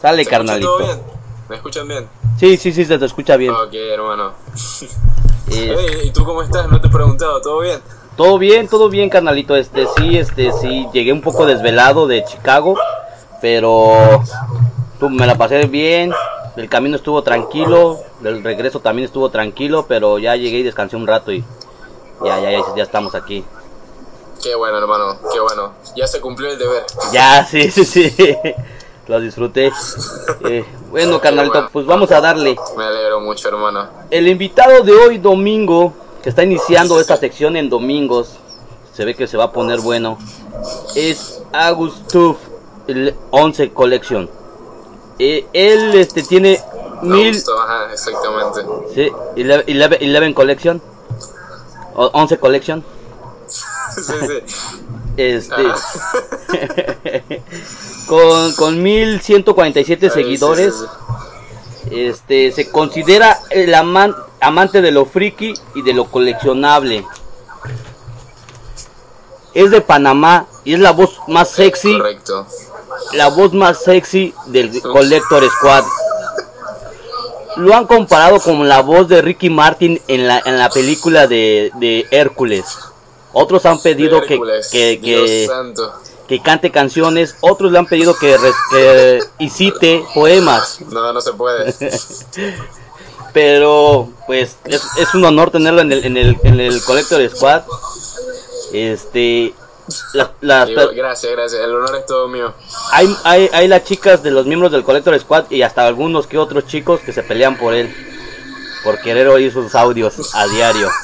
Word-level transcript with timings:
Sale, 0.00 0.16
¿Se 0.16 0.22
escucha 0.22 0.30
carnalito. 0.30 0.68
todo 0.68 0.78
bien? 0.86 1.02
¿Me 1.48 1.56
escuchan 1.56 1.88
bien? 1.88 2.08
Sí, 2.38 2.56
sí, 2.56 2.72
sí, 2.72 2.84
se 2.84 2.98
te 2.98 3.04
escucha 3.04 3.36
bien. 3.36 3.52
Ok, 3.52 3.74
hermano. 3.74 4.32
Hey, 5.54 6.04
¿y 6.04 6.10
tú 6.12 6.24
cómo 6.24 6.40
estás? 6.42 6.66
No 6.70 6.80
te 6.80 6.86
he 6.86 6.90
preguntado, 6.90 7.38
¿todo 7.42 7.60
bien? 7.60 7.78
todo 8.16 8.38
bien, 8.38 8.68
todo 8.68 8.88
bien, 8.88 9.10
carnalito. 9.10 9.56
Este, 9.56 9.86
sí, 9.96 10.16
este, 10.16 10.52
sí, 10.52 10.86
llegué 10.92 11.12
un 11.12 11.20
poco 11.20 11.46
desvelado 11.46 12.06
de 12.06 12.24
Chicago, 12.24 12.78
pero 13.40 14.22
tú, 14.98 15.10
me 15.10 15.26
la 15.26 15.36
pasé 15.36 15.66
bien. 15.66 16.12
El 16.56 16.68
camino 16.68 16.96
estuvo 16.96 17.22
tranquilo, 17.22 17.98
el 18.22 18.44
regreso 18.44 18.80
también 18.80 19.06
estuvo 19.06 19.30
tranquilo, 19.30 19.86
pero 19.88 20.18
ya 20.18 20.36
llegué 20.36 20.58
y 20.58 20.62
descansé 20.62 20.96
un 20.96 21.06
rato 21.06 21.32
y 21.32 21.42
ya, 22.24 22.40
ya, 22.40 22.50
ya, 22.50 22.60
ya 22.76 22.82
estamos 22.82 23.14
aquí. 23.14 23.44
Qué 24.42 24.54
bueno, 24.54 24.78
hermano, 24.78 25.18
qué 25.32 25.40
bueno. 25.40 25.72
Ya 25.96 26.06
se 26.06 26.20
cumplió 26.20 26.50
el 26.50 26.58
deber. 26.58 26.84
Ya, 27.12 27.44
sí, 27.44 27.70
sí, 27.70 27.84
sí. 27.84 28.16
Lo 29.08 29.20
disfruté. 29.20 29.72
Eh, 30.48 30.64
bueno, 30.90 31.20
carnalito, 31.20 31.68
pues 31.72 31.86
vamos 31.86 32.10
a 32.12 32.20
darle. 32.20 32.56
Me 32.76 32.84
alegro 32.84 33.20
mucho, 33.20 33.48
hermano. 33.48 33.88
El 34.10 34.28
invitado 34.28 34.82
de 34.82 34.92
hoy, 34.92 35.18
domingo, 35.18 35.92
que 36.22 36.28
está 36.28 36.44
iniciando 36.44 37.00
esta 37.00 37.16
sección 37.16 37.56
en 37.56 37.68
domingos, 37.68 38.38
se 38.92 39.04
ve 39.04 39.14
que 39.14 39.26
se 39.26 39.36
va 39.36 39.44
a 39.44 39.52
poner 39.52 39.80
bueno, 39.80 40.18
es 40.94 41.42
Agustuf, 41.52 42.38
el 42.86 43.14
11 43.30 43.72
Collection. 43.72 44.30
Eh, 45.18 45.46
él 45.52 45.94
este, 45.94 46.22
tiene 46.22 46.60
mil, 47.02 47.36
ajá, 47.36 47.92
exactamente. 47.92 48.60
sí, 48.94 49.10
11, 49.36 49.64
11 49.68 50.18
11 50.18 50.34
Collection, 50.34 50.82
o 51.94 52.06
11 52.12 52.38
Collection. 52.38 52.84
sí, 53.96 54.02
sí. 54.02 54.54
Este, 55.16 55.54
Ajá. 55.54 55.76
con, 58.08 58.52
con 58.54 58.82
1147 58.82 60.06
Ay, 60.06 60.10
sí, 60.10 60.14
seguidores. 60.22 60.74
sí, 60.74 60.86
Este 62.06 62.50
se 62.52 62.70
considera 62.70 63.38
el 63.50 63.74
aman- 63.74 64.16
amante 64.40 64.80
de 64.80 64.90
lo 64.90 65.04
friki 65.04 65.54
y 65.74 65.82
de 65.82 65.92
lo 65.92 66.06
coleccionable. 66.06 67.04
Es 69.54 69.70
de 69.70 69.80
Panamá 69.82 70.46
y 70.64 70.74
es 70.74 70.80
la 70.80 70.92
voz 70.92 71.18
más 71.28 71.50
sí. 71.50 71.56
sexy, 71.64 71.92
Correcto. 71.98 72.46
la 73.12 73.28
voz 73.28 73.52
más 73.52 73.82
sexy 73.82 74.32
del 74.46 74.80
Collector 74.80 75.44
Squad. 75.50 75.84
Lo 77.56 77.74
han 77.74 77.86
comparado 77.86 78.40
con 78.40 78.66
la 78.66 78.80
voz 78.80 79.08
de 79.08 79.20
Ricky 79.20 79.50
Martin 79.50 80.00
en 80.08 80.26
la, 80.26 80.40
en 80.46 80.58
la 80.58 80.70
película 80.70 81.26
de, 81.26 81.70
de 81.74 82.06
Hércules. 82.10 82.64
Otros 83.32 83.64
han 83.66 83.80
pedido 83.80 84.20
que, 84.20 84.38
que, 84.70 85.48
que, 86.28 86.42
cante 86.42 86.70
canciones, 86.70 87.36
otros 87.40 87.72
le 87.72 87.78
han 87.78 87.86
pedido 87.86 88.14
que, 88.16 88.36
que 88.70 89.20
y 89.38 89.48
cite 89.50 90.04
poemas. 90.14 90.80
No, 90.90 91.12
no 91.12 91.20
se 91.20 91.32
puede. 91.32 91.74
Pero 93.32 94.10
pues 94.26 94.56
es, 94.64 94.82
es 94.98 95.14
un 95.14 95.24
honor 95.24 95.50
tenerlo 95.50 95.80
en 95.80 95.92
el, 95.92 96.04
en 96.04 96.16
el, 96.16 96.36
en 96.42 96.60
el 96.60 96.82
Collector 96.84 97.26
Squad. 97.30 97.62
Este, 98.72 99.54
la- 100.12 100.66
Digo, 100.66 100.82
gracias, 100.94 101.32
gracias. 101.32 101.62
El 101.62 101.74
honor 101.74 101.96
es 101.96 102.06
todo 102.06 102.28
mío. 102.28 102.52
hay, 102.92 103.14
hay, 103.24 103.48
hay 103.52 103.68
las 103.68 103.84
chicas 103.84 104.22
de 104.22 104.30
los 104.30 104.44
miembros 104.46 104.70
del 104.72 104.84
Collector 104.84 105.18
Squad 105.18 105.50
y 105.50 105.62
hasta 105.62 105.86
algunos 105.86 106.26
que 106.26 106.36
otros 106.38 106.66
chicos 106.66 107.00
que 107.00 107.12
se 107.12 107.22
pelean 107.22 107.56
por 107.56 107.72
él. 107.74 107.94
Por 108.84 109.00
querer 109.00 109.28
oír 109.28 109.52
sus 109.52 109.74
audios 109.74 110.34
a 110.34 110.46
diario. 110.48 110.90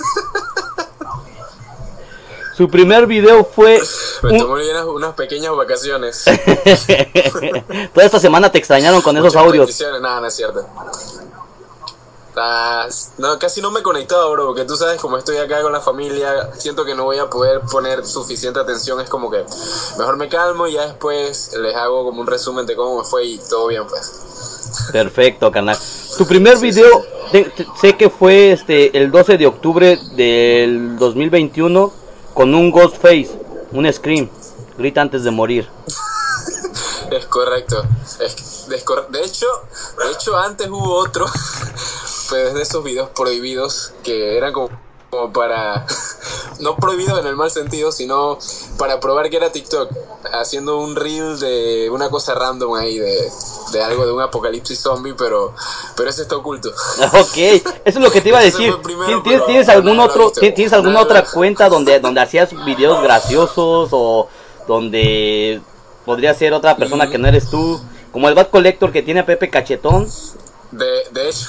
Su 2.59 2.69
primer 2.69 3.07
video 3.07 3.45
fue... 3.45 3.81
Me 4.25 4.33
un- 4.33 4.39
tomó 4.41 4.55
unas, 4.55 4.85
unas 4.85 5.15
pequeñas 5.15 5.55
vacaciones. 5.55 6.25
Toda 7.95 8.05
esta 8.05 8.19
semana 8.19 8.51
te 8.51 8.59
extrañaron 8.59 9.01
con 9.01 9.17
esos 9.17 9.33
Muchas 9.35 9.43
audios. 9.47 9.81
Nada, 10.03 10.21
no 10.21 10.27
es 10.27 10.35
cierto. 10.35 10.67
Ah, 12.37 12.89
no, 13.19 13.39
casi 13.39 13.61
no 13.61 13.71
me 13.71 13.81
he 13.81 13.83
conectado, 13.83 14.31
bro, 14.33 14.47
porque 14.47 14.65
tú 14.65 14.77
sabes, 14.77 15.01
como 15.01 15.19
estoy 15.19 15.37
acá 15.39 15.61
con 15.63 15.73
la 15.73 15.81
familia, 15.81 16.51
siento 16.57 16.85
que 16.85 16.95
no 16.97 17.05
voy 17.05 17.19
a 17.19 17.31
poder 17.31 17.61
poner 17.63 18.05
suficiente 18.05 18.59
atención. 18.61 19.01
Es 19.01 19.09
como 19.09 19.31
que 19.31 19.45
mejor 19.99 20.17
me 20.17 20.29
calmo 20.29 20.67
y 20.67 20.73
ya 20.75 20.87
después 20.87 21.53
les 21.61 21.75
hago 21.77 22.05
como 22.05 22.21
un 22.21 22.27
resumen 22.27 22.67
de 22.67 22.75
cómo 22.77 22.99
me 22.99 23.05
fue 23.05 23.25
y 23.25 23.39
todo 23.39 23.69
bien, 23.69 23.85
pues. 23.89 24.13
Perfecto, 24.93 25.51
canal. 25.51 25.77
Tu 26.17 26.27
primer 26.27 26.59
video, 26.59 27.05
te- 27.33 27.45
te- 27.45 27.67
sé 27.81 27.97
que 27.97 28.11
fue 28.11 28.53
este 28.53 28.97
el 28.99 29.11
12 29.11 29.37
de 29.39 29.47
octubre 29.47 29.99
del 30.17 30.97
2021 30.99 31.93
con 32.39 32.55
un 32.55 32.71
Ghostface, 32.71 33.37
un 33.73 33.93
Scream, 33.93 34.31
grita 34.79 35.01
antes 35.01 35.25
de 35.25 35.33
morir. 35.33 35.69
Es 37.11 37.27
correcto. 37.27 37.83
De 39.11 39.25
hecho, 39.25 39.47
de 39.99 40.13
hecho 40.13 40.37
antes 40.37 40.69
hubo 40.69 40.95
otro, 40.99 41.27
pues 42.29 42.55
de 42.55 42.63
esos 42.63 42.85
videos 42.85 43.09
prohibidos 43.09 43.93
que 44.05 44.37
eran 44.37 44.53
como, 44.53 44.71
como 45.11 45.33
para 45.33 45.87
no 46.61 46.77
prohibido 46.77 47.19
en 47.19 47.27
el 47.27 47.37
mal 47.37 47.51
sentido, 47.51 47.93
sino 47.93 48.39
para 48.79 49.01
probar 49.01 49.31
que 49.31 49.37
era 49.37 49.51
TikTok, 49.51 49.91
haciendo 50.35 50.79
un 50.79 50.97
reel 50.97 51.39
de 51.41 51.89
una 51.91 52.11
cosa 52.11 52.35
random 52.35 52.75
ahí 52.75 52.99
de, 52.99 53.31
de 53.73 53.83
algo 53.83 54.05
de 54.07 54.13
un 54.13 54.21
apocalipsis 54.21 54.79
zombie, 54.81 55.15
pero 55.15 55.55
pero 55.97 56.11
ese 56.11 56.23
está 56.23 56.37
oculto. 56.37 56.71
Ok, 57.13 57.37
eso 57.37 57.71
es 57.85 57.97
lo 57.97 58.11
que 58.11 58.21
te 58.21 58.29
iba 58.29 58.39
a 58.39 58.43
decir. 58.43 58.71
fue 58.73 58.83
primero, 58.83 59.09
¿Tien- 59.09 59.23
¿Tienes, 59.23 59.47
tienes 59.47 59.69
algún 59.69 59.99
otro, 60.01 60.31
tienes 60.33 60.73
alguna 60.73 61.01
otra 61.01 61.25
cuenta 61.25 61.69
donde 61.69 62.01
donde 62.01 62.21
hacías 62.21 62.51
videos 62.65 63.03
graciosos 63.03 63.89
o 63.93 64.29
donde 64.67 65.61
podría 66.05 66.35
ser 66.35 66.53
otra 66.53 66.77
persona 66.77 67.07
Mm. 67.07 67.11
que 67.11 67.19
no 67.19 67.29
eres 67.29 67.49
tú? 67.51 67.81
Como 68.13 68.29
el 68.29 68.35
Bad 68.35 68.49
Collector 68.49 68.91
que 68.93 69.03
tiene 69.03 69.21
a 69.21 69.27
Pepe 69.27 69.49
Cachetón. 69.51 70.09
De, 70.71 70.87
de 71.13 71.29
hecho, 71.31 71.49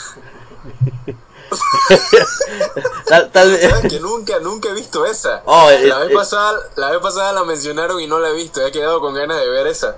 Tal, 3.07 3.31
tal 3.31 3.51
vez- 3.51 3.69
¿sabes 3.69 3.91
que 3.91 3.99
nunca, 3.99 4.39
nunca 4.39 4.69
he 4.69 4.73
visto 4.73 5.05
esa? 5.05 5.41
Oh, 5.45 5.69
la, 5.69 5.99
vez 5.99 6.09
es- 6.09 6.15
pasada, 6.15 6.59
la 6.75 6.91
vez 6.91 6.99
pasada 6.99 7.33
la 7.33 7.43
mencionaron 7.43 7.99
y 8.01 8.07
no 8.07 8.19
la 8.19 8.29
he 8.29 8.33
visto, 8.33 8.61
he 8.65 8.71
quedado 8.71 8.99
con 8.99 9.13
ganas 9.15 9.39
de 9.39 9.49
ver 9.49 9.67
esa. 9.67 9.95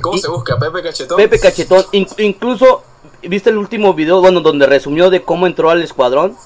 ¿Cómo 0.00 0.16
Y- 0.16 0.20
se 0.20 0.28
busca? 0.28 0.58
¿Pepe 0.58 0.82
Cachetón? 0.82 1.16
Pepe 1.16 1.38
Cachetón, 1.38 1.84
in- 1.92 2.08
incluso, 2.18 2.82
¿viste 3.22 3.50
el 3.50 3.58
último 3.58 3.92
video, 3.94 4.20
bueno, 4.20 4.40
donde 4.40 4.66
resumió 4.66 5.10
de 5.10 5.22
cómo 5.22 5.46
entró 5.46 5.68
al 5.70 5.82
escuadrón? 5.82 6.36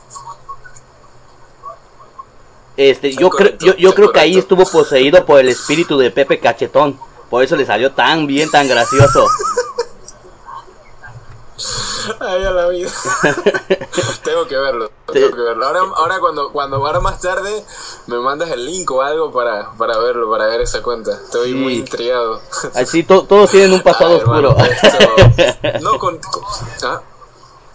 Este, 2.76 3.10
Es 3.10 3.16
yo 3.16 3.30
creo, 3.30 3.50
correcto, 3.50 3.66
yo, 3.66 3.74
yo 3.76 3.88
es 3.90 3.94
creo 3.94 4.10
que 4.12 4.18
ahí 4.20 4.32
correcto. 4.34 4.54
estuvo 4.62 4.78
poseído 4.80 5.24
por 5.24 5.38
el 5.38 5.48
espíritu 5.48 5.96
de 5.96 6.10
Pepe 6.10 6.40
Cachetón. 6.40 6.98
Por 7.30 7.44
eso 7.44 7.54
le 7.56 7.64
salió 7.66 7.92
tan 7.92 8.26
bien, 8.26 8.50
tan 8.50 8.66
gracioso. 8.68 9.26
Ay, 12.20 12.44
a 12.44 12.50
la 12.50 12.68
vida. 12.68 12.90
tengo 14.24 14.46
que 14.46 14.56
verlo, 14.56 14.90
tengo 15.12 15.30
que 15.30 15.40
verlo. 15.42 15.66
Ahora, 15.66 15.80
ahora 15.96 16.20
cuando, 16.20 16.50
cuando 16.52 16.76
ahora 16.76 17.00
más 17.00 17.20
tarde 17.20 17.64
me 18.06 18.18
mandas 18.18 18.50
el 18.50 18.64
link 18.66 18.90
o 18.90 19.02
algo 19.02 19.32
para, 19.32 19.70
para 19.72 19.98
verlo, 19.98 20.30
para 20.30 20.46
ver 20.46 20.60
esa 20.62 20.82
cuenta. 20.82 21.12
Estoy 21.12 21.50
Sí. 21.50 21.54
muy 21.54 21.74
intrigado. 21.76 22.40
Así, 22.74 23.02
to- 23.02 23.24
todos 23.24 23.50
tienen 23.50 23.72
un 23.72 23.82
pasado 23.82 24.10
Ay, 24.14 24.16
oscuro. 24.18 24.56
No, 25.80 25.98
con, 25.98 26.18
con- 26.18 26.44
ah, 26.84 27.00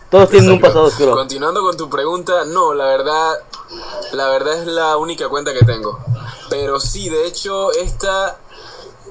todos 0.10 0.30
tienen 0.30 0.52
un 0.52 0.60
pasado 0.60 0.86
oscuro. 0.86 1.12
Continuando 1.14 1.62
con 1.62 1.78
tu 1.78 1.90
pregunta, 1.90 2.46
no, 2.46 2.74
la 2.74 2.86
verdad, 2.86 3.34
la 4.14 4.28
verdad 4.30 4.56
es 4.56 4.66
la 4.68 4.98
única 4.98 5.30
cuenta 5.30 5.54
que 5.54 5.64
tengo. 5.66 6.00
Pero 6.50 6.80
sí, 6.80 7.10
de 7.10 7.28
hecho, 7.28 7.72
esta, 7.74 8.38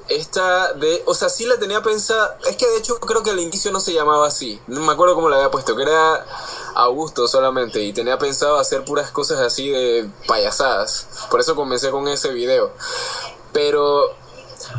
esta 0.09 0.73
de, 0.73 1.03
o 1.07 1.15
sea, 1.15 1.29
sí 1.29 1.45
la 1.47 1.59
tenía 1.59 1.83
pensada. 1.83 2.39
Es 2.49 2.57
que 2.57 2.67
de 2.67 2.79
hecho 2.79 2.99
creo 3.01 3.23
que 3.23 3.31
al 3.31 3.41
inicio 3.41 3.71
no 3.73 3.81
se 3.81 3.93
llamaba 3.93 4.27
así. 4.27 4.61
No 4.67 4.81
me 4.81 4.93
acuerdo 4.93 5.15
cómo 5.15 5.29
la 5.29 5.37
había 5.37 5.51
puesto, 5.51 5.77
que 5.77 5.83
era 5.83 6.27
Augusto 6.75 7.29
solamente 7.29 7.83
y 7.83 7.93
tenía 7.93 8.19
pensado 8.19 8.59
hacer 8.59 8.85
puras 8.85 9.11
cosas 9.11 9.41
así 9.41 9.71
de 9.71 10.09
payasadas. 10.27 11.09
Por 11.31 11.41
eso 11.41 11.55
comencé 11.55 11.91
con 11.91 12.09
ese 12.09 12.33
video. 12.33 12.73
Pero 13.53 14.15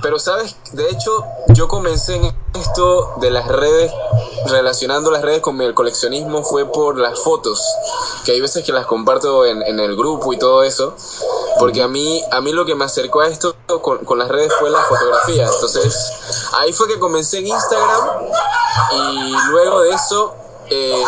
pero 0.01 0.19
sabes, 0.19 0.55
de 0.73 0.89
hecho, 0.89 1.23
yo 1.49 1.67
comencé 1.67 2.15
en 2.15 2.35
esto 2.53 3.13
de 3.17 3.31
las 3.31 3.47
redes, 3.47 3.91
relacionando 4.47 5.11
las 5.11 5.21
redes 5.21 5.41
con 5.41 5.59
el 5.61 5.73
coleccionismo, 5.73 6.43
fue 6.43 6.65
por 6.65 6.97
las 6.97 7.19
fotos, 7.19 7.61
que 8.25 8.33
hay 8.33 8.41
veces 8.41 8.63
que 8.65 8.71
las 8.71 8.85
comparto 8.85 9.45
en, 9.45 9.61
en 9.61 9.79
el 9.79 9.95
grupo 9.95 10.33
y 10.33 10.37
todo 10.37 10.63
eso, 10.63 10.95
porque 11.59 11.81
a 11.81 11.87
mí, 11.87 12.23
a 12.31 12.41
mí 12.41 12.51
lo 12.51 12.65
que 12.65 12.75
me 12.75 12.85
acercó 12.85 13.21
a 13.21 13.27
esto 13.27 13.55
con, 13.81 13.99
con 13.99 14.17
las 14.17 14.29
redes 14.29 14.51
fue 14.59 14.69
la 14.69 14.81
fotografía. 14.83 15.45
Entonces, 15.45 16.11
ahí 16.53 16.73
fue 16.73 16.87
que 16.87 16.99
comencé 16.99 17.39
en 17.39 17.47
Instagram 17.47 18.29
y 18.91 19.31
luego 19.51 19.81
de 19.81 19.91
eso, 19.91 20.33
eh, 20.69 21.03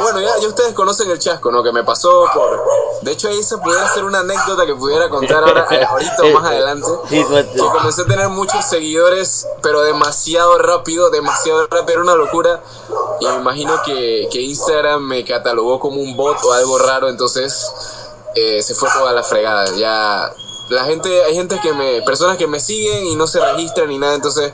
bueno, 0.00 0.20
ya, 0.20 0.38
ya 0.40 0.48
ustedes 0.48 0.72
conocen 0.74 1.10
el 1.10 1.18
chasco, 1.18 1.50
¿no? 1.50 1.62
Que 1.62 1.72
me 1.72 1.84
pasó 1.84 2.26
por... 2.32 2.64
De 3.02 3.12
hecho, 3.12 3.28
ahí 3.28 3.42
se 3.42 3.58
pudiera 3.58 3.84
hacer 3.84 4.04
una 4.04 4.20
anécdota 4.20 4.64
que 4.64 4.74
pudiera 4.74 5.08
contar 5.08 5.44
ahora, 5.44 5.66
eh, 5.70 5.84
ahorita 5.84 6.22
o 6.22 6.30
más 6.30 6.44
adelante. 6.50 6.88
Que 7.08 7.24
comencé 7.58 8.02
a 8.02 8.06
tener 8.06 8.28
muchos 8.28 8.64
seguidores, 8.64 9.46
pero 9.62 9.82
demasiado 9.82 10.58
rápido, 10.58 11.10
demasiado 11.10 11.66
rápido, 11.66 11.94
era 11.94 12.02
una 12.02 12.14
locura. 12.14 12.62
Y 13.20 13.26
me 13.26 13.36
imagino 13.36 13.80
que, 13.84 14.28
que 14.30 14.40
Instagram 14.40 15.02
me 15.02 15.24
catalogó 15.24 15.80
como 15.80 16.00
un 16.00 16.16
bot 16.16 16.42
o 16.44 16.52
algo 16.52 16.78
raro, 16.78 17.08
entonces 17.08 17.70
eh, 18.34 18.62
se 18.62 18.74
fue 18.74 18.88
toda 18.90 19.12
la 19.12 19.22
fregada. 19.22 19.74
Ya 19.76 20.32
la 20.68 20.84
gente, 20.84 21.24
hay 21.24 21.34
gente 21.34 21.58
que 21.60 21.72
me, 21.72 22.02
personas 22.02 22.36
que 22.36 22.46
me 22.46 22.60
siguen 22.60 23.06
y 23.06 23.16
no 23.16 23.26
se 23.26 23.40
registran 23.40 23.88
ni 23.88 23.98
nada, 23.98 24.14
entonces 24.14 24.52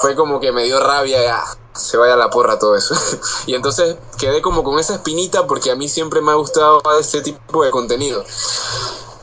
fue 0.00 0.14
como 0.14 0.40
que 0.40 0.52
me 0.52 0.64
dio 0.64 0.80
rabia, 0.80 1.22
ya, 1.22 1.44
se 1.74 1.96
vaya 1.96 2.14
a 2.14 2.16
la 2.16 2.30
porra 2.30 2.58
todo 2.58 2.76
eso. 2.76 2.94
y 3.46 3.54
entonces 3.54 3.96
quedé 4.18 4.40
como 4.42 4.62
con 4.62 4.78
esa 4.78 4.94
espinita 4.94 5.46
porque 5.46 5.70
a 5.70 5.76
mí 5.76 5.88
siempre 5.88 6.20
me 6.20 6.30
ha 6.32 6.34
gustado 6.34 6.82
este 6.98 7.22
tipo 7.22 7.64
de 7.64 7.70
contenido. 7.70 8.24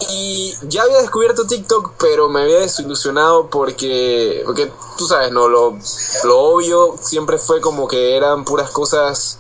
Y 0.09 0.53
ya 0.63 0.83
había 0.83 0.98
descubierto 0.98 1.45
TikTok, 1.45 1.94
pero 2.00 2.27
me 2.27 2.42
había 2.42 2.59
desilusionado 2.59 3.50
porque, 3.50 4.42
porque 4.45 4.71
tú 4.98 5.07
sabes, 5.07 5.31
no, 5.31 5.48
lo, 5.48 5.77
lo 6.24 6.39
obvio 6.39 6.95
siempre 7.00 7.38
fue 7.38 7.62
como 7.62 7.88
que 7.88 8.18
eran 8.18 8.44
puras 8.44 8.71
cosas 8.71 9.38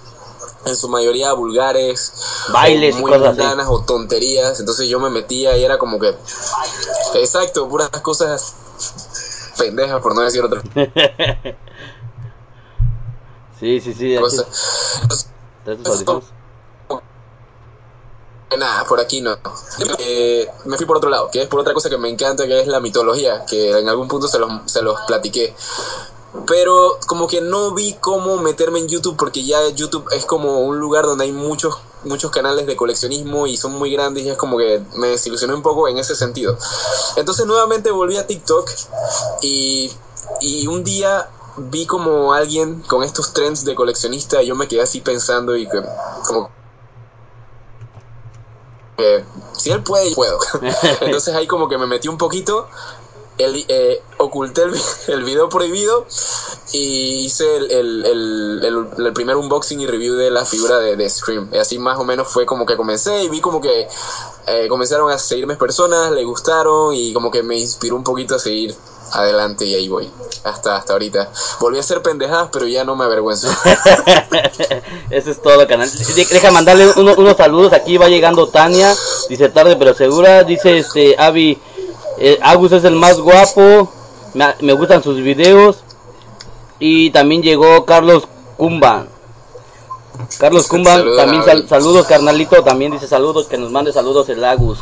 en 0.65 0.75
su 0.75 0.87
mayoría 0.87 1.33
vulgares, 1.33 2.13
Bailes 2.53 2.95
muy 2.95 3.11
cosas 3.11 3.29
así. 3.29 3.39
mundanas 3.39 3.67
o 3.69 3.83
tonterías. 3.83 4.59
Entonces 4.59 4.87
yo 4.87 4.99
me 4.99 5.09
metía 5.09 5.57
y 5.57 5.63
era 5.63 5.77
como 5.77 5.99
que, 5.99 6.15
exacto, 7.15 7.67
puras 7.67 7.89
cosas 8.01 8.53
pendejas, 9.57 10.01
por 10.01 10.15
no 10.15 10.21
decir 10.21 10.43
otra 10.43 10.61
Sí, 13.61 13.79
sí, 13.79 13.93
sí. 13.93 14.15
aquí- 14.17 14.23
cosa. 14.23 14.45
¿Traes 15.63 15.77
tus 15.77 15.87
audífonos? 15.87 16.23
Nada, 18.57 18.83
por 18.85 18.99
aquí 18.99 19.21
no. 19.21 19.37
Eh, 19.99 20.45
me 20.65 20.75
fui 20.75 20.85
por 20.85 20.97
otro 20.97 21.09
lado, 21.09 21.29
que 21.31 21.41
es 21.43 21.47
por 21.47 21.59
otra 21.61 21.73
cosa 21.73 21.89
que 21.89 21.97
me 21.97 22.09
encanta, 22.09 22.45
que 22.45 22.59
es 22.59 22.67
la 22.67 22.81
mitología, 22.81 23.45
que 23.45 23.79
en 23.79 23.87
algún 23.87 24.09
punto 24.09 24.27
se 24.27 24.39
los, 24.39 24.51
se 24.65 24.81
los 24.81 24.99
platiqué. 25.07 25.55
Pero 26.47 26.97
como 27.07 27.27
que 27.27 27.39
no 27.39 27.71
vi 27.73 27.93
cómo 27.93 28.37
meterme 28.37 28.79
en 28.79 28.87
YouTube 28.89 29.15
porque 29.15 29.45
ya 29.45 29.69
YouTube 29.69 30.05
es 30.11 30.25
como 30.25 30.61
un 30.61 30.79
lugar 30.79 31.05
donde 31.05 31.25
hay 31.25 31.31
muchos 31.31 31.77
muchos 32.03 32.31
canales 32.31 32.65
de 32.65 32.75
coleccionismo 32.75 33.45
y 33.45 33.57
son 33.57 33.73
muy 33.73 33.91
grandes 33.91 34.23
y 34.25 34.29
es 34.29 34.37
como 34.37 34.57
que 34.57 34.81
me 34.95 35.09
desilusioné 35.09 35.53
un 35.53 35.61
poco 35.61 35.87
en 35.87 35.99
ese 35.99 36.15
sentido. 36.15 36.57
Entonces 37.15 37.45
nuevamente 37.45 37.91
volví 37.91 38.17
a 38.17 38.25
TikTok 38.25 38.69
y, 39.43 39.91
y 40.39 40.65
un 40.67 40.83
día 40.83 41.29
vi 41.69 41.85
como 41.85 42.33
alguien 42.33 42.81
con 42.81 43.03
estos 43.03 43.33
trends 43.33 43.63
de 43.65 43.75
coleccionista 43.75 44.41
y 44.41 44.47
yo 44.47 44.55
me 44.55 44.67
quedé 44.67 44.81
así 44.81 45.01
pensando 45.01 45.55
y 45.55 45.67
que 45.67 45.81
como 46.25 46.49
que 48.97 49.23
si 49.57 49.71
él 49.71 49.83
puede, 49.83 50.09
yo 50.09 50.15
puedo. 50.15 50.37
Entonces 51.01 51.33
ahí 51.35 51.47
como 51.47 51.67
que 51.69 51.77
me 51.77 51.87
metí 51.87 52.07
un 52.07 52.17
poquito, 52.17 52.67
el, 53.37 53.65
eh, 53.67 54.01
oculté 54.17 54.63
el, 54.63 54.71
vi- 54.71 54.81
el 55.07 55.23
video 55.23 55.49
prohibido 55.49 56.05
y 56.73 57.25
hice 57.25 57.57
el, 57.57 57.71
el, 57.71 58.05
el, 58.05 58.59
el- 58.63 59.05
el 59.05 59.13
primer 59.13 59.35
unboxing 59.37 59.79
y 59.81 59.87
review 59.87 60.15
de 60.15 60.29
la 60.31 60.45
figura 60.45 60.77
de, 60.79 60.95
de 60.95 61.09
Scream. 61.09 61.49
Y 61.51 61.57
así 61.57 61.79
más 61.79 61.97
o 61.99 62.03
menos 62.03 62.27
fue 62.27 62.45
como 62.45 62.65
que 62.65 62.77
comencé 62.77 63.23
y 63.23 63.29
vi 63.29 63.41
como 63.41 63.59
que 63.61 63.87
eh, 64.47 64.67
comenzaron 64.67 65.09
a 65.11 65.17
seguirme 65.17 65.55
personas, 65.55 66.11
le 66.11 66.23
gustaron 66.23 66.93
y 66.93 67.13
como 67.13 67.31
que 67.31 67.41
me 67.43 67.57
inspiró 67.57 67.95
un 67.95 68.03
poquito 68.03 68.35
a 68.35 68.39
seguir 68.39 68.75
adelante 69.13 69.65
y 69.65 69.75
ahí 69.75 69.87
voy. 69.89 70.09
Hasta, 70.43 70.75
hasta 70.75 70.93
ahorita. 70.93 71.29
Volví 71.59 71.77
a 71.77 71.81
hacer 71.81 72.01
pendejadas, 72.01 72.49
pero 72.51 72.65
ya 72.67 72.83
no 72.83 72.95
me 72.95 73.05
avergüenzo. 73.05 73.47
Eso 75.09 75.31
es 75.31 75.41
todo, 75.41 75.67
canal. 75.67 75.89
De- 75.91 76.25
Deja 76.25 76.51
mandarle 76.51 76.87
uno- 76.95 77.15
unos 77.17 77.37
saludos. 77.37 77.73
Aquí 77.73 77.97
va 77.97 78.07
llegando 78.09 78.47
Tania. 78.47 78.95
Dice 79.29 79.49
tarde 79.49 79.75
pero 79.75 79.93
segura. 79.93 80.43
Dice 80.43 80.79
este 80.79 81.15
Avi. 81.17 81.59
eh, 82.17 82.39
Agus 82.41 82.71
es 82.71 82.83
el 82.83 82.95
más 82.95 83.19
guapo. 83.19 83.91
Me, 84.33 84.55
me 84.61 84.73
gustan 84.73 85.03
sus 85.03 85.17
videos. 85.17 85.77
Y 86.79 87.11
también 87.11 87.43
llegó 87.43 87.85
Carlos 87.85 88.23
Cumba. 88.57 89.05
Carlos 90.39 90.67
Cumba, 90.67 90.95
Saludos, 90.97 91.17
también 91.17 91.43
sal- 91.43 91.67
saludos, 91.69 92.07
carnalito. 92.07 92.63
También 92.63 92.91
dice 92.91 93.07
saludos. 93.07 93.47
Que 93.47 93.57
nos 93.57 93.71
mande 93.71 93.93
saludos 93.93 94.27
el 94.29 94.43
Agus. 94.43 94.79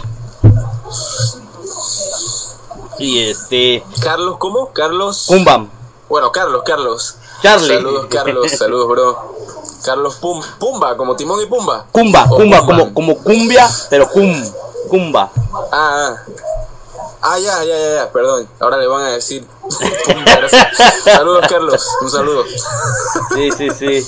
Y 3.00 3.20
este. 3.30 3.84
Carlos, 4.02 4.38
¿cómo? 4.38 4.72
Carlos. 4.74 5.26
Cumba. 5.28 5.66
Bueno, 6.08 6.32
Carlos, 6.32 6.64
Carlos. 6.66 7.16
Charlie. 7.42 7.76
Saludos, 7.76 8.08
Carlos. 8.10 8.52
Saludos, 8.52 8.88
bro. 8.88 9.36
Carlos 9.84 10.16
Pum, 10.16 10.42
Pumba, 10.60 10.98
como 10.98 11.16
Timón 11.16 11.42
y 11.42 11.46
Pumba. 11.46 11.86
Cumba, 11.92 12.26
O 12.30 12.36
Cumba, 12.36 12.60
Pumba. 12.60 12.66
como, 12.66 12.94
como 12.94 13.18
cumbia, 13.24 13.70
pero 13.90 14.10
cum. 14.10 14.34
Cumba. 14.90 15.32
Ah, 15.72 15.72
ah. 15.72 16.16
Ah, 17.22 17.38
ya, 17.40 17.64
ya, 17.64 17.78
ya, 17.78 17.94
ya, 17.96 18.12
perdón. 18.12 18.48
Ahora 18.60 18.78
le 18.78 18.88
van 18.88 19.04
a 19.06 19.10
decir. 19.10 19.46
Saludos, 21.06 21.46
Carlos. 21.48 21.88
Un 22.02 22.10
saludo. 22.10 22.44
Sí, 23.34 23.52
sí, 23.52 23.70
sí. 23.72 24.08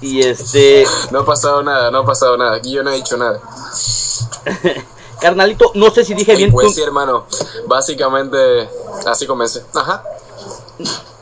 Y 0.00 0.20
este, 0.26 0.84
No 1.10 1.20
ha 1.20 1.24
pasado 1.24 1.62
nada, 1.62 1.90
no 1.90 1.98
ha 1.98 2.04
pasado 2.04 2.36
nada. 2.36 2.56
Aquí 2.56 2.72
yo 2.72 2.82
no 2.82 2.90
he 2.90 2.96
dicho 2.96 3.16
nada. 3.16 3.40
carnalito, 5.22 5.70
no 5.74 5.90
sé 5.90 6.04
si 6.04 6.14
dije 6.14 6.34
bien 6.36 6.50
tu, 6.50 6.56
Pues 6.56 6.74
sí, 6.74 6.82
hermano. 6.82 7.26
Básicamente, 7.66 8.68
así 9.06 9.26
comencé. 9.26 9.62
Ajá. 9.74 10.02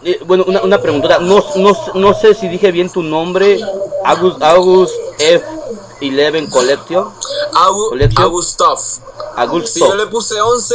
eh, 0.03 0.19
bueno, 0.27 0.45
una, 0.47 0.63
una 0.63 0.81
preguntota, 0.81 1.19
no, 1.19 1.45
no, 1.57 1.77
no 1.95 2.15
sé 2.15 2.35
si 2.35 2.49
dije 2.49 2.73
bien 2.73 2.91
tu 2.91 3.03
nombre, 3.03 3.61
August, 4.05 4.43
August 4.43 4.95
F11 6.01 6.51
Collection, 6.51 7.13
Agu. 9.37 9.67
Sí, 9.67 9.81
yo 9.81 9.95
le 9.95 10.07
puse 10.07 10.41
11 10.41 10.75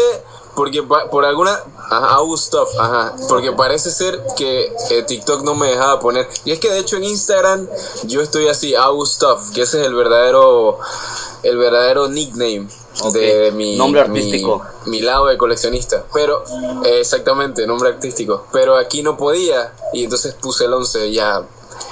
porque 0.56 0.81
pa- 0.84 1.10
por 1.10 1.25
alguna... 1.25 1.60
Ajá, 1.90 2.16
Augustov, 2.16 2.68
ajá. 2.80 3.13
Porque 3.28 3.52
parece 3.52 3.92
ser 3.92 4.19
que 4.38 4.74
eh, 4.90 5.04
TikTok 5.04 5.44
no 5.44 5.54
me 5.56 5.68
dejaba 5.68 6.00
poner. 6.00 6.28
Y 6.46 6.52
es 6.52 6.60
que 6.60 6.72
de 6.72 6.80
hecho 6.80 6.98
en 6.98 7.04
Instagram 7.04 7.68
yo 8.04 8.22
estoy 8.22 8.48
así, 8.48 8.74
Augustov, 8.75 9.40
que 9.54 9.62
ese 9.63 9.81
es 9.81 9.88
el 9.88 9.94
verdadero... 9.94 10.80
El 11.44 11.57
verdadero 11.57 12.07
nickname 12.07 12.68
de 13.13 13.52
mi... 13.54 13.75
nombre 13.78 14.02
mi- 14.07 14.18
artístico. 14.19 14.63
Mi, 14.88 15.02
lado 15.02 15.28
de 15.28 15.38
coleccionista. 15.38 16.04
Pero, 16.13 16.44
eh, 16.86 17.00
exactamente, 17.01 17.68
nombre 17.68 17.90
artístico. 17.90 18.46
Pero 18.51 18.78
aquí 18.78 19.04
no 19.04 19.16
podía 19.16 19.74
y 19.94 20.06
entonces 20.06 20.34
puse 20.36 20.66
el 20.66 20.74
11 20.74 21.12
ya... 21.12 21.44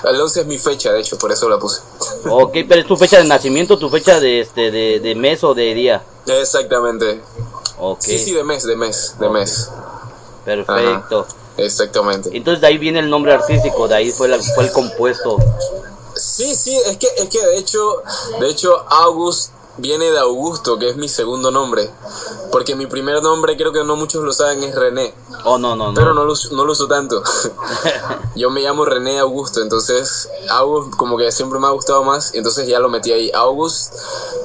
El 0.06 0.20
11 0.20 0.42
es 0.42 0.48
mi 0.48 0.58
fecha, 0.58 0.92
de 0.92 1.00
hecho, 1.02 1.18
por 1.18 1.32
eso 1.32 1.48
la 1.50 1.58
puse. 1.60 1.82
Ok, 2.30 2.52
pero 2.68 2.82
es 2.82 2.88
tu 2.88 2.98
fecha 2.98 3.18
de 3.20 3.26
nacimiento, 3.26 3.78
tu 3.78 3.90
fecha 3.90 4.20
de, 4.20 4.40
este, 4.42 4.72
de, 4.72 5.00
de 5.00 5.16
mes 5.16 5.44
o 5.44 5.54
de 5.54 5.74
día. 5.74 6.04
Exactamente. 6.26 7.22
Sí, 8.00 8.18
sí, 8.20 8.34
de 8.34 8.44
mes, 8.44 8.64
de 8.64 8.76
mes, 8.76 9.16
de 9.20 9.30
mes. 9.30 9.70
perfecto. 10.46 11.26
Exactamente. 11.58 12.30
Entonces 12.36 12.62
de 12.62 12.68
ahí 12.68 12.78
viene 12.78 13.00
el 13.00 13.10
nombre 13.10 13.34
artístico, 13.34 13.88
de 13.88 13.96
ahí 13.96 14.12
fue, 14.12 14.28
la- 14.28 14.40
fue 14.56 14.66
el 14.66 14.72
compuesto. 14.72 15.38
Sí, 16.16 16.56
sí, 16.56 16.76
es 16.86 16.98
que, 16.98 17.08
es 17.18 17.30
que 17.30 17.46
de 17.46 17.58
hecho, 17.58 18.02
de 18.40 18.50
hecho, 18.50 18.84
August 18.90 19.52
viene 19.78 20.12
de 20.12 20.20
Augusto, 20.20 20.78
que 20.78 20.90
es 20.90 20.96
mi 20.96 21.10
segundo 21.10 21.50
nombre. 21.52 21.90
Porque 22.52 22.76
mi 22.76 22.86
primer 22.86 23.22
nombre, 23.24 23.58
creo 23.58 23.72
que 23.74 23.84
no 23.84 23.96
muchos 23.96 24.24
lo 24.24 24.32
saben, 24.32 24.64
es 24.64 24.76
René. 24.76 25.14
Oh, 25.44 25.58
no, 25.58 25.76
no, 25.76 25.88
no. 25.92 25.94
Pero 25.96 26.14
no 26.14 26.26
lo, 26.26 26.34
uso- 26.34 26.50
no 26.56 26.66
lo 26.66 26.72
uso 26.74 26.88
tanto. 26.88 27.22
Yo 28.36 28.50
me 28.52 28.62
llamo 28.62 28.86
René 28.86 29.20
Augusto, 29.20 29.62
entonces 29.62 30.30
August 30.50 30.96
como 30.96 31.18
que 31.18 31.32
siempre 31.32 31.60
me 31.60 31.68
ha 31.68 31.72
gustado 31.72 32.04
más, 32.04 32.34
entonces 32.36 32.68
ya 32.68 32.80
lo 32.80 32.90
metí 32.90 33.12
ahí. 33.12 33.32
August 33.34 33.94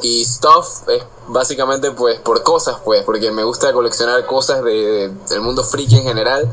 y 0.02 0.25
Stuff 0.25 0.88
es 0.88 1.02
básicamente 1.28 1.90
pues 1.92 2.18
por 2.20 2.42
cosas, 2.42 2.76
pues, 2.85 3.02
porque 3.04 3.30
me 3.30 3.44
gusta 3.44 3.73
coleccionar 3.73 4.25
cosas 4.26 4.62
de, 4.64 4.73
de- 4.73 5.08
del 5.28 5.40
mundo 5.40 5.62
friki 5.62 5.97
en 5.97 6.04
general. 6.04 6.50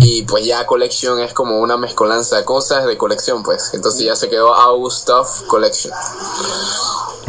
Y 0.00 0.22
pues 0.22 0.44
ya 0.44 0.66
Collection 0.66 1.18
es 1.20 1.32
como 1.32 1.58
una 1.60 1.76
mezcolanza 1.76 2.36
de 2.36 2.44
cosas 2.44 2.86
de 2.86 2.96
colección, 2.96 3.42
pues. 3.42 3.72
Entonces 3.74 4.02
ya 4.04 4.14
se 4.16 4.28
quedó 4.28 4.54
August 4.54 5.02
Stuff 5.02 5.42
Collection. 5.48 5.92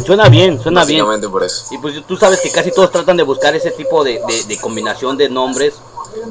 Suena 0.05 0.27
bien, 0.29 0.61
suena 0.61 0.83
bien. 0.85 0.99
Básicamente 0.99 1.29
por 1.29 1.43
eso. 1.43 1.65
Y 1.71 1.77
pues 1.77 1.95
tú 2.05 2.17
sabes 2.17 2.39
que 2.41 2.51
casi 2.51 2.71
todos 2.71 2.91
tratan 2.91 3.17
de 3.17 3.23
buscar 3.23 3.55
ese 3.55 3.71
tipo 3.71 4.03
de, 4.03 4.21
de- 4.27 4.43
de 4.43 4.59
combinación 4.59 5.17
de 5.17 5.29
nombres, 5.29 5.75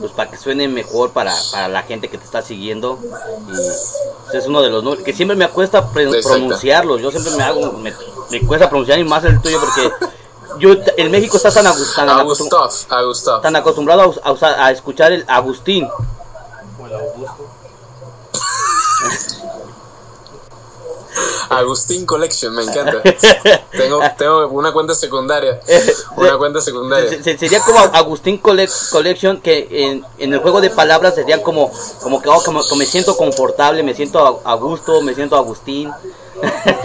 pues 0.01 0.13
para 0.13 0.31
que 0.31 0.37
suene 0.37 0.69
mejor 0.69 1.11
para, 1.11 1.35
para 1.51 1.69
la 1.69 1.83
gente 1.83 2.09
que 2.09 2.19
te 2.19 2.25
está 2.25 2.43
siguiendo. 2.43 2.99
Y 3.49 3.53
pues, 3.53 3.95
es 4.35 4.47
uno 4.47 4.61
de 4.63 4.69
los 4.71 4.83
nombres 4.85 5.05
que 5.05 5.13
siempre 5.13 5.37
me 5.37 5.49
cuesta 5.49 5.89
pronunciarlos. 5.91 7.01
Yo 7.01 7.11
siempre 7.11 7.33
me 7.33 7.43
hago, 7.43 7.73
me, 7.73 7.95
me 8.31 8.47
cuesta 8.47 8.69
pronunciar 8.69 8.99
y 8.99 9.05
más 9.05 9.25
el 9.25 9.41
tuyo 9.41 9.59
porque 9.61 9.91
yo 10.59 10.75
en 10.97 11.11
México 11.11 11.37
está 11.37 11.51
tan, 11.51 11.65
tan, 11.65 12.09
August 12.09 12.43
Stuff. 12.47 12.91
tan 13.43 13.57
acostumbrado 13.57 14.03
a, 14.03 14.29
a 14.29 14.33
usar- 14.33 14.57
a 14.59 14.71
escuchar 14.71 15.13
el 15.13 15.25
Agustín. 15.29 15.89
Agustín 21.51 22.07
Collection, 22.07 22.53
me 22.55 22.63
encanta. 22.65 23.01
tengo, 23.71 24.01
tengo 24.19 24.49
una 24.49 24.73
cuenta 24.73 24.95
secundaria. 24.95 25.61
Una 26.17 26.37
cuenta 26.39 26.61
secundaria. 26.61 27.09
Se- 27.11 27.23
se- 27.23 27.39
sería 27.39 27.61
como 27.61 27.79
Agustín 27.79 28.41
Collec- 28.43 28.91
Collection 28.91 29.41
que 29.41 29.69
en, 29.71 30.05
en 30.19 30.33
el 30.33 30.41
juego 30.41 30.61
de 30.61 30.71
palabras 30.71 31.15
serían 31.15 31.41
como 31.43 31.71
como 32.03 32.21
que, 32.21 32.29
oh, 32.29 32.43
como 32.45 32.65
que 32.67 32.75
me 32.77 32.87
siento 32.87 33.17
confortable, 33.17 33.83
me 33.83 33.95
siento 33.95 34.41
a, 34.45 34.53
a 34.53 34.55
gusto, 34.55 35.01
me 35.03 35.15
siento 35.15 35.37
Agustín. 35.37 35.93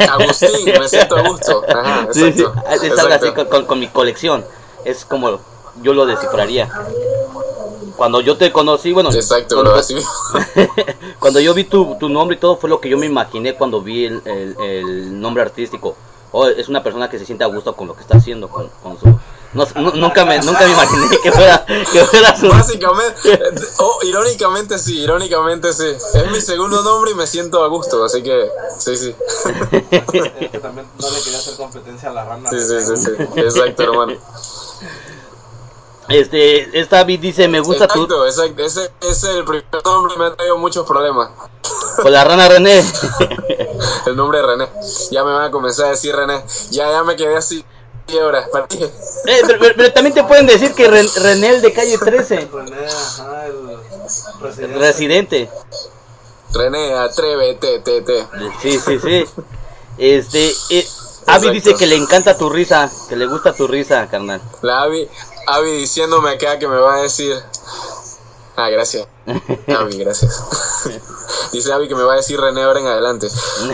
Agustín, 0.10 0.66
me 0.80 0.88
siento 0.88 1.18
a 1.18 1.28
gusto. 1.28 1.64
Ajá, 1.68 2.08
Sí, 2.12 2.22
sí, 2.34 2.42
exacto. 2.42 2.60
algo 2.70 3.14
así 3.14 3.28
exacto. 3.28 3.34
con, 3.36 3.46
con- 3.48 3.66
con 3.66 3.80
mi 3.80 3.88
colección. 3.88 4.46
Es 4.86 5.06
como 5.06 5.40
yo 5.82 5.94
lo 5.94 6.06
descifraría. 6.06 6.70
Cuando 7.98 8.22
yo 8.22 8.38
te 8.38 8.52
conocí, 8.52 8.94
bueno, 8.94 9.12
Exacto, 9.12 9.56
cuando, 9.56 9.72
bro, 9.72 9.80
así 9.80 9.94
mismo. 9.96 10.10
cuando 11.20 11.40
yo 11.42 11.54
vi 11.54 11.66
tu, 11.66 11.98
tu 12.00 12.08
nombre 12.08 12.38
y 12.38 12.40
todo 12.40 12.56
fue 12.56 12.70
lo 12.70 12.80
que 12.80 12.88
yo 12.90 12.98
me 12.98 13.06
imaginé 13.06 13.56
cuando 13.56 13.82
vi 13.82 14.06
el, 14.06 14.22
el- 14.26 14.56
el 14.62 15.20
nombre 15.20 15.44
artístico. 15.44 15.96
Oh, 16.32 16.48
es 16.48 16.70
una 16.70 16.84
persona 16.84 17.10
que 17.10 17.18
se 17.20 17.26
siente 17.26 17.44
a 17.44 17.48
gusto 17.48 17.76
con 17.76 17.88
lo 17.88 17.96
que 17.96 18.02
está 18.02 18.18
haciendo, 18.18 18.48
con, 18.50 18.70
con 18.84 19.00
su, 19.00 19.20
No, 19.52 19.68
nu- 19.76 19.96
nunca, 19.96 20.26
me, 20.26 20.40
nunca 20.42 20.60
me 20.66 20.74
imaginé 20.74 21.18
que 21.24 21.32
fuera, 21.32 21.66
que 21.66 22.06
fuera 22.06 22.38
su... 22.38 22.50
Básicamente, 22.50 23.34
eh, 23.34 23.40
oh, 23.80 24.00
irónicamente 24.04 24.78
sí, 24.78 25.02
irónicamente 25.02 25.74
sí. 25.74 25.88
Es 25.88 26.32
mi 26.32 26.40
segundo 26.40 26.84
nombre 26.84 27.12
y 27.12 27.16
me 27.16 27.26
siento 27.26 27.64
a 27.64 27.68
gusto, 27.68 28.04
así 28.04 28.22
que 28.22 28.48
sí, 28.78 28.96
sí. 28.96 29.16
Que 29.90 30.60
también 30.62 30.88
no 31.00 31.10
le 31.10 31.22
quería 31.24 31.40
hacer 31.40 31.56
competencia 31.56 32.10
a 32.10 32.14
la 32.14 32.26
rana. 32.26 32.48
Sí, 32.48 32.58
sí, 32.60 32.80
sí, 32.80 32.96
sí. 32.96 33.12
Exacto, 33.40 33.84
hermano. 33.84 34.14
Este, 36.10 36.80
esta 36.80 36.98
David 36.98 37.20
dice, 37.20 37.48
me 37.48 37.60
gusta 37.60 37.88
tu... 37.88 38.04
Exacto, 38.04 38.26
exacto. 38.28 38.64
Ese, 38.64 38.92
ese 39.02 39.12
es 39.12 39.24
el 39.36 39.46
primer 39.46 39.66
nombre 39.84 40.14
y 40.16 40.20
me 40.20 40.26
ha 40.26 40.36
traído 40.36 40.58
muchos 40.60 40.86
problemas. 40.86 41.32
Con 42.02 42.12
la 42.12 42.24
rana 42.24 42.48
René. 42.48 42.84
El 44.06 44.16
nombre 44.16 44.40
de 44.40 44.46
René. 44.46 44.70
Ya 45.10 45.24
me 45.24 45.32
van 45.34 45.46
a 45.46 45.52
comenzar 45.52 45.88
a 45.88 45.90
decir 45.90 46.16
René. 46.16 46.44
Ya, 46.70 46.92
ya 46.92 47.04
me 47.04 47.16
quedé 47.16 47.36
así. 47.36 47.66
Ahora, 48.18 48.48
¿para 48.52 48.68
qué? 48.68 48.84
Eh, 48.84 48.92
pero, 49.46 49.60
pero- 49.60 49.76
pero 49.78 49.94
también 49.94 50.14
te 50.16 50.24
pueden 50.24 50.46
decir 50.48 50.74
que 50.74 50.90
Ren- 50.90 51.14
René 51.22 51.50
el 51.50 51.62
de 51.62 51.74
calle 51.74 51.98
13, 51.98 52.50
René, 52.52 52.86
ajá, 52.88 53.46
el 53.48 53.78
residente. 54.42 54.80
residente. 54.80 55.50
René, 56.54 56.94
atrévete, 56.96 57.80
te, 57.80 58.02
te. 58.02 58.28
Sí, 58.62 58.80
sí, 58.80 59.00
sí. 59.00 59.26
Este, 59.98 60.48
eh, 60.70 60.88
Abby 61.28 61.48
Exacto. 61.48 61.52
dice 61.52 61.76
que 61.76 61.86
le 61.86 61.96
encanta 61.96 62.38
tu 62.38 62.50
risa, 62.50 62.90
que 63.08 63.16
le 63.16 63.28
gusta 63.28 63.54
tu 63.54 63.68
risa, 63.68 64.08
carnal. 64.10 64.42
La 64.62 64.82
Abby, 64.84 65.08
Abby 65.48 65.72
diciéndome 65.74 66.32
acá 66.32 66.58
que 66.58 66.68
me 66.68 66.78
va 66.78 66.96
a 66.96 67.02
decir. 67.02 67.36
Ah, 68.60 68.70
gracias. 68.70 69.08
Abby, 69.68 69.98
gracias. 70.00 70.44
Dice 71.54 71.72
Abby 71.72 71.88
que 71.88 71.96
me 71.96 72.04
va 72.04 72.14
a 72.14 72.16
decir 72.18 72.38
René 72.40 72.64
ahora 72.64 72.82
en 72.82 72.88
adelante. 72.88 73.30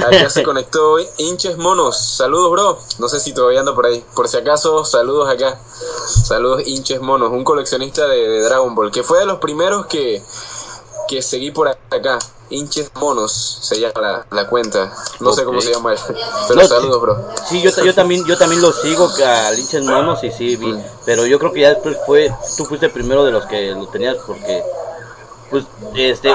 Acá 0.05 0.29
se 0.29 0.43
conectó 0.43 0.97
Hinches 1.17 1.57
Monos. 1.57 1.97
Saludos, 1.97 2.51
bro. 2.51 2.79
No 2.99 3.09
sé 3.09 3.19
si 3.19 3.33
todavía 3.33 3.61
anda 3.61 3.73
por 3.73 3.87
ahí. 3.87 4.05
Por 4.15 4.27
si 4.27 4.37
acaso, 4.37 4.85
saludos 4.85 5.27
acá. 5.27 5.59
Saludos, 6.23 6.61
Hinches 6.67 7.01
Monos. 7.01 7.31
Un 7.31 7.43
coleccionista 7.43 8.07
de, 8.07 8.27
de 8.27 8.41
Dragon 8.43 8.75
Ball. 8.75 8.91
Que 8.91 9.01
fue 9.01 9.17
de 9.17 9.25
los 9.25 9.39
primeros 9.39 9.87
que, 9.87 10.21
que 11.07 11.23
seguí 11.23 11.49
por 11.49 11.67
acá. 11.67 12.19
Hinches 12.49 12.91
Monos 12.95 13.59
se 13.61 13.79
llama 13.79 14.01
la, 14.01 14.25
la 14.31 14.47
cuenta. 14.47 14.93
No 15.19 15.33
sé 15.33 15.43
cómo 15.43 15.59
se 15.61 15.73
llama 15.73 15.93
él. 15.93 15.99
Pero 16.47 16.61
No, 16.61 16.67
saludos, 16.67 17.01
bro. 17.01 17.29
Sí, 17.47 17.61
yo, 17.61 17.71
yo 17.83 17.93
también 17.93 18.23
yo 18.25 18.37
también 18.37 18.61
lo 18.61 18.71
sigo 18.71 19.09
a 19.25 19.51
Linches 19.51 19.83
Monos 19.83 20.23
y 20.23 20.31
sí, 20.31 20.55
vi. 20.55 20.73
Mm. 20.73 20.83
Pero 21.05 21.25
yo 21.25 21.39
creo 21.39 21.51
que 21.51 21.61
ya 21.61 21.69
después 21.69 21.97
fue, 22.05 22.31
tú 22.57 22.65
fuiste 22.65 22.87
el 22.87 22.91
primero 22.91 23.25
de 23.25 23.31
los 23.31 23.45
que 23.45 23.71
lo 23.71 23.87
tenías 23.87 24.17
porque, 24.25 24.63
pues, 25.49 25.65
este, 25.95 26.33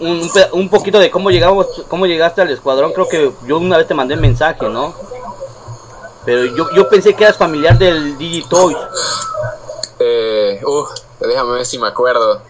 un, 0.00 0.30
un 0.52 0.68
poquito 0.68 0.98
de 0.98 1.10
cómo 1.10 1.30
llegamos, 1.30 1.66
cómo 1.88 2.06
llegaste 2.06 2.40
al 2.40 2.50
escuadrón, 2.50 2.92
creo 2.92 3.08
que 3.08 3.32
yo 3.46 3.58
una 3.58 3.76
vez 3.76 3.86
te 3.86 3.94
mandé 3.94 4.14
un 4.14 4.20
mensaje, 4.20 4.68
¿no? 4.68 4.94
Pero 6.24 6.44
yo, 6.44 6.70
yo 6.74 6.88
pensé 6.88 7.14
que 7.14 7.24
eras 7.24 7.36
familiar 7.36 7.78
del 7.78 8.16
Digitoys. 8.18 8.76
Eh, 9.98 10.60
uh, 10.64 10.84
déjame 11.20 11.52
ver 11.52 11.66
si 11.66 11.78
me 11.78 11.88
acuerdo. 11.88 12.42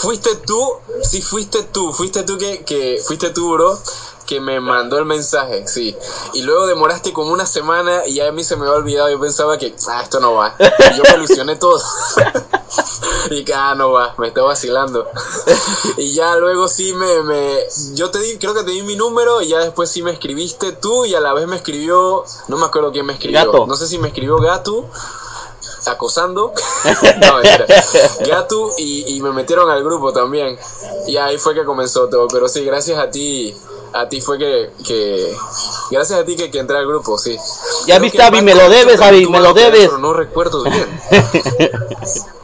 Fuiste 0.00 0.36
tú, 0.46 0.78
sí 1.02 1.22
fuiste 1.22 1.62
tú, 1.64 1.92
fuiste 1.92 2.22
tú 2.22 2.38
que, 2.38 2.64
que 2.64 3.00
fuiste 3.04 3.30
tú, 3.30 3.52
bro, 3.52 3.78
que 4.26 4.40
me 4.40 4.60
mandó 4.60 4.98
el 4.98 5.04
mensaje, 5.04 5.66
sí. 5.66 5.96
Y 6.34 6.42
luego 6.42 6.66
demoraste 6.66 7.12
como 7.12 7.32
una 7.32 7.46
semana 7.46 8.06
y 8.06 8.14
ya 8.14 8.28
a 8.28 8.32
mí 8.32 8.44
se 8.44 8.56
me 8.56 8.66
había 8.66 8.78
olvidado. 8.78 9.10
Yo 9.10 9.20
pensaba 9.20 9.56
que, 9.56 9.74
ah, 9.88 10.02
esto 10.02 10.20
no 10.20 10.34
va. 10.34 10.54
Y 10.58 10.96
yo 10.96 11.02
me 11.04 11.16
ilusioné 11.16 11.56
todo. 11.56 11.80
y 13.30 13.44
que, 13.44 13.54
ah, 13.54 13.74
no 13.74 13.92
va, 13.92 14.14
me 14.18 14.28
está 14.28 14.42
vacilando. 14.42 15.08
y 15.96 16.12
ya 16.12 16.36
luego 16.36 16.68
sí 16.68 16.92
me, 16.92 17.22
me, 17.22 17.58
yo 17.94 18.10
te 18.10 18.18
di, 18.18 18.36
creo 18.38 18.54
que 18.54 18.64
te 18.64 18.72
di 18.72 18.82
mi 18.82 18.96
número 18.96 19.40
y 19.40 19.48
ya 19.48 19.60
después 19.60 19.90
sí 19.90 20.02
me 20.02 20.10
escribiste 20.10 20.72
tú 20.72 21.04
y 21.04 21.14
a 21.14 21.20
la 21.20 21.32
vez 21.32 21.46
me 21.46 21.56
escribió, 21.56 22.24
no 22.48 22.58
me 22.58 22.66
acuerdo 22.66 22.92
quién 22.92 23.06
me 23.06 23.14
escribió. 23.14 23.52
Gato. 23.52 23.66
No 23.66 23.76
sé 23.76 23.86
si 23.86 23.98
me 23.98 24.08
escribió 24.08 24.38
Gato 24.38 24.86
acosando. 25.86 26.52
no, 26.84 27.36
mentira. 27.36 27.66
Gatu 28.26 28.72
y, 28.78 29.16
y 29.16 29.20
me 29.22 29.32
metieron 29.32 29.70
al 29.70 29.82
grupo 29.84 30.12
también. 30.12 30.58
Y 31.06 31.16
ahí 31.16 31.38
fue 31.38 31.54
que 31.54 31.64
comenzó 31.64 32.08
todo. 32.08 32.28
Pero 32.28 32.48
sí, 32.48 32.64
gracias 32.64 32.98
a 32.98 33.10
ti. 33.10 33.54
A 33.92 34.08
ti 34.08 34.20
fue 34.20 34.38
que. 34.38 34.70
que 34.84 35.36
gracias 35.90 36.20
a 36.20 36.24
ti 36.24 36.36
que, 36.36 36.50
que 36.50 36.58
entré 36.58 36.76
al 36.76 36.86
grupo, 36.86 37.18
sí. 37.18 37.36
Ya 37.86 37.96
Creo 37.96 38.00
viste, 38.00 38.22
Abby, 38.22 38.42
me 38.42 38.54
lo 38.54 38.68
debes, 38.68 39.00
Abby, 39.00 39.26
me 39.26 39.40
lo 39.40 39.54
debes. 39.54 39.86
Pero 39.86 39.98
no 39.98 40.12
recuerdo 40.12 40.64
bien. 40.64 41.00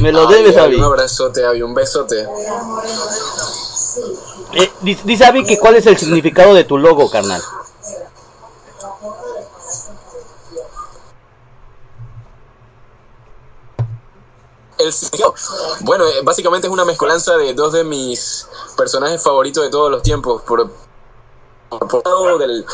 Me 0.00 0.12
lo 0.12 0.28
Ay, 0.28 0.34
debes, 0.34 0.56
ay, 0.56 0.64
Abby. 0.64 0.76
Un 0.76 0.84
abrazote, 0.84 1.44
Abby, 1.44 1.62
un 1.62 1.74
besote. 1.74 2.28
Eh, 4.52 4.70
dice, 4.82 5.02
dice 5.04 5.24
Abby 5.24 5.44
que 5.44 5.58
cuál 5.58 5.76
es 5.76 5.86
el 5.86 5.96
significado 5.96 6.54
de 6.54 6.64
tu 6.64 6.78
logo, 6.78 7.10
carnal. 7.10 7.42
El 14.78 14.92
significado. 14.92 15.34
Bueno, 15.80 16.06
eh, 16.06 16.20
básicamente 16.24 16.66
es 16.66 16.72
una 16.72 16.84
mezcolanza 16.84 17.36
de 17.36 17.54
dos 17.54 17.72
de 17.72 17.84
mis 17.84 18.46
personajes 18.76 19.22
favoritos 19.22 19.62
de 19.64 19.70
todos 19.70 19.90
los 19.90 20.02
tiempos. 20.02 20.42
Por, 20.42 20.68
por 21.70 21.82
un 21.94 22.02
lado 22.04 22.38
del, 22.38 22.64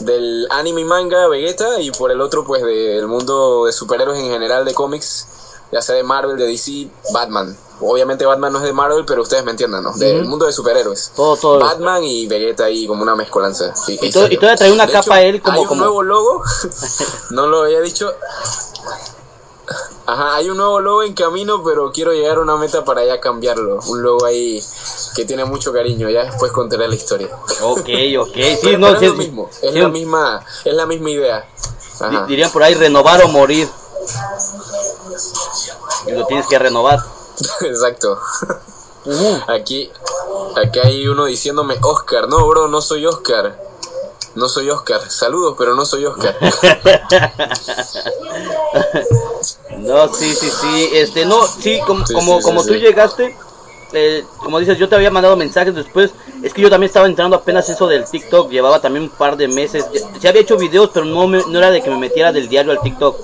del 0.00 0.46
anime 0.50 0.82
y 0.82 0.84
manga 0.84 1.28
Vegeta 1.28 1.80
y 1.80 1.90
por 1.92 2.10
el 2.10 2.20
otro 2.20 2.44
pues 2.44 2.62
del 2.62 3.06
mundo 3.06 3.64
de 3.66 3.72
superhéroes 3.72 4.18
en 4.18 4.30
general 4.30 4.64
de 4.64 4.74
cómics, 4.74 5.26
ya 5.72 5.80
sea 5.82 5.94
de 5.94 6.02
Marvel, 6.02 6.36
de 6.36 6.46
DC, 6.46 6.88
Batman. 7.12 7.56
Obviamente 7.82 8.26
Batman 8.26 8.52
no 8.52 8.58
es 8.58 8.64
de 8.64 8.74
Marvel, 8.74 9.06
pero 9.06 9.22
ustedes 9.22 9.42
me 9.42 9.52
entiendan, 9.52 9.82
¿no? 9.82 9.92
Del 9.94 10.24
mundo 10.26 10.44
de 10.44 10.52
superhéroes. 10.52 11.12
Todo, 11.16 11.34
todo. 11.38 11.58
Batman 11.60 12.04
y 12.04 12.26
Vegeta 12.26 12.64
ahí 12.64 12.86
como 12.86 13.02
una 13.02 13.14
mezcolanza. 13.16 13.74
Sí, 13.74 13.98
Y 14.02 14.10
todo- 14.10 14.26
y 14.30 14.36
todavía 14.36 14.56
trae 14.56 14.72
una 14.72 14.84
De 14.86 14.92
capa 14.92 15.22
él 15.22 15.40
como- 15.40 15.54
Hay 15.56 15.62
un 15.62 15.68
como- 15.68 15.80
nuevo 15.84 16.02
logo, 16.02 16.42
no 17.30 17.46
lo 17.46 17.62
había 17.62 17.80
dicho. 17.80 18.12
Ajá, 20.06 20.36
hay 20.36 20.50
un 20.50 20.56
nuevo 20.56 20.80
logo 20.80 21.02
en 21.02 21.14
camino, 21.14 21.62
pero 21.62 21.92
quiero 21.92 22.12
llegar 22.12 22.38
a 22.38 22.40
una 22.40 22.56
meta 22.56 22.84
para 22.84 23.04
ya 23.04 23.20
cambiarlo. 23.20 23.78
Un 23.86 24.02
logo 24.02 24.24
ahí 24.24 24.62
que 25.14 25.24
tiene 25.24 25.44
mucho 25.44 25.72
cariño. 25.72 26.10
Ya 26.10 26.24
después 26.24 26.50
contaré 26.52 26.88
la 26.88 26.94
historia. 26.94 27.28
Ok, 27.62 27.88
ok. 28.18 28.34
Sí, 28.34 28.58
pero, 28.62 28.78
no, 28.78 28.86
pero 28.88 28.98
sí, 28.98 29.06
es 29.06 29.10
lo 29.12 29.16
mismo. 29.16 29.50
Es 29.62 29.72
Sí, 29.72 29.78
la 29.78 29.88
misma, 29.88 30.44
es 30.64 30.74
la 30.74 30.86
misma 30.86 31.10
idea. 31.10 31.48
Ajá. 32.00 32.26
Dirían 32.26 32.50
por 32.50 32.62
ahí 32.62 32.74
renovar 32.74 33.22
o 33.22 33.28
morir. 33.28 33.68
Y 36.06 36.12
lo 36.12 36.26
tienes 36.26 36.46
que 36.46 36.58
renovar. 36.58 36.98
Exacto. 37.60 38.18
Aquí, 39.48 39.90
aquí 40.56 40.78
hay 40.80 41.06
uno 41.08 41.26
diciéndome 41.26 41.76
Oscar. 41.82 42.28
No, 42.28 42.46
bro, 42.46 42.68
no 42.68 42.80
soy 42.80 43.06
Oscar. 43.06 43.69
No 44.34 44.48
soy 44.48 44.70
Oscar. 44.70 45.00
Saludos, 45.10 45.54
pero 45.58 45.74
no 45.74 45.84
soy 45.84 46.06
Oscar. 46.06 46.36
No, 49.78 50.08
sí, 50.12 50.34
sí, 50.34 50.48
sí. 50.50 50.88
Este, 50.92 51.24
no, 51.24 51.46
sí, 51.46 51.80
como, 51.86 52.06
Sí, 52.06 52.14
como, 52.14 52.32
sí, 52.34 52.38
sí, 52.38 52.44
como 52.44 52.62
tú 52.64 52.74
sí. 52.74 52.80
llegaste, 52.80 53.34
eh, 53.92 54.24
como 54.38 54.58
dices, 54.58 54.78
yo 54.78 54.88
te 54.88 54.94
había 54.94 55.10
mandado 55.10 55.36
mensajes 55.36 55.74
después. 55.74 56.10
Es 56.42 56.52
que 56.52 56.60
yo 56.62 56.68
también 56.70 56.88
estaba 56.88 57.06
entrando 57.06 57.36
apenas 57.36 57.68
eso 57.68 57.86
del 57.86 58.04
TikTok. 58.04 58.50
Llevaba 58.50 58.80
también 58.80 59.04
un 59.04 59.10
par 59.10 59.36
de 59.36 59.48
meses. 59.48 59.86
Ya- 59.92 60.20
Se 60.20 60.28
había 60.28 60.42
hecho 60.42 60.56
videos, 60.58 60.90
pero 60.92 61.06
no, 61.06 61.26
me- 61.26 61.44
no 61.46 61.58
era 61.58 61.70
de 61.70 61.82
que 61.82 61.90
me 61.90 61.96
metiera 61.96 62.30
del 62.32 62.48
diario 62.48 62.72
al 62.72 62.80
TikTok. 62.82 63.16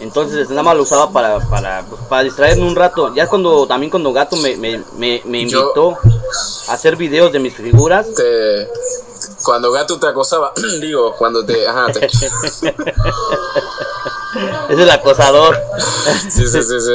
Entonces 0.00 0.48
nada 0.48 0.62
más 0.62 0.76
lo 0.76 0.82
usaba 0.82 1.10
para, 1.12 1.38
para, 1.48 1.84
pues, 1.88 2.00
para 2.08 2.22
distraerme 2.22 2.66
un 2.66 2.74
rato. 2.74 3.14
Ya 3.14 3.26
cuando 3.28 3.66
también 3.66 3.90
cuando 3.90 4.12
Gato 4.12 4.36
me, 4.36 4.56
me, 4.56 4.82
me, 4.96 5.22
me 5.26 5.46
Yo- 5.46 5.60
invitó 5.60 5.96
a 6.68 6.72
hacer 6.72 6.96
videos 6.96 7.30
de 7.32 7.38
mis 7.38 7.54
figuras. 7.54 8.08
Te- 8.14 8.68
cuando 9.44 9.70
Gato 9.70 9.98
te 9.98 10.06
acosaba, 10.08 10.52
digo, 10.80 11.14
cuando 11.16 11.44
te... 11.44 11.66
Ajá, 11.68 11.86
te- 11.92 12.06
Es 14.68 14.78
el 14.78 14.90
acosador. 14.90 15.62
Sí, 16.30 16.46
sí, 16.48 16.62
sí, 16.62 16.80
sí. 16.80 16.92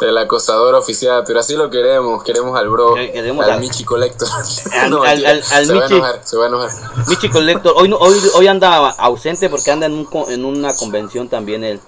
El 0.00 0.16
acosador 0.16 0.74
oficial, 0.74 1.22
pero 1.26 1.40
así 1.40 1.54
lo 1.54 1.68
queremos, 1.68 2.22
queremos 2.22 2.56
al 2.58 2.68
bro, 2.70 2.94
Que- 2.94 3.10
queremos 3.12 3.44
al 3.44 3.52
al- 3.52 3.60
Michi 3.60 3.84
Collector. 3.84 4.28
Al- 4.72 4.90
No, 4.90 5.02
al- 5.02 5.26
al- 5.26 5.42
al 5.52 5.66
se 5.66 5.74
va 5.74 5.80
a 5.80 5.82
Michi. 5.82 5.94
enojar, 5.96 6.20
se 6.24 6.36
va 6.36 6.44
a 6.44 6.48
enojar. 6.48 6.70
Michi 7.08 7.28
Collector, 7.28 7.74
hoy, 7.76 7.88
no- 7.88 7.96
hoy, 7.98 8.18
hoy 8.34 8.46
anda 8.46 8.88
ausente 8.90 9.50
porque 9.50 9.70
anda 9.70 9.86
en, 9.86 9.94
un, 9.94 10.08
en 10.28 10.44
una 10.44 10.74
convención 10.76 11.28
también 11.28 11.64
él. 11.64 11.80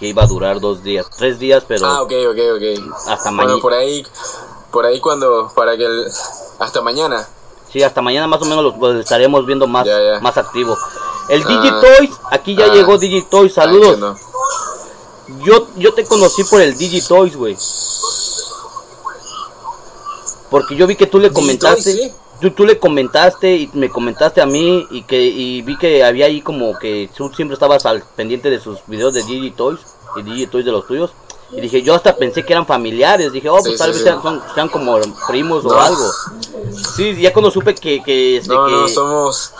Que 0.00 0.06
iba 0.08 0.24
a 0.24 0.26
durar 0.26 0.58
dos 0.58 0.82
días, 0.82 1.06
tres 1.16 1.38
días, 1.38 1.62
pero 1.68 1.86
Ah, 1.86 2.02
ok, 2.02 2.12
ok, 2.30 2.38
ok. 2.56 2.94
hasta 3.06 3.30
mañana. 3.30 3.52
Bueno, 3.52 3.60
por 3.62 3.74
ahí, 3.74 4.04
por 4.72 4.84
ahí 4.86 4.98
cuando, 5.00 5.52
para 5.54 5.76
que 5.76 5.84
el, 5.84 6.08
hasta 6.58 6.80
mañana. 6.80 7.28
Sí, 7.72 7.82
hasta 7.82 8.02
mañana 8.02 8.26
más 8.26 8.42
o 8.42 8.44
menos 8.44 8.62
lo, 8.64 8.92
lo 8.92 9.00
estaremos 9.00 9.46
viendo 9.46 9.66
más, 9.66 9.86
Ya, 9.86 9.98
ya. 9.98 10.20
más 10.20 10.36
activo. 10.36 10.76
El 11.28 11.42
Ah. 11.42 11.48
Digitoys, 11.48 12.10
aquí 12.30 12.54
ya 12.54 12.66
Ah. 12.66 12.74
llegó 12.74 12.98
Digitoys, 12.98 13.54
saludos. 13.54 14.18
Yo, 15.44 15.68
yo 15.76 15.94
te 15.94 16.04
conocí 16.04 16.44
por 16.44 16.60
el 16.60 16.76
Digitoys, 16.76 17.34
güey. 17.36 17.56
Porque 20.50 20.76
yo 20.76 20.86
vi 20.86 20.96
que 20.96 21.06
tú 21.06 21.18
le 21.18 21.28
Digitoys, 21.30 21.46
comentaste, 21.46 21.92
sí. 21.92 22.12
tú, 22.40 22.50
tú 22.50 22.64
le 22.66 22.78
comentaste 22.78 23.56
y 23.56 23.70
me 23.72 23.88
comentaste 23.88 24.42
a 24.42 24.46
mí 24.46 24.86
y 24.90 25.02
que 25.02 25.22
y 25.22 25.62
vi 25.62 25.78
que 25.78 26.04
había 26.04 26.26
ahí 26.26 26.42
como 26.42 26.78
que 26.78 27.08
tú 27.16 27.30
siempre 27.34 27.54
estabas 27.54 27.86
al 27.86 28.02
pendiente 28.16 28.50
de 28.50 28.60
sus 28.60 28.80
videos 28.86 29.14
de 29.14 29.22
Digitoys 29.22 29.80
y 30.16 30.22
Digitoys 30.22 30.66
de 30.66 30.72
los 30.72 30.86
tuyos. 30.86 31.12
Y 31.52 31.60
dije, 31.60 31.82
yo 31.82 31.94
hasta 31.94 32.16
pensé 32.16 32.44
que 32.44 32.52
eran 32.52 32.66
familiares. 32.66 33.32
Dije, 33.32 33.48
oh, 33.50 33.58
pues 33.58 33.72
Sí, 33.72 33.78
tal 33.78 33.88
sí, 33.88 33.92
vez 33.92 33.98
sí. 33.98 34.04
Sean, 34.04 34.22
son- 34.22 34.42
sean 34.54 34.68
como 34.68 34.98
primos 35.28 35.64
o 35.64 35.78
algo. 35.78 36.10
Sí, 36.96 37.14
ya 37.20 37.32
cuando 37.32 37.50
supe 37.50 37.74
que, 37.74 38.02
que, 38.02 38.38
este, 38.38 38.52
No, 38.54 38.66
que 38.66 38.72
no, 38.72 38.88
somos... 38.88 39.52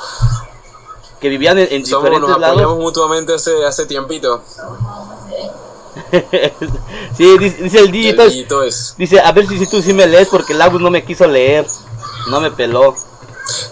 que 1.21 1.29
vivían 1.29 1.59
en, 1.59 1.69
en 1.71 1.87
Somos, 1.87 2.05
diferentes 2.05 2.29
nos 2.31 2.41
lados. 2.41 2.79
mutuamente 2.79 3.35
hace, 3.35 3.65
hace 3.65 3.87
tiempito. 3.87 4.43
sí, 7.17 7.39
dice, 7.39 7.63
dice 7.63 7.79
el 7.81 7.95
es. 8.67 8.95
dice, 8.97 9.21
a 9.21 9.31
ver 9.33 9.47
si, 9.47 9.59
si 9.59 9.67
tú 9.67 9.83
sí 9.83 9.93
me 9.93 10.07
lees 10.07 10.29
porque 10.29 10.53
el 10.55 10.63
Agus 10.63 10.81
no 10.81 10.91
me 10.91 11.05
quiso 11.05 11.27
leer, 11.27 11.67
no 12.29 12.41
me 12.41 12.51
peló. 12.51 12.95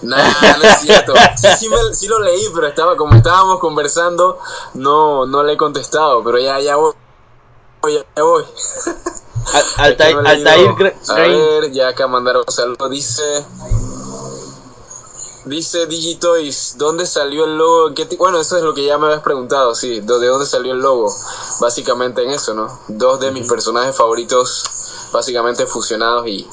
Nah, 0.02 0.16
no 0.58 0.64
es 0.64 0.80
cierto. 0.80 1.14
Sí, 1.36 1.48
sí, 1.58 1.68
me- 1.68 1.94
sí 1.94 2.06
lo 2.08 2.18
leí, 2.18 2.48
pero 2.54 2.66
estaba 2.66 2.96
como 2.96 3.14
estábamos 3.14 3.58
conversando, 3.60 4.38
no, 4.74 5.26
no 5.26 5.42
le 5.42 5.54
he 5.54 5.56
contestado, 5.56 6.22
pero 6.22 6.38
ya, 6.38 6.60
ya 6.60 6.76
voy. 6.76 6.92
Ya, 7.88 8.04
ya 8.16 8.22
voy. 8.22 8.44
Altair, 9.78 10.16
Gre- 10.16 10.94
A 11.08 11.14
Grain. 11.14 11.32
ver, 11.38 11.72
ya 11.72 11.88
acá 11.88 12.06
mandaron 12.06 12.44
saludos. 12.48 12.90
Dice. 12.90 13.44
Dice 15.46 15.86
Digitoys, 15.86 16.74
¿dónde 16.76 17.06
salió 17.06 17.46
el 17.46 17.56
logo? 17.56 17.88
¿En 17.88 17.94
qué 17.94 18.04
ti- 18.04 18.16
bueno, 18.16 18.38
eso 18.38 18.58
es 18.58 18.62
lo 18.62 18.74
que 18.74 18.84
ya 18.84 18.98
me 18.98 19.06
habías 19.06 19.22
preguntado, 19.22 19.74
sí. 19.74 20.00
¿De 20.00 20.26
dónde 20.26 20.44
salió 20.44 20.72
el 20.74 20.80
logo? 20.80 21.12
Básicamente 21.60 22.22
en 22.22 22.30
eso, 22.30 22.52
¿no? 22.52 22.68
Dos 22.88 23.20
de 23.20 23.30
mis 23.32 23.48
personajes 23.48 23.96
favoritos, 23.96 24.62
básicamente 25.12 25.66
fusionados 25.66 26.26
y, 26.28 26.46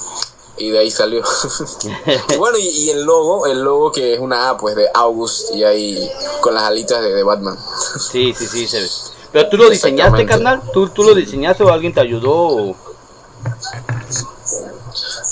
y 0.57 0.71
de 0.71 0.79
ahí 0.79 0.89
salió. 0.89 1.21
y 2.29 2.35
bueno, 2.37 2.57
y, 2.57 2.65
y 2.65 2.89
el 2.89 3.03
logo, 3.03 3.45
el 3.45 3.59
logo 3.61 3.91
que 3.91 4.13
es 4.13 4.19
una 4.21 4.49
A, 4.49 4.57
pues 4.57 4.75
de 4.77 4.89
August 4.93 5.53
y 5.53 5.65
ahí 5.65 6.09
con 6.39 6.53
las 6.53 6.63
alitas 6.63 7.01
de, 7.01 7.13
de 7.13 7.23
Batman. 7.23 7.59
Sí, 7.99 8.33
sí, 8.33 8.47
sí, 8.47 8.67
se 8.67 8.79
ve. 8.79 8.89
Pero 9.37 9.49
tú 9.49 9.57
lo 9.57 9.69
diseñaste, 9.69 10.25
carnal, 10.25 10.63
¿Tú, 10.73 10.89
tú 10.89 11.03
lo 11.03 11.13
diseñaste 11.13 11.63
o 11.63 11.71
alguien 11.71 11.93
te 11.93 12.01
ayudó. 12.01 12.31
o- 12.33 12.75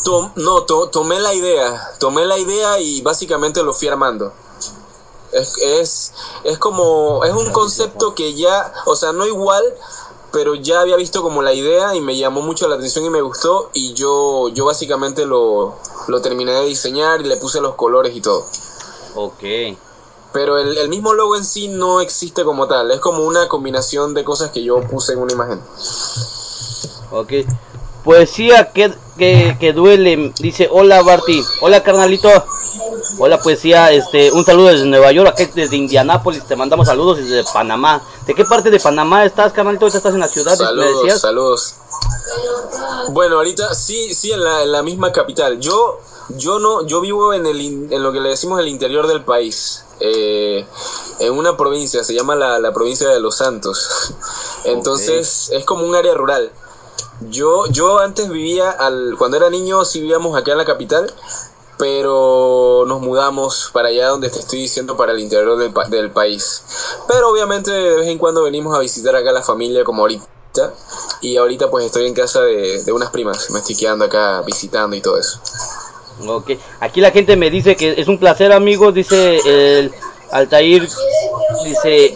Tom- 0.04 0.32
no, 0.36 0.62
to- 0.64 0.90
tomé 0.90 1.20
la 1.20 1.34
idea, 1.34 1.92
tomé 2.00 2.26
la 2.26 2.38
idea 2.38 2.80
y 2.80 3.02
básicamente 3.02 3.64
lo 3.64 3.74
fui 3.74 3.88
armando. 3.88 4.32
Es, 5.32 5.58
es, 5.58 6.14
es 6.44 6.58
como, 6.60 7.24
es 7.26 7.34
un 7.34 7.52
concepto 7.52 8.14
que 8.14 8.36
ya, 8.36 8.72
o 8.86 8.96
sea, 8.96 9.12
no 9.12 9.26
igual, 9.26 9.64
pero 10.32 10.54
ya 10.54 10.82
había 10.82 10.98
visto 10.98 11.24
como 11.24 11.42
la 11.42 11.54
idea 11.54 11.96
y 11.96 12.02
me 12.02 12.16
llamó 12.16 12.42
mucho 12.42 12.68
la 12.68 12.76
atención 12.76 13.06
y 13.06 13.10
me 13.10 13.22
gustó 13.22 13.72
y 13.74 13.94
yo, 13.94 14.50
yo 14.50 14.66
básicamente 14.66 15.26
lo, 15.26 15.74
lo 16.08 16.22
terminé 16.22 16.52
de 16.52 16.66
diseñar 16.66 17.22
y 17.22 17.24
le 17.24 17.38
puse 17.38 17.60
los 17.60 17.74
colores 17.74 18.16
y 18.16 18.22
todo. 18.22 18.46
Ok. 19.16 19.44
Pero 20.36 20.58
el, 20.60 20.78
el 20.78 20.90
mismo 20.90 21.14
logo 21.14 21.38
en 21.38 21.46
sí 21.46 21.70
no 21.70 22.02
existe 22.02 22.44
como 22.44 22.68
tal, 22.68 22.92
es 22.92 23.00
como 23.00 23.24
una 23.24 23.48
combinación 23.48 24.14
de 24.14 24.26
cosas 24.26 24.52
que 24.52 24.62
yo 24.62 24.82
puse 24.82 25.14
en 25.14 25.20
una 25.20 25.32
imagen. 25.32 25.62
Ok. 27.10 27.32
Poesía 28.04 28.74
que, 28.74 28.94
que, 29.18 29.56
que 29.58 29.72
duele. 29.72 30.34
Dice, 30.38 30.68
hola 30.70 31.02
Barty. 31.02 31.42
Hola 31.62 31.82
carnalito. 31.84 32.30
Hola 33.18 33.40
poesía. 33.40 33.94
Este, 33.94 34.30
un 34.30 34.44
saludo 34.44 34.68
desde 34.68 34.86
Nueva 34.86 35.14
York. 35.14 35.38
Desde 35.56 35.78
Indianápolis. 35.78 36.44
Te 36.44 36.58
mandamos 36.58 36.88
saludos 36.88 37.18
desde 37.20 37.46
Panamá. 37.54 38.02
¿De 38.28 38.34
qué 38.36 38.44
parte 38.44 38.70
de 38.70 38.80
Panamá 38.82 39.24
estás, 39.24 39.54
carnalito? 39.54 39.86
¿Ahorita 39.86 40.00
estás 40.00 40.14
en 40.16 40.20
la 40.20 40.28
ciudad? 40.28 40.52
me 40.52 40.66
Saludos, 40.66 41.04
decías? 41.04 41.22
saludos. 41.22 41.76
Bueno, 43.12 43.38
ahorita 43.38 43.74
sí, 43.74 44.14
sí, 44.14 44.34
en 44.34 44.44
la, 44.44 44.64
en 44.64 44.72
la 44.74 44.84
misma 44.84 45.14
capital. 45.14 45.60
Yo, 45.62 46.02
yo 46.30 46.60
no, 46.60 46.86
yo 46.86 47.02
vivo 47.02 47.34
en 47.34 47.46
el, 47.46 47.62
in- 47.62 47.92
en 47.92 48.04
lo 48.04 48.12
que 48.12 48.20
le 48.20 48.30
decimos 48.30 48.60
el 48.60 48.68
interior 48.68 49.08
del 49.08 49.24
país, 49.24 49.84
eh, 50.00 50.66
en 51.20 51.34
una 51.38 51.56
provincia, 51.58 52.04
se 52.04 52.14
llama 52.14 52.36
la, 52.36 52.60
la 52.60 52.74
provincia 52.74 53.10
de 53.10 53.20
Los 53.20 53.38
Santos. 53.38 54.14
Entonces 54.66 55.50
es 55.52 55.66
como 55.66 55.86
un 55.86 55.96
área 55.96 56.14
rural. 56.14 56.52
Yo, 57.30 57.66
yo 57.68 58.00
antes 58.00 58.30
vivía 58.30 58.72
al, 58.72 59.16
cuando 59.18 59.38
era 59.38 59.50
niño 59.50 59.86
sí 59.86 60.02
vivíamos 60.02 60.38
acá 60.38 60.52
en 60.52 60.58
la 60.58 60.66
capital, 60.66 61.14
pero 61.78 62.84
nos 62.88 63.02
mudamos 63.02 63.70
para 63.74 63.90
allá 63.90 64.08
donde 64.10 64.30
te 64.30 64.40
estoy 64.40 64.60
diciendo, 64.60 64.98
para 64.98 65.12
el 65.12 65.20
interior 65.20 65.58
del, 65.58 65.72
pa- 65.74 65.88
del 65.88 66.12
país. 66.12 66.64
Pero 67.08 67.30
obviamente 67.30 67.72
de 67.72 67.96
vez 67.98 68.08
en 68.08 68.18
cuando 68.18 68.44
venimos 68.44 68.76
a 68.76 68.80
visitar 68.80 69.16
acá 69.16 69.30
a 69.30 69.34
la 69.34 69.44
familia 69.44 69.84
como 69.84 70.02
ahorita. 70.02 70.26
Y 71.22 71.36
ahorita 71.38 71.70
pues 71.70 71.86
estoy 71.86 72.08
en 72.08 72.14
casa 72.14 72.42
de, 72.42 72.82
de 72.84 72.92
unas 72.94 73.10
primas, 73.10 73.50
me 73.50 73.60
estoy 73.60 73.76
quedando 73.76 74.06
acá 74.06 74.42
visitando 74.42 74.96
y 74.96 75.02
todo 75.02 75.18
eso. 75.18 75.40
Ok. 76.28 76.52
Aquí 76.80 77.02
la 77.02 77.12
gente 77.12 77.36
me 77.36 77.50
dice 77.50 77.76
que 77.76 77.96
es 77.98 78.08
un 78.08 78.18
placer, 78.18 78.52
amigos. 78.52 78.94
Dice 78.94 79.38
el 79.46 79.92
Altair. 80.32 80.88
Dice, 81.64 82.16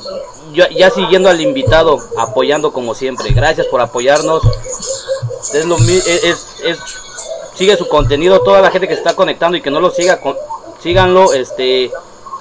ya, 0.53 0.89
siguiendo 0.89 1.29
al 1.29 1.41
invitado, 1.41 1.99
apoyando 2.17 2.71
como 2.71 2.93
siempre. 2.95 3.31
Gracias 3.31 3.67
por 3.67 3.81
apoyarnos. 3.81 4.41
Es 5.53 5.65
lo 5.65 5.75
es, 5.77 6.07
es, 6.07 6.47
es- 6.63 6.79
sigue 7.55 7.75
su 7.75 7.87
contenido. 7.87 8.41
Toda 8.41 8.61
la 8.61 8.71
gente 8.71 8.87
que 8.87 8.93
está 8.93 9.15
conectando 9.15 9.57
y 9.57 9.61
que 9.61 9.71
no 9.71 9.79
lo 9.79 9.91
siga, 9.91 10.21
con- 10.21 10.37
síganlo. 10.81 11.33
Este, 11.33 11.91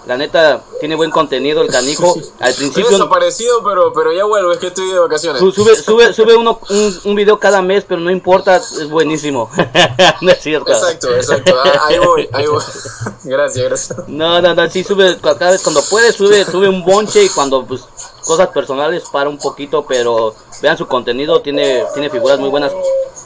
la 0.08 0.16
neta 0.16 0.62
tiene 0.80 0.94
buen 0.94 1.10
contenido 1.10 1.60
el 1.60 1.68
canijo. 1.68 2.14
Al 2.40 2.48
Estoy 2.50 2.64
principio 2.70 2.90
desaparecido, 2.90 3.62
pero, 3.62 3.92
pero 3.92 4.10
ya 4.12 4.24
vuelvo, 4.24 4.50
es 4.52 4.58
que 4.58 4.68
estoy 4.68 4.90
de 4.90 4.98
vacaciones. 4.98 5.38
su- 5.38 5.52
sube 5.52 5.76
sube 5.76 6.12
sube 6.14 6.34
uno 6.34 6.58
un, 6.70 7.00
un 7.04 7.14
video 7.14 7.38
cada 7.38 7.60
mes, 7.60 7.84
pero 7.86 8.00
no 8.00 8.10
importa, 8.10 8.56
es 8.56 8.88
buenísimo. 8.88 9.50
no 10.22 10.30
es 10.32 10.40
cierto. 10.40 10.72
Exacto, 10.72 11.14
exacto. 11.14 11.54
Ah, 11.62 11.82
Ahí 11.88 11.98
voy, 11.98 12.28
ahí 12.32 12.46
voy. 12.46 12.62
Gracias, 13.24 13.64
gracias. 13.66 14.08
No, 14.08 14.40
no, 14.40 14.54
no, 14.54 14.70
sí 14.70 14.82
sube, 14.82 15.18
cada 15.20 15.50
vez 15.50 15.62
cuando 15.62 15.82
puede 15.82 16.10
sube, 16.12 16.44
sube 16.46 16.68
un 16.68 16.82
bonche 16.84 17.22
y 17.24 17.28
cuando 17.28 17.64
pues 17.66 17.82
cosas 18.28 18.48
personales 18.48 19.04
para 19.10 19.28
un 19.28 19.38
poquito, 19.38 19.84
pero 19.86 20.34
vean 20.62 20.76
su 20.78 20.86
contenido, 20.86 21.40
tiene, 21.40 21.84
tiene 21.94 22.10
figuras 22.10 22.38
muy 22.38 22.50
buenas. 22.50 22.72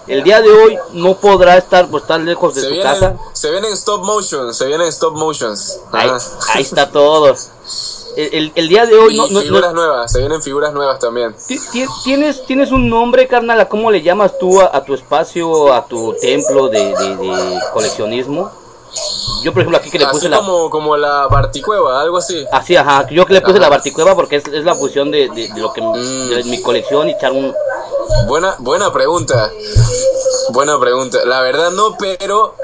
El 0.07 0.23
día 0.25 0.41
de 0.41 0.49
hoy 0.51 0.79
no 0.95 1.15
podrá 1.17 1.57
estar, 1.59 1.89
pues 1.89 2.03
estar 2.05 2.21
lejos 2.21 2.55
de 2.55 2.63
Se 2.63 2.69
su 2.77 2.83
casa. 2.83 3.17
se 3.35 3.51
viene 3.51 3.69
en 3.69 3.75
stop 3.75 4.03
motion, 4.05 4.53
se 4.55 4.67
viene 4.67 4.85
en 4.85 4.89
stop 4.91 5.15
motions. 5.17 5.81
Ahí, 5.93 6.09
Ajá. 6.09 6.19
ahí 6.55 6.63
está 6.63 6.91
todo. 6.91 7.35
El, 8.17 8.35
el- 8.35 8.53
el 8.57 8.69
día 8.69 8.85
de 8.85 8.95
hoy 8.99 9.15
Y 9.15 9.17
no, 9.17 9.27
no- 9.29 9.33
no- 9.35 9.41
figuras 9.41 9.73
nuevas, 9.73 10.13
se 10.13 10.19
vienen 10.19 10.43
figuras 10.43 10.73
nuevas 10.75 10.99
también. 10.99 11.35
ti- 11.47 11.59
ti- 11.73 11.87
¿Tienes, 12.05 12.45
tienes 12.47 12.71
un 12.71 12.89
nombre, 12.91 13.27
carnal, 13.27 13.61
¿a 13.61 13.69
cómo 13.69 13.91
le 13.91 14.03
llamas 14.03 14.39
tú 14.39 14.61
a, 14.61 14.71
a 14.77 14.85
tu 14.85 14.93
espacio, 14.95 15.73
a 15.73 15.87
tu 15.87 16.15
templo 16.21 16.69
de, 16.69 16.95
de- 16.95 17.17
de 17.17 17.59
coleccionismo? 17.73 18.51
Yo, 19.43 19.53
por 19.53 19.63
ejemplo, 19.63 19.79
aquí 19.79 19.91
que 19.91 19.99
le 19.99 20.07
puse 20.07 20.27
Así 20.27 20.29
la... 20.29 20.37
como, 20.39 20.71
como 20.71 20.97
la 20.97 21.27
Barticueva, 21.27 22.01
algo 22.01 22.19
así. 22.19 22.45
Así, 22.53 22.77
ajá. 22.77 23.07
Yo 23.11 23.27
que 23.27 23.33
le 23.35 23.41
puse 23.41 23.55
Ajá. 23.55 23.63
la 23.63 23.69
Barticueva 23.71 24.15
porque 24.15 24.37
es, 24.37 24.47
es 24.47 24.65
la 24.65 24.75
fusión 24.75 25.11
de, 25.11 25.29
de- 25.31 25.49
de 25.49 25.61
lo 25.61 25.73
que 25.73 25.81
Mm. 25.83 26.29
de 26.31 26.45
mi 26.45 26.63
colección 26.63 27.09
y 27.09 27.13
echar 27.13 27.33
un. 27.33 27.53
Buena, 28.29 28.55
buena 28.59 28.93
pregunta. 28.93 29.51
Buena 30.51 30.79
pregunta. 30.79 31.25
La 31.25 31.41
verdad 31.41 31.71
no, 31.71 31.97
pero, 31.99 32.55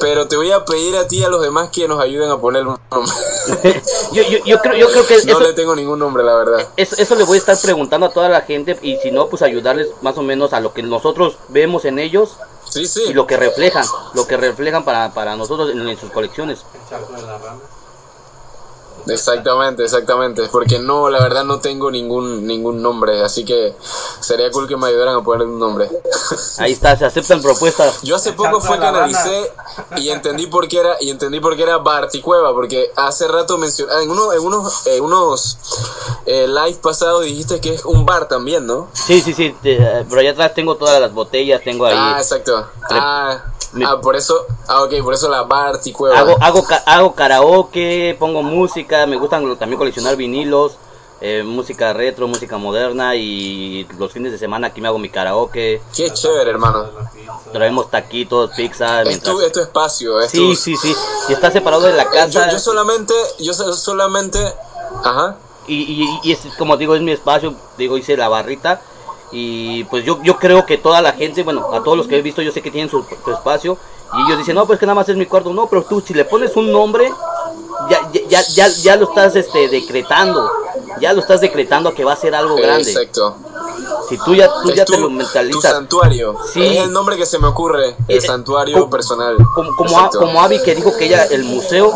pero 0.00 0.26
te 0.28 0.36
voy 0.36 0.50
a 0.50 0.64
pedir 0.64 0.96
a 0.96 1.06
ti 1.06 1.18
y 1.20 1.24
a 1.24 1.28
los 1.28 1.40
demás 1.42 1.70
que 1.70 1.86
nos 1.88 2.00
ayuden 2.00 2.30
a 2.30 2.38
poner 2.38 2.66
un 2.66 2.76
nombre. 2.90 3.14
yo, 4.12 4.22
yo, 4.24 4.38
yo 4.44 4.60
creo, 4.60 4.74
yo 4.74 4.90
creo 4.90 5.06
que 5.06 5.14
No 5.24 5.32
eso, 5.32 5.40
le 5.40 5.52
tengo 5.52 5.74
ningún 5.76 5.98
nombre, 5.98 6.22
la 6.24 6.34
verdad. 6.34 6.68
eso, 6.76 6.96
eso 6.98 7.14
le 7.14 7.24
voy 7.24 7.36
a 7.36 7.40
estar 7.40 7.56
preguntando 7.58 8.06
a 8.06 8.10
toda 8.10 8.28
la 8.28 8.40
gente 8.42 8.78
y 8.82 8.96
si 8.96 9.10
no, 9.10 9.28
pues 9.28 9.42
ayudarles 9.42 9.88
más 10.02 10.18
o 10.18 10.22
menos 10.22 10.52
a 10.52 10.60
lo 10.60 10.72
que 10.74 10.82
nosotros 10.82 11.36
vemos 11.48 11.84
en 11.84 11.98
ellos 11.98 12.36
Sí, 12.70 12.82
y 12.82 12.86
sí. 12.86 13.12
lo 13.12 13.26
que 13.26 13.36
reflejan, 13.36 13.84
lo 14.14 14.26
que 14.26 14.36
reflejan 14.36 14.84
para, 14.84 15.12
para 15.12 15.36
nosotros 15.36 15.70
en, 15.70 15.88
en 15.88 15.98
sus 15.98 16.10
colecciones. 16.10 16.64
El 16.74 16.88
charco 16.88 17.12
de 17.12 17.22
la 17.22 17.38
rana. 17.38 17.60
Exactamente, 19.08 19.84
exactamente. 19.84 20.48
Porque 20.50 20.78
no, 20.78 21.08
la 21.10 21.20
verdad 21.20 21.44
no 21.44 21.60
tengo 21.60 21.90
ningún, 21.90 22.46
ningún 22.46 22.82
nombre. 22.82 23.22
Así 23.22 23.44
que 23.44 23.74
sería 24.20 24.50
cool 24.50 24.66
que 24.66 24.76
me 24.76 24.88
ayudaran 24.88 25.16
a 25.16 25.22
poner 25.22 25.46
un 25.46 25.58
nombre. 25.58 25.88
Ahí 26.58 26.72
está, 26.72 26.96
se 26.96 27.04
aceptan 27.04 27.40
propuestas. 27.42 28.02
Yo 28.02 28.16
hace 28.16 28.32
poco 28.32 28.60
fue 28.60 28.78
que 28.78 28.86
analicé 28.86 29.52
y 29.96 30.08
entendí 30.10 30.46
por 30.46 30.68
qué 30.68 30.78
era 30.80 30.96
y 31.00 31.10
entendí 31.10 31.40
por 31.40 31.56
qué 31.56 31.62
era 31.62 31.78
Barticueva 31.78 32.52
porque 32.52 32.90
hace 32.96 33.28
rato 33.28 33.58
mencioné 33.58 33.92
en 34.02 34.10
uno 34.10 34.32
en 34.32 34.40
unos 34.40 34.86
en 34.86 35.04
unos 35.04 35.58
eh, 36.26 36.46
live 36.48 36.78
pasados 36.82 37.24
dijiste 37.24 37.60
que 37.60 37.74
es 37.74 37.84
un 37.84 38.04
bar 38.06 38.26
también, 38.28 38.66
¿no? 38.66 38.88
Sí, 38.92 39.20
sí, 39.20 39.32
sí, 39.34 39.54
te- 39.62 40.04
pero 40.08 40.20
allá 40.20 40.30
atrás 40.32 40.54
tengo 40.54 40.76
todas 40.76 41.00
las 41.00 41.12
botellas, 41.12 41.62
tengo 41.62 41.86
ahí. 41.86 41.94
Ah, 41.96 42.16
exacto. 42.18 42.66
Ah, 42.90 43.44
ah, 43.84 44.00
por 44.00 44.16
eso, 44.16 44.46
ah, 44.68 44.82
ok, 44.84 44.94
por 45.02 45.14
eso 45.14 45.28
la 45.28 45.42
Barticueva. 45.42 46.18
Hago, 46.18 46.36
hago, 46.40 46.64
ca- 46.66 46.82
hago 46.86 47.14
karaoke, 47.14 48.16
pongo 48.18 48.42
música, 48.42 49.06
me 49.06 49.16
gustan 49.16 49.56
también 49.58 49.78
coleccionar 49.78 50.16
vinilos, 50.16 50.76
eh, 51.20 51.42
música 51.44 51.92
retro, 51.92 52.28
música 52.28 52.58
moderna 52.58 53.16
y 53.16 53.86
los 53.98 54.12
fines 54.12 54.32
de 54.32 54.38
semana 54.38 54.68
aquí 54.68 54.80
me 54.80 54.88
hago 54.88 54.98
mi 54.98 55.08
karaoke, 55.08 55.80
Qué 55.94 56.10
chévere, 56.12 56.50
hermano. 56.50 56.86
Traemos 57.52 57.90
taquitos, 57.90 58.50
pizza, 58.50 59.00
Es 59.02 59.08
mientras... 59.08 59.34
tu, 59.34 59.40
es 59.40 59.52
tu 59.52 59.60
espacio, 59.60 60.20
es 60.20 60.30
Sí, 60.30 60.38
tu- 60.38 60.54
sí, 60.54 60.76
sí, 60.76 60.94
y 61.28 61.32
está 61.32 61.50
separado 61.50 61.82
de 61.82 61.92
la 61.94 62.02
Eh, 62.02 62.08
casa 62.12 62.46
Yo, 62.46 62.52
yo 62.52 62.58
solamente, 62.58 63.14
yo 63.38 63.52
so- 63.54 63.72
solamente, 63.72 64.38
ajá. 65.02 65.36
y, 65.66 65.74
y, 66.04 66.20
y 66.22 66.32
es 66.32 66.40
como 66.58 66.76
digo, 66.76 66.94
es 66.94 67.02
mi 67.02 67.12
espacio, 67.12 67.54
digo, 67.78 67.96
hice 67.96 68.16
la 68.16 68.28
barrita 68.28 68.80
y 69.38 69.84
pues 69.84 70.02
yo, 70.02 70.18
yo 70.22 70.38
creo 70.38 70.64
que 70.64 70.78
toda 70.78 71.02
la 71.02 71.12
gente, 71.12 71.42
bueno, 71.42 71.68
a 71.74 71.82
todos 71.82 71.98
los 71.98 72.08
que 72.08 72.16
he 72.16 72.22
visto 72.22 72.40
yo 72.40 72.50
sé 72.52 72.62
que 72.62 72.70
tienen 72.70 72.88
su, 72.88 73.04
su 73.22 73.30
espacio 73.30 73.76
y 74.14 74.22
ellos 74.22 74.38
dicen, 74.38 74.54
no, 74.54 74.66
pues 74.66 74.78
que 74.78 74.86
nada 74.86 74.94
más 74.94 75.10
es 75.10 75.16
mi 75.16 75.26
cuarto, 75.26 75.52
no, 75.52 75.66
pero 75.66 75.82
tú 75.82 76.00
si 76.00 76.14
le 76.14 76.24
pones 76.24 76.56
un 76.56 76.72
nombre, 76.72 77.12
ya, 77.90 78.10
ya, 78.12 78.20
ya, 78.28 78.40
ya, 78.54 78.68
ya 78.68 78.96
lo 78.96 79.10
estás 79.10 79.36
este, 79.36 79.68
decretando, 79.68 80.50
ya 81.02 81.12
lo 81.12 81.20
estás 81.20 81.42
decretando 81.42 81.92
que 81.92 82.02
va 82.02 82.14
a 82.14 82.16
ser 82.16 82.34
algo 82.34 82.56
grande. 82.56 82.90
Exacto. 82.90 83.36
Si 84.08 84.18
tú 84.18 84.34
ya, 84.34 84.48
tú 84.62 84.70
Es 84.70 84.76
ya 84.76 84.84
tu, 84.84 84.92
te 84.92 84.98
lo 84.98 85.06
tu 85.06 85.10
mentalizas. 85.12 85.62
santuario. 85.72 86.36
Sí. 86.52 86.64
Es 86.64 86.84
el 86.84 86.92
nombre 86.92 87.16
que 87.16 87.26
se 87.26 87.38
me 87.38 87.48
ocurre. 87.48 87.96
El 88.08 88.18
Eh, 88.18 88.20
santuario 88.20 88.78
como- 88.78 88.90
personal. 88.90 89.36
Como, 89.54 89.74
como, 89.76 89.90
A- 89.90 90.06
Exacto. 90.06 90.20
como 90.20 90.40
Abby 90.42 90.62
que 90.62 90.74
dijo 90.74 90.96
que 90.96 91.06
ella, 91.06 91.24
el 91.24 91.44
museo, 91.44 91.92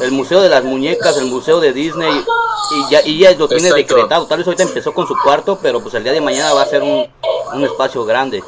el 0.00 0.12
museo 0.12 0.40
de 0.40 0.48
las 0.48 0.64
muñecas, 0.64 1.16
el 1.16 1.26
museo 1.26 1.60
de 1.60 1.72
Disney, 1.72 2.24
y 2.70 2.90
ya, 2.90 3.00
y 3.04 3.18
ya 3.18 3.32
lo 3.32 3.48
tiene 3.48 3.68
Exacto. 3.68 3.94
decretado. 3.94 4.26
Tal 4.26 4.38
vez 4.38 4.46
ahorita 4.46 4.62
empezó 4.62 4.92
con 4.94 5.06
su 5.06 5.14
cuarto, 5.22 5.58
pero 5.60 5.80
pues 5.80 5.94
el 5.94 6.04
día 6.04 6.12
de 6.12 6.20
mañana 6.20 6.54
va 6.54 6.62
a 6.62 6.66
ser 6.66 6.82
un, 6.82 7.06
un 7.54 7.64
espacio 7.64 8.04
grande. 8.04 8.42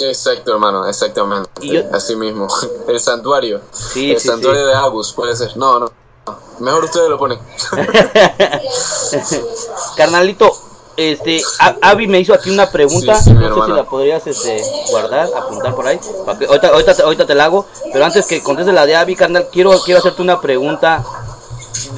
Exacto, 0.00 0.52
hermano, 0.52 0.86
exactamente. 0.86 1.48
Yo- 1.60 1.82
Así 1.92 2.16
mismo. 2.16 2.46
El 2.88 3.00
santuario. 3.00 3.60
Sí, 3.72 4.12
el 4.12 4.20
sí, 4.20 4.28
santuario 4.28 4.62
sí. 4.62 4.66
de 4.68 4.74
Agus, 4.74 5.12
puede 5.12 5.34
ser. 5.36 5.56
No, 5.56 5.78
no. 5.78 5.90
no. 6.26 6.38
Mejor 6.60 6.84
ustedes 6.84 7.08
lo 7.08 7.18
ponen. 7.18 7.38
Carnalito, 9.96 10.56
este, 10.98 11.40
A- 11.60 11.76
Abby 11.80 12.08
me 12.08 12.18
hizo 12.18 12.34
aquí 12.34 12.50
una 12.50 12.70
pregunta, 12.72 13.14
Sí, 13.14 13.24
sí, 13.26 13.30
mi 13.34 13.46
no 13.48 13.54
sé 13.54 13.66
si 13.66 13.72
la 13.76 13.84
podrías 13.84 14.26
este, 14.26 14.60
guardar, 14.90 15.28
apuntar 15.36 15.72
por 15.76 15.86
ahí, 15.86 16.00
para 16.26 16.36
que- 16.38 16.46
ahorita, 16.46 16.68
ahorita, 16.68 16.94
te- 16.96 17.02
ahorita 17.04 17.24
te 17.26 17.34
la 17.36 17.44
hago, 17.44 17.66
pero 17.92 18.04
antes 18.04 18.26
que 18.26 18.42
conteste 18.42 18.72
la 18.72 18.84
de 18.84 18.96
Abby, 18.96 19.14
carnal, 19.14 19.46
quiero, 19.52 19.80
quiero 19.84 20.00
hacerte 20.00 20.20
una 20.22 20.40
pregunta 20.40 21.04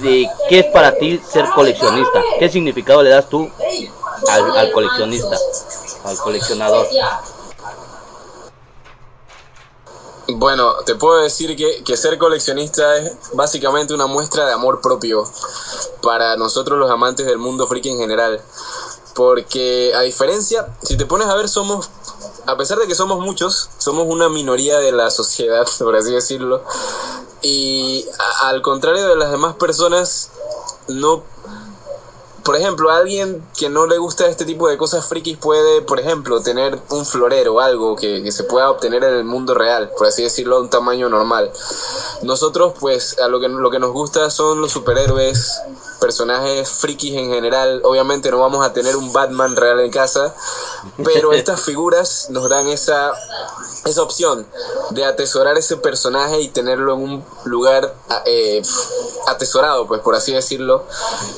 de 0.03 0.29
qué 0.51 0.59
es 0.61 0.67
para 0.67 0.95
ti 0.99 1.19
ser 1.27 1.47
coleccionista, 1.55 2.23
qué 2.39 2.51
significado 2.51 3.03
le 3.03 3.09
das 3.09 3.27
tú 3.27 3.51
al, 4.29 4.57
al 4.59 4.71
coleccionista, 4.73 5.37
al 6.05 6.17
coleccionador. 6.19 6.87
Bueno, 10.33 10.75
te 10.87 10.95
puedo 10.95 11.23
decir 11.23 11.57
que, 11.57 11.83
que 11.83 11.97
ser 11.97 12.17
coleccionista 12.17 12.97
es 12.99 13.13
básicamente 13.33 13.95
una 13.95 14.07
muestra 14.07 14.47
de 14.47 14.53
amor 14.53 14.81
propio 14.81 15.25
para 16.03 16.37
nosotros 16.37 16.79
los 16.79 16.89
amantes 16.91 17.27
del 17.27 17.39
mundo 17.39 17.67
friki 17.67 17.91
en 17.91 17.99
general. 17.99 18.41
Porque 19.21 19.93
a 19.95 20.01
diferencia, 20.01 20.65
si 20.83 20.97
te 20.97 21.05
pones 21.05 21.29
a 21.29 21.35
ver, 21.35 21.47
somos, 21.47 21.91
a 22.47 22.57
pesar 22.57 22.79
de 22.79 22.87
que 22.87 22.95
somos 22.95 23.19
muchos, 23.19 23.69
somos 23.77 24.07
una 24.09 24.31
minoría 24.31 24.79
de 24.79 24.93
la 24.93 25.11
sociedad, 25.11 25.67
por 25.79 25.95
así 25.95 26.11
decirlo. 26.11 26.63
Y 27.43 28.07
a- 28.19 28.49
al 28.49 28.63
contrario 28.63 29.07
de 29.07 29.17
las 29.17 29.31
demás 29.31 29.57
personas, 29.57 30.31
no 30.89 31.23
por 32.45 32.57
ejemplo, 32.57 32.91
alguien 32.91 33.45
que 33.59 33.69
no 33.69 33.87
le 33.87 33.99
gusta 33.99 34.27
este 34.27 34.47
tipo 34.47 34.67
de 34.69 34.79
cosas 34.79 35.05
frikis 35.07 35.37
puede, 35.37 35.83
por 35.83 36.01
ejemplo, 36.01 36.41
tener 36.41 36.81
un 36.89 37.05
florero, 37.05 37.61
algo 37.61 37.97
que, 37.97 38.23
que 38.23 38.33
se 38.33 38.45
pueda 38.45 38.71
obtener 38.71 39.05
en 39.05 39.13
el 39.13 39.25
mundo 39.25 39.53
real, 39.53 39.91
por 39.99 40.07
así 40.07 40.23
decirlo, 40.23 40.57
a 40.57 40.61
un 40.61 40.71
tamaño 40.71 41.11
normal. 41.11 41.53
Nosotros, 42.23 42.73
pues, 42.81 43.19
a 43.19 43.29
lo 43.29 43.39
que, 43.39 43.49
lo 43.49 43.71
que 43.71 43.79
nos 43.79 43.93
gusta 43.93 44.31
son 44.31 44.63
los 44.63 44.73
superhéroes, 44.73 45.61
personajes 46.01 46.69
frikis 46.69 47.15
en 47.15 47.31
general. 47.31 47.81
Obviamente 47.85 48.31
no 48.31 48.39
vamos 48.41 48.65
a 48.67 48.73
tener 48.73 48.97
un 48.97 49.13
Batman 49.13 49.55
real 49.55 49.79
en 49.81 49.91
casa, 49.91 50.35
pero 51.05 51.33
estas 51.35 51.61
figuras 51.61 52.27
nos 52.31 52.49
dan 52.49 52.67
esa, 52.69 53.13
esa 53.85 54.03
opción 54.03 54.47
de 54.91 55.05
atesorar 55.05 55.57
ese 55.59 55.77
personaje 55.77 56.41
y 56.41 56.49
tenerlo 56.49 56.95
en 56.95 57.01
un 57.03 57.25
lugar 57.45 57.95
eh, 58.25 58.63
atesorado, 59.27 59.87
pues 59.87 60.01
por 60.01 60.15
así 60.15 60.33
decirlo, 60.33 60.85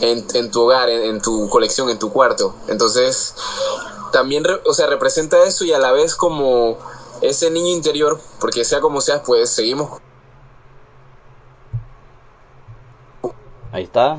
en, 0.00 0.24
en 0.34 0.50
tu 0.50 0.62
hogar, 0.62 0.88
en, 0.88 1.02
en 1.02 1.20
tu 1.20 1.48
colección, 1.50 1.90
en 1.90 1.98
tu 1.98 2.10
cuarto. 2.12 2.54
Entonces, 2.68 3.34
también, 4.12 4.44
re- 4.44 4.60
o 4.64 4.72
sea, 4.74 4.86
representa 4.86 5.42
eso 5.44 5.64
y 5.64 5.72
a 5.72 5.78
la 5.78 5.92
vez 5.92 6.14
como 6.14 6.78
ese 7.20 7.50
niño 7.50 7.70
interior, 7.72 8.18
porque 8.40 8.64
sea 8.64 8.80
como 8.80 9.00
sea, 9.00 9.22
pues 9.22 9.50
seguimos 9.50 10.00
Ahí 13.72 13.84
está, 13.84 14.18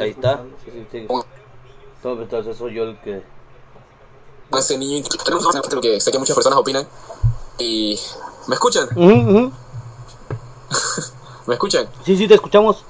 ahí 0.00 0.10
está. 0.10 0.42
Sí, 0.64 0.70
sí, 0.72 0.86
sí. 0.90 1.06
Todo- 2.02 2.22
Entonces 2.22 2.56
soy 2.56 2.74
yo 2.74 2.84
el 2.84 2.98
que... 3.00 3.22
ese 4.52 4.78
niño 4.78 4.96
interior, 4.98 5.80
que 5.80 6.00
sé 6.00 6.10
que 6.10 6.18
muchas 6.18 6.34
personas 6.34 6.58
opinan. 6.58 6.86
Y... 7.58 7.98
¿Me 8.46 8.54
escuchan? 8.54 8.88
¿Me 11.46 11.54
escuchan? 11.54 11.88
Sí, 12.04 12.16
sí, 12.16 12.26
te 12.26 12.34
escuchamos. 12.34 12.84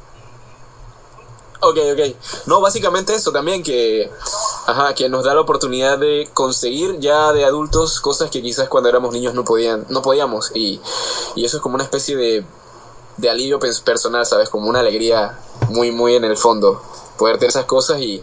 Ok, 1.60 1.78
ok. 1.92 2.00
No, 2.46 2.60
básicamente 2.60 3.14
eso 3.14 3.32
también, 3.32 3.62
que, 3.62 4.10
ajá, 4.66 4.94
que 4.94 5.08
nos 5.08 5.24
da 5.24 5.34
la 5.34 5.40
oportunidad 5.40 5.98
de 5.98 6.28
conseguir 6.34 6.98
ya 7.00 7.32
de 7.32 7.44
adultos 7.44 8.00
cosas 8.00 8.30
que 8.30 8.42
quizás 8.42 8.68
cuando 8.68 8.88
éramos 8.90 9.12
niños 9.12 9.34
no 9.34 9.44
podían, 9.44 9.86
no 9.88 10.02
podíamos. 10.02 10.52
Y, 10.54 10.80
y 11.34 11.44
eso 11.44 11.56
es 11.56 11.62
como 11.62 11.74
una 11.76 11.84
especie 11.84 12.16
de, 12.16 12.44
de 13.16 13.30
alivio 13.30 13.58
pers- 13.58 13.82
personal, 13.82 14.26
¿sabes? 14.26 14.48
Como 14.48 14.68
una 14.68 14.80
alegría 14.80 15.38
muy, 15.68 15.90
muy 15.90 16.14
en 16.16 16.24
el 16.24 16.36
fondo. 16.36 16.80
Poder 17.18 17.36
tener 17.36 17.50
esas 17.50 17.66
cosas 17.66 18.00
y, 18.00 18.22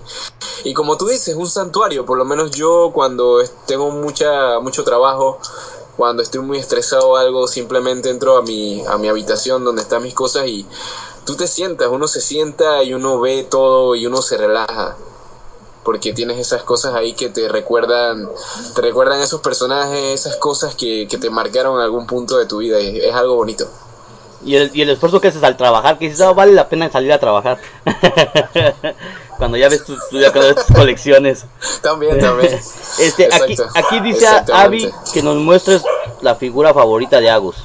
y 0.64 0.74
como 0.74 0.98
tú 0.98 1.08
dices, 1.08 1.36
un 1.36 1.50
santuario. 1.50 2.06
Por 2.06 2.18
lo 2.18 2.26
menos 2.26 2.52
yo 2.52 2.92
cuando 2.94 3.42
tengo 3.66 3.90
mucha, 3.92 4.60
mucho 4.60 4.84
trabajo, 4.84 5.40
cuando 5.96 6.22
estoy 6.24 6.42
muy 6.42 6.58
estresado 6.58 7.10
o 7.10 7.16
algo, 7.16 7.48
simplemente 7.48 8.10
entro 8.10 8.38
a 8.38 8.42
mi, 8.42 8.86
a 8.86 8.98
mi 8.98 9.08
habitación 9.08 9.64
donde 9.64 9.82
están 9.82 10.04
mis 10.04 10.14
cosas 10.14 10.48
y 10.48 10.66
tú 11.26 11.36
te 11.36 11.48
sientas, 11.48 11.90
uno 11.90 12.08
se 12.08 12.20
sienta 12.20 12.84
y 12.84 12.94
uno 12.94 13.20
ve 13.20 13.44
todo 13.50 13.96
y 13.96 14.06
uno 14.06 14.22
se 14.22 14.38
relaja. 14.38 14.98
Porque 15.84 16.14
tienes 16.14 16.38
esas 16.38 16.62
cosas 16.62 16.94
ahí 16.94 17.14
que 17.14 17.30
te 17.30 17.48
recuerdan, 17.50 18.30
te 18.76 18.82
recuerdan 18.82 19.20
esos 19.22 19.42
personajes, 19.42 20.20
esas 20.20 20.36
cosas 20.36 20.76
que, 20.76 21.08
que 21.08 21.18
te 21.18 21.30
marcaron 21.32 21.78
en 21.78 21.82
algún 21.82 22.06
punto 22.06 22.38
de 22.38 22.46
tu 22.46 22.58
vida 22.58 22.80
y 22.80 23.00
es 23.00 23.16
algo 23.16 23.36
bonito. 23.36 23.68
Y 24.44 24.56
el, 24.56 24.72
y 24.74 24.82
el 24.82 24.90
esfuerzo 24.90 25.22
que 25.22 25.28
haces 25.28 25.44
al 25.44 25.56
trabajar, 25.58 25.98
que 25.98 26.06
dices, 26.06 26.22
"Ah, 26.22 26.34
vale 26.34 26.54
la 26.54 26.68
pena 26.68 26.90
salir 26.90 27.14
a 27.14 27.20
trabajar. 27.20 27.60
Cuando 29.38 29.58
ya 29.58 29.70
ves 29.70 29.84
tus, 29.86 30.00
tú 30.10 30.20
ya 30.20 30.32
ves 30.32 30.56
tus 30.56 30.76
colecciones. 30.76 31.46
También, 31.82 32.20
también. 32.20 32.60
Este, 33.00 33.30
aquí, 33.32 33.54
Exacto. 33.54 33.80
aquí 33.80 34.00
dice 34.02 34.28
a 34.28 34.40
Exactamente. 34.40 34.88
Abby 34.88 34.94
que 35.14 35.24
nos 35.24 35.38
muestres 35.38 35.82
la 36.22 36.36
figura 36.36 36.74
favorita 36.74 37.20
de 37.22 37.30
Agus. 37.30 37.56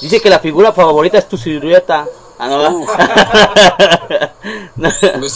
Dice 0.00 0.20
que 0.20 0.28
la 0.30 0.38
figura 0.40 0.72
favorita 0.72 1.18
es 1.18 1.26
tu 1.28 1.36
silueta. 1.36 2.06
Ah, 2.38 2.48
no. 2.48 2.86
No. 4.76 4.88
aquí 4.88 5.26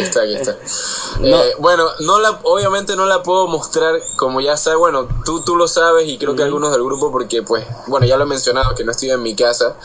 está, 0.00 0.22
aquí 0.22 0.34
está. 0.34 0.56
No. 1.20 1.42
Eh, 1.42 1.54
bueno, 1.58 1.86
no 2.00 2.18
la, 2.20 2.40
obviamente 2.42 2.96
no 2.96 3.06
la 3.06 3.22
puedo 3.22 3.46
mostrar 3.46 3.94
como 4.16 4.40
ya 4.40 4.56
sabes, 4.56 4.78
bueno, 4.78 5.08
tú, 5.24 5.40
tú 5.42 5.56
lo 5.56 5.68
sabes 5.68 6.08
y 6.08 6.18
creo 6.18 6.34
que 6.36 6.42
algunos 6.42 6.72
del 6.72 6.82
grupo 6.84 7.10
porque 7.12 7.42
pues, 7.42 7.64
bueno, 7.86 8.06
ya 8.06 8.16
lo 8.16 8.24
he 8.24 8.26
mencionado 8.26 8.74
que 8.74 8.84
no 8.84 8.90
estoy 8.92 9.10
en 9.10 9.22
mi 9.22 9.34
casa, 9.34 9.76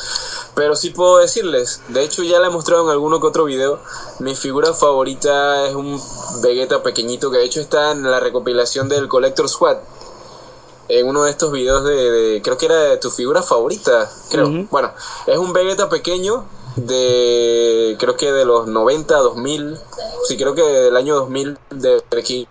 pero 0.56 0.76
sí 0.76 0.90
puedo 0.90 1.18
decirles, 1.18 1.82
de 1.90 2.04
hecho 2.04 2.24
ya 2.24 2.40
la 2.40 2.48
he 2.48 2.52
mostrado 2.52 2.84
en 2.84 2.90
alguno 2.90 3.20
que 3.20 3.28
otro 3.28 3.46
video, 3.46 3.80
mi 4.20 4.36
figura 4.36 4.74
favorita 4.74 5.66
es 5.68 5.76
un 5.76 6.02
Vegeta 6.42 6.84
pequeñito 6.84 7.32
que 7.32 7.38
de 7.38 7.46
hecho 7.46 7.60
está 7.62 7.92
en 7.92 8.04
la 8.10 8.20
recopilación 8.20 8.90
del 8.90 9.08
Collector 9.08 9.48
Squad. 9.50 9.78
En 10.88 11.08
uno 11.08 11.24
de 11.24 11.32
estos 11.32 11.52
videos 11.52 11.84
de, 11.84 12.12
de- 12.12 12.42
creo 12.42 12.58
que 12.58 12.66
era 12.66 12.76
de 12.76 12.98
tu 12.98 13.12
figura 13.12 13.44
favorita, 13.44 14.10
creo. 14.32 14.50
Bueno, 14.72 14.92
es 15.28 15.38
un 15.38 15.54
Vegeta 15.54 15.88
pequeño 15.88 16.46
de 16.88 17.96
creo 18.00 18.16
que 18.16 18.32
de 18.32 18.46
los 18.46 18.68
90 18.68 19.16
2000 19.18 19.78
sí 20.28 20.38
creo 20.38 20.56
que 20.56 20.64
del 20.64 20.96
año 20.96 21.16
2000 21.16 21.58
de 21.70 22.04
aquí 22.18 22.48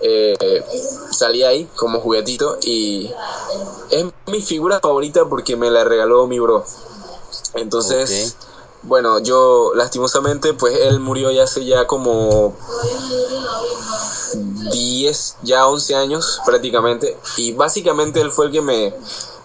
eh, 0.00 0.62
salí 1.10 1.42
ahí 1.42 1.68
como 1.76 2.00
juguetito 2.00 2.58
y 2.62 3.10
es 3.90 4.04
mi 4.26 4.42
figura 4.42 4.80
favorita 4.80 5.24
porque 5.28 5.56
me 5.56 5.70
la 5.70 5.84
regaló 5.84 6.26
mi 6.26 6.38
bro. 6.38 6.64
Entonces 7.54 8.36
bueno 8.86 9.18
yo 9.20 9.72
lastimosamente 9.74 10.54
pues 10.54 10.76
él 10.80 11.00
murió 11.00 11.30
ya 11.30 11.44
hace 11.44 11.64
ya 11.64 11.86
como 11.86 12.54
10, 14.34 15.36
ya 15.42 15.66
11 15.66 15.94
años 15.94 16.40
prácticamente. 16.44 17.16
Y 17.36 17.52
básicamente 17.52 18.20
él 18.20 18.30
fue 18.30 18.46
el 18.46 18.52
que 18.52 18.60
me, 18.60 18.94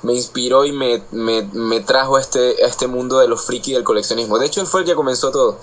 me 0.03 0.13
inspiró 0.13 0.65
y 0.65 0.71
me, 0.71 1.03
me, 1.11 1.43
me 1.53 1.79
trajo 1.81 2.17
a 2.17 2.21
este, 2.21 2.63
a 2.63 2.67
este 2.67 2.87
mundo 2.87 3.19
de 3.19 3.27
los 3.27 3.45
friki 3.45 3.73
del 3.73 3.83
coleccionismo. 3.83 4.39
De 4.39 4.47
hecho, 4.47 4.61
él 4.61 4.67
fue 4.67 4.81
el 4.81 4.85
que 4.85 4.95
comenzó 4.95 5.31
todo. 5.31 5.57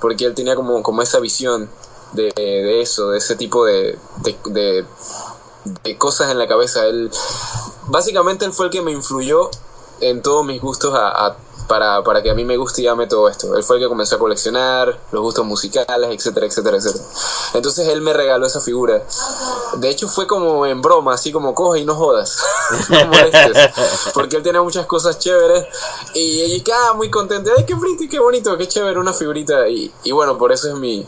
Porque 0.00 0.24
él 0.26 0.34
tenía 0.34 0.56
como, 0.56 0.82
como 0.82 1.02
esa 1.02 1.20
visión 1.20 1.70
de, 2.12 2.32
de 2.36 2.82
eso, 2.82 3.10
de 3.10 3.18
ese 3.18 3.36
tipo 3.36 3.64
de, 3.64 3.98
de, 4.22 4.84
de, 5.84 5.98
cosas 5.98 6.30
en 6.30 6.38
la 6.38 6.46
cabeza. 6.46 6.84
Él, 6.86 7.10
básicamente 7.86 8.44
él 8.44 8.52
fue 8.52 8.66
el 8.66 8.72
que 8.72 8.82
me 8.82 8.90
influyó 8.92 9.50
en 10.00 10.20
todos 10.22 10.44
mis 10.44 10.60
gustos 10.60 10.94
a- 10.94 11.36
para, 11.66 12.02
para 12.02 12.22
que 12.22 12.30
a 12.30 12.34
mí 12.34 12.44
me 12.44 12.56
guste 12.56 12.82
y 12.82 12.86
ame 12.86 13.06
todo 13.06 13.28
esto. 13.28 13.56
Él 13.56 13.62
fue 13.62 13.76
el 13.76 13.82
que 13.82 13.88
comenzó 13.88 14.16
a 14.16 14.18
coleccionar 14.18 14.98
los 15.12 15.22
gustos 15.22 15.46
musicales, 15.46 16.10
etcétera, 16.10 16.46
etcétera, 16.46 16.76
etcétera. 16.76 17.04
Entonces 17.54 17.88
él 17.88 18.00
me 18.00 18.12
regaló 18.12 18.46
esa 18.46 18.60
figura. 18.60 19.02
De 19.78 19.88
hecho 19.88 20.08
fue 20.08 20.26
como 20.26 20.66
en 20.66 20.82
broma, 20.82 21.14
así 21.14 21.32
como 21.32 21.54
coge 21.54 21.80
y 21.80 21.84
no 21.84 21.94
jodas. 21.94 22.38
no 22.88 23.06
molestes. 23.06 23.70
Porque 24.12 24.36
él 24.36 24.42
tiene 24.42 24.60
muchas 24.60 24.86
cosas 24.86 25.18
chéveres. 25.18 25.66
Y 26.14 26.42
ella 26.42 26.74
ah, 26.90 26.94
muy 26.94 27.10
contenta. 27.10 27.52
Ay, 27.56 27.64
qué 27.64 27.74
bonito, 27.74 28.04
qué 28.10 28.18
bonito, 28.18 28.56
qué 28.56 28.68
chévere, 28.68 28.98
una 28.98 29.12
figurita. 29.12 29.68
Y, 29.68 29.92
y 30.04 30.12
bueno, 30.12 30.36
por 30.36 30.52
eso 30.52 30.68
es 30.68 30.74
mi, 30.74 31.06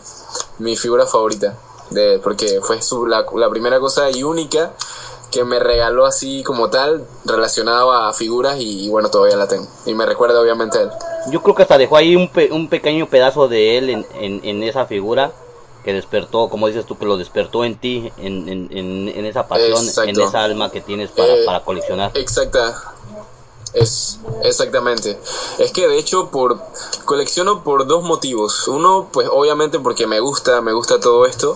mi 0.59 0.77
figura 0.77 1.07
favorita. 1.07 1.57
De, 1.91 2.19
porque 2.23 2.61
fue 2.63 2.83
su, 2.83 3.07
la, 3.07 3.25
la 3.35 3.49
primera 3.49 3.79
cosa 3.79 4.11
y 4.11 4.25
única 4.25 4.73
que 5.37 5.45
me 5.45 5.59
regaló 5.59 6.07
así 6.07 6.43
como 6.43 6.71
tal, 6.71 7.07
relacionado 7.27 7.93
a 7.93 8.13
figuras 8.15 8.57
y, 8.59 8.89
bueno, 8.89 9.11
todavía 9.11 9.37
la 9.37 9.47
tengo. 9.47 9.67
Y 9.85 9.93
me 9.95 10.07
recuerda 10.07 10.41
obviamente 10.41 10.79
a 10.79 10.83
él. 10.83 10.91
Yo 11.31 11.43
creo 11.43 11.55
que 11.55 11.63
hasta 11.63 11.77
dejó 11.77 11.97
ahí 11.97 12.17
un, 12.17 12.29
pe- 12.31 12.51
un 12.53 12.69
pequeño 12.69 13.07
pedazo 13.09 13.49
de 13.49 13.77
él 13.77 13.91
en, 13.91 14.07
en, 14.15 14.41
en 14.45 14.63
esa 14.63 14.87
figura 14.87 15.33
que 15.85 15.93
despertó, 15.93 16.49
como 16.49 16.67
dices 16.69 16.87
tú, 16.87 16.97
que 16.99 17.05
lo 17.05 17.17
despertó 17.17 17.65
en 17.65 17.77
ti, 17.79 18.11
en, 18.17 18.49
en, 18.49 19.25
esa 19.27 19.47
pasión, 19.47 19.85
en 20.09 20.21
esa 20.21 20.43
alma 20.43 20.71
que 20.71 20.81
tienes 20.81 21.11
para, 21.11 21.35
Eh, 21.35 21.45
para 21.45 21.61
coleccionar. 21.61 22.11
Exacta. 22.15 22.75
Es, 23.77 24.21
exactamente. 24.43 25.21
Es 25.59 25.71
que 25.71 25.87
de 25.87 25.99
hecho 25.99 26.31
por 26.31 26.59
colecciono 27.05 27.63
por 27.63 27.87
dos 27.87 28.03
motivos. 28.03 28.69
Uno, 28.69 29.09
pues 29.13 29.29
obviamente 29.31 29.79
porque 29.79 30.07
me 30.07 30.19
gusta, 30.19 30.63
me 30.63 30.73
gusta 30.73 30.99
todo 30.99 31.27
esto. 31.27 31.55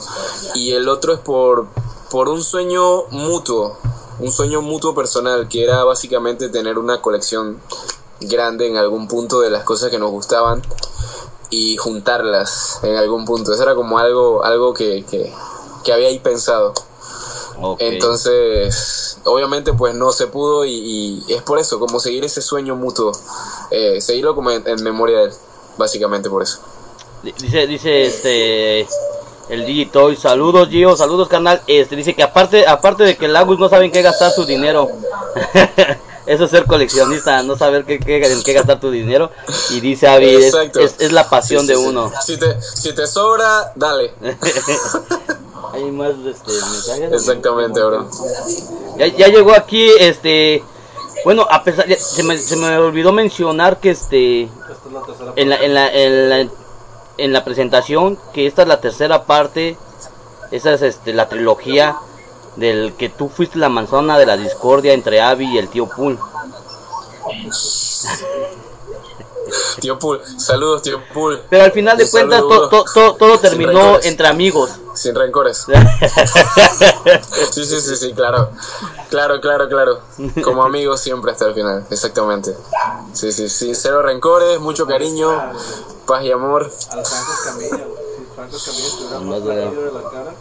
Y 0.54 0.72
el 0.72 0.88
otro 0.90 1.14
es 1.14 1.20
por, 1.20 1.68
por 2.10 2.28
un 2.28 2.42
sueño 2.42 3.04
mutuo. 3.08 3.78
Un 4.18 4.30
sueño 4.32 4.60
mutuo 4.60 4.94
personal, 4.94 5.48
que 5.48 5.64
era 5.64 5.82
básicamente 5.84 6.50
tener 6.50 6.78
una 6.78 7.00
colección 7.00 7.58
grande 8.20 8.68
en 8.68 8.76
algún 8.76 9.08
punto 9.08 9.40
de 9.40 9.48
las 9.48 9.64
cosas 9.64 9.90
que 9.90 9.98
nos 9.98 10.10
gustaban 10.10 10.60
y 11.48 11.78
juntarlas 11.78 12.80
en 12.82 12.96
algún 12.96 13.24
punto. 13.24 13.54
Eso 13.54 13.62
era 13.62 13.74
como 13.74 13.98
algo, 13.98 14.44
algo 14.44 14.74
que, 14.74 15.06
que, 15.10 15.32
que 15.82 15.92
había 15.94 16.08
ahí 16.08 16.18
pensado. 16.18 16.74
Entonces, 17.78 19.18
obviamente 19.24 19.72
pues 19.72 19.94
no 19.94 20.12
se 20.12 20.26
pudo 20.26 20.64
y, 20.64 21.22
y 21.26 21.32
es 21.34 21.42
por 21.42 21.58
eso, 21.58 21.78
como 21.78 22.00
seguir 22.00 22.24
ese 22.24 22.40
sueño 22.42 22.74
mutuo, 22.76 23.12
eh, 23.70 24.00
seguirlo 24.00 24.34
como 24.34 24.50
en, 24.50 24.66
en 24.66 24.82
memoria 24.82 25.18
de 25.18 25.24
él, 25.26 25.32
básicamente 25.76 26.28
por 26.30 26.42
eso. 26.42 26.58
Di- 27.22 27.32
Dice, 27.38 27.66
dice 27.66 28.06
este 28.06 28.86
el 29.48 29.66
Digitoy, 29.66 30.16
saludos 30.16 30.68
Gio, 30.68 30.96
saludos 30.96 31.28
canal, 31.28 31.60
este 31.66 31.96
dice 31.96 32.14
que 32.14 32.22
aparte, 32.22 32.66
aparte 32.66 33.02
de 33.04 33.16
que 33.16 33.26
el 33.26 33.34
Agus 33.36 33.58
no 33.58 33.68
sabe 33.68 33.86
en 33.86 33.92
qué 33.92 34.00
gastar 34.00 34.32
su 34.32 34.44
dinero, 34.44 34.88
eso 36.26 36.44
es 36.44 36.50
ser 36.50 36.66
coleccionista, 36.66 37.42
no 37.42 37.56
saber 37.56 37.84
qué, 37.84 37.98
qué- 37.98 38.24
en 38.32 38.42
qué 38.44 38.52
gastar 38.52 38.78
tu 38.78 38.90
dinero, 38.90 39.30
y 39.70 39.80
dice 39.80 40.06
Avi, 40.06 40.28
es, 40.36 40.54
es- 40.54 40.94
es 41.00 41.12
la 41.12 41.28
pasión 41.28 41.62
Sí, 41.62 41.66
de 41.68 41.76
sí. 41.76 41.84
uno. 41.84 42.12
Si 42.24 42.36
te, 42.38 42.56
si 42.62 42.92
te 42.94 43.06
sobra, 43.06 43.72
dale. 43.74 44.14
Hay 45.72 45.90
más 45.90 46.10
este, 46.26 46.52
mensajes. 46.52 47.12
Exactamente, 47.12 47.82
bro. 47.82 48.08
Ya, 48.96 49.06
ya 49.06 49.28
llegó 49.28 49.52
aquí, 49.54 49.88
este, 49.98 50.62
bueno, 51.24 51.46
a 51.50 51.62
pesar, 51.64 51.86
ya- 51.86 51.98
se 51.98 52.22
me, 52.22 52.36
se 52.38 52.56
me 52.56 52.76
olvidó 52.78 53.12
mencionar 53.12 53.78
que 53.80 53.90
este, 53.90 54.48
en 55.36 55.48
la, 55.48 55.56
en 55.56 55.74
la, 55.74 55.92
en 55.92 56.28
la, 56.28 56.48
en 57.18 57.32
la 57.32 57.44
presentación 57.44 58.18
que 58.32 58.46
esta 58.46 58.62
es 58.62 58.68
la 58.68 58.80
tercera 58.80 59.24
parte, 59.24 59.76
esa 60.50 60.72
es 60.72 60.82
este, 60.82 61.12
la 61.12 61.28
trilogía 61.28 61.96
del 62.56 62.94
que 62.94 63.08
tú 63.08 63.28
fuiste 63.28 63.58
la 63.58 63.68
manzana 63.68 64.18
de 64.18 64.26
la 64.26 64.36
discordia 64.36 64.92
entre 64.92 65.20
Abby 65.20 65.46
y 65.54 65.58
el 65.58 65.68
tío 65.68 65.86
Pool. 65.88 66.18
Tío 69.80 69.98
Pool, 69.98 70.20
saludos, 70.38 70.82
tío 70.82 71.00
Pool. 71.12 71.42
Pero 71.48 71.64
al 71.64 71.72
final 71.72 71.96
de 71.96 72.08
cuentas 72.08 72.40
to- 72.40 72.68
to- 72.68 72.84
to- 72.92 73.14
todo 73.14 73.38
terminó 73.38 73.98
entre 74.02 74.26
amigos. 74.28 74.79
Sin 74.94 75.14
rencores. 75.14 75.66
Sí, 77.50 77.64
sí, 77.64 77.80
sí, 77.80 77.96
sí, 77.96 78.12
claro. 78.12 78.50
Claro, 79.08 79.40
claro, 79.40 79.68
claro. 79.68 80.00
Como 80.42 80.62
amigos 80.62 81.00
siempre 81.00 81.32
hasta 81.32 81.46
el 81.46 81.54
final, 81.54 81.84
exactamente. 81.90 82.56
Sí, 83.12 83.32
sí, 83.32 83.48
sí, 83.48 83.74
cero 83.74 84.02
rencores, 84.02 84.60
mucho 84.60 84.86
cariño, 84.86 85.30
paz 86.06 86.22
y 86.24 86.30
amor. 86.30 86.70
Sé. 86.70 86.90
flaquillo 89.20 89.82
de 89.82 89.92
la 89.92 90.10
cara, 90.10 90.34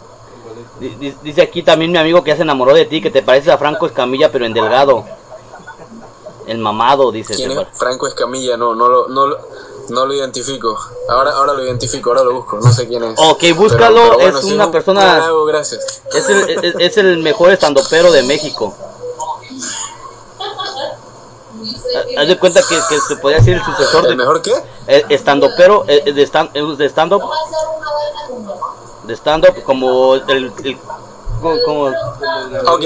Dice 1.22 1.42
aquí 1.42 1.62
también 1.62 1.92
mi 1.92 1.98
amigo 1.98 2.22
que 2.22 2.30
ya 2.30 2.36
se 2.36 2.42
enamoró 2.42 2.74
de 2.74 2.86
ti, 2.86 3.02
que 3.02 3.10
te 3.10 3.22
pareces 3.22 3.52
a 3.52 3.58
Franco 3.58 3.86
Escamilla 3.86 4.30
pero 4.30 4.46
en 4.46 4.54
delgado. 4.54 5.04
El 6.46 6.58
mamado, 6.58 7.12
dice. 7.12 7.34
¿Quién 7.34 7.52
es 7.52 7.66
Franco 7.72 8.06
Escamilla? 8.06 8.56
No, 8.56 8.74
no 8.74 8.88
lo, 8.88 9.08
no 9.08 9.26
lo, 9.26 9.38
no 9.90 10.06
lo 10.06 10.14
identifico. 10.14 10.78
Ahora, 11.08 11.32
ahora 11.32 11.52
lo 11.54 11.64
identifico, 11.64 12.10
ahora 12.10 12.22
lo 12.24 12.32
busco, 12.34 12.58
no 12.60 12.72
sé 12.72 12.86
quién 12.88 13.02
es. 13.04 13.18
Ok, 13.18 13.44
búscalo, 13.56 14.18
es 14.20 14.42
una 14.44 14.66
un- 14.66 14.72
persona- 14.72 15.30
gracias. 15.46 16.02
Es 16.14 16.28
el, 16.28 16.48
es, 16.64 16.74
es 16.78 16.96
el 16.98 17.18
mejor 17.18 17.50
estandopero 17.52 18.10
de 18.12 18.22
México. 18.22 18.74
Haz 22.16 22.28
de 22.28 22.38
cuenta 22.38 22.60
que, 22.68 22.78
que 22.88 23.00
se 23.00 23.16
podría 23.16 23.38
decir 23.38 23.54
el 23.54 23.64
sucesor 23.64 24.04
¿El 24.04 24.10
de 24.10 24.16
mejor 24.16 24.40
qué? 24.42 24.54
eh, 24.86 25.04
estandopero 25.08 25.84
eh, 25.88 26.12
de 26.12 26.22
eh, 26.54 26.62
de 26.76 26.86
stand 26.88 27.12
up 27.12 27.22
de 29.04 29.14
stand 29.16 29.44
up 29.48 29.62
como 29.64 30.14
el, 30.14 30.52
el- 30.64 30.78
como, 31.40 31.56
como- 31.64 31.92
Como 31.92 32.20
Gabriel 32.62 32.68
Ok. 32.68 32.84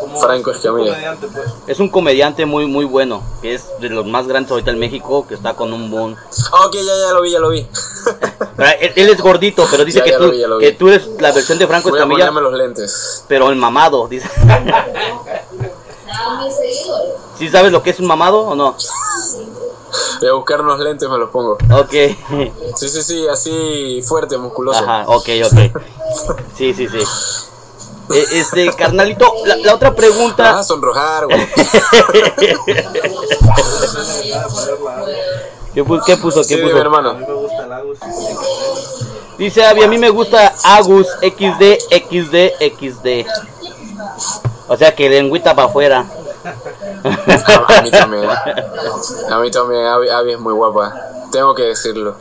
Como 0.00 0.20
Franco 0.20 0.50
Escamilla. 0.50 1.16
pues. 1.20 1.46
es 1.68 1.78
un 1.80 1.88
comediante 1.88 2.44
muy 2.46 2.66
muy 2.66 2.84
bueno 2.84 3.22
que 3.40 3.54
es 3.54 3.64
de 3.80 3.88
los 3.88 4.04
más 4.06 4.26
grandes 4.26 4.50
ahorita 4.50 4.70
en 4.72 4.78
México 4.78 5.24
que 5.26 5.34
está 5.34 5.54
con 5.54 5.72
un 5.72 5.90
boom 5.90 6.16
Ok, 6.66 6.74
ya, 6.74 6.82
ya 7.06 7.12
lo 7.12 7.22
vi, 7.22 7.30
ya 7.30 7.38
lo 7.38 7.50
vi. 7.50 7.66
Él, 8.80 8.92
él 8.96 9.08
es 9.10 9.20
gordito 9.20 9.64
pero 9.70 9.84
dice 9.84 9.98
Ya, 9.98 10.04
que 10.04 10.10
ya 10.10 10.18
tú 10.18 10.30
vi, 10.30 10.42
que 10.60 10.72
tú 10.72 10.88
eres 10.88 11.06
la 11.20 11.32
versión 11.32 11.58
de 11.58 11.66
Franco 11.66 11.90
Voy 11.90 11.98
a 11.98 12.02
Escamilla 12.02 12.26
ponerme 12.28 12.40
los 12.50 12.52
lentes. 12.58 13.24
pero 13.28 13.48
el 13.50 13.56
mamado 13.56 14.08
dice 14.08 14.28
¿Sí 17.38 17.48
sabes 17.48 17.72
lo 17.72 17.82
que 17.82 17.90
es 17.90 17.98
un 18.00 18.06
mamado 18.06 18.40
o 18.40 18.54
no? 18.54 18.76
Voy 20.20 20.28
a 20.28 20.32
buscar 20.32 20.60
unos 20.60 20.78
lentes, 20.80 21.08
me 21.08 21.18
los 21.18 21.30
pongo. 21.30 21.58
Ok. 21.74 21.92
Sí, 22.76 22.88
sí, 22.88 23.02
sí, 23.02 23.26
así 23.28 24.02
fuerte, 24.06 24.36
musculoso. 24.38 24.78
Ajá, 24.82 25.04
ok, 25.06 25.28
ok. 25.44 25.82
Sí, 26.56 26.72
sí, 26.74 26.88
sí. 26.88 26.98
Eh, 28.14 28.26
Este, 28.32 28.72
carnalito, 28.74 29.32
la, 29.46 29.56
la 29.56 29.74
otra 29.74 29.94
pregunta. 29.94 30.62
sonrojar, 30.62 31.26
güey. 31.26 31.40
¿Qué, 35.74 35.82
pu- 35.84 36.02
qué 36.04 36.16
puso? 36.16 36.42
Sí, 36.44 36.54
¿Qué 36.56 36.62
mi 36.62 36.68
puso? 36.68 36.76
A 36.76 36.80
hermano. 36.80 37.14
mí 37.14 37.24
me 37.26 37.34
gusta 37.34 37.64
el 37.64 37.72
Agus. 37.72 37.98
Dice 39.38 39.64
Abby, 39.64 39.82
a 39.82 39.88
mí 39.88 39.98
me 39.98 40.10
gusta 40.10 40.54
Agus 40.64 41.06
XD, 41.22 41.78
XD, 41.90 42.36
XD. 42.78 43.26
O 44.68 44.76
sea 44.76 44.94
que 44.94 45.08
lengüita 45.08 45.54
para 45.54 45.68
afuera. 45.68 46.04
A, 46.44 47.82
mí 47.82 47.90
también. 47.90 48.28
A 49.30 49.38
mí 49.38 49.50
también, 49.50 49.86
Abby, 49.86 50.08
Abby 50.08 50.32
es 50.32 50.38
muy 50.40 50.52
guapa. 50.52 50.92
Tengo 51.30 51.54
que 51.54 51.62
decirlo. 51.62 52.16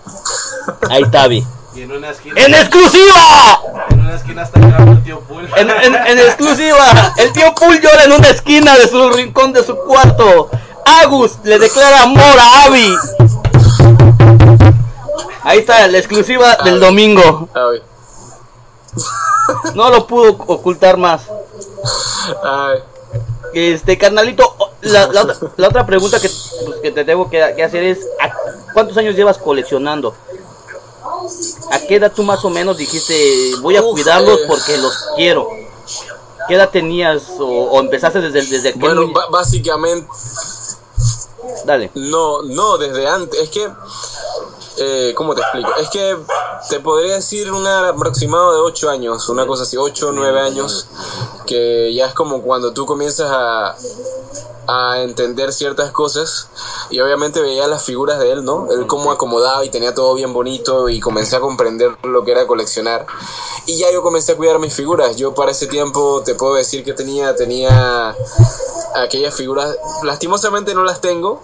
Ahí 0.89 1.03
está 1.03 1.23
Abby. 1.23 1.45
Y 1.73 1.81
en 1.83 1.91
una 1.91 2.09
esquina. 2.09 2.35
¡En 2.41 2.53
exclusiva! 2.53 3.61
En 3.89 3.99
una 4.01 4.15
esquina 4.15 4.43
está 4.43 4.59
grabando 4.59 4.91
el 4.93 5.03
tío 5.03 5.19
Pool. 5.21 5.49
En, 5.55 5.69
en- 5.69 5.95
en 5.95 6.19
exclusiva, 6.19 7.13
el 7.17 7.31
tío 7.33 7.53
Pool 7.55 7.79
llora 7.79 8.03
en 8.03 8.11
una 8.11 8.27
esquina 8.29 8.77
de 8.77 8.87
su 8.87 9.09
rincón 9.09 9.53
de 9.53 9.63
su 9.63 9.75
cuarto. 9.77 10.49
Agus 10.85 11.37
le 11.43 11.59
declara 11.59 12.03
amor 12.03 12.37
a 12.39 12.63
Abby. 12.65 12.95
Ahí 15.43 15.59
está 15.59 15.87
la 15.87 15.97
exclusiva 15.97 16.57
del 16.63 16.79
domingo. 16.79 17.47
Abby. 17.53 17.81
No 19.75 19.89
lo 19.89 20.05
pudo 20.07 20.31
ocultar 20.47 20.97
más. 20.97 21.23
Ay. 22.43 22.79
Este, 23.53 23.97
carnalito, 23.97 24.55
la, 24.81 25.07
la 25.07 25.21
otra, 25.23 25.35
la 25.57 25.67
otra 25.67 25.85
pregunta 25.85 26.19
que, 26.19 26.29
pues, 26.29 26.79
que 26.81 26.91
te 26.91 27.03
tengo 27.03 27.29
que, 27.29 27.53
que 27.55 27.63
hacer 27.63 27.83
es, 27.83 27.99
¿a 28.19 28.31
¿cuántos 28.73 28.97
años 28.97 29.15
llevas 29.15 29.37
coleccionando? 29.37 30.13
¿A 31.71 31.79
qué 31.79 31.95
edad 31.95 32.11
tú 32.13 32.23
más 32.23 32.43
o 32.45 32.49
menos 32.49 32.77
dijiste, 32.77 33.51
voy 33.61 33.75
a 33.77 33.81
Uf, 33.83 33.91
cuidarlos 33.91 34.39
eh. 34.39 34.43
porque 34.47 34.77
los 34.77 34.93
quiero? 35.15 35.49
¿Qué 36.47 36.55
edad 36.55 36.69
tenías 36.69 37.29
o, 37.39 37.45
o 37.45 37.79
empezaste 37.79 38.19
desde, 38.19 38.43
desde 38.43 38.73
Bueno, 38.73 39.11
básicamente, 39.29 40.07
Dale. 41.65 41.91
no, 41.95 42.41
no, 42.41 42.77
desde 42.77 43.07
antes. 43.07 43.39
Es 43.39 43.49
que, 43.49 43.67
eh, 44.83 45.13
¿cómo 45.15 45.35
te 45.35 45.41
explico? 45.41 45.69
Es 45.79 45.89
que 45.89 46.17
te 46.69 46.79
podría 46.79 47.15
decir 47.15 47.51
un 47.51 47.65
aproximado 47.67 48.53
de 48.53 48.59
8 48.61 48.89
años, 48.89 49.29
una 49.29 49.45
cosa 49.45 49.63
así, 49.63 49.77
8 49.77 50.09
o 50.09 50.11
9 50.11 50.39
años, 50.39 50.87
que 51.45 51.93
ya 51.93 52.07
es 52.07 52.13
como 52.13 52.41
cuando 52.41 52.73
tú 52.73 52.85
comienzas 52.85 53.29
a, 53.31 53.75
a 54.67 55.01
entender 55.01 55.53
ciertas 55.53 55.91
cosas 55.91 56.49
y 56.89 56.99
obviamente 56.99 57.41
veía 57.41 57.67
las 57.67 57.83
figuras 57.83 58.19
de 58.19 58.31
él, 58.31 58.43
¿no? 58.43 58.71
Él 58.71 58.87
cómo 58.87 59.11
acomodaba 59.11 59.63
y 59.65 59.69
tenía 59.69 59.93
todo 59.93 60.13
bien 60.15 60.33
bonito 60.33 60.89
y 60.89 60.99
comencé 60.99 61.35
a 61.35 61.39
comprender 61.39 61.97
lo 62.03 62.23
que 62.23 62.31
era 62.31 62.47
coleccionar 62.47 63.05
y 63.65 63.77
ya 63.77 63.91
yo 63.91 64.01
comencé 64.01 64.33
a 64.33 64.37
cuidar 64.37 64.59
mis 64.59 64.73
figuras. 64.73 65.15
Yo 65.15 65.33
para 65.33 65.51
ese 65.51 65.67
tiempo 65.67 66.21
te 66.23 66.35
puedo 66.35 66.55
decir 66.55 66.83
que 66.83 66.93
tenía 66.93 67.35
tenía 67.35 68.15
aquellas 68.95 69.33
figuras, 69.35 69.77
lastimosamente 70.03 70.73
no 70.73 70.83
las 70.83 71.01
tengo, 71.01 71.41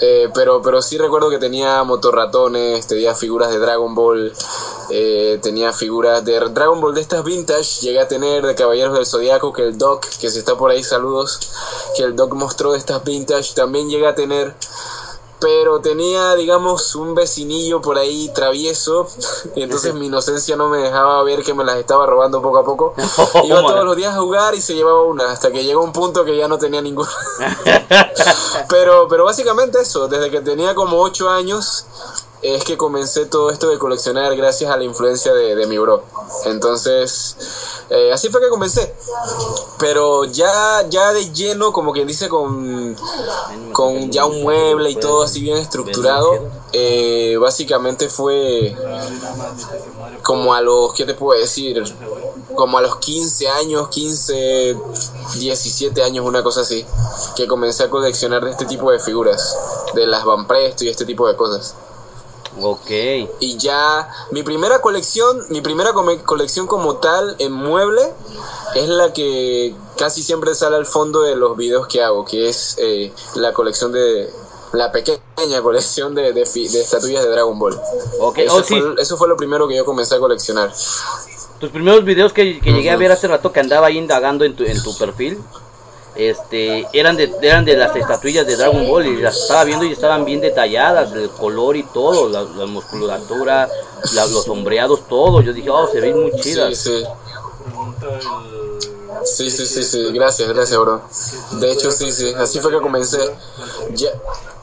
eh, 0.00 0.28
pero, 0.34 0.62
pero 0.62 0.80
sí 0.82 0.98
recuerdo 0.98 1.30
que 1.30 1.38
tenía 1.38 1.82
motorratones, 1.84 2.57
tenía 2.86 3.14
figuras 3.14 3.50
de 3.50 3.58
Dragon 3.58 3.94
Ball, 3.94 4.32
eh, 4.90 5.38
tenía 5.42 5.72
figuras 5.72 6.24
de 6.24 6.38
Dragon 6.38 6.80
Ball 6.80 6.94
de 6.94 7.00
estas 7.00 7.24
vintage, 7.24 7.80
llegué 7.80 8.00
a 8.00 8.08
tener 8.08 8.46
de 8.46 8.54
Caballeros 8.54 8.94
del 8.94 9.06
Zodiaco, 9.06 9.52
que 9.52 9.62
el 9.62 9.78
Doc, 9.78 10.06
que 10.20 10.30
si 10.30 10.38
está 10.38 10.56
por 10.56 10.70
ahí, 10.70 10.82
saludos, 10.82 11.40
que 11.96 12.02
el 12.02 12.16
Doc 12.16 12.34
mostró 12.34 12.72
de 12.72 12.78
estas 12.78 13.04
vintage, 13.04 13.54
también 13.54 13.88
llegué 13.88 14.06
a 14.06 14.14
tener, 14.14 14.54
pero 15.40 15.80
tenía, 15.80 16.34
digamos, 16.34 16.94
un 16.94 17.14
vecinillo 17.14 17.80
por 17.80 17.98
ahí 17.98 18.30
travieso, 18.34 19.06
y 19.56 19.62
entonces 19.62 19.94
mi 19.94 20.06
inocencia 20.06 20.56
no 20.56 20.68
me 20.68 20.78
dejaba 20.78 21.22
ver 21.22 21.42
que 21.42 21.54
me 21.54 21.64
las 21.64 21.76
estaba 21.76 22.06
robando 22.06 22.42
poco 22.42 22.58
a 22.58 22.64
poco. 22.64 22.94
Iba 23.44 23.60
todos 23.62 23.84
los 23.84 23.96
días 23.96 24.14
a 24.14 24.20
jugar 24.20 24.54
y 24.54 24.60
se 24.60 24.74
llevaba 24.74 25.02
una, 25.02 25.30
hasta 25.30 25.50
que 25.50 25.64
llegó 25.64 25.82
un 25.82 25.92
punto 25.92 26.24
que 26.24 26.36
ya 26.36 26.48
no 26.48 26.58
tenía 26.58 26.82
ninguna. 26.82 27.10
pero, 28.68 29.06
pero 29.08 29.24
básicamente 29.24 29.80
eso, 29.80 30.08
desde 30.08 30.30
que 30.30 30.40
tenía 30.40 30.74
como 30.74 31.00
8 31.00 31.28
años, 31.30 31.86
es 32.42 32.64
que 32.64 32.76
comencé 32.76 33.26
todo 33.26 33.50
esto 33.50 33.68
de 33.68 33.78
coleccionar 33.78 34.34
gracias 34.36 34.70
a 34.70 34.76
la 34.76 34.84
influencia 34.84 35.32
de, 35.34 35.56
de 35.56 35.66
mi 35.66 35.78
bro. 35.78 36.04
Entonces, 36.44 37.36
eh, 37.90 38.12
así 38.12 38.28
fue 38.28 38.40
que 38.40 38.48
comencé. 38.48 38.94
Pero 39.78 40.24
ya, 40.24 40.86
ya 40.88 41.12
de 41.12 41.32
lleno, 41.32 41.72
como 41.72 41.92
quien 41.92 42.06
dice, 42.06 42.28
con, 42.28 42.96
con 43.72 44.10
ya 44.10 44.26
un 44.26 44.42
mueble 44.42 44.90
y 44.90 44.96
todo 44.96 45.22
así 45.22 45.40
bien 45.40 45.56
estructurado, 45.56 46.48
eh, 46.72 47.36
básicamente 47.40 48.08
fue 48.08 48.76
como 50.22 50.54
a 50.54 50.60
los, 50.60 50.92
¿qué 50.94 51.04
te 51.04 51.14
puedo 51.14 51.38
decir? 51.40 51.82
Como 52.54 52.78
a 52.78 52.82
los 52.82 52.96
15 52.96 53.48
años, 53.48 53.88
15, 53.88 54.76
17 55.38 56.02
años, 56.02 56.26
una 56.26 56.42
cosa 56.42 56.60
así, 56.60 56.84
que 57.36 57.46
comencé 57.46 57.84
a 57.84 57.90
coleccionar 57.90 58.44
de 58.44 58.50
este 58.50 58.66
tipo 58.66 58.90
de 58.90 58.98
figuras, 58.98 59.56
de 59.94 60.06
las 60.06 60.24
Van 60.24 60.46
Presto 60.46 60.84
y 60.84 60.88
este 60.88 61.04
tipo 61.04 61.26
de 61.26 61.36
cosas. 61.36 61.74
Ok. 62.60 62.90
Y 63.40 63.56
ya 63.58 64.08
mi 64.30 64.42
primera 64.42 64.80
colección, 64.80 65.44
mi 65.50 65.60
primera 65.60 65.92
colección 66.24 66.66
como 66.66 66.96
tal 66.96 67.36
en 67.38 67.52
mueble 67.52 68.02
es 68.74 68.88
la 68.88 69.12
que 69.12 69.74
casi 69.96 70.22
siempre 70.22 70.54
sale 70.54 70.76
al 70.76 70.86
fondo 70.86 71.22
de 71.22 71.36
los 71.36 71.56
videos 71.56 71.86
que 71.86 72.02
hago, 72.02 72.24
que 72.24 72.48
es 72.48 72.76
eh, 72.78 73.12
la 73.34 73.52
colección 73.52 73.92
de 73.92 74.30
la 74.72 74.92
pequeña 74.92 75.20
colección 75.62 76.14
de, 76.14 76.32
de, 76.32 76.44
de 76.44 76.80
estatuillas 76.80 77.24
de 77.24 77.30
Dragon 77.30 77.58
Ball. 77.58 77.78
Ok, 78.20 78.38
Eso, 78.38 78.56
oh, 78.56 78.62
sí. 78.62 78.80
fue, 78.80 78.94
eso 78.98 79.16
fue 79.16 79.28
lo 79.28 79.36
primero 79.36 79.68
que 79.68 79.76
yo 79.76 79.84
comencé 79.84 80.16
a 80.16 80.18
coleccionar. 80.18 80.72
Tus 81.60 81.70
primeros 81.70 82.04
videos 82.04 82.32
que, 82.32 82.60
que 82.60 82.72
llegué 82.72 82.90
a 82.90 82.96
ver 82.96 83.10
hace 83.10 83.26
rato 83.26 83.52
que 83.52 83.60
andaba 83.60 83.88
ahí 83.88 83.98
indagando 83.98 84.44
en 84.44 84.54
tu, 84.54 84.64
en 84.64 84.80
tu 84.82 84.96
perfil, 84.96 85.42
este, 86.18 86.86
eran 86.92 87.16
de, 87.16 87.32
eran 87.40 87.64
de 87.64 87.76
las 87.76 87.94
estatuillas 87.96 88.46
de 88.46 88.56
Dragon 88.56 88.86
Ball 88.88 89.06
y 89.06 89.16
las 89.22 89.36
estaba 89.36 89.64
viendo 89.64 89.84
y 89.86 89.92
estaban 89.92 90.24
bien 90.24 90.40
detalladas, 90.40 91.12
el 91.12 91.30
color 91.30 91.76
y 91.76 91.84
todo, 91.84 92.28
la, 92.28 92.42
la 92.42 92.66
musculatura, 92.66 93.68
la- 94.14 94.26
los 94.26 94.44
sombreados, 94.44 95.06
todo. 95.08 95.40
Yo 95.40 95.52
dije, 95.52 95.70
oh, 95.70 95.86
se 95.86 96.00
ven 96.00 96.20
muy 96.20 96.32
chidas. 96.40 96.76
sí. 96.76 97.04
Sí, 99.24 99.50
sí, 99.50 99.66
sí, 99.66 99.82
sí, 99.84 100.12
gracias, 100.12 100.48
gracias, 100.48 100.78
bro. 100.78 101.02
De 101.52 101.72
hecho, 101.72 101.90
sí, 101.90 102.12
sí, 102.12 102.32
así 102.34 102.60
fue 102.60 102.70
que 102.70 102.78
comencé. 102.80 103.18
Ya, 103.92 104.08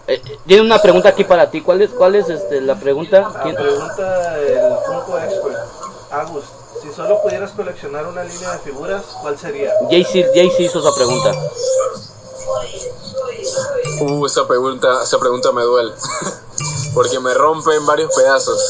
Eh, 0.08 0.22
tiene 0.46 0.62
una 0.62 0.80
pregunta 0.82 1.10
aquí 1.10 1.24
para 1.24 1.50
ti. 1.50 1.62
¿Cuál 1.62 1.82
es, 1.82 1.90
cuál 1.90 2.14
es 2.16 2.30
este, 2.30 2.62
la 2.62 2.76
pregunta? 2.76 3.28
¿Quién- 3.44 3.56
pregunta 3.56 4.38
el 4.40 4.76
Funko 4.86 5.18
Expert. 5.20 5.58
Agus, 6.12 6.44
solo 6.96 7.22
pudieras 7.22 7.52
coleccionar 7.52 8.08
una 8.08 8.24
línea 8.24 8.54
de 8.54 8.60
figuras, 8.60 9.04
¿cuál 9.22 9.38
sería? 9.38 9.72
Jaycee 9.90 10.24
Jaycee 10.34 10.66
hizo 10.66 10.80
esa 10.80 10.96
pregunta. 10.96 11.32
Uh, 14.02 14.26
esa 14.26 14.48
pregunta, 14.48 15.04
esa 15.04 15.20
pregunta 15.20 15.52
me 15.52 15.64
duele. 15.64 15.92
Porque 16.94 17.20
me 17.20 17.34
rompe 17.34 17.76
en 17.76 17.86
varios 17.86 18.16
pedazos. 18.16 18.62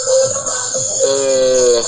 Eh, 1.07 1.83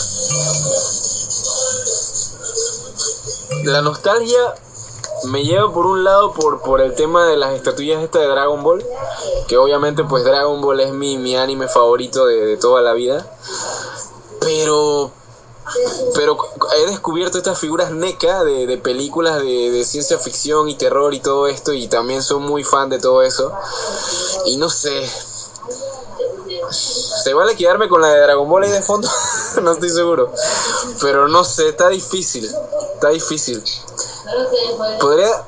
la 3.64 3.82
nostalgia 3.82 4.54
me 5.26 5.44
lleva 5.44 5.74
por 5.74 5.88
un 5.88 6.04
lado 6.04 6.34
por, 6.34 6.62
por 6.62 6.82
el 6.82 6.94
tema 6.94 7.26
de 7.26 7.38
las 7.38 7.54
estatuillas 7.56 8.04
esta 8.04 8.20
de 8.20 8.28
Dragon 8.28 8.62
Ball. 8.62 8.86
Que 9.48 9.58
obviamente 9.58 10.04
pues 10.04 10.24
Dragon 10.24 10.62
Ball 10.62 10.82
es 10.82 10.94
mi, 10.94 11.18
mi 11.18 11.36
anime 11.36 11.68
favorito 11.68 12.28
de, 12.28 12.46
de 12.46 12.58
toda 12.58 12.82
la 12.82 12.94
vida. 12.94 13.26
Pero 14.40 15.12
pero 16.14 16.38
he 16.78 16.86
descubierto 16.90 17.38
estas 17.38 17.60
figuras 17.60 17.92
NECA 17.92 18.44
de, 18.44 18.68
de 18.68 18.78
películas 18.78 19.42
de, 19.42 19.72
de 19.72 19.86
ciencia 19.86 20.18
ficción 20.18 20.70
y 20.70 20.76
terror 20.76 21.14
y 21.14 21.20
todo 21.20 21.48
esto 21.48 21.74
y 21.74 21.88
también 21.88 22.22
soy 22.22 22.40
muy 22.40 22.64
fan 22.64 22.90
de 22.90 23.00
todo 23.00 23.22
eso. 23.22 23.52
Y 24.46 24.58
no 24.58 24.70
sé. 24.70 25.10
¿Se 26.70 27.34
vale 27.34 27.56
quedarme 27.56 27.88
con 27.88 28.02
la 28.02 28.10
de 28.10 28.22
Dragon 28.22 28.48
Ball 28.48 28.64
ahí 28.64 28.72
de 28.72 28.82
fondo? 28.82 29.10
no 29.62 29.72
estoy 29.72 29.90
seguro. 29.90 30.32
Pero 31.02 31.28
no 31.28 31.44
sé, 31.44 31.70
está 31.70 31.90
difícil. 31.90 32.50
Está 32.94 33.10
difícil. 33.10 33.64
Podría... 35.00 35.46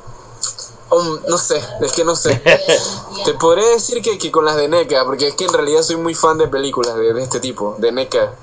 um, 0.91 1.19
no 1.27 1.37
sé, 1.37 1.61
es 1.81 1.91
que 1.91 2.03
no 2.03 2.15
sé. 2.15 2.41
Te 3.25 3.33
podría 3.35 3.67
decir 3.69 4.01
que, 4.01 4.17
que 4.17 4.31
con 4.31 4.45
las 4.45 4.55
de 4.55 4.67
NECA, 4.67 5.03
porque 5.05 5.27
es 5.27 5.35
que 5.35 5.45
en 5.45 5.53
realidad 5.53 5.81
soy 5.83 5.97
muy 5.97 6.15
fan 6.15 6.37
de 6.37 6.47
películas 6.47 6.95
de, 6.95 7.13
de 7.13 7.21
este 7.23 7.39
tipo, 7.39 7.75
de 7.77 7.91
NECA. 7.91 8.33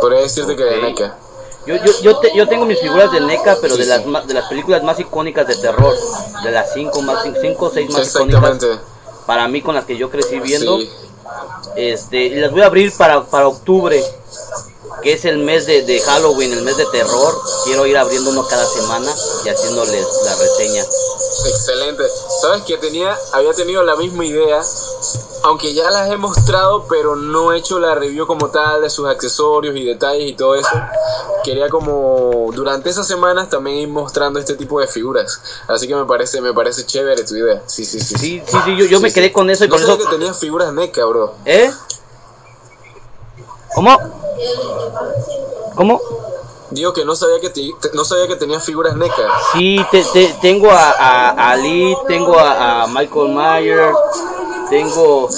Podría 0.00 0.20
decirte 0.20 0.56
que 0.56 0.64
de. 0.64 0.82
NECA. 0.82 1.16
Yo, 1.66 1.74
yo, 1.76 1.92
yo, 2.02 2.16
te- 2.18 2.34
yo 2.34 2.48
tengo 2.48 2.64
mis 2.64 2.80
figuras 2.80 3.12
de 3.12 3.20
NECA, 3.20 3.58
pero 3.60 3.74
Sí, 3.74 3.80
de 3.82 3.86
las 3.86 4.02
sí. 4.02 4.08
ma- 4.08 4.22
de 4.22 4.32
las 4.34 4.48
películas 4.48 4.82
más 4.82 4.98
icónicas 5.00 5.46
de 5.46 5.56
terror, 5.56 5.94
de 6.42 6.50
las 6.50 6.72
cinco 6.72 7.02
más 7.02 7.22
cinco 7.40 7.66
o 7.66 7.70
seis 7.70 7.90
más 7.90 8.08
icónicas 8.08 8.58
para 9.26 9.46
mí 9.48 9.60
con 9.60 9.74
las 9.74 9.84
que 9.84 9.96
yo 9.98 10.08
crecí 10.10 10.40
viendo. 10.40 10.78
Sí. 10.78 10.90
Este, 11.76 12.16
y 12.24 12.34
las 12.36 12.50
voy 12.52 12.62
a 12.62 12.66
abrir 12.66 12.90
para, 12.96 13.22
para 13.24 13.48
octubre, 13.48 14.02
que 15.02 15.12
es 15.12 15.24
el 15.26 15.38
mes 15.38 15.66
de, 15.66 15.82
de 15.82 16.00
Halloween, 16.00 16.52
el 16.52 16.62
mes 16.62 16.76
de 16.78 16.86
terror. 16.86 17.34
Quiero 17.64 17.84
ir 17.86 17.98
abriendo 17.98 18.30
uno 18.30 18.46
cada 18.48 18.64
semana 18.66 19.14
y 19.44 19.48
haciéndoles 19.50 20.06
la 20.24 20.34
reseña. 20.36 20.84
Excelente. 21.46 22.04
Sabes 22.40 22.62
que 22.62 22.76
tenía, 22.78 23.16
había 23.32 23.52
tenido 23.52 23.82
la 23.82 23.96
misma 23.96 24.24
idea, 24.24 24.60
aunque 25.44 25.72
ya 25.72 25.90
las 25.90 26.10
he 26.10 26.16
mostrado, 26.16 26.86
pero 26.88 27.16
no 27.16 27.52
he 27.52 27.58
hecho 27.58 27.78
la 27.78 27.94
review 27.94 28.26
como 28.26 28.48
tal 28.50 28.82
de 28.82 28.90
sus 28.90 29.06
accesorios 29.06 29.76
y 29.76 29.84
detalles 29.84 30.30
y 30.30 30.34
todo 30.34 30.54
eso. 30.54 30.70
Quería 31.44 31.68
como 31.68 32.50
durante 32.52 32.90
esas 32.90 33.06
semanas 33.06 33.48
también 33.48 33.76
ir 33.76 33.88
mostrando 33.88 34.38
este 34.40 34.54
tipo 34.54 34.80
de 34.80 34.86
figuras. 34.86 35.40
Así 35.68 35.86
que 35.86 35.94
me 35.94 36.04
parece, 36.04 36.40
me 36.40 36.52
parece 36.52 36.84
chévere 36.84 37.24
tu 37.24 37.36
idea. 37.36 37.62
Sí, 37.66 37.84
sí, 37.84 38.00
sí. 38.00 38.16
Sí, 38.18 38.42
sí, 38.44 38.58
sí, 38.64 38.76
yo, 38.76 38.86
yo 38.86 39.00
me 39.00 39.12
quedé 39.12 39.28
sí. 39.28 39.32
con 39.32 39.48
eso 39.50 39.64
y 39.64 39.68
no 39.68 39.74
con 39.74 39.82
eso. 39.82 39.98
que 39.98 40.06
tenías 40.06 40.38
figuras 40.38 40.72
NECA, 40.72 41.04
bro. 41.04 41.34
¿Eh? 41.44 41.70
¿Cómo? 43.74 43.96
¿Cómo? 45.76 46.00
Digo 46.70 46.92
que 46.92 47.04
no 47.04 47.14
sabía 47.16 47.40
que 47.40 47.50
te- 47.50 47.72
no 47.94 48.04
sabía 48.04 48.26
que 48.28 48.36
tenías 48.36 48.62
figuras 48.64 48.94
NECA. 48.96 49.28
Sí, 49.54 49.78
te, 49.90 50.02
te- 50.04 50.34
tengo 50.40 50.70
a, 50.70 50.90
a, 50.90 51.30
a 51.30 51.50
Ali, 51.52 51.96
tengo 52.06 52.38
a, 52.38 52.82
a 52.82 52.86
Michael 52.88 53.28
Myers, 53.34 53.96
tengo 54.68 55.28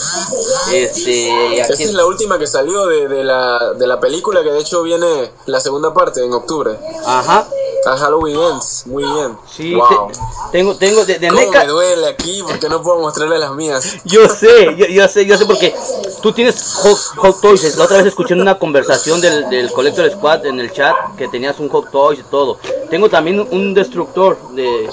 este 0.73 1.59
Esta 1.61 1.75
aquí- 1.75 1.85
es 1.85 1.93
la 1.93 2.05
última 2.07 2.38
que 2.38 2.47
salió 2.47 2.87
de, 2.87 3.09
de 3.09 3.25
la, 3.25 3.75
de 3.75 3.87
la 3.87 4.01
película, 4.01 4.43
que 4.43 4.51
de 4.51 4.61
hecho 4.61 4.83
viene 4.83 5.31
la 5.47 5.61
segunda 5.61 5.93
parte 5.95 6.25
en 6.25 6.33
octubre. 6.33 6.77
ajá, 7.07 7.47
A 7.87 7.97
Halloween 7.97 8.38
Ends, 8.38 8.87
muy 8.87 9.05
bien. 9.05 9.38
sí, 9.51 9.75
wow. 9.75 10.09
te- 10.09 10.14
tengo 10.53 10.77
tengo 10.77 11.05
de, 11.07 11.19
de 11.19 11.29
¿Cómo 11.29 11.40
NECA. 11.40 11.61
me 11.61 11.66
duele 11.69 12.07
aquí 12.09 12.43
porque 12.43 12.69
no 12.69 12.83
puedo 12.83 12.99
mostrarle 12.99 13.38
las 13.38 13.53
mías? 13.55 13.97
Yo 14.05 14.29
sé, 14.29 14.77
yo, 14.77 14.87
yo 14.87 15.09
sé, 15.09 15.25
yo 15.25 15.38
sé 15.38 15.47
porque 15.47 15.75
tú 16.21 16.31
tienes 16.33 16.75
Hot, 16.83 16.99
Hot 17.16 17.40
Toys. 17.40 17.77
La 17.77 17.85
otra 17.85 17.99
vez 17.99 18.07
escuché 18.07 18.35
una 18.35 18.59
conversación 18.59 19.21
del, 19.23 19.49
del 19.49 19.73
Collector 19.73 20.11
Squad 20.11 20.45
en 20.45 20.61
el 20.61 20.71
chat 20.73 20.95
que 21.16 21.29
tenías 21.29 21.59
un 21.59 21.69
Hot 21.71 21.90
Toys 21.90 22.19
y 22.21 22.23
todo. 22.25 22.59
Tengo 22.90 23.09
también 23.09 23.40
un 23.51 23.73
destructor 23.73 24.37
de, 24.51 24.90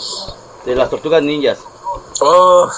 de 0.65 0.75
las 0.75 0.89
tortugas 0.89 1.21
ninjas. 1.21 1.59
Oh, 2.21 2.69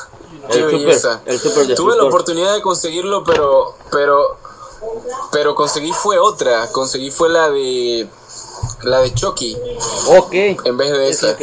qué 0.51 0.57
El 0.59 0.71
super- 0.71 1.19
el 1.25 1.39
super 1.39 1.75
Tuve 1.75 1.95
la 1.95 2.03
oportunidad 2.05 2.53
de 2.55 2.61
conseguirlo, 2.61 3.23
pero, 3.23 3.75
pero, 3.91 4.37
pero 5.31 5.53
conseguí 5.53 5.91
fue 5.93 6.17
otra. 6.17 6.71
Conseguí 6.71 7.11
fue 7.11 7.29
la 7.29 7.49
de, 7.49 8.09
la 8.83 8.99
de 8.99 9.13
Chucky 9.13 9.57
Ok. 10.07 10.33
en 10.33 10.77
vez 10.77 10.91
de 10.91 11.09
esa. 11.09 11.35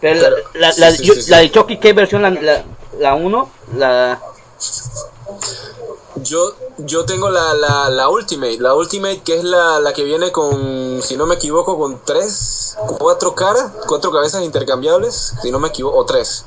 Pero 0.00 0.20
la, 0.20 0.30
la, 0.54 0.72
la, 0.76 0.90
Sí, 0.92 0.96
sí, 0.98 1.04
yo- 1.04 1.14
sí, 1.14 1.22
sí. 1.22 1.30
la 1.30 1.38
de 1.38 1.50
Chucky, 1.50 1.78
¿qué 1.78 1.92
versión? 1.92 2.22
La, 2.22 2.30
la, 2.30 2.64
la 2.98 3.14
1, 3.14 3.50
la... 3.76 4.20
Yo, 6.16 6.52
yo 6.78 7.04
tengo 7.06 7.30
la, 7.30 7.54
la, 7.54 7.88
la 7.88 8.08
Ultimate, 8.08 8.58
la 8.58 8.74
Ultimate 8.74 9.22
que 9.22 9.38
es 9.38 9.44
la, 9.44 9.80
la 9.80 9.92
que 9.92 10.04
viene 10.04 10.30
con, 10.32 11.00
si 11.02 11.16
no 11.16 11.24
me 11.26 11.36
equivoco, 11.36 11.78
con 11.78 12.00
tres, 12.04 12.76
cuatro 12.98 13.34
caras, 13.34 13.70
cuatro 13.86 14.10
cabezas 14.10 14.42
intercambiables, 14.42 15.34
si 15.40 15.50
no 15.50 15.58
me 15.60 15.68
equivoco, 15.68 15.96
o 15.98 16.04
tres. 16.04 16.44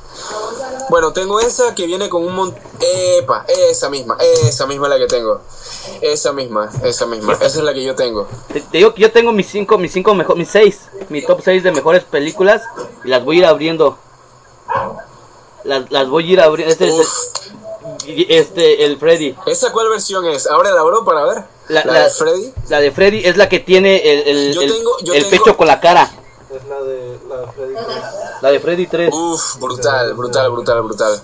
Bueno, 0.90 1.12
tengo 1.14 1.40
esa 1.40 1.74
que 1.74 1.88
viene 1.88 2.08
con 2.10 2.24
un 2.24 2.36
montón, 2.36 2.62
epa, 2.82 3.46
esa 3.48 3.90
misma, 3.90 4.18
esa 4.44 4.68
misma 4.68 4.90
la 4.90 4.98
que 5.00 5.08
tengo. 5.08 5.42
Esa 6.02 6.32
misma, 6.34 6.70
esa 6.84 7.06
misma, 7.06 7.34
esa 7.34 7.46
es 7.46 7.56
la 7.58 7.74
que 7.74 7.84
yo 7.84 7.96
tengo. 7.96 8.28
Te, 8.52 8.62
te 8.62 8.78
digo 8.78 8.94
que 8.94 9.02
yo 9.02 9.12
tengo 9.12 9.32
mis 9.32 9.48
5, 9.48 9.78
mis 9.78 9.92
cinco 9.92 10.14
mejor, 10.16 10.38
mis 10.38 10.50
6, 10.50 10.82
mi 11.10 11.22
top 11.22 11.42
6 11.44 11.64
de 11.64 11.72
mejores 11.72 12.04
películas 12.04 12.62
y 13.04 13.10
las 13.10 13.24
voy 13.24 13.38
a 13.38 13.40
ir 13.40 13.46
abriendo. 13.46 13.98
Las, 15.64 15.90
las 15.92 16.10
voy 16.10 16.30
a 16.30 16.34
ir 16.34 16.42
abriendo. 16.42 16.72
Este 16.72 16.88
es 16.88 16.94
Uf. 16.94 17.10
el, 18.06 18.26
este, 18.30 18.86
el 18.86 18.98
Freddy. 18.98 19.36
¿Esa 19.46 19.72
cuál 19.72 19.90
versión 19.90 20.26
es? 20.26 20.48
Ahora 20.48 20.72
la 20.72 20.82
abro 20.82 21.04
para 21.06 21.24
ver. 21.26 21.44
La- 21.70 21.84
La, 21.86 21.94
la- 21.94 22.04
de 22.06 22.10
Freddy. 22.10 22.54
La 22.70 22.80
de 22.82 22.92
Freddy 22.92 23.26
es 23.26 23.38
la 23.38 23.48
que 23.48 23.60
tiene 23.60 23.98
el, 23.98 24.28
el, 24.28 24.54
Yo 24.54 24.62
el- 24.62 24.74
tengo- 24.74 24.98
yo 25.04 25.14
el 25.14 25.24
tengo- 25.30 25.44
pecho 25.44 25.58
con 25.58 25.68
la 25.68 25.80
cara. 25.80 26.12
Es 26.54 26.68
la 26.68 26.82
de, 26.82 27.18
la 27.30 27.38
de 27.40 27.48
Freddy 27.52 27.74
3. 27.74 27.98
La 28.42 28.52
de 28.52 28.60
Freddy 28.60 28.88
3. 28.88 29.14
Uf, 29.14 29.58
brutal, 29.60 30.14
brutal, 30.14 30.52
brutal, 30.52 30.82
brutal. 30.82 31.22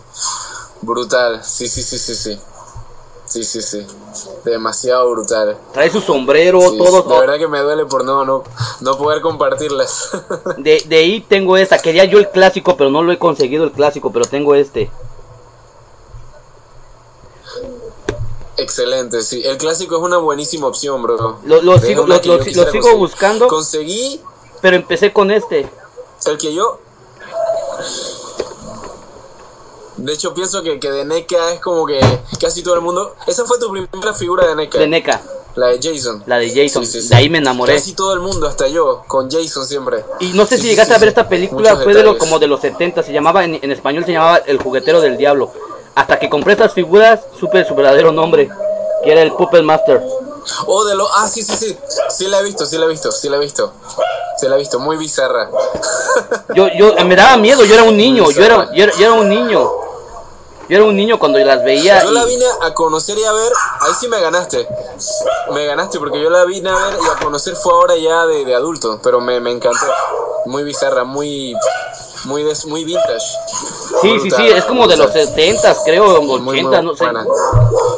Brutal, 0.81 1.43
sí, 1.43 1.67
sí, 1.67 1.83
sí, 1.83 1.97
sí, 1.99 2.15
sí. 2.15 2.39
Sí, 3.29 3.43
sí, 3.43 3.61
sí. 3.61 3.85
Demasiado 4.43 5.09
brutal. 5.11 5.55
Trae 5.71 5.89
su 5.91 6.01
sombrero, 6.01 6.59
Sí, 6.61 6.77
todo. 6.79 7.03
de 7.03 7.19
verdad 7.19 7.37
que 7.37 7.47
me 7.47 7.59
duele 7.59 7.85
por 7.85 8.03
no, 8.03 8.25
no, 8.25 8.43
no 8.81 8.97
poder 8.97 9.21
compartirlas. 9.21 10.09
De, 10.57 10.83
de 10.87 10.95
ahí 10.97 11.21
tengo 11.21 11.55
esta. 11.55 11.77
Quería 11.77 12.05
yo 12.05 12.17
el 12.17 12.29
clásico, 12.31 12.75
pero 12.75 12.89
no 12.89 13.03
lo 13.03 13.11
he 13.11 13.19
conseguido 13.19 13.63
el 13.63 13.71
clásico, 13.71 14.11
pero 14.11 14.25
tengo 14.25 14.55
este. 14.55 14.89
Excelente, 18.57 19.21
sí. 19.21 19.41
El 19.45 19.57
clásico 19.57 19.97
es 19.97 20.01
una 20.03 20.17
buenísima 20.17 20.67
opción, 20.67 21.01
bro. 21.01 21.37
Lo, 21.45 21.61
lo 21.61 21.77
sigo, 21.79 22.05
lo, 22.05 22.19
sigo 22.21 22.37
conseguir. 22.37 22.95
buscando, 22.97 23.47
Conseguí 23.47 24.21
pero 24.61 24.75
empecé 24.75 25.13
con 25.13 25.31
este. 25.31 25.69
el 26.25 26.37
que 26.37 26.53
yo. 26.53 26.79
De 30.03 30.13
hecho, 30.13 30.33
pienso 30.33 30.61
que, 30.63 30.79
que 30.79 30.91
de 30.91 31.05
NECA 31.05 31.53
es 31.53 31.59
como 31.59 31.85
que 31.85 31.99
casi 32.39 32.63
todo 32.63 32.75
el 32.75 32.81
mundo. 32.81 33.15
Esa 33.27 33.45
fue 33.45 33.59
tu 33.59 33.69
primera 33.71 34.13
figura 34.13 34.47
de 34.47 34.55
NECA. 34.55 34.79
De 34.79 34.87
NECA, 34.87 35.21
La 35.55 35.67
de 35.67 35.79
Jason. 35.81 36.23
la 36.25 36.37
de 36.37 36.49
Jason. 36.49 36.85
Sí, 36.85 36.91
sí, 36.93 37.01
sí. 37.01 37.09
De 37.09 37.15
ahí 37.15 37.29
me 37.29 37.39
enamoré. 37.39 37.73
Casi 37.75 37.93
todo 37.93 38.13
el 38.13 38.19
mundo, 38.19 38.47
hasta 38.47 38.67
yo, 38.67 39.03
con 39.07 39.29
Jason 39.29 39.65
siempre. 39.65 40.03
Y 40.19 40.33
no 40.33 40.45
sé 40.45 40.57
si 40.57 40.67
llegaste 40.67 40.93
a 40.93 40.97
ver 40.97 41.09
esta 41.09 41.27
película, 41.27 41.71
Muchos 41.71 41.83
fue 41.83 41.93
de 41.93 42.03
lo, 42.03 42.17
como 42.17 42.39
de 42.39 42.47
los 42.47 42.61
70, 42.61 43.03
se 43.03 43.11
llamaba, 43.11 43.43
en, 43.43 43.59
en 43.61 43.71
español 43.71 44.05
se 44.05 44.13
llamaba 44.13 44.37
El 44.37 44.57
juguetero 44.57 45.01
del 45.01 45.17
diablo. 45.17 45.51
Hasta 45.95 46.17
que 46.17 46.29
compré 46.29 46.53
estas 46.53 46.73
figuras, 46.73 47.21
supe 47.39 47.65
su 47.65 47.75
verdadero 47.75 48.11
nombre, 48.11 48.49
que 49.03 49.11
era 49.11 49.21
el 49.21 49.33
Puppet 49.33 49.63
Master. 49.63 50.01
Oh, 50.65 50.85
de 50.85 50.95
lo. 50.95 51.07
Ah, 51.13 51.27
sí, 51.27 51.41
sí, 51.43 51.55
sí. 51.55 51.77
Sí 52.09 52.27
la 52.27 52.39
he 52.39 52.43
visto, 52.43 52.65
sí 52.65 52.77
la 52.77 52.85
he 52.85 52.89
visto, 52.89 53.11
sí 53.11 53.29
la 53.29 53.37
he 53.37 53.39
visto. 53.39 53.73
Sí 54.37 54.47
la 54.47 54.55
he 54.55 54.59
visto, 54.59 54.79
muy 54.79 54.95
bizarra. 54.97 55.49
Yo, 56.55 56.67
yo, 56.77 56.93
me 57.05 57.15
daba 57.15 57.37
miedo, 57.37 57.65
yo 57.65 57.73
era 57.73 57.83
un 57.83 57.97
niño, 57.97 58.31
yo 58.31 58.43
era, 58.43 58.69
yo 58.73 58.83
era, 58.83 58.93
yo 58.93 59.05
era 59.05 59.13
un 59.13 59.29
niño. 59.29 59.69
Yo 60.69 60.75
era 60.77 60.85
un 60.85 60.95
niño 60.95 61.17
cuando 61.17 61.39
las 61.39 61.63
veía. 61.63 62.03
Yo 62.03 62.11
la 62.11 62.25
vine 62.25 62.45
a 62.61 62.73
conocer 62.75 63.17
y 63.17 63.23
a 63.23 63.31
ver, 63.33 63.51
ahí 63.81 63.91
sí 63.99 64.07
me 64.07 64.21
ganaste. 64.21 64.67
Me 65.51 65.65
ganaste 65.65 65.97
porque 65.97 66.21
yo 66.21 66.29
la 66.29 66.45
vine 66.45 66.69
a 66.69 66.75
ver 66.75 66.93
y 67.03 67.07
a 67.09 67.23
conocer 67.23 67.55
fue 67.55 67.73
ahora 67.73 67.95
ya 67.97 68.25
de, 68.27 68.45
de 68.45 68.53
adulto, 68.55 68.99
pero 69.01 69.19
me, 69.19 69.39
me 69.39 69.51
encantó. 69.51 69.85
Muy 70.45 70.63
bizarra, 70.63 71.03
muy 71.03 71.55
muy 72.25 72.43
des- 72.43 72.65
muy 72.65 72.83
vintage. 72.85 73.25
Sí, 74.01 74.19
sí, 74.19 74.29
sí, 74.29 74.47
es 74.47 74.63
como 74.65 74.87
de 74.87 74.95
los 74.97 75.07
brutal. 75.07 75.27
70, 75.27 75.75
creo, 75.85 76.21
Muy, 76.21 76.39
muy 76.41 76.59
80, 76.59 76.81
no 76.81 76.95
sé. 76.95 77.05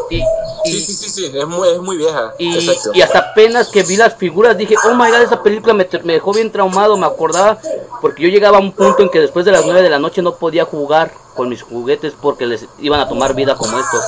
Y, 0.10 0.24
y, 0.66 0.72
Sí, 0.72 0.82
sí, 0.82 0.94
sí, 0.94 1.10
sí, 1.10 1.32
es 1.34 1.48
muy, 1.48 1.70
es 1.70 1.80
muy 1.80 1.98
vieja. 1.98 2.34
y, 2.38 2.54
Exacto. 2.56 2.92
y 2.94 3.02
hasta 3.02 3.20
apenas 3.20 3.70
que 3.70 3.84
vi 3.84 3.96
las 3.98 4.16
figuras 4.16 4.58
dije, 4.58 4.76
oh 4.86 4.94
my 4.94 5.10
god, 5.10 5.22
esa 5.22 5.42
película 5.44 5.74
me, 5.74 5.88
me 6.04 6.14
dejó 6.14 6.34
bien 6.34 6.52
traumado, 6.52 6.98
me 6.98 7.06
acordaba, 7.06 7.58
porque 8.02 8.24
yo 8.24 8.30
llegaba 8.30 8.58
a 8.58 8.62
un 8.62 8.72
punto 8.72 9.02
en 9.04 9.10
que 9.10 9.20
después 9.20 9.46
de 9.46 9.52
las 9.52 9.66
9 9.66 9.82
de 9.82 9.90
la 9.90 10.00
noche 10.00 10.22
no 10.22 10.36
podía 10.36 10.66
jugar 10.66 11.12
con 11.36 11.50
mis 11.50 11.62
juguetes 11.62 12.14
porque 12.22 12.46
les 12.46 12.66
iban 12.80 13.00
a 13.00 13.08
tomar 13.08 13.34
vida 13.36 13.56
como 13.56 13.80
estos. 13.80 14.04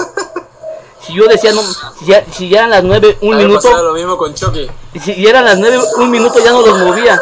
Si 1.02 1.14
yo 1.14 1.28
decía, 1.28 1.52
no, 1.52 1.62
si 1.62 2.06
ya, 2.06 2.26
si 2.32 2.48
ya 2.48 2.60
eran 2.60 2.70
las 2.70 2.84
9, 2.84 3.18
un 3.22 3.34
A 3.34 3.38
minuto, 3.38 3.84
lo 3.84 3.94
mismo 3.94 4.16
con 4.18 4.34
Chucky. 4.34 4.70
y 4.94 5.00
si 5.00 5.22
ya 5.22 5.32
eran 5.32 5.44
las 5.46 5.58
9, 5.60 5.78
un 5.98 6.10
minuto 6.10 6.40
ya 6.44 6.52
no 6.52 6.62
los 6.62 6.80
movía, 6.80 7.20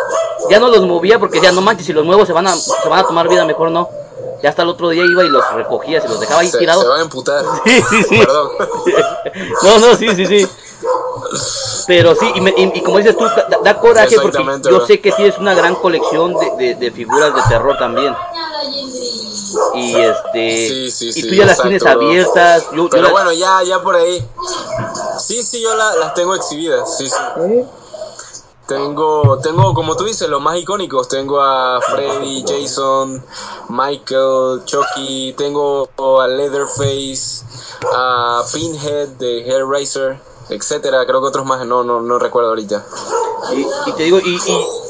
ya 0.51 0.59
no 0.59 0.67
los 0.69 0.81
movía 0.85 1.17
porque 1.17 1.41
ya 1.41 1.51
no 1.51 1.61
manches, 1.61 1.87
si 1.87 1.93
los 1.93 2.05
muevo 2.05 2.23
se 2.25 2.31
van 2.33 2.45
a, 2.47 2.55
se 2.55 2.87
van 2.87 2.99
a 2.99 3.07
tomar 3.07 3.27
vida, 3.27 3.43
mejor 3.43 3.71
no. 3.71 3.89
Ya 4.41 4.49
hasta 4.49 4.63
el 4.63 4.69
otro 4.69 4.89
día 4.89 5.03
iba 5.05 5.23
y 5.23 5.29
los 5.29 5.43
recogía, 5.53 6.01
se 6.01 6.07
los 6.07 6.19
dejaba 6.19 6.41
ahí 6.41 6.47
Se, 6.49 6.57
tirados. 6.57 6.83
se 6.83 6.89
van 6.89 6.99
a 6.99 7.03
emputar. 7.03 7.43
Sí, 7.65 7.81
sí, 7.89 8.03
sí. 8.09 8.17
Perdón. 8.19 8.49
No, 9.63 9.79
no, 9.79 9.95
sí, 9.95 10.07
sí, 10.15 10.25
sí. 10.25 10.47
Pero 11.87 12.15
sí, 12.15 12.31
y, 12.35 12.41
me- 12.41 12.53
y- 12.57 12.71
y 12.73 12.81
como 12.81 12.97
dices 12.97 13.15
tú, 13.15 13.23
da, 13.25 13.47
da 13.63 13.79
coraje 13.79 14.19
porque 14.19 14.43
yo 14.43 14.77
bro. 14.77 14.85
sé 14.87 14.99
que 14.99 15.11
tienes 15.11 15.37
una 15.37 15.53
gran 15.53 15.75
colección 15.75 16.33
de, 16.33 16.51
de- 16.57 16.75
de 16.75 16.91
figuras 16.91 17.33
de 17.35 17.41
terror 17.49 17.77
también. 17.77 18.15
Y 19.75 19.95
este. 19.95 20.67
Sí, 20.67 20.91
sí, 20.91 21.07
y 21.09 21.13
sí, 21.13 21.29
tú 21.29 21.35
ya 21.35 21.45
las 21.45 21.61
tienes 21.61 21.85
abiertas. 21.85 22.65
Yo, 22.71 22.77
yo 22.77 22.89
Pero 22.89 23.03
las- 23.03 23.11
bueno, 23.11 23.31
ya, 23.33 23.61
ya 23.63 23.81
por 23.81 23.95
ahí. 23.95 24.23
Sí, 25.19 25.43
sí, 25.43 25.61
yo 25.61 25.75
la- 25.75 25.95
las 25.95 26.13
tengo 26.13 26.33
exhibidas. 26.35 26.97
Sí, 26.97 27.07
sí. 27.09 27.15
Tengo, 28.71 29.37
tengo, 29.39 29.73
como 29.73 29.97
tú 29.97 30.05
dices, 30.05 30.29
los 30.29 30.41
más 30.41 30.57
icónicos. 30.57 31.09
Tengo 31.09 31.41
a 31.41 31.81
Freddy, 31.81 32.41
Jason, 32.47 33.21
Michael, 33.67 34.63
Chucky. 34.63 35.33
Tengo 35.37 35.89
a 36.21 36.27
Leatherface, 36.29 37.43
a 37.93 38.41
Pinhead 38.53 39.09
de 39.19 39.41
Hellraiser, 39.45 40.21
etcétera. 40.51 41.05
Creo 41.05 41.21
que 41.21 41.27
otros 41.27 41.45
más, 41.45 41.65
no, 41.65 41.83
no, 41.83 42.01
no 42.01 42.19
recuerdo 42.19 42.49
ahorita. 42.49 42.85
y, 43.55 43.89
y 43.89 43.93
te 43.93 44.03
digo, 44.03 44.19
y, 44.19 44.39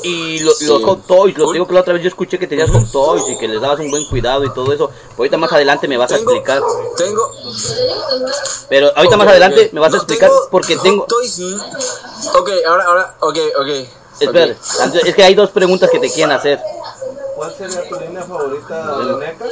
y, 0.03 0.09
y 0.09 0.39
lo- 0.39 0.51
Sí. 0.51 0.65
los 0.65 0.83
hot 0.83 1.05
toys, 1.07 1.37
lo 1.37 1.51
digo 1.53 1.65
que 1.67 1.73
la 1.73 1.79
otra 1.81 1.93
vez 1.93 2.03
yo 2.03 2.09
escuché 2.09 2.37
que 2.37 2.47
tenías 2.47 2.69
hot 2.69 2.91
toys 2.91 3.23
y 3.29 3.37
que 3.37 3.47
les 3.47 3.61
dabas 3.61 3.79
un 3.79 3.89
buen 3.89 4.05
cuidado 4.05 4.43
y 4.43 4.49
todo 4.53 4.73
eso. 4.73 4.91
Ahorita 5.17 5.37
más 5.37 5.51
adelante 5.53 5.87
me 5.87 5.97
vas 5.97 6.11
a 6.11 6.15
explicar. 6.17 6.61
tengo, 6.97 7.31
Pero 8.69 8.91
ahorita 8.95 9.17
más 9.17 9.27
adelante 9.27 9.69
me 9.73 9.79
vas 9.79 9.93
a 9.93 9.97
explicar 9.97 10.29
porque 10.49 10.75
Hot 10.75 10.83
tengo. 10.83 11.05
Toys, 11.05 11.39
ok, 12.33 12.49
ahora, 12.67 12.83
ahora, 12.85 13.15
ok, 13.21 13.37
ok. 13.59 13.67
Espera, 14.19 14.53
ok. 14.85 14.95
es 15.05 15.15
que 15.15 15.23
hay 15.23 15.33
dos 15.33 15.49
preguntas 15.49 15.89
que 15.89 15.97
te 15.99 16.11
quieren 16.11 16.35
hacer. 16.35 16.59
¿Cuál 17.41 17.55
sería 17.57 17.89
tu 17.89 17.99
línea 17.99 18.23
favorita 18.23 18.97
de 18.99 19.15
NECA? 19.15 19.45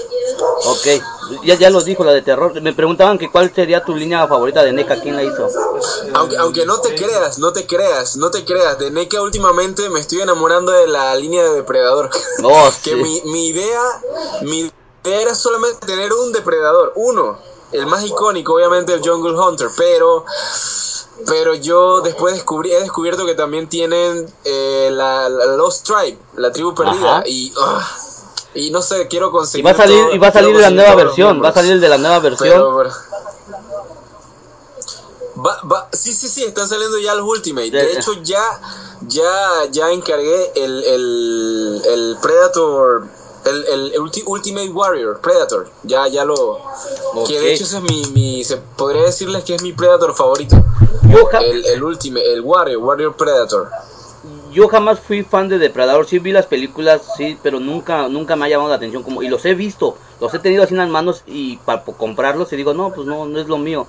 Ok, 0.65 1.41
ya, 1.43 1.55
ya 1.55 1.71
lo 1.71 1.81
dijo, 1.81 2.03
la 2.03 2.13
de 2.13 2.21
terror. 2.21 2.61
Me 2.61 2.71
preguntaban 2.71 3.17
que 3.17 3.31
cuál 3.31 3.51
sería 3.51 3.83
tu 3.83 3.95
línea 3.95 4.27
favorita 4.27 4.61
de 4.61 4.71
NECA, 4.73 5.01
¿quién 5.01 5.15
la 5.15 5.23
hizo? 5.23 5.49
Aunque, 6.13 6.37
aunque 6.37 6.65
no 6.67 6.79
te 6.81 6.93
creas, 6.93 7.39
no 7.39 7.51
te 7.51 7.65
creas, 7.65 8.15
no 8.15 8.29
te 8.29 8.45
creas. 8.45 8.77
De 8.77 8.91
NECA 8.91 9.23
últimamente 9.23 9.89
me 9.89 10.01
estoy 10.01 10.21
enamorando 10.21 10.71
de 10.71 10.85
la 10.85 11.15
línea 11.15 11.43
de 11.43 11.55
Depredador. 11.55 12.11
Oh, 12.43 12.69
que 12.83 12.91
sí. 12.91 12.95
mi, 12.95 13.21
mi 13.25 13.47
idea, 13.47 13.81
mi 14.43 14.59
idea 14.59 14.71
era 15.21 15.33
solamente 15.33 15.87
tener 15.87 16.13
un 16.13 16.31
Depredador, 16.31 16.93
uno. 16.95 17.39
El 17.71 17.87
más 17.87 18.05
icónico, 18.05 18.53
obviamente, 18.53 18.93
el 18.93 19.01
Jungle 19.01 19.33
Hunter, 19.33 19.69
pero... 19.75 20.25
Pero 21.27 21.53
yo 21.55 22.01
después 22.01 22.33
descubrí, 22.35 22.71
he 22.71 22.79
descubierto 22.79 23.25
que 23.25 23.35
también 23.35 23.67
tienen 23.67 24.25
eh, 24.45 24.89
la, 24.91 25.27
la 25.29 25.45
Lost 25.57 25.85
Tribe, 25.85 26.17
la 26.37 26.51
tribu 26.51 26.73
perdida. 26.73 27.17
Ajá. 27.17 27.23
Y, 27.27 27.53
ah, 27.61 27.87
y 28.55 28.71
no 28.71 28.81
sé, 28.81 29.07
quiero 29.07 29.27
Y 29.27 29.31
conseguir. 29.31 29.65
va 29.65 29.71
a 29.71 29.75
salir, 29.75 30.01
todo- 30.05 30.15
y 30.15 30.17
va 30.17 30.27
a 30.27 30.31
salir 30.31 30.51
quiero 30.51 30.61
la 30.61 30.69
nueva 30.75 30.95
versión, 30.95 31.43
va 31.43 31.49
a 31.49 31.53
salir 31.53 31.73
el 31.73 31.81
de 31.81 31.89
la 31.89 31.97
nueva 31.97 32.19
versión. 32.19 32.49
Pero, 32.49 32.77
pero- 32.77 32.91
Va, 35.45 35.57
va, 35.71 35.87
sí, 35.93 36.11
sí, 36.11 36.27
sí, 36.27 36.43
están 36.43 36.67
saliendo 36.67 36.97
ya 36.99 37.15
los 37.15 37.25
Ultimate. 37.25 37.71
De- 37.71 37.85
De 37.85 37.93
hecho, 37.93 38.11
ya, 38.23 38.43
ya, 39.07 39.65
ya 39.71 39.89
encargué 39.91 40.51
el, 40.55 40.83
el, 40.83 41.81
el 41.85 42.17
Predator, 42.21 43.07
el, 43.45 43.93
el 43.93 43.99
ulti- 43.99 44.23
Ultimate 44.25 44.69
Warrior, 44.69 45.19
Predator. 45.21 45.69
Ya, 45.83 46.07
ya 46.07 46.25
lo. 46.25 46.59
Que 47.27 47.39
de 47.39 47.53
hecho 47.53 47.63
ese 47.63 47.77
es 47.77 47.83
mi, 47.83 48.03
mi, 48.13 48.43
se 48.43 48.57
podría 48.57 49.03
decirles 49.03 49.43
que 49.43 49.55
es 49.55 49.61
mi 49.61 49.73
Predator 49.73 50.15
favorito. 50.15 50.55
Yo, 51.09 51.29
El, 51.39 51.65
el 51.65 51.83
Ultimate, 51.83 52.33
el 52.33 52.41
Warrior, 52.41 52.81
Warrior 52.83 53.15
Predator. 53.15 53.69
yo 54.51 54.67
jamás 54.67 54.99
fui 54.99 55.23
fan 55.23 55.47
de 55.47 55.57
Depredador, 55.57 56.05
sí 56.07 56.19
vi 56.19 56.31
las 56.31 56.45
películas, 56.45 57.01
sí, 57.17 57.37
pero 57.41 57.59
nunca, 57.59 58.07
nunca 58.09 58.35
me 58.35 58.45
ha 58.45 58.49
llamado 58.49 58.69
la 58.69 58.75
atención 58.75 59.03
como, 59.03 59.21
y 59.23 59.27
los 59.27 59.45
he 59.45 59.53
visto, 59.55 59.95
los 60.19 60.33
he 60.33 60.39
tenido 60.39 60.63
así 60.63 60.73
en 60.73 60.79
las 60.79 60.89
manos 60.89 61.23
y 61.27 61.57
para 61.57 61.83
comprarlos 61.83 62.51
y 62.53 62.55
digo, 62.57 62.73
no, 62.73 62.91
pues 62.91 63.07
no, 63.07 63.25
no 63.25 63.39
es 63.39 63.47
lo 63.47 63.57
mío. 63.57 63.87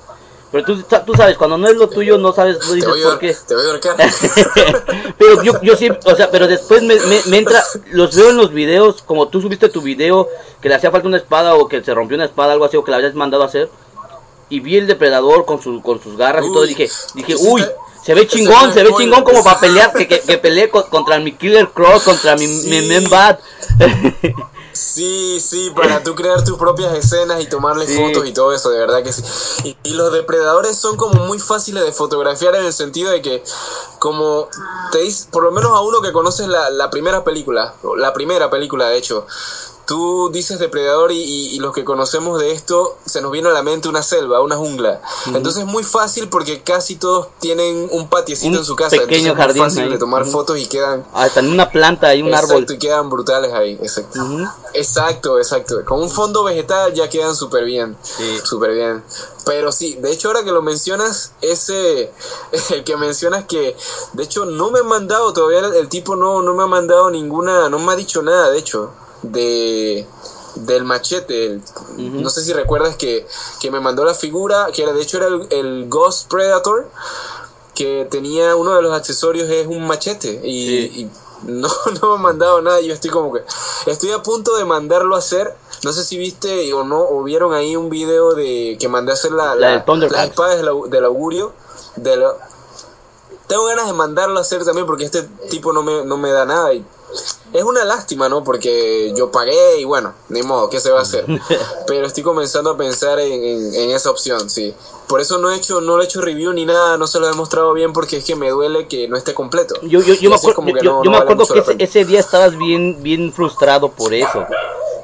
Pero 0.52 0.64
tú, 0.64 0.82
tú 1.06 1.14
sabes, 1.14 1.36
cuando 1.36 1.56
no 1.58 1.68
es 1.68 1.76
lo 1.76 1.88
tuyo, 1.88 2.18
no 2.18 2.32
sabes, 2.32 2.58
no 2.66 2.72
dices 2.72 2.90
por 3.04 3.18
qué. 3.20 3.36
te 3.46 3.54
voy 3.54 3.64
a 3.66 3.70
ahorcar. 3.70 3.96
pero 5.18 5.42
yo, 5.44 5.52
yo 5.62 5.76
sí, 5.76 5.88
o 6.04 6.16
sea, 6.16 6.30
pero 6.30 6.48
después 6.48 6.82
me, 6.82 6.96
me, 6.96 7.20
me 7.26 7.38
entra, 7.38 7.62
los 7.92 8.14
veo 8.16 8.30
en 8.30 8.36
los 8.36 8.52
videos, 8.52 9.02
como 9.02 9.28
tú 9.28 9.40
subiste 9.40 9.68
tu 9.68 9.80
video, 9.80 10.28
que 10.60 10.68
le 10.68 10.74
hacía 10.74 10.90
falta 10.90 11.06
una 11.06 11.18
espada 11.18 11.54
o 11.54 11.68
que 11.68 11.84
se 11.84 11.94
rompió 11.94 12.16
una 12.16 12.24
espada, 12.24 12.52
algo 12.52 12.64
así, 12.64 12.76
o 12.76 12.82
que 12.82 12.90
la 12.90 12.96
habías 12.96 13.14
mandado 13.14 13.44
a 13.44 13.46
hacer, 13.46 13.70
y 14.48 14.58
vi 14.58 14.76
el 14.76 14.88
depredador 14.88 15.44
con, 15.44 15.62
su, 15.62 15.80
con 15.82 16.02
sus 16.02 16.16
garras 16.16 16.44
y 16.44 16.52
todo, 16.52 16.64
y 16.64 16.68
dije, 16.70 16.90
dije, 17.14 17.36
uy, 17.38 17.64
se 18.04 18.14
ve 18.14 18.26
chingón, 18.26 18.72
se 18.72 18.82
ve 18.82 18.90
chingón 18.96 19.22
como 19.22 19.44
para 19.44 19.60
pelear, 19.60 19.92
que, 19.92 20.08
que, 20.08 20.18
que 20.20 20.38
peleé 20.38 20.68
co- 20.68 20.86
contra 20.90 21.20
mi 21.20 21.30
Killer 21.32 21.68
Cross, 21.68 22.02
contra 22.02 22.34
mi, 22.34 22.48
mi 22.48 22.80
Sí. 22.80 22.82
Men 22.88 23.08
Bat. 23.08 23.38
Sí, 24.80 25.38
sí, 25.40 25.70
para 25.70 26.02
tú 26.02 26.14
crear 26.14 26.42
tus 26.42 26.56
propias 26.58 26.94
escenas 26.94 27.42
y 27.42 27.48
tomarle 27.48 27.86
Sí. 27.86 27.96
fotos 27.96 28.26
y 28.26 28.32
todo 28.32 28.52
eso, 28.52 28.70
de 28.70 28.78
verdad 28.78 29.02
que 29.02 29.12
sí. 29.12 29.22
Y, 29.62 29.76
y 29.82 29.92
los 29.94 30.12
depredadores 30.12 30.76
son 30.76 30.96
como 30.96 31.24
muy 31.26 31.38
fáciles 31.38 31.84
de 31.84 31.92
fotografiar 31.92 32.54
en 32.54 32.64
el 32.64 32.72
sentido 32.72 33.10
de 33.10 33.20
que, 33.20 33.44
como 33.98 34.48
te 34.90 34.98
dice, 34.98 35.28
por 35.30 35.42
lo 35.44 35.52
menos 35.52 35.72
a 35.72 35.80
uno 35.80 36.00
que 36.00 36.12
conoces 36.12 36.48
la, 36.48 36.70
la 36.70 36.88
primera 36.90 37.22
película, 37.24 37.74
la 37.96 38.12
primera 38.12 38.48
película 38.48 38.88
de 38.88 38.96
hecho, 38.96 39.26
tú 39.90 40.30
dices 40.32 40.60
depredador 40.60 41.10
y, 41.10 41.20
y- 41.20 41.46
y 41.56 41.58
los 41.58 41.74
que 41.74 41.84
conocemos 41.84 42.38
de 42.38 42.52
esto, 42.52 42.96
se 43.04 43.20
nos 43.20 43.32
viene 43.32 43.48
a 43.48 43.52
la 43.52 43.64
mente 43.64 43.88
una 43.88 44.04
selva, 44.04 44.40
una 44.40 44.54
jungla. 44.54 45.02
Entonces 45.34 45.62
es 45.64 45.66
muy 45.68 45.82
fácil 45.82 46.28
porque 46.28 46.62
casi 46.62 46.94
todos 46.94 47.26
tienen 47.40 47.88
un 47.90 48.06
patiecito 48.08 48.50
Un 48.52 48.58
en 48.58 48.64
su 48.64 48.76
casa. 48.76 48.90
pequeño 48.90 49.06
entonces 49.08 49.26
es 49.30 49.34
muy 49.34 49.42
jardín 49.46 49.62
fácil 49.64 49.82
ahí. 49.82 49.88
de 49.88 49.98
tomar 49.98 50.24
fotos 50.26 50.58
y 50.58 50.66
quedan... 50.66 51.04
Hasta 51.12 51.40
en 51.40 51.50
una 51.50 51.68
planta 51.72 52.06
hay 52.06 52.22
un 52.22 52.28
Exacto, 52.28 52.54
árbol. 52.54 52.66
y 52.72 52.78
quedan 52.78 53.10
brutales 53.10 53.52
ahí, 53.52 53.72
exacto. 53.82 54.20
Exacto, 54.74 55.38
exacto. 55.38 55.84
Con 55.84 56.00
un 56.00 56.08
fondo 56.08 56.44
vegetal 56.44 56.94
ya 56.94 57.08
quedan 57.08 57.34
súper 57.34 57.64
bien. 57.64 57.96
Sí. 58.02 58.38
Súper 58.44 58.74
bien. 58.74 59.02
Pero 59.44 59.72
sí, 59.72 59.96
de 60.00 60.12
hecho 60.12 60.28
ahora 60.28 60.44
que 60.44 60.52
lo 60.52 60.62
mencionas, 60.62 61.32
ese 61.40 62.12
el 62.70 62.84
que 62.84 62.96
mencionas 62.96 63.44
que, 63.46 63.76
de 64.12 64.22
hecho 64.22 64.44
no 64.44 64.70
me 64.70 64.78
han 64.78 64.86
mandado 64.86 65.32
todavía, 65.32 65.58
el, 65.66 65.74
el 65.74 65.88
tipo 65.88 66.14
no, 66.14 66.42
no 66.42 66.54
me 66.54 66.62
ha 66.62 66.66
mandado 66.66 67.10
ninguna, 67.10 67.68
no 67.68 67.80
me 67.80 67.92
ha 67.92 67.96
dicho 67.96 68.22
nada, 68.22 68.50
de 68.50 68.58
hecho, 68.58 68.90
de 69.22 70.06
del 70.56 70.84
machete. 70.84 71.60
No 71.96 72.28
sé 72.30 72.42
si 72.42 72.52
recuerdas 72.52 72.96
que, 72.96 73.26
que 73.60 73.70
me 73.70 73.80
mandó 73.80 74.04
la 74.04 74.14
figura, 74.14 74.68
que 74.72 74.82
era 74.82 74.92
de 74.92 75.00
hecho 75.02 75.18
era 75.18 75.26
el, 75.28 75.46
el 75.50 75.88
Ghost 75.88 76.28
Predator, 76.28 76.88
que 77.74 78.06
tenía 78.10 78.56
uno 78.56 78.74
de 78.74 78.82
los 78.82 78.92
accesorios 78.92 79.48
es 79.48 79.66
un 79.66 79.86
machete 79.86 80.40
y, 80.44 80.66
Sí. 80.66 81.00
y 81.00 81.10
no, 81.50 81.68
no 82.02 82.08
me 82.10 82.14
ha 82.14 82.18
mandado 82.18 82.60
nada. 82.60 82.80
Yo 82.80 82.92
estoy 82.92 83.10
como 83.10 83.32
que 83.32 83.42
estoy 83.86 84.10
a 84.12 84.22
punto 84.22 84.56
de 84.56 84.64
mandarlo 84.64 85.14
a 85.14 85.18
hacer 85.18 85.54
No 85.82 85.92
sé 85.94 86.04
si 86.04 86.18
viste 86.18 86.74
o 86.74 86.84
no, 86.84 87.00
o 87.00 87.22
vieron 87.22 87.54
ahí 87.54 87.74
un 87.76 87.88
video 87.88 88.34
de 88.34 88.76
que 88.78 88.88
mandé 88.88 89.12
a 89.12 89.14
hacer 89.14 89.32
la, 89.32 89.54
La 89.54 89.70
la, 89.76 89.84
del 90.56 90.90
del 90.90 91.04
augurio. 91.04 91.52
De 91.96 92.16
la- 92.16 92.34
tengo 93.50 93.64
ganas 93.66 93.86
de 93.88 93.92
mandarlo 93.92 94.38
a 94.38 94.42
hacer 94.42 94.64
también 94.64 94.86
porque 94.86 95.04
este 95.04 95.24
tipo 95.50 95.72
no 95.72 95.82
me, 95.82 96.04
no 96.04 96.16
me 96.16 96.30
da 96.30 96.46
nada. 96.46 96.72
Y 96.72 96.84
es 97.52 97.64
una 97.64 97.84
lástima, 97.84 98.28
¿no? 98.28 98.44
Porque 98.44 99.12
yo 99.16 99.32
pagué 99.32 99.80
y 99.80 99.84
bueno, 99.84 100.14
ni 100.28 100.42
modo, 100.44 100.70
¿qué 100.70 100.78
se 100.78 100.90
va 100.92 101.00
a 101.00 101.02
hacer? 101.02 101.26
Pero 101.88 102.06
estoy 102.06 102.22
comenzando 102.22 102.70
a 102.70 102.76
pensar 102.76 103.18
en, 103.18 103.32
en- 103.42 103.74
en 103.74 103.90
esa 103.90 104.10
opción, 104.10 104.48
sí. 104.48 104.72
Por 105.08 105.20
eso 105.20 105.38
no 105.38 105.50
he 105.50 105.56
hecho, 105.56 105.80
no 105.80 105.96
le 105.98 106.04
he 106.04 106.06
hecho 106.06 106.20
review 106.20 106.52
ni 106.52 106.64
nada, 106.64 106.96
no 106.96 107.08
se 107.08 107.18
lo 107.18 107.28
he 107.28 107.32
mostrado 107.32 107.72
bien 107.72 107.92
porque 107.92 108.18
es 108.18 108.24
que 108.24 108.36
me 108.36 108.50
duele 108.50 108.86
que 108.86 109.08
no 109.08 109.16
esté 109.16 109.34
completo. 109.34 109.74
Yo, 109.82 110.00
yo, 110.00 110.14
yo 110.14 110.30
me 110.30 110.36
acuerdo, 110.36 110.62
yo, 110.64 110.72
no- 110.72 110.82
yo 110.82 110.92
no 110.92 111.00
me 111.10 111.10
vale 111.10 111.22
acuerdo 111.24 111.46
que 111.52 111.58
ese, 111.58 111.76
ese 111.82 112.04
día 112.04 112.20
estabas 112.20 112.56
bien, 112.56 113.02
bien 113.02 113.32
frustrado 113.32 113.90
por 113.90 114.14
eso. 114.14 114.46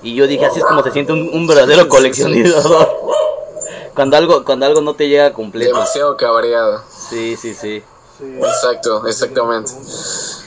Y 0.02 0.14
yo 0.14 0.28
dije, 0.28 0.46
así 0.46 0.60
es 0.60 0.64
como 0.64 0.84
se 0.84 0.92
siente 0.92 1.12
un, 1.12 1.28
un 1.32 1.46
verdadero 1.48 1.88
coleccionista. 1.88 2.62
cuando 3.96 4.16
algo, 4.16 4.44
cuando 4.44 4.66
algo 4.66 4.80
no 4.80 4.94
te 4.94 5.08
llega 5.08 5.32
completo. 5.32 5.74
Demasiado 5.74 6.16
cabreado. 6.16 6.82
Sí, 7.10 7.36
sí, 7.36 7.52
sí. 7.54 7.82
Sí. 8.18 8.24
Exacto, 8.38 9.06
exactamente. 9.06 9.70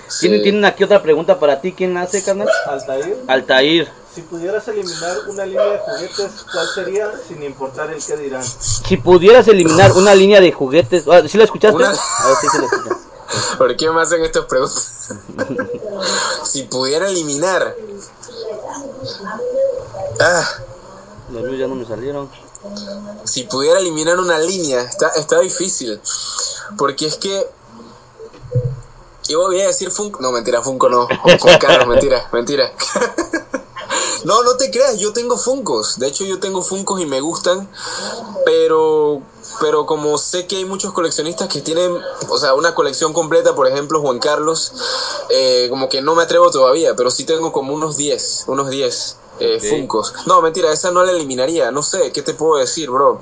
Sí. 0.08 0.22
¿Tienen, 0.22 0.42
tienen 0.42 0.66
aquí 0.66 0.84
otra 0.84 1.02
pregunta 1.04 1.40
para 1.40 1.62
ti. 1.62 1.72
¿Quién 1.74 1.96
hace, 1.98 2.24
carnal? 2.24 2.50
Altair, 2.66 3.24
Altair. 3.28 3.92
si 4.14 4.22
pudieras 4.24 4.68
eliminar 4.68 5.16
una 5.28 5.46
línea 5.46 5.66
de 5.66 5.78
juguetes, 5.78 6.32
¿cuál 6.52 6.68
sería 6.74 7.12
sin 7.28 7.44
importar 7.44 7.92
el 7.92 8.04
que 8.04 8.18
dirán? 8.18 8.44
Si 8.44 8.98
pudieras 8.98 9.48
eliminar 9.48 9.92
una 9.94 10.16
línea 10.16 10.42
de 10.42 10.52
juguetes. 10.52 11.04
ah, 11.08 11.22
¿Sí 11.28 11.38
la 11.38 11.44
escuchaste? 11.44 11.76
Una- 11.78 11.90
A 11.90 12.28
ver, 12.28 12.38
sí 12.42 12.48
se 12.52 12.60
la 12.60 12.66
escucha. 12.66 12.98
¿Por 13.60 13.78
qué 13.78 13.90
me 13.92 14.02
hacen 14.02 14.24
estas 14.24 14.46
preguntas? 14.46 15.10
si 16.46 16.64
pudiera 16.64 17.08
eliminar. 17.08 17.76
Ah, 20.20 20.44
Los 21.32 21.44
míos 21.44 21.60
ya 21.60 21.68
no 21.68 21.76
me 21.76 21.86
salieron. 21.86 22.30
si 23.26 23.44
pudiera 23.44 23.80
eliminar 23.80 24.18
una 24.20 24.40
línea, 24.40 24.82
está, 24.82 25.10
está 25.10 25.40
difícil. 25.40 26.02
Porque 26.78 27.06
es 27.06 27.16
que. 27.18 27.48
Yo 29.30 29.40
voy 29.42 29.62
a 29.62 29.68
decir 29.68 29.92
Funko. 29.92 30.22
No, 30.22 30.32
mentira, 30.32 30.62
Funko 30.62 30.90
no. 30.90 31.08
Carlos, 31.60 31.88
mentira, 31.88 32.28
mentira. 32.34 32.74
No, 34.26 34.44
no 34.44 34.58
te 34.58 34.70
creas, 34.70 34.98
yo 34.98 35.14
tengo 35.14 35.38
Funcos. 35.38 35.98
De 35.98 36.08
hecho, 36.08 36.26
yo 36.26 36.40
tengo 36.40 36.62
Funcos 36.62 37.00
y 37.00 37.06
me 37.06 37.22
gustan. 37.22 37.70
Pero, 38.46 39.22
pero 39.62 39.86
como 39.86 40.18
sé 40.18 40.46
que 40.46 40.58
hay 40.58 40.66
muchos 40.66 40.94
coleccionistas 40.94 41.48
que 41.48 41.62
tienen, 41.62 41.98
o 42.28 42.38
sea, 42.38 42.54
una 42.54 42.76
colección 42.76 43.14
completa, 43.14 43.56
por 43.56 43.68
ejemplo, 43.68 44.02
Juan 44.02 44.20
Carlos, 44.20 44.74
eh, 45.30 45.68
como 45.70 45.88
que 45.90 46.02
no 46.02 46.16
me 46.16 46.24
atrevo 46.24 46.52
todavía, 46.52 46.96
pero 46.96 47.12
sí 47.12 47.24
tengo 47.24 47.52
como 47.52 47.74
unos 47.74 47.98
10, 47.98 48.46
unos 48.48 48.70
10 48.70 49.18
eh. 49.40 49.60
Funcos. 49.70 50.14
No, 50.26 50.42
mentira, 50.42 50.72
esa 50.74 50.92
no 50.92 51.04
la 51.04 51.12
eliminaría. 51.12 51.72
No 51.72 51.82
sé, 51.82 52.12
¿qué 52.12 52.22
te 52.22 52.34
puedo 52.34 52.60
decir, 52.60 52.90
bro? 52.90 53.22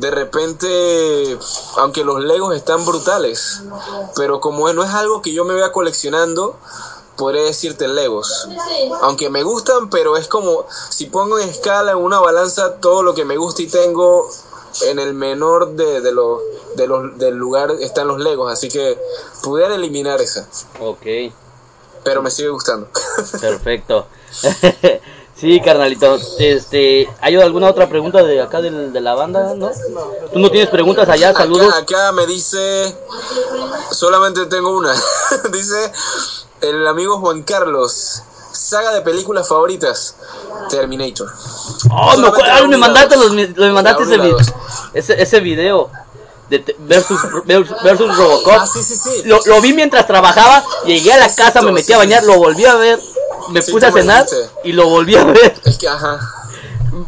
De 0.00 0.10
repente, 0.10 1.38
aunque 1.76 2.04
los 2.04 2.22
Legos 2.22 2.54
están 2.54 2.84
brutales, 2.84 3.62
pero 4.14 4.40
como 4.40 4.72
no 4.72 4.84
es 4.84 4.90
algo 4.90 5.22
que 5.22 5.32
yo 5.32 5.44
me 5.44 5.54
vea 5.54 5.72
coleccionando, 5.72 6.56
podría 7.16 7.42
decirte 7.42 7.88
Legos. 7.88 8.48
Aunque 9.02 9.28
me 9.28 9.42
gustan, 9.42 9.90
pero 9.90 10.16
es 10.16 10.28
como 10.28 10.66
si 10.90 11.06
pongo 11.06 11.38
en 11.38 11.48
escala, 11.48 11.92
en 11.92 11.98
una 11.98 12.20
balanza, 12.20 12.76
todo 12.76 13.02
lo 13.02 13.14
que 13.14 13.24
me 13.24 13.36
gusta 13.36 13.62
y 13.62 13.66
tengo 13.66 14.28
en 14.82 14.98
el 14.98 15.14
menor 15.14 15.72
de, 15.72 16.00
de 16.00 16.12
los, 16.12 16.40
de 16.76 16.86
los, 16.86 17.18
del 17.18 17.34
lugar 17.34 17.72
están 17.80 18.06
los 18.06 18.20
Legos, 18.20 18.52
así 18.52 18.68
que 18.68 18.98
pudiera 19.42 19.74
eliminar 19.74 20.20
esa, 20.20 20.46
Ok, 20.80 21.06
pero 22.04 22.22
me 22.22 22.30
sigue 22.30 22.50
gustando. 22.50 22.88
perfecto. 23.40 24.06
sí, 25.38 25.60
carnalito. 25.60 26.18
Este, 26.38 27.08
¿Hay 27.20 27.36
alguna 27.36 27.68
otra 27.68 27.88
pregunta 27.88 28.22
de 28.22 28.40
acá 28.42 28.60
del- 28.60 28.92
de 28.92 29.00
la 29.00 29.14
banda? 29.14 29.54
¿No? 29.54 29.70
¿Tú 30.32 30.38
no 30.38 30.50
tienes 30.50 30.70
preguntas 30.70 31.08
allá? 31.08 31.32
Saludos. 31.32 31.68
Acá, 31.68 31.78
acá 31.78 32.12
me 32.12 32.26
dice, 32.26 32.96
solamente 33.90 34.46
tengo 34.46 34.76
una. 34.76 34.92
dice 35.52 35.92
el 36.60 36.86
amigo 36.86 37.18
Juan 37.18 37.42
Carlos, 37.42 38.22
saga 38.52 38.92
de 38.92 39.02
películas 39.02 39.48
favoritas, 39.48 40.16
Terminator. 40.68 41.28
Oh, 41.90 42.16
me, 42.68 42.76
mandaste, 42.76 43.16
los, 43.16 43.32
me 43.32 43.72
mandaste 43.72 44.02
ese, 44.04 44.16
ese, 44.94 45.22
ese 45.22 45.40
video 45.40 45.90
de 46.48 46.76
versus, 46.78 47.18
versus, 47.84 48.16
Robocop. 48.16 48.54
Ah, 48.58 48.66
sí, 48.66 48.82
sí, 48.82 48.98
sí. 49.02 49.22
Lo, 49.24 49.38
lo 49.44 49.60
vi 49.60 49.72
mientras 49.74 50.06
trabajaba, 50.06 50.64
llegué 50.86 51.12
a 51.12 51.18
la 51.18 51.34
casa, 51.34 51.60
me 51.62 51.72
metí 51.72 51.92
a 51.92 51.98
bañar, 51.98 52.24
lo 52.24 52.38
volví 52.38 52.64
a 52.64 52.76
ver, 52.76 53.00
me 53.50 53.62
puse 53.62 53.86
a 53.86 53.92
cenar 53.92 54.24
dijiste. 54.24 54.50
y 54.64 54.72
lo 54.72 54.88
volví 54.88 55.14
a 55.16 55.24
ver. 55.24 55.60
Es 55.64 55.78
que, 55.78 55.88
ajá. 55.88 56.18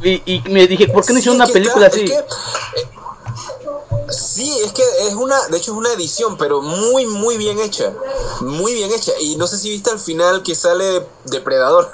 Y, 0.03 0.22
y 0.26 0.43
me 0.51 0.66
dije, 0.66 0.88
¿por 0.88 1.05
qué 1.05 1.12
no 1.12 1.18
hicieron 1.18 1.36
una 1.36 1.47
película 1.47 1.86
está- 1.86 1.97
así? 1.97 2.05
es 2.05 2.11
que, 2.11 2.18
eh, 2.80 2.86
sí, 4.11 4.59
es 4.64 4.72
que 4.72 4.82
es 5.09 5.14
una, 5.14 5.41
de 5.49 5.57
hecho 5.57 5.72
es 5.72 5.78
una 5.78 5.93
edición, 5.93 6.36
pero 6.36 6.61
muy, 6.62 7.07
muy 7.07 7.36
bien 7.36 7.59
hecha. 7.61 7.93
Muy 8.41 8.74
bien 8.74 8.91
hecha. 8.93 9.12
Y 9.20 9.36
no 9.36 9.47
sé 9.47 9.59
si 9.59 9.70
viste 9.70 9.91
al 9.91 9.99
final 9.99 10.43
que 10.43 10.55
sale 10.55 11.07
Depredador. 11.24 11.91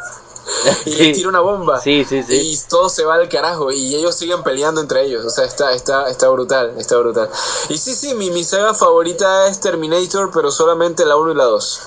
Y 0.85 0.93
Sí. 0.93 1.13
tira 1.13 1.29
una 1.29 1.41
bomba. 1.41 1.81
Sí, 1.81 2.05
sí, 2.05 2.23
sí. 2.23 2.35
Y 2.35 2.59
todo 2.69 2.89
se 2.89 3.05
va 3.05 3.15
al 3.15 3.29
carajo. 3.29 3.71
Y 3.73 3.95
ellos 3.97 4.15
siguen 4.15 4.43
peleando 4.43 4.81
entre 4.81 5.05
ellos. 5.05 5.25
O 5.25 5.31
sea, 5.31 5.45
está, 5.45 5.73
está, 5.73 6.09
está 6.09 6.29
brutal. 6.29 6.75
Está 6.79 6.97
brutal. 6.99 7.29
Y 7.69 7.79
sí, 7.79 7.95
sí, 7.95 8.15
mi, 8.15 8.31
mi 8.31 8.45
saga 8.45 8.75
favorita 8.75 9.49
es 9.49 9.61
Terminator, 9.61 10.31
pero 10.33 10.51
solamente 10.51 11.05
la 11.05 11.17
1 11.17 11.33
y 11.33 11.35
la 11.35 11.45
2. 11.45 11.81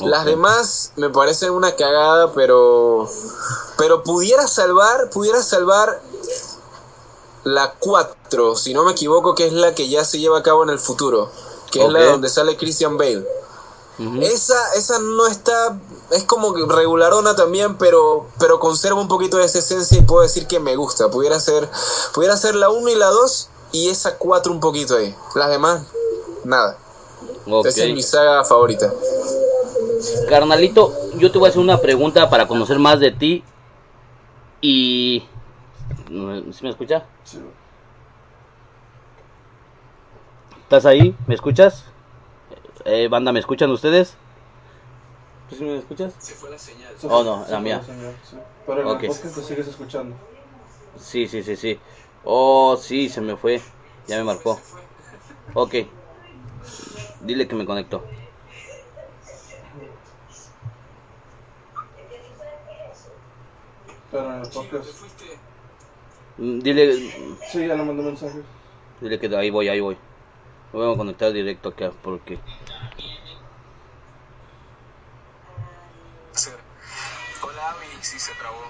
Las 0.00 0.24
demás 0.24 0.92
me 0.96 1.10
parecen 1.10 1.50
una 1.50 1.74
cagada, 1.74 2.32
pero. 2.32 3.08
Pero 3.76 4.02
pudiera 4.02 4.46
salvar. 4.46 5.10
Pudiera 5.10 5.42
salvar 5.42 6.00
la 7.44 7.72
4, 7.78 8.56
si 8.56 8.74
no 8.74 8.84
me 8.84 8.92
equivoco, 8.92 9.34
que 9.34 9.46
es 9.46 9.52
la 9.52 9.74
que 9.74 9.88
ya 9.88 10.04
se 10.04 10.18
lleva 10.18 10.38
a 10.38 10.42
cabo 10.42 10.62
en 10.62 10.70
el 10.70 10.78
futuro. 10.78 11.30
Que 11.70 11.84
es 11.84 11.90
la 11.90 12.04
donde 12.04 12.28
sale 12.28 12.56
Christian 12.56 12.96
Bale. 12.96 13.26
Esa, 13.98 14.74
esa 14.76 15.00
no 15.00 15.26
está, 15.26 15.76
es 16.12 16.22
como 16.22 16.54
regularona 16.54 17.34
también, 17.34 17.76
pero, 17.78 18.28
pero 18.38 18.60
conserva 18.60 19.00
un 19.00 19.08
poquito 19.08 19.38
de 19.38 19.44
esa 19.44 19.58
esencia 19.58 19.98
y 19.98 20.02
puedo 20.02 20.22
decir 20.22 20.46
que 20.46 20.60
me 20.60 20.76
gusta. 20.76 21.10
Pudiera 21.10 21.40
ser, 21.40 21.68
pudiera 22.14 22.36
ser 22.36 22.54
la 22.54 22.70
1 22.70 22.88
y 22.90 22.94
la 22.94 23.06
2 23.06 23.50
y 23.72 23.88
esa 23.88 24.16
4 24.16 24.52
un 24.52 24.60
poquito 24.60 24.96
ahí. 24.96 25.16
Las 25.34 25.50
demás, 25.50 25.82
nada. 26.44 26.78
Esa 27.64 27.84
es 27.84 27.94
mi 27.94 28.02
saga 28.02 28.44
favorita. 28.44 28.92
Carnalito, 30.28 30.92
yo 31.16 31.32
te 31.32 31.38
voy 31.38 31.48
a 31.48 31.50
hacer 31.50 31.60
una 31.60 31.78
pregunta 31.78 32.30
para 32.30 32.46
conocer 32.46 32.78
más 32.78 33.00
de 33.00 33.10
ti. 33.10 33.42
Y. 34.60 35.24
¿Sí 36.06 36.62
me 36.62 36.70
escucha? 36.70 37.04
¿Estás 40.62 40.86
ahí? 40.86 41.16
¿Me 41.26 41.34
escuchas? 41.34 41.84
Eh, 42.90 43.06
banda, 43.08 43.32
¿me 43.32 43.38
escuchan 43.40 43.70
ustedes? 43.70 44.16
¿Tú 45.50 45.56
sí 45.56 45.64
me 45.64 45.76
escuchas? 45.76 46.14
Se 46.20 46.32
fue 46.34 46.48
la 46.50 46.58
señal. 46.58 46.94
Se 46.98 47.06
Oh, 47.06 47.22
no, 47.22 47.44
se 47.44 47.52
la 47.52 47.60
mía. 47.60 47.82
señal, 47.82 48.14
sí. 48.24 48.36
Pero 48.66 48.80
en 48.80 48.86
Ok. 48.86 49.02
el 49.02 49.08
podcast 49.08 49.34
te 49.34 49.42
sigues 49.42 49.68
escuchando. 49.68 50.16
Sí, 50.98 51.28
sí, 51.28 51.42
sí, 51.42 51.54
sí. 51.54 51.78
Oh, 52.24 52.78
sí, 52.80 53.10
se 53.10 53.20
me 53.20 53.36
fue. 53.36 53.60
Ya 54.06 54.16
me 54.16 54.24
marcó. 54.24 54.58
Ok. 55.52 55.74
Dile 57.20 57.46
que 57.46 57.56
me 57.56 57.66
conecto. 57.66 58.02
Pero 64.10 64.34
en 64.34 64.40
el 64.44 64.48
podcast. 64.48 64.88
Mm, 66.38 66.60
Dile, 66.60 66.96
Sí, 67.50 67.66
ya 67.66 67.74
le 67.74 67.82
mandé 67.82 68.02
mensajes. 68.02 68.44
dile 69.02 69.18
que 69.18 69.26
ahí 69.36 69.50
voy, 69.50 69.68
ahí 69.68 69.80
voy. 69.80 69.96
Me 70.72 70.80
voy 70.80 70.94
a 70.94 70.96
conectar 70.96 71.32
directo 71.32 71.70
acá 71.70 71.92
porque... 72.02 72.38
Hola 77.42 77.70
Avi, 77.70 77.86
sí 78.00 78.18
se 78.18 78.32
trabó. 78.34 78.62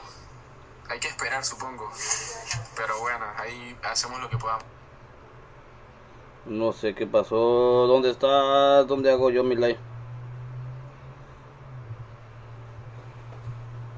Hay 0.89 1.01
que 1.01 1.09
esperar, 1.09 1.45
supongo. 1.45 1.91
Pero 2.77 2.99
bueno, 3.01 3.27
ahí 3.37 3.77
hacemos 3.83 4.21
lo 4.21 4.29
que 4.31 4.39
podamos. 4.39 4.65
No 6.47 6.73
sé 6.73 6.95
qué 6.95 7.07
pasó. 7.07 7.87
¿Dónde 7.87 8.11
está? 8.11 8.85
¿Dónde 8.85 9.13
hago 9.13 9.31
yo 9.31 9.45
mi 9.45 9.55
live? 9.55 9.79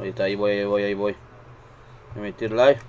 Ahí 0.00 0.08
está, 0.08 0.24
ahí 0.24 0.34
voy, 0.34 0.52
ahí 0.52 0.64
voy, 0.64 0.82
ahí 0.82 0.94
voy. 0.94 1.16
Emitir 2.16 2.50
live. 2.50 2.80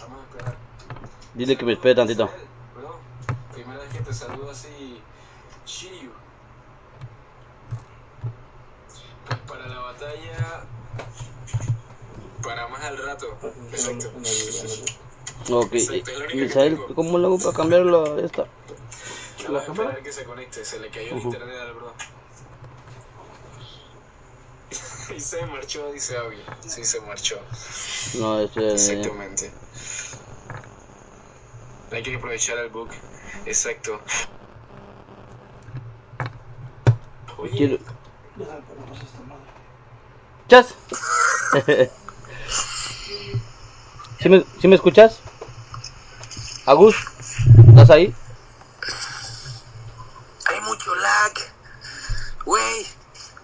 Vamos 0.00 0.20
a 0.20 0.22
esperar. 0.24 0.56
Dile 1.34 1.56
que 1.56 1.64
me 1.64 1.72
espere 1.72 1.96
tantito. 1.96 2.30
Bro, 2.76 3.00
primera 3.52 3.80
vez 3.80 3.92
que 3.92 4.00
te 4.00 4.14
saludo 4.14 4.50
así. 4.50 5.00
Shiryu. 5.66 6.10
Para 9.48 9.66
la 9.66 9.78
batalla. 9.80 10.64
Para 12.42 12.68
más 12.68 12.84
al 12.84 12.98
rato. 12.98 13.36
Exacto. 13.72 14.12
Ok. 15.50 15.72
Misael, 16.34 16.78
¿cómo 16.94 17.18
le 17.18 17.26
hago 17.26 17.38
para 17.38 17.56
cambiar 17.56 17.82
la 17.82 18.20
esta? 18.20 18.46
¿La 19.42 19.50
voy 19.50 19.58
a 19.58 19.64
cámara? 19.64 20.02
que 20.02 20.12
se 20.12 20.24
conecte, 20.24 20.64
se 20.64 20.78
le 20.78 20.88
cayó 20.88 21.16
el 21.16 21.22
internet 21.22 21.56
al 21.60 21.74
bro. 21.74 21.92
y 25.16 25.20
se 25.20 25.44
marchó, 25.46 25.92
dice 25.92 26.16
Abby. 26.16 26.36
Sí, 26.66 26.84
se 26.84 27.00
marchó. 27.00 27.40
No, 28.18 28.40
este... 28.40 28.72
Exactamente. 28.72 29.52
Hay 31.94 32.02
que 32.02 32.16
aprovechar 32.16 32.58
el 32.58 32.70
book. 32.70 32.90
Exacto. 33.46 34.00
Oye, 37.38 37.56
quiero-. 37.56 37.78
¿Escuchas? 40.40 40.74
¿Sí 44.20 44.28
me, 44.28 44.44
sí 44.60 44.68
me 44.68 44.74
escuchas? 44.76 45.20
Agus, 46.66 46.96
¿estás 47.68 47.90
ahí? 47.90 48.14
hay 50.46 50.60
mucho 50.62 50.94
lag. 50.94 51.32
Wey, 52.46 52.86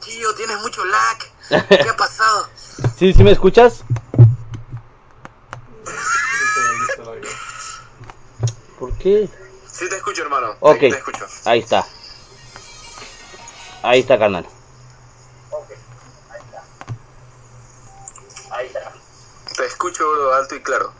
tío, 0.04 0.34
tienes 0.34 0.58
mucho 0.60 0.84
lag. 0.84 1.18
¿Qué 1.68 1.88
ha 1.88 1.96
pasado? 1.96 2.48
¿Sí, 2.98 3.12
sí 3.12 3.22
me 3.22 3.32
escuchas? 3.32 3.84
Listo, 5.86 6.60
listo, 6.80 7.04
la 7.04 7.12
vida. 7.12 7.28
¿Por 8.78 8.89
qué? 9.00 9.28
Sí 9.72 9.88
te 9.88 9.96
escucho, 9.96 10.22
hermano. 10.22 10.54
Ok, 10.60 10.78
Te 10.78 10.88
escucho. 10.88 11.26
ahí 11.44 11.60
está. 11.60 11.86
Ahí 13.82 14.00
está, 14.00 14.18
canal. 14.18 14.46
Te 19.56 19.66
escucho, 19.66 20.10
bro, 20.10 20.34
alto 20.34 20.54
y 20.54 20.60
claro. 20.60 20.92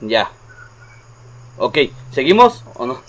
Ya. 0.00 0.30
Ok, 1.58 1.78
¿seguimos 2.12 2.64
o 2.74 2.86
no? 2.86 3.02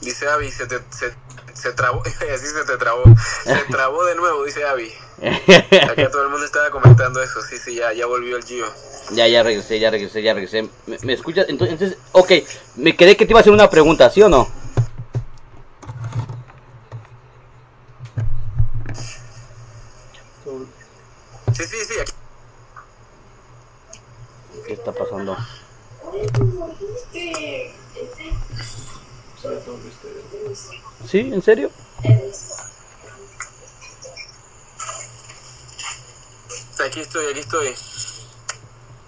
Dice 0.00 0.28
Abby, 0.28 0.50
se 0.50 0.66
te 0.66 0.80
se, 0.90 1.14
se 1.54 1.72
trabó, 1.72 2.02
así 2.34 2.46
se 2.46 2.64
te 2.64 2.76
trabó. 2.76 3.04
Se 3.44 3.64
trabó 3.70 4.04
de 4.04 4.14
nuevo, 4.14 4.44
dice 4.44 4.64
Abby. 4.64 4.92
Acá 5.90 6.10
todo 6.10 6.24
el 6.24 6.30
mundo 6.30 6.44
estaba 6.44 6.70
comentando 6.70 7.22
eso. 7.22 7.40
Sí, 7.42 7.56
sí, 7.56 7.76
ya, 7.76 7.92
ya 7.92 8.06
volvió 8.06 8.36
el 8.36 8.44
Gio. 8.44 8.66
ya, 9.14 9.28
ya 9.28 9.42
regresé, 9.44 9.78
ya 9.78 9.90
regresé, 9.90 10.22
ya 10.22 10.34
regresé. 10.34 10.62
¿Me, 10.86 10.98
me 11.02 11.12
escuchas? 11.12 11.46
Entonces, 11.48 11.74
entonces, 11.74 11.98
ok, 12.12 12.32
me 12.76 12.96
quedé 12.96 13.16
que 13.16 13.24
te 13.24 13.32
iba 13.32 13.38
a 13.38 13.42
hacer 13.42 13.52
una 13.52 13.70
pregunta, 13.70 14.10
¿sí 14.10 14.20
o 14.22 14.28
no? 14.28 14.48
Sí, 21.52 21.64
sí, 21.64 21.76
sí, 21.86 22.00
aquí. 22.00 22.12
¿Qué 24.66 24.72
está 24.72 24.92
pasando? 24.92 25.36
¿Sí? 31.08 31.18
¿En 31.32 31.42
serio? 31.42 31.70
Aquí 36.86 37.00
estoy, 37.00 37.26
aquí 37.26 37.40
estoy. 37.40 37.74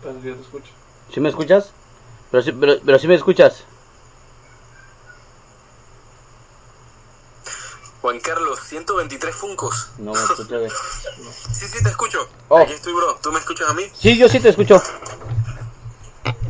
Te 0.02 0.30
escucho. 0.40 0.70
¿Sí 1.12 1.20
me 1.20 1.28
escuchas? 1.28 1.70
Pero 2.30 2.42
sí, 2.42 2.52
pero, 2.52 2.74
pero 2.84 2.98
sí 2.98 3.08
me 3.08 3.14
escuchas. 3.14 3.64
Juan 8.00 8.20
Carlos, 8.20 8.60
123 8.68 9.34
funcos. 9.34 9.88
No 9.98 10.12
me 10.12 10.20
escuchas. 10.20 10.48
güey. 10.48 10.70
Sí, 11.52 11.68
sí, 11.68 11.82
te 11.82 11.88
escucho. 11.88 12.28
Oh. 12.48 12.58
Aquí 12.58 12.72
estoy, 12.72 12.92
bro. 12.92 13.18
¿Tú 13.22 13.32
me 13.32 13.38
escuchas 13.38 13.70
a 13.70 13.74
mí? 13.74 13.84
Sí, 13.94 14.18
yo 14.18 14.28
sí 14.28 14.40
te 14.40 14.50
escucho. 14.50 14.82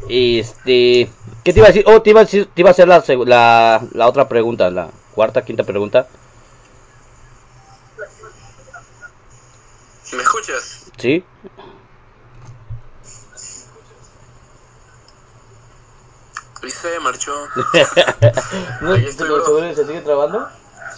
Este, 0.09 1.11
¿qué 1.45 1.53
te 1.53 1.59
iba 1.59 1.67
a 1.67 1.71
decir? 1.71 1.85
Oh, 1.87 2.03
te 2.03 2.11
iba 2.11 2.21
a, 2.21 2.25
decir- 2.25 2.51
te 2.53 2.61
iba 2.61 2.71
a 2.71 2.73
hacer 2.73 2.89
la, 2.89 3.05
la, 3.25 3.83
la 3.93 4.09
otra 4.09 4.29
pregunta, 4.29 4.71
la 4.71 4.91
cuarta, 5.15 5.45
quinta 5.45 5.63
pregunta. 5.65 6.09
¿Me 10.13 10.23
escuchas? 10.23 10.74
¿Sí? 10.99 11.25
Se 16.69 16.99
marchó. 17.01 17.33
¿No, 18.81 18.93
Ahí 18.95 19.05
estoy, 19.07 19.27
¿se- 19.27 19.33
bro. 19.33 19.45
seguro 19.45 19.75
¿Se 19.75 19.87
sigue 19.87 20.01
trabando? 20.01 20.41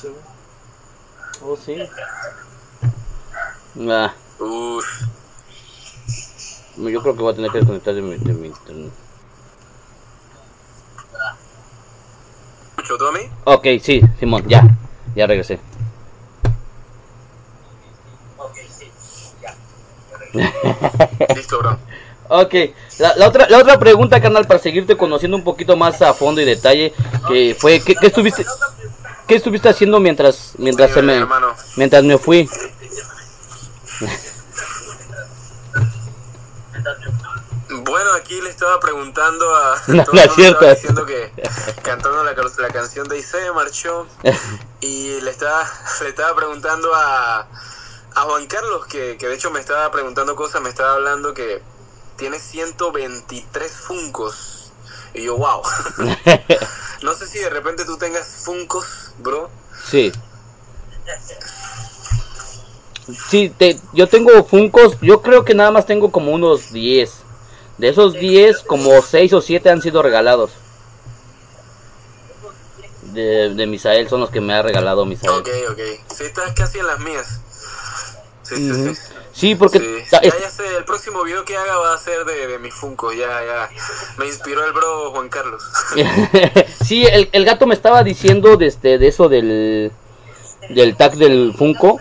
Ve. 0.03 0.11
Oh, 1.43 1.57
sí. 1.57 1.77
Ah, 3.89 4.15
Uf. 4.39 4.85
yo 6.77 7.03
creo 7.03 7.17
que 7.17 7.23
voy 7.23 7.33
a 7.33 7.37
tener 7.37 7.51
que 7.51 7.59
desconectar 7.59 7.95
de 7.95 8.03
mi, 8.03 8.17
de 8.17 8.33
mi 8.33 8.49
internet. 8.49 8.93
¿Escuchó 12.71 12.99
tú 12.99 13.07
a 13.07 13.13
mí? 13.13 13.21
Ok, 13.45 13.67
sí, 13.83 14.01
Simón, 14.19 14.45
ya. 14.49 14.63
Ya 15.15 15.27
regresé. 15.27 15.61
Listo, 21.37 21.59
bro. 21.59 21.79
Ok, 22.29 22.55
la, 22.99 23.15
la 23.17 23.29
otra, 23.29 23.49
la 23.49 23.59
otra 23.59 23.79
pregunta, 23.79 24.21
canal, 24.21 24.47
para 24.47 24.59
seguirte 24.59 24.97
conociendo 24.97 25.37
un 25.37 25.45
poquito 25.45 25.77
más 25.77 26.03
a 26.03 26.13
fondo 26.13 26.41
y 26.41 26.45
detalle, 26.45 26.93
que 27.29 27.57
fue, 27.59 27.81
¿qué, 27.81 27.95
qué 27.95 28.09
estuviste, 28.09 28.45
qué 29.29 29.37
estuviste 29.37 29.69
haciendo 29.69 30.01
mientras, 30.01 30.53
mientras 30.59 30.91
se 30.91 31.03
me, 31.03 31.19
hermano. 31.19 31.55
mientras 31.77 32.03
me 32.03 32.19
fui? 32.19 32.49
Bueno, 37.69 38.13
aquí 38.15 38.41
le 38.41 38.51
estaba 38.51 38.81
preguntando 38.81 39.55
a. 39.55 39.83
No, 39.89 40.05
todo 40.05 40.15
no 40.17 40.21
es 40.21 40.35
cierto. 40.35 40.69
diciendo 40.69 41.07
que 41.07 41.31
cantando 41.83 42.25
la, 42.25 42.33
la 42.33 42.69
canción 42.69 43.09
de 43.09 43.19
Isaiah 43.19 43.53
marchó. 43.53 44.07
Y 44.81 45.21
le 45.23 45.31
estaba, 45.31 45.65
le 46.03 46.09
estaba 46.11 46.37
preguntando 46.37 46.95
a, 46.95 47.49
a 48.17 48.23
Juan 48.23 48.47
Carlos, 48.47 48.87
que, 48.87 49.19
que 49.19 49.29
de 49.29 49.35
hecho 49.35 49.51
me 49.51 49.61
estaba 49.61 49.91
preguntando 49.91 50.35
cosas, 50.37 50.63
me 50.63 50.71
estaba 50.71 50.95
hablando 50.95 51.35
que 51.35 51.61
tiene 52.17 52.39
123 52.39 53.71
funcos. 53.73 54.73
Y 55.13 55.25
yo, 55.25 55.37
wow. 55.37 55.61
no 57.03 57.15
sé 57.15 57.27
si 57.27 57.39
de 57.39 57.51
repente 57.51 57.85
tú 57.85 57.99
tengas 57.99 58.27
funcos, 58.27 59.13
bro. 59.19 59.51
Sí. 59.85 60.13
Sí, 63.29 63.53
te, 63.57 63.79
yo 63.93 64.09
tengo 64.09 64.43
Funcos, 64.45 64.97
yo 65.01 65.23
creo 65.23 65.45
que 65.45 65.55
nada 65.55 65.71
más 65.71 65.87
tengo 65.87 66.11
como 66.11 66.33
unos 66.33 66.73
10. 66.73 67.13
De 67.79 67.89
esos 67.89 68.15
10, 68.15 68.63
como 68.63 69.01
6 69.03 69.33
o 69.35 69.41
7 69.43 69.71
han 69.71 69.83
sido 69.83 70.03
regalados. 70.03 70.53
De, 73.03 73.55
de 73.55 73.67
Misael, 73.67 74.09
son 74.09 74.21
los 74.21 74.31
que 74.31 74.41
me 74.41 74.55
ha 74.55 74.63
regalado 74.63 75.05
Misael. 75.05 75.39
Ok, 75.39 75.49
ok. 75.71 75.81
Sí, 76.13 76.25
estás 76.25 76.53
casi 76.55 76.79
en 76.79 76.87
las 76.87 76.99
mías. 76.99 77.41
Sí, 78.49 78.57
sí, 78.57 78.71
Ujú. 78.71 78.95
sí. 78.95 79.01
Sí, 79.33 79.55
porque... 79.55 79.79
Sí. 79.81 80.05
Ya, 80.13 80.23
ya 80.23 80.51
sé, 80.51 80.63
el 80.79 80.85
próximo 80.85 81.23
video 81.23 81.45
que 81.45 81.57
haga 81.57 81.77
va 81.77 81.95
a 81.95 81.99
ser 81.99 82.25
de, 82.25 82.47
de 82.47 82.59
mis 82.59 82.73
Funkos, 82.73 83.15
ya, 83.15 83.27
ya. 83.45 83.69
Me 84.17 84.27
inspiró 84.27 84.65
el 84.65 84.73
bro 84.73 85.11
Juan 85.11 85.29
Carlos. 85.29 85.63
sí, 86.85 87.05
el, 87.05 87.29
el 87.33 87.45
gato 87.45 87.67
me 87.67 87.75
estaba 87.75 88.03
diciendo 88.03 88.57
de, 88.57 88.67
este, 88.67 88.97
de 88.99 89.09
eso 89.09 89.29
del, 89.29 89.93
del 90.71 90.97
tag 90.97 91.17
del 91.17 91.53
Funko. 91.57 92.01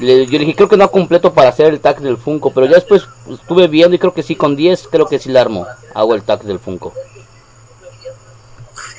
Le- 0.00 0.26
yo 0.26 0.32
le 0.32 0.40
dije, 0.40 0.54
creo 0.54 0.68
que 0.68 0.76
no 0.76 0.90
completo 0.90 1.32
para 1.32 1.48
hacer 1.48 1.66
el 1.68 1.80
tag 1.80 2.00
del 2.00 2.18
Funko, 2.18 2.52
pero 2.52 2.66
ya 2.66 2.74
después 2.74 3.06
estuve 3.30 3.68
viendo 3.68 3.94
y 3.96 3.98
creo 3.98 4.12
que 4.12 4.22
sí, 4.22 4.36
con 4.36 4.54
10 4.54 4.88
creo 4.90 5.06
que 5.06 5.18
sí 5.18 5.30
la 5.30 5.40
armo. 5.40 5.66
Hago 5.94 6.14
el 6.14 6.22
tag 6.22 6.42
del 6.42 6.58
Funko. 6.58 6.92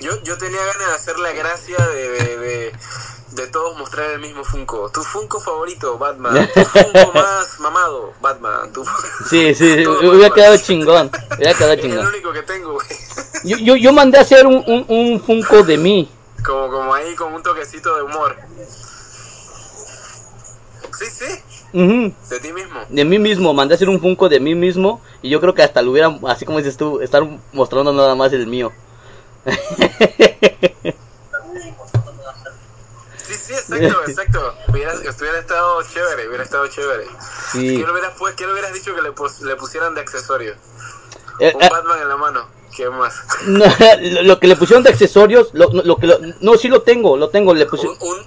Yo, 0.01 0.11
yo 0.23 0.37
tenía 0.37 0.59
ganas 0.63 0.87
de 0.89 0.93
hacer 0.95 1.19
la 1.19 1.31
gracia 1.33 1.77
de, 1.77 2.09
de, 2.09 2.37
de, 2.37 2.73
de 3.37 3.47
todos 3.47 3.77
mostrar 3.77 4.11
el 4.11 4.19
mismo 4.19 4.43
Funko. 4.43 4.89
Tu 4.91 5.01
Funko 5.01 5.39
favorito, 5.39 5.97
Batman. 5.97 6.49
Tu 6.53 6.63
Funko 6.65 7.13
más 7.13 7.59
mamado, 7.59 8.13
Batman. 8.19 8.73
Tu... 8.73 8.83
Sí, 9.29 9.53
sí, 9.55 9.85
hubiera 9.87 10.33
quedado 10.33 10.57
chingón. 10.57 11.09
Hubiera 11.35 11.53
quedado 11.53 11.73
Es 11.73 11.79
el 11.79 11.89
chingón. 11.91 12.07
único 12.07 12.33
que 12.33 12.43
tengo, 12.43 12.73
güey. 12.73 12.87
Yo, 13.45 13.57
yo, 13.57 13.75
yo 13.75 13.93
mandé 13.93 14.17
a 14.17 14.21
hacer 14.21 14.45
un, 14.45 14.63
un, 14.67 14.85
un 14.87 15.21
Funko 15.21 15.63
de 15.63 15.77
mí. 15.77 16.09
Como, 16.45 16.69
como 16.69 16.93
ahí 16.93 17.15
con 17.15 17.33
un 17.33 17.43
toquecito 17.43 17.95
de 17.95 18.03
humor. 18.03 18.35
Sí, 20.97 21.05
sí, 21.05 21.25
de 21.73 22.39
ti 22.41 22.51
mismo. 22.53 22.79
De 22.89 23.05
mí 23.05 23.19
mismo, 23.19 23.53
mandé 23.53 23.73
a 23.73 23.75
hacer 23.75 23.89
un 23.89 24.01
Funko 24.01 24.29
de 24.29 24.39
mí 24.39 24.55
mismo. 24.55 24.99
Y 25.21 25.29
yo 25.29 25.39
creo 25.39 25.53
que 25.53 25.61
hasta 25.61 25.81
lo 25.83 25.91
hubieran, 25.91 26.19
así 26.27 26.43
como 26.45 26.57
dices 26.57 26.75
tú, 26.75 27.01
estar 27.01 27.23
mostrando 27.53 27.93
nada 27.93 28.15
más 28.15 28.33
el 28.33 28.47
mío. 28.47 28.71
Sí, 33.27 33.33
sí, 33.35 33.53
exacto, 33.53 34.01
exacto. 34.07 34.55
Hubiera, 34.69 34.93
hubiera 34.95 35.39
estado 35.39 35.81
chévere, 35.83 36.27
hubiera 36.27 36.43
estado 36.43 36.67
chévere. 36.67 37.05
Sí. 37.51 37.77
¿Qué 37.77 37.85
le 37.85 37.91
hubieras, 37.91 38.13
pues, 38.17 38.35
qué 38.35 38.45
le 38.45 38.53
hubieras 38.53 38.73
dicho 38.73 38.95
que 38.95 39.01
le, 39.01 39.11
pus- 39.11 39.41
le 39.41 39.55
pusieran 39.55 39.93
de 39.95 40.01
accesorio? 40.01 40.55
Eh, 41.39 41.51
Un 41.55 41.61
eh, 41.63 41.69
Batman 41.69 41.99
en 42.01 42.09
la 42.09 42.17
mano. 42.17 42.47
¿Qué 42.75 42.89
más? 42.89 43.13
no, 43.47 43.65
lo, 44.23 44.39
que 44.39 44.47
le 44.47 44.55
pusieron 44.55 44.83
de 44.83 44.91
accesorios, 44.91 45.49
lo, 45.53 45.69
no, 45.71 45.81
lo 45.83 45.97
que 45.97 46.05
lo- 46.07 46.19
no, 46.41 46.55
sí 46.57 46.67
lo 46.67 46.81
tengo, 46.83 47.17
lo 47.17 47.29
tengo, 47.29 47.53
le 47.53 47.65
pusieron, 47.65 47.97
un, 47.99 48.17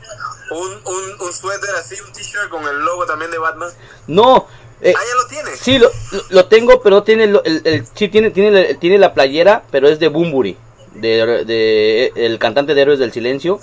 un, 0.50 0.72
un, 0.84 1.20
un 1.20 1.32
suéter 1.32 1.70
así, 1.76 1.94
un 2.00 2.12
t-shirt 2.12 2.48
con 2.48 2.66
el 2.66 2.78
logo 2.80 3.06
también 3.06 3.30
de 3.30 3.38
Batman. 3.38 3.70
no, 4.08 4.48
eh, 4.80 4.92
Ah, 4.96 5.00
ya 5.08 5.14
lo 5.14 5.26
tienes. 5.28 5.60
sí 5.60 5.78
lo, 5.78 5.88
lo- 6.10 6.22
lo 6.30 6.44
tengo, 6.46 6.80
pero 6.82 7.02
tiene, 7.04 7.28
lo- 7.28 7.44
el, 7.44 7.60
el- 7.64 7.86
sí 7.94 8.08
tiene, 8.08 8.30
tiene, 8.32 8.50
la- 8.50 8.78
tiene 8.80 8.98
la 8.98 9.14
playera, 9.14 9.62
pero 9.70 9.86
es 9.88 10.00
de 10.00 10.08
Bumburi, 10.08 10.56
de, 10.94 11.44
de- 11.44 12.12
el 12.16 12.38
cantante 12.38 12.74
de 12.74 12.82
Héroes 12.82 12.98
del 12.98 13.12
Silencio. 13.12 13.60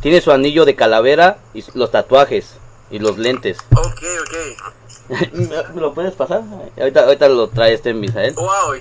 Tiene 0.00 0.20
su 0.20 0.30
anillo 0.32 0.64
de 0.64 0.74
calavera 0.76 1.38
y 1.54 1.64
los 1.74 1.90
tatuajes 1.90 2.54
y 2.90 2.98
los 2.98 3.18
lentes. 3.18 3.58
Ok, 3.74 4.02
ok. 4.20 5.16
¿Me 5.74 5.80
lo 5.80 5.94
puedes 5.94 6.14
pasar? 6.14 6.42
Ahorita, 6.78 7.04
ahorita 7.04 7.28
lo 7.28 7.48
trae 7.48 7.74
este 7.74 7.94
Misael. 7.94 8.34
Wow, 8.34 8.74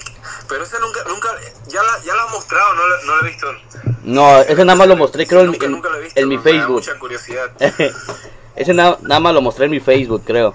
pero 0.50 0.64
ese 0.64 0.80
nunca, 0.80 1.04
nunca, 1.08 1.30
ya 1.68 1.82
la, 1.84 2.04
ya 2.04 2.14
lo 2.16 2.22
has 2.24 2.32
mostrado, 2.32 2.74
no, 2.74 2.88
lo- 2.88 3.04
no 3.04 3.16
lo 3.18 3.26
he 3.26 3.30
visto. 3.30 3.48
No, 4.04 4.42
ese 4.42 4.66
nada 4.66 4.76
más 4.76 4.88
lo 4.88 4.96
mostré 4.98 5.26
creo 5.26 5.42
en, 5.42 5.48
mi- 5.52 5.54
nunca, 5.54 5.66
en- 5.66 5.72
nunca 5.72 5.90
lo 5.90 5.98
he 5.98 6.02
visto. 6.02 6.20
en 6.20 6.28
mi 6.28 6.38
Facebook. 6.38 6.76
mucha 6.82 7.00
curiosidad. 7.00 7.52
ese 8.56 8.74
na- 8.74 8.98
nada 9.02 9.20
más 9.20 9.34
lo 9.34 9.42
mostré 9.42 9.66
en 9.66 9.72
mi 9.72 9.80
Facebook 9.80 10.24
creo. 10.26 10.54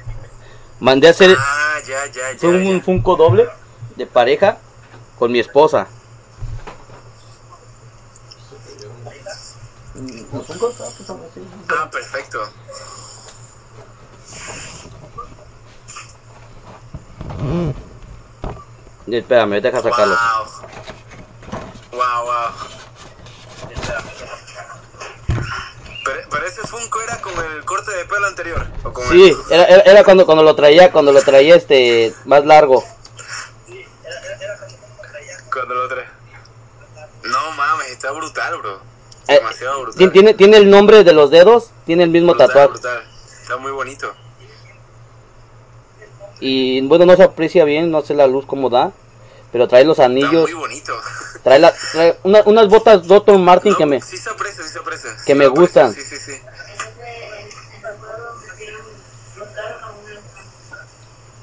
Mandé 0.80 1.08
a 1.08 1.10
hacer 1.10 1.34
Ah, 1.38 1.78
ya, 1.86 2.06
ya, 2.06 2.32
ya. 2.32 2.38
fue 2.38 2.48
un 2.50 2.78
ya. 2.78 2.84
Funko 2.84 3.16
doble 3.16 3.48
de 3.96 4.06
pareja 4.06 4.58
con 5.18 5.30
mi 5.32 5.38
esposa. 5.40 5.86
Ah, 9.94 10.42
pues, 10.46 10.58
son 11.06 11.20
así. 11.24 11.40
Ah, 11.68 11.90
perfecto. 11.90 12.38
Espérame, 19.06 19.60
deja 19.60 19.82
sacarlo. 19.82 20.16
Wow. 21.90 21.98
Wow, 22.00 22.24
wow. 22.24 22.50
Pero, 26.04 26.20
pero 26.30 26.46
ese 26.46 26.60
Funko 26.62 27.00
era 27.02 27.20
con 27.20 27.32
el 27.44 27.64
corte 27.64 27.90
de 27.92 28.04
pelo 28.04 28.26
anterior. 28.26 28.66
¿o 28.84 28.92
con 28.92 29.06
Sí, 29.08 29.30
el- 29.30 29.52
era, 29.52 29.64
era, 29.64 29.82
era 29.82 30.04
cuando, 30.04 30.24
cuando 30.24 30.42
lo 30.44 30.54
traía, 30.54 30.92
cuando 30.92 31.12
lo 31.12 31.22
traía 31.22 31.56
este 31.56 32.14
más 32.24 32.44
largo. 32.44 32.84
Cuando 35.52 35.74
lo 35.74 35.88
trae. 35.88 36.06
No 37.24 37.52
mames, 37.52 37.88
está 37.88 38.10
brutal, 38.12 38.58
bro. 38.58 38.80
Eh, 39.30 39.34
Demasiado 39.36 39.82
brutal. 39.82 40.12
Tiene, 40.12 40.34
tiene, 40.34 40.56
el 40.56 40.68
nombre 40.70 41.04
de 41.04 41.12
los 41.12 41.30
dedos, 41.30 41.70
tiene 41.86 42.02
el 42.02 42.10
mismo 42.10 42.32
brutal, 42.32 42.48
tatuaje. 42.48 42.68
brutal. 42.70 43.04
Está 43.42 43.56
muy 43.58 43.70
bonito. 43.72 44.12
Y 46.40 46.80
bueno, 46.82 47.06
no 47.06 47.14
se 47.16 47.22
aprecia 47.22 47.64
bien, 47.64 47.90
no 47.90 48.00
sé 48.02 48.14
la 48.14 48.26
luz 48.26 48.44
cómo 48.46 48.70
da. 48.70 48.92
Pero 49.52 49.68
trae 49.68 49.84
los 49.84 49.98
Está 49.98 50.06
anillos, 50.06 50.42
muy 50.42 50.52
bonito. 50.52 50.94
trae, 51.44 51.58
la, 51.58 51.72
trae 51.92 52.18
una- 52.22 52.42
unas 52.46 52.68
botas 52.68 53.06
Dr. 53.06 53.38
Martin 53.38 53.72
No, 53.72 53.78
que 53.78 53.86
me... 53.86 54.00
Sí 54.00 54.16
se 54.16 54.30
aprecia, 54.30 54.62
sí 54.64 54.70
se 54.70 54.78
aprecia. 54.78 55.10
que 55.16 55.32
Sí 55.32 55.34
me 55.34 55.46
gustan. 55.48 55.92
Sí, 55.92 56.00
sí, 56.02 56.16
sí. 56.16 56.32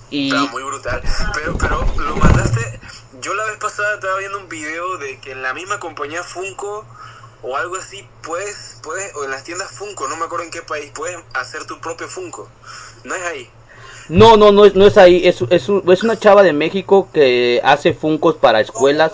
Y 0.09 0.29
Está 0.33 0.51
muy 0.51 0.63
brutal. 0.63 1.01
Pero, 1.33 1.57
pero 1.57 1.85
lo 1.97 2.15
mandaste. 2.15 2.79
Yo 3.21 3.33
la 3.33 3.45
vez 3.45 3.57
pasada 3.57 3.95
estaba 3.95 4.17
viendo 4.19 4.37
un 4.39 4.47
video 4.47 4.97
de 4.97 5.19
que 5.19 5.31
en 5.33 5.41
la 5.41 5.53
misma 5.53 5.79
compañía 5.79 6.23
Funko 6.23 6.85
o 7.47 7.55
algo 7.55 7.75
así 7.77 8.07
puedes, 8.23 8.77
puedes, 8.83 9.15
o 9.15 9.23
en 9.23 9.31
las 9.31 9.43
tiendas 9.43 9.71
Funko, 9.71 10.07
no 10.07 10.17
me 10.17 10.25
acuerdo 10.25 10.45
en 10.45 10.51
qué 10.51 10.61
país, 10.61 10.91
puedes 10.93 11.17
hacer 11.33 11.65
tu 11.65 11.79
propio 11.79 12.07
Funko. 12.07 12.49
No 13.03 13.15
es 13.15 13.23
ahí. 13.23 13.49
no, 14.09 14.35
no, 14.37 14.51
no 14.51 14.65
es, 14.65 14.75
no 14.75 14.85
es 14.85 14.97
ahí, 14.97 15.27
es, 15.27 15.41
es, 15.49 15.69
un- 15.69 15.83
es 15.91 16.03
una 16.03 16.17
chava 16.19 16.43
de 16.43 16.53
México 16.53 17.09
que 17.13 17.61
hace 17.63 17.93
funcos 17.93 18.35
para 18.35 18.59
escuelas, 18.61 19.13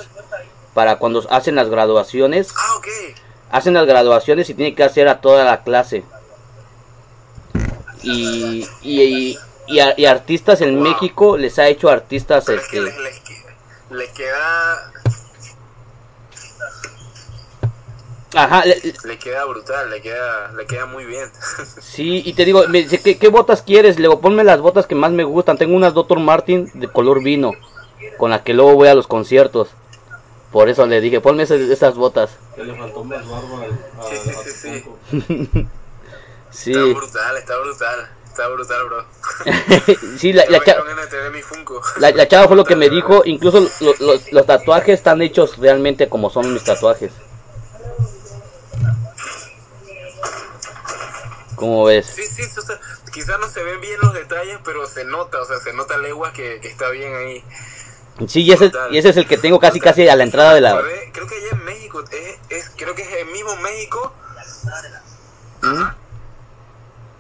para 0.74 0.98
cuando 0.98 1.26
hacen 1.30 1.56
las 1.56 1.70
graduaciones. 1.70 2.50
Ah, 2.58 2.76
ok. 2.78 2.88
hacen 3.52 3.76
las 3.76 3.86
graduaciones 3.86 4.50
y 4.50 4.56
tiene 4.56 4.74
que 4.74 4.84
hacer 4.84 5.08
a 5.08 5.22
toda 5.22 5.44
la 5.46 5.64
clase. 5.64 6.04
Y, 8.02 8.68
y, 8.82 9.38
y, 9.68 9.80
a- 9.80 9.94
y 9.98 10.06
artistas 10.06 10.62
en 10.62 10.76
Wow. 10.76 10.84
México 10.84 11.38
les 11.38 11.58
ha 11.60 11.68
hecho 11.68 11.90
artistas 11.90 12.44
Pero 12.46 12.62
es 12.62 12.68
que 12.68 12.78
este 12.80 12.90
les, 12.92 13.00
les, 13.04 13.22
les 13.92 14.10
queda, 14.10 14.92
ajá 18.34 18.66
le- 18.66 18.82
le 19.06 19.18
queda 19.20 19.46
brutal, 19.46 19.90
le 19.90 20.02
queda, 20.02 20.52
le 20.52 20.66
queda 20.66 20.86
muy 20.86 21.06
bien. 21.06 21.30
sí 21.82 22.22
y 22.26 22.34
te 22.34 22.46
digo 22.46 22.64
me 22.68 22.82
dice 22.84 23.02
¿qué, 23.02 23.18
qué 23.18 23.28
botas 23.30 23.62
quieres 23.62 24.00
luego 24.00 24.20
ponme 24.22 24.44
las 24.44 24.60
botas 24.62 24.88
que 24.88 24.96
más 24.96 25.12
me 25.12 25.24
gustan 25.24 25.58
tengo 25.58 25.76
unas 25.76 25.94
Dr. 25.94 26.20
Martin 26.20 26.70
de 26.74 26.88
color 26.88 27.22
vino 27.22 27.52
con 28.18 28.32
las 28.32 28.42
que 28.42 28.54
luego 28.54 28.74
voy 28.76 28.88
a 28.88 28.96
los 28.96 29.08
conciertos 29.08 29.70
por 30.52 30.70
eso 30.70 30.86
le 30.88 31.02
dije 31.02 31.22
ponme 31.22 31.44
esas, 31.44 31.60
esas 31.62 31.96
botas 31.96 32.32
Que 32.56 32.64
le 32.64 32.76
faltó 32.76 33.04
más 33.04 33.28
barba 33.28 33.64
al, 33.64 33.72
a, 33.72 34.44
Sí, 34.44 34.52
sí, 34.54 34.84
sí, 36.52 36.72
Está 36.72 36.84
brutal, 37.00 37.38
está 37.38 37.60
brutal, 37.60 38.10
está 38.28 38.48
brutal, 38.48 38.86
bro. 38.86 39.06
sí 40.18 40.34
la, 40.34 40.46
la 40.50 40.64
cha-. 40.64 40.78
La, 41.98 42.12
la 42.12 42.28
chava 42.28 42.48
fue 42.48 42.56
lo 42.56 42.64
que 42.64 42.76
me 42.76 42.90
dijo, 42.90 43.24
incluso 43.26 43.60
lo- 43.80 43.96
los, 44.00 44.32
los 44.32 44.46
tatuajes 44.46 44.96
están 44.96 45.22
hechos 45.22 45.58
realmente 45.58 46.08
como 46.10 46.30
son 46.30 46.54
mis 46.54 46.64
tatuajes. 46.64 47.12
¿Cómo 51.64 51.86
ves? 51.86 52.08
Sí, 52.08 52.24
sí, 52.28 52.42
o 52.58 52.62
sea, 52.62 52.78
quizás 53.14 53.40
no 53.40 53.48
se 53.48 53.64
ven 53.64 53.80
bien 53.80 53.98
los 54.02 54.14
detalles, 54.14 54.60
pero 54.66 54.86
se 54.86 55.06
nota, 55.06 55.42
o 55.42 55.46
sea, 55.46 55.62
se 55.62 55.72
nota 55.72 55.98
legua 55.98 56.34
que, 56.34 56.60
que 56.60 56.68
está 56.68 56.90
bien 56.90 57.16
ahí. 57.16 57.42
Sí, 58.28 58.42
y 58.42 58.52
ese, 58.52 58.70
y 58.92 58.98
ese 58.98 59.08
es 59.12 59.16
el 59.16 59.26
que 59.26 59.38
tengo 59.38 59.62
casi 59.62 59.80
casi 59.80 60.06
a 60.10 60.18
la 60.18 60.24
entrada 60.24 60.56
de 60.56 60.60
la... 60.60 60.82
Creo 61.14 61.26
que 61.26 61.36
allá 61.36 61.48
en 61.54 61.64
México, 61.64 62.04
es, 62.12 62.40
es- 62.50 62.70
creo 62.76 62.94
que 62.96 63.04
es 63.04 63.14
el 63.14 63.28
mismo 63.28 63.56
México. 63.56 64.14
¿Mm? 65.62 65.84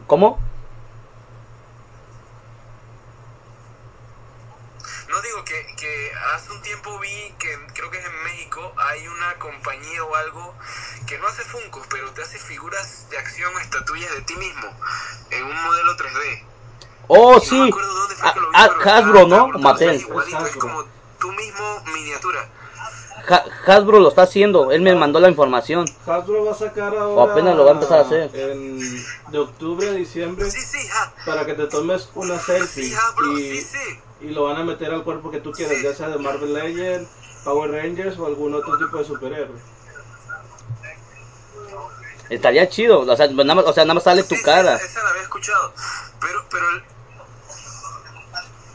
¿Cómo? 0.07 0.37
No 5.07 5.21
digo 5.21 5.45
que, 5.45 5.65
que 5.77 6.11
hace 6.35 6.51
un 6.51 6.61
tiempo 6.61 6.97
vi 6.99 7.33
que 7.39 7.49
creo 7.73 7.89
que 7.91 7.97
es 7.99 8.05
en 8.05 8.23
México 8.23 8.73
hay 8.77 9.07
una 9.07 9.33
compañía 9.39 10.03
o 10.03 10.15
algo 10.15 10.55
que 11.07 11.17
no 11.19 11.27
hace 11.27 11.43
Funkos, 11.43 11.85
pero 11.89 12.09
te 12.11 12.21
hace 12.21 12.37
figuras 12.39 13.07
de 13.09 13.17
acción 13.17 13.53
o 13.55 13.59
estatuillas 13.59 14.11
de 14.13 14.21
ti 14.21 14.35
mismo 14.35 14.69
en 15.31 15.43
un 15.43 15.63
modelo 15.63 15.95
3D. 15.97 16.43
Oh, 17.07 17.31
Y 17.31 17.33
No 17.33 17.35
me 17.35 17.65
sí. 17.65 17.69
acuerdo 17.69 17.93
dónde 17.93 18.15
fue 18.15 18.29
Ah, 18.29 18.33
que 18.33 18.39
lo 18.39 18.49
vi, 18.49 18.55
ah, 18.57 18.69
pero 18.79 18.91
Hasbro, 18.91 19.27
¿no? 19.27 19.47
Mattel. 19.59 19.89
Es 19.91 20.01
igualito, 20.03 20.37
es 20.37 20.43
Hasbro. 20.45 20.59
como 20.61 20.85
tú 21.19 21.31
mismo 21.33 21.83
miniatura. 21.93 22.49
Ha- 23.29 23.45
Hasbro 23.67 23.99
lo 23.99 24.09
está 24.09 24.23
haciendo, 24.23 24.71
él 24.71 24.81
me 24.81 24.95
mandó 24.95 25.19
la 25.19 25.29
información. 25.29 25.85
Hasbro 26.05 26.45
va 26.45 26.51
a 26.51 26.55
sacar 26.55 26.95
ahora. 26.95 27.31
apenas 27.33 27.55
lo 27.55 27.63
va 27.65 27.71
a 27.71 27.73
empezar 27.75 27.99
a 27.99 28.01
hacer. 28.01 28.29
En, 28.33 28.79
de 29.31 29.39
octubre 29.39 29.89
a 29.89 29.93
diciembre. 29.93 30.49
Sí, 30.49 30.59
sí. 30.61 30.89
Para 31.25 31.45
que 31.45 31.53
te 31.53 31.67
tomes 31.67 32.09
una 32.15 32.37
selfie. 32.39 32.83
Sí, 32.89 32.93
Hasbro, 32.95 33.37
y, 33.39 33.61
sí, 33.61 33.61
sí. 33.61 33.99
Y 34.23 34.29
lo 34.29 34.43
van 34.45 34.57
a 34.57 34.63
meter 34.63 34.91
al 34.93 35.03
cuerpo 35.03 35.29
que 35.29 35.39
tú 35.41 35.51
quieras, 35.51 35.81
ya 35.83 35.93
sea 35.93 36.07
de 36.09 36.17
Marvel 36.17 36.53
Legends, 36.53 37.09
Power 37.43 37.71
Rangers 37.71 38.17
o 38.17 38.25
algún 38.25 38.53
otro 38.55 38.77
tipo 38.77 38.97
de 38.97 39.05
superhéroe. 39.05 39.59
Estaría 42.29 42.69
chido, 42.69 43.01
o 43.01 43.15
sea, 43.17 43.27
nada 43.27 43.53
más, 43.55 43.65
o 43.65 43.73
sea, 43.73 43.83
nada 43.83 43.95
más 43.95 44.03
sale 44.03 44.23
tu 44.23 44.35
sí, 44.35 44.41
cara. 44.41 44.75
esa, 44.75 44.85
esa 44.85 45.03
la 45.03 45.09
había 45.09 45.23
escuchado. 45.23 45.73
Pero, 46.21 46.45
pero 46.49 46.69
el- 46.69 46.83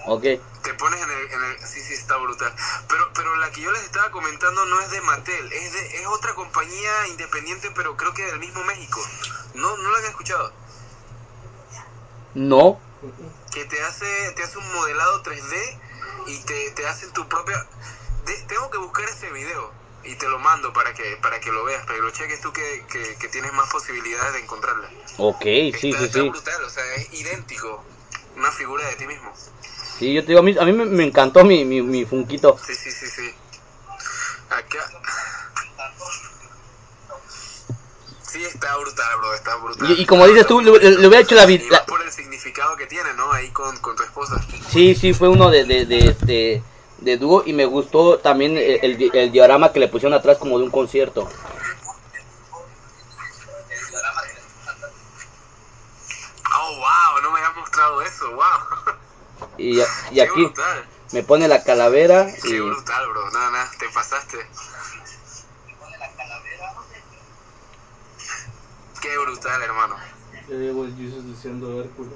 Ok. 0.07 0.23
te 0.63 0.75
pones 0.75 1.01
en 1.03 1.11
el, 1.11 1.33
en 1.33 1.45
el- 1.45 1.67
Sí, 1.67 1.81
sí, 1.81 1.95
está 1.95 2.17
brutal. 2.19 2.53
Pero, 2.89 3.11
pero 3.15 3.37
la 3.37 3.51
que 3.51 3.63
yo 3.63 3.73
les 3.73 3.83
estaba 3.85 4.11
comentando 4.11 4.65
no 4.67 4.81
es 4.81 4.91
de 4.91 5.01
Mattel, 5.01 5.53
es, 5.53 5.73
de, 5.73 5.97
es 6.03 6.07
otra 6.09 6.35
compañía 6.35 7.09
independiente, 7.09 7.71
pero 7.75 7.97
creo 7.97 8.13
que 8.15 8.25
del 8.27 8.39
mismo 8.39 8.63
México. 8.65 9.01
No, 9.55 9.77
no 9.79 9.91
la 9.91 9.97
había 9.97 10.11
escuchado. 10.11 10.53
No. 12.35 12.79
Que 13.53 13.65
te 13.65 13.83
hace, 13.83 14.33
te 14.37 14.43
hace 14.43 14.59
un 14.59 14.73
modelado 14.75 15.23
3D 15.23 15.79
y 16.27 16.39
te, 16.45 16.71
te 16.73 16.87
hacen 16.87 17.13
tu 17.13 17.29
propia... 17.29 17.57
de- 18.25 18.43
tengo 18.49 18.71
que 18.71 18.79
buscar 18.79 19.09
ese 19.09 19.31
video 19.33 19.73
y 20.05 20.15
te 20.15 20.29
lo 20.29 20.39
mando 20.39 20.73
para 20.73 20.95
que, 20.95 21.17
para 21.23 21.41
que 21.41 21.51
lo 21.51 21.65
veas, 21.65 21.83
pero 21.87 22.03
lo 22.03 22.11
cheques 22.11 22.41
tú 22.41 22.53
que, 22.53 22.85
que, 22.91 23.17
que 23.17 23.29
tienes 23.29 23.53
más 23.53 23.69
posibilidades 23.71 24.35
de 24.35 24.41
encontrarla. 24.41 24.89
Ok, 25.19 25.43
sí, 25.43 25.69
está, 25.75 25.81
sí, 25.99 26.05
está 26.05 26.19
sí. 26.21 26.29
brutal, 26.29 26.65
o 26.65 26.71
sea, 26.71 26.95
es 26.95 27.13
idéntico. 27.13 27.85
Una 28.37 28.53
figura 28.53 28.87
de 28.87 28.95
ti 28.97 29.07
mismo. 29.07 29.35
Sí, 29.99 30.15
yo 30.15 30.21
te 30.23 30.29
digo, 30.29 30.41
a 30.41 30.43
mí, 30.45 30.55
a 30.59 30.65
mí 30.65 30.73
me, 30.73 30.85
me 30.85 31.05
encantó 31.05 31.45
mi, 31.45 31.65
mi, 31.65 31.83
mi 31.83 32.05
funquito. 32.05 32.57
Sí, 32.65 32.75
sí, 32.75 32.93
sí, 32.93 33.07
sí. 33.09 33.35
Acá. 34.51 34.89
Sí, 38.31 38.45
está 38.45 38.77
brutal, 38.77 39.17
bro, 39.19 39.35
está 39.35 39.57
brutal. 39.57 39.91
Y, 39.91 40.03
y 40.03 40.07
como 40.07 40.27
dices 40.27 40.47
tú, 40.47 40.61
le, 40.61 40.71
le 40.79 41.07
hubiera 41.09 41.21
hecho 41.21 41.35
la, 41.35 41.47
vi- 41.47 41.55
Y 41.55 41.71
la- 41.71 41.79
más 41.79 41.87
por 41.87 42.03
el 42.03 42.13
significado 42.13 42.77
que 42.77 42.87
tiene, 42.87 43.13
¿no? 43.15 43.33
Ahí 43.33 43.51
con, 43.51 43.77
con 43.79 43.97
tu 43.97 44.03
esposa. 44.03 44.41
Sí, 44.71 44.95
sí, 44.95 45.15
fue 45.15 45.29
uno 45.29 45.51
de, 45.51 45.65
de, 45.65 45.87
de, 45.87 46.09
este, 46.09 46.63
de 46.99 47.17
dúo 47.17 47.43
y 47.47 47.53
me 47.55 47.65
gustó 47.65 48.19
también 48.19 48.57
el, 48.59 48.81
el, 48.83 49.11
el 49.15 49.33
diorama 49.33 49.73
que 49.73 49.81
le 49.81 49.89
pusieron 49.89 50.19
atrás 50.19 50.37
como 50.39 50.59
de 50.59 50.65
un 50.65 50.71
concierto. 50.71 51.29
Oh, 56.61 56.77
wow, 56.77 57.23
no 57.23 57.31
me 57.31 57.39
habías 57.39 57.57
mostrado 57.57 58.03
eso, 58.03 58.31
wow. 58.33 58.95
Y, 59.57 59.81
aquí 59.81 60.53
me 61.13 61.23
pone 61.23 61.49
la 61.49 61.65
calavera 61.65 62.29
y 62.45 62.49
Qué 62.49 62.61
brutal, 62.61 63.09
bro. 63.09 63.31
Nada, 63.31 63.51
nada, 63.51 63.71
te 63.79 63.89
pasaste. 63.89 64.39
Qué 69.01 69.17
brutal, 69.19 69.63
hermano. 69.63 69.97
Ya 70.49 70.55
llegó 70.57 70.85
el 70.85 70.95
Jesus 70.97 71.25
diciendo 71.25 71.81
Hércules. 71.83 72.13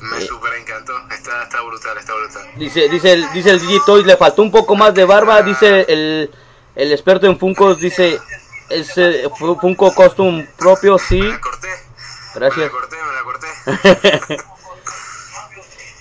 Me 0.00 0.20
super 0.20 0.52
encantó. 0.54 0.92
Está, 1.10 1.42
está 1.44 1.60
brutal, 1.62 1.98
está 1.98 2.14
brutal. 2.14 2.46
dice 2.56 2.88
dice 2.88 3.12
el, 3.12 3.32
dice 3.32 3.50
el 3.50 3.60
DJ 3.60 3.78
Toys, 3.86 4.06
le 4.06 4.16
faltó 4.16 4.42
un 4.42 4.50
poco 4.52 4.76
más 4.76 4.94
de 4.94 5.04
barba, 5.04 5.42
dice 5.42 5.84
el, 5.88 6.30
el 6.76 6.92
experto 6.92 7.26
en 7.26 7.38
Funkos 7.38 7.80
dice, 7.80 8.20
es 8.68 8.96
eh, 8.98 9.28
Fu- 9.36 9.58
Funko 9.58 9.94
Costume 9.94 10.48
propio, 10.56 10.98
sí. 10.98 11.20
Me 11.20 11.28
la 11.28 11.40
corté. 11.40 11.68
Me 11.68 12.40
Gracias. 12.40 12.66
la 12.66 12.70
corté, 12.70 12.96
me 12.96 13.12
la 13.14 13.22
corté. 13.22 14.38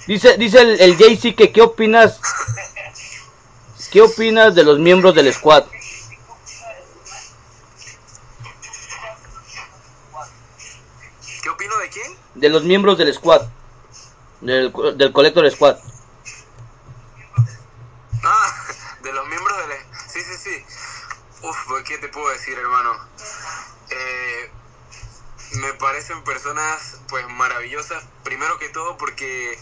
Dice, 0.08 0.38
dice 0.38 0.62
el, 0.62 0.80
el 0.80 0.96
JC 0.98 1.36
que 1.36 1.52
qué 1.52 1.62
opinas, 1.62 2.22
qué 3.92 4.02
opinas 4.02 4.56
de 4.56 4.64
los 4.64 4.80
miembros 4.80 5.14
del 5.14 5.34
squad. 5.34 5.66
¿Qué 11.44 11.50
opino 11.50 11.76
de 12.38 12.50
los 12.50 12.64
miembros 12.64 12.98
del 12.98 13.14
squad. 13.14 13.42
Del, 14.42 14.72
del 14.96 15.12
Collector 15.12 15.50
Squad. 15.50 15.78
Ah, 18.24 18.66
de 19.02 19.14
los 19.14 19.28
miembros 19.28 19.58
del... 19.58 19.78
Sí, 20.08 20.22
sí, 20.22 20.38
sí. 20.38 20.66
Uf, 21.42 21.58
pues, 21.68 21.84
¿qué 21.84 21.98
te 21.98 22.08
puedo 22.08 22.30
decir, 22.30 22.58
hermano? 22.58 22.94
Eh, 23.90 24.52
me 25.54 25.74
parecen 25.74 26.24
personas, 26.24 26.98
pues, 27.10 27.28
maravillosas. 27.30 28.04
Primero 28.24 28.60
que 28.60 28.70
todo 28.70 28.98
porque, 28.98 29.54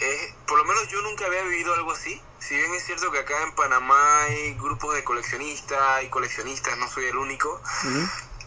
eh, 0.00 0.34
por 0.46 0.58
lo 0.58 0.64
menos 0.64 0.88
yo 0.88 1.00
nunca 1.02 1.24
había 1.26 1.42
vivido 1.42 1.72
algo 1.74 1.92
así. 1.92 2.20
Si 2.40 2.54
bien 2.54 2.72
es 2.74 2.84
cierto 2.84 3.10
que 3.10 3.20
acá 3.20 3.42
en 3.42 3.54
Panamá 3.54 4.22
hay 4.24 4.54
grupos 4.54 4.94
de 4.94 5.04
coleccionistas 5.04 6.04
y 6.04 6.08
coleccionistas, 6.08 6.76
no 6.78 6.88
soy 6.88 7.06
el 7.06 7.16
único, 7.16 7.60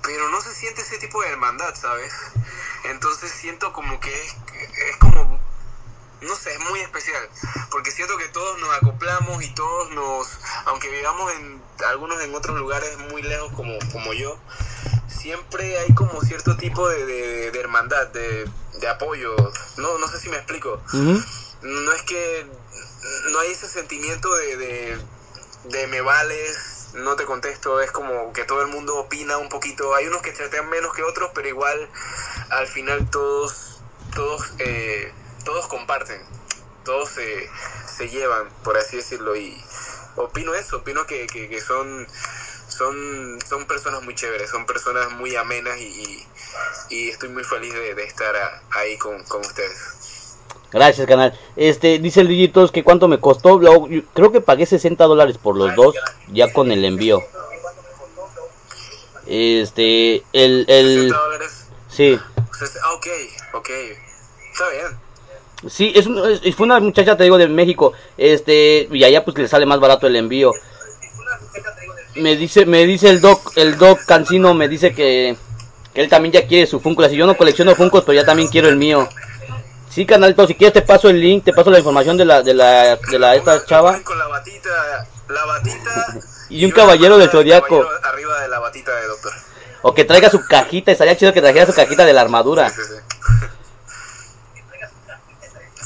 pero 0.03 0.29
no 0.29 0.41
se 0.41 0.53
siente 0.53 0.81
ese 0.81 0.97
tipo 0.97 1.21
de 1.21 1.29
hermandad, 1.29 1.73
¿sabes? 1.75 2.13
Entonces 2.85 3.31
siento 3.31 3.71
como 3.73 3.99
que 3.99 4.13
es, 4.25 4.35
es 4.89 4.97
como 4.97 5.39
no 6.21 6.35
sé, 6.35 6.53
es 6.53 6.59
muy 6.69 6.79
especial, 6.81 7.27
porque 7.71 7.89
siento 7.89 8.15
que 8.15 8.27
todos 8.27 8.59
nos 8.59 8.69
acoplamos 8.75 9.41
y 9.43 9.49
todos 9.55 9.89
nos, 9.89 10.27
aunque 10.65 10.87
vivamos 10.89 11.31
en 11.33 11.59
algunos 11.87 12.21
en 12.21 12.35
otros 12.35 12.55
lugares 12.59 12.95
muy 13.09 13.23
lejos 13.23 13.51
como, 13.53 13.73
como 13.91 14.13
yo, 14.13 14.39
siempre 15.07 15.79
hay 15.79 15.91
como 15.95 16.21
cierto 16.21 16.55
tipo 16.57 16.87
de, 16.89 17.05
de- 17.07 17.51
de 17.51 17.59
hermandad, 17.59 18.05
de, 18.09 18.47
de 18.79 18.87
apoyo, 18.87 19.35
no, 19.77 19.97
no 19.97 20.07
sé 20.07 20.19
si 20.19 20.29
me 20.29 20.37
explico, 20.37 20.79
no 21.63 21.91
es 21.93 22.01
que 22.03 22.45
no 23.31 23.39
hay 23.39 23.51
ese 23.51 23.67
sentimiento 23.67 24.31
de, 24.35 24.97
de 25.63 25.87
me 25.87 26.01
vales, 26.01 26.55
no 26.93 27.15
te 27.15 27.25
contesto, 27.25 27.81
es 27.81 27.91
como 27.91 28.33
que 28.33 28.43
todo 28.43 28.61
el 28.61 28.67
mundo 28.67 28.97
opina 28.97 29.37
un 29.37 29.49
poquito, 29.49 29.95
hay 29.95 30.07
unos 30.07 30.21
que 30.21 30.33
chatean 30.33 30.69
menos 30.69 30.93
que 30.93 31.03
otros, 31.03 31.31
pero 31.33 31.47
igual 31.47 31.89
al 32.49 32.67
final 32.67 33.09
todos, 33.09 33.81
todos, 34.13 34.53
eh, 34.59 35.11
todos 35.45 35.67
comparten, 35.67 36.21
todos 36.83 37.09
se, 37.09 37.49
se 37.87 38.09
llevan, 38.09 38.49
por 38.63 38.77
así 38.77 38.97
decirlo, 38.97 39.35
y 39.35 39.61
opino 40.15 40.53
eso, 40.53 40.77
opino 40.77 41.05
que, 41.05 41.27
que, 41.27 41.61
son, 41.61 42.07
son, 42.67 43.39
son 43.47 43.65
personas 43.67 44.01
muy 44.03 44.15
chéveres, 44.15 44.49
son 44.49 44.65
personas 44.65 45.11
muy 45.11 45.35
amenas 45.35 45.77
y, 45.77 46.27
y, 46.89 47.09
estoy 47.09 47.29
muy 47.29 47.43
feliz 47.43 47.73
de, 47.73 47.95
de 47.95 48.03
estar 48.03 48.35
ahí 48.71 48.97
con, 48.97 49.23
con 49.23 49.41
ustedes. 49.41 50.00
Gracias, 50.71 51.05
canal. 51.07 51.33
Este, 51.55 51.99
dice 51.99 52.21
el 52.21 52.27
Digitos 52.29 52.71
que 52.71 52.83
cuánto 52.83 53.07
me 53.07 53.19
costó. 53.19 53.59
Creo 54.13 54.31
que 54.31 54.41
pagué 54.41 54.65
60 54.65 55.03
dólares 55.05 55.37
por 55.37 55.57
los 55.57 55.75
dos, 55.75 55.95
ya 56.31 56.51
con 56.53 56.71
el 56.71 56.85
envío. 56.85 57.19
Este, 59.27 60.23
el, 60.33 60.65
el, 60.67 60.95
60 61.09 61.17
dólares. 61.17 61.65
sí. 61.89 62.19
Ah, 62.83 62.93
ok, 62.93 63.07
ok. 63.53 63.69
Está 64.51 64.69
bien. 64.69 65.71
Sí, 65.71 65.91
es, 65.95 66.05
un- 66.07 66.39
es- 66.43 66.55
fue 66.55 66.65
una 66.65 66.79
muchacha, 66.79 67.15
te 67.17 67.23
digo, 67.23 67.37
de 67.37 67.47
México. 67.47 67.93
Este, 68.17 68.87
y 68.91 69.03
allá 69.03 69.23
pues 69.23 69.37
le 69.37 69.47
sale 69.47 69.65
más 69.65 69.79
barato 69.79 70.07
el 70.07 70.15
envío. 70.15 70.51
Me 72.15 72.35
dice, 72.35 72.65
me 72.65 72.85
dice 72.85 73.09
el 73.09 73.21
doc, 73.21 73.51
el 73.57 73.77
doc 73.77 74.03
Cancino 74.05 74.53
me 74.53 74.67
dice 74.67 74.93
que, 74.93 75.35
que 75.93 76.01
él 76.01 76.09
también 76.09 76.33
ya 76.33 76.47
quiere 76.47 76.67
su 76.67 76.79
Funko. 76.79 77.07
Si 77.07 77.15
yo 77.15 77.25
no 77.25 77.37
colecciono 77.37 77.75
Funkos, 77.75 78.03
pero 78.03 78.13
ya 78.19 78.25
también 78.25 78.49
quiero 78.49 78.67
el 78.69 78.75
mío. 78.75 79.07
Sí, 79.91 80.05
canalito, 80.05 80.47
si 80.47 80.55
quieres 80.55 80.73
te 80.73 80.81
paso 80.81 81.09
el 81.09 81.19
link, 81.19 81.43
te 81.43 81.51
paso 81.51 81.69
la 81.69 81.79
información 81.79 82.15
de 82.15 82.23
la, 82.23 82.41
de 82.41 82.53
la, 82.53 82.95
de 82.95 83.19
la 83.19 83.35
esta 83.35 83.65
chava. 83.65 84.01
Con 84.03 84.17
la 84.17 84.27
batita, 84.27 85.05
la 85.27 85.45
batita. 85.45 86.17
Y 86.49 86.65
un 86.65 86.71
caballero 86.71 87.17
del 87.17 87.29
Zodiaco. 87.29 87.87
Arriba 88.03 88.41
de 88.41 88.49
la 88.49 88.59
batita 88.59 88.93
de 88.93 89.07
doctor. 89.07 89.31
O 89.83 89.93
que 89.93 90.03
traiga 90.03 90.29
su 90.29 90.45
cajita, 90.45 90.91
estaría 90.91 91.15
chido 91.15 91.31
que 91.31 91.39
trajera 91.39 91.65
su 91.65 91.73
cajita 91.73 92.03
de 92.03 92.11
la 92.11 92.19
armadura. 92.19 92.69
Sí, 92.69 92.81
sí, 92.81 92.93
sí. 92.93 93.47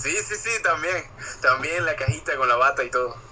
Sí, 0.02 0.12
sí, 0.28 0.36
sí, 0.36 0.50
también. 0.64 0.96
También 1.42 1.84
la 1.84 1.96
cajita 1.96 2.36
con 2.36 2.48
la 2.48 2.56
bata 2.56 2.84
y 2.84 2.90
todo. 2.90 3.16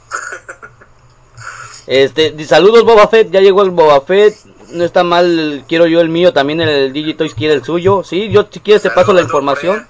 Este, 1.86 2.46
saludos 2.46 2.86
Boba 2.86 3.10
Fett, 3.10 3.30
ya 3.30 3.42
llegó 3.42 3.62
el 3.62 3.72
Boba 3.72 4.00
Fett. 4.02 4.36
No 4.70 4.86
está 4.86 5.04
mal, 5.04 5.66
quiero 5.68 5.86
yo 5.86 6.00
el 6.00 6.08
mío, 6.10 6.32
también 6.32 6.62
el 6.62 6.94
Digitoys 6.94 7.36
quiere 7.36 7.54
el 7.56 7.66
suyo. 7.66 8.04
Sí, 8.04 8.30
yo 8.30 8.48
si 8.50 8.62
quieres 8.62 8.82
te 8.82 8.90
paso 8.90 9.12
la 9.12 9.22
información. 9.22 9.88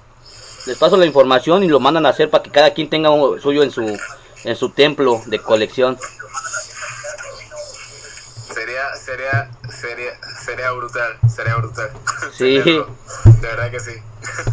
Les 0.65 0.77
paso 0.77 0.95
la 0.97 1.05
información 1.05 1.63
y 1.63 1.67
lo 1.67 1.79
mandan 1.79 2.05
a 2.05 2.09
hacer 2.09 2.29
para 2.29 2.43
que 2.43 2.51
cada 2.51 2.73
quien 2.73 2.89
tenga 2.89 3.09
un 3.09 3.39
suyo 3.41 3.63
en 3.63 3.71
su 3.71 3.97
en 4.45 4.55
su 4.55 4.69
templo 4.69 5.21
de 5.25 5.39
colección. 5.39 5.97
Sería, 8.53 8.95
sería, 8.95 9.51
sería, 9.69 10.11
sería 10.45 10.71
brutal, 10.71 11.17
sería 11.33 11.55
brutal. 11.55 11.91
Sí. 12.33 12.59
Tenerlo. 12.63 12.89
De 13.41 13.47
verdad 13.47 13.71
que 13.71 13.79
sí. 13.79 13.91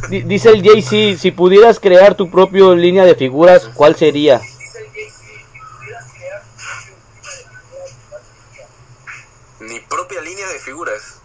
Di- 0.08 0.22
Dice 0.22 0.48
el 0.50 0.62
JC, 0.62 1.16
si 1.18 1.30
pudieras 1.32 1.78
crear 1.80 2.14
tu 2.14 2.30
propia 2.30 2.70
línea 2.74 3.04
de 3.04 3.14
figuras, 3.14 3.68
¿cuál 3.74 3.94
sería? 3.96 4.40
Mi 9.61 9.78
propia 9.80 10.20
línea 10.22 10.48
de 10.48 10.58
figuras. 10.58 11.20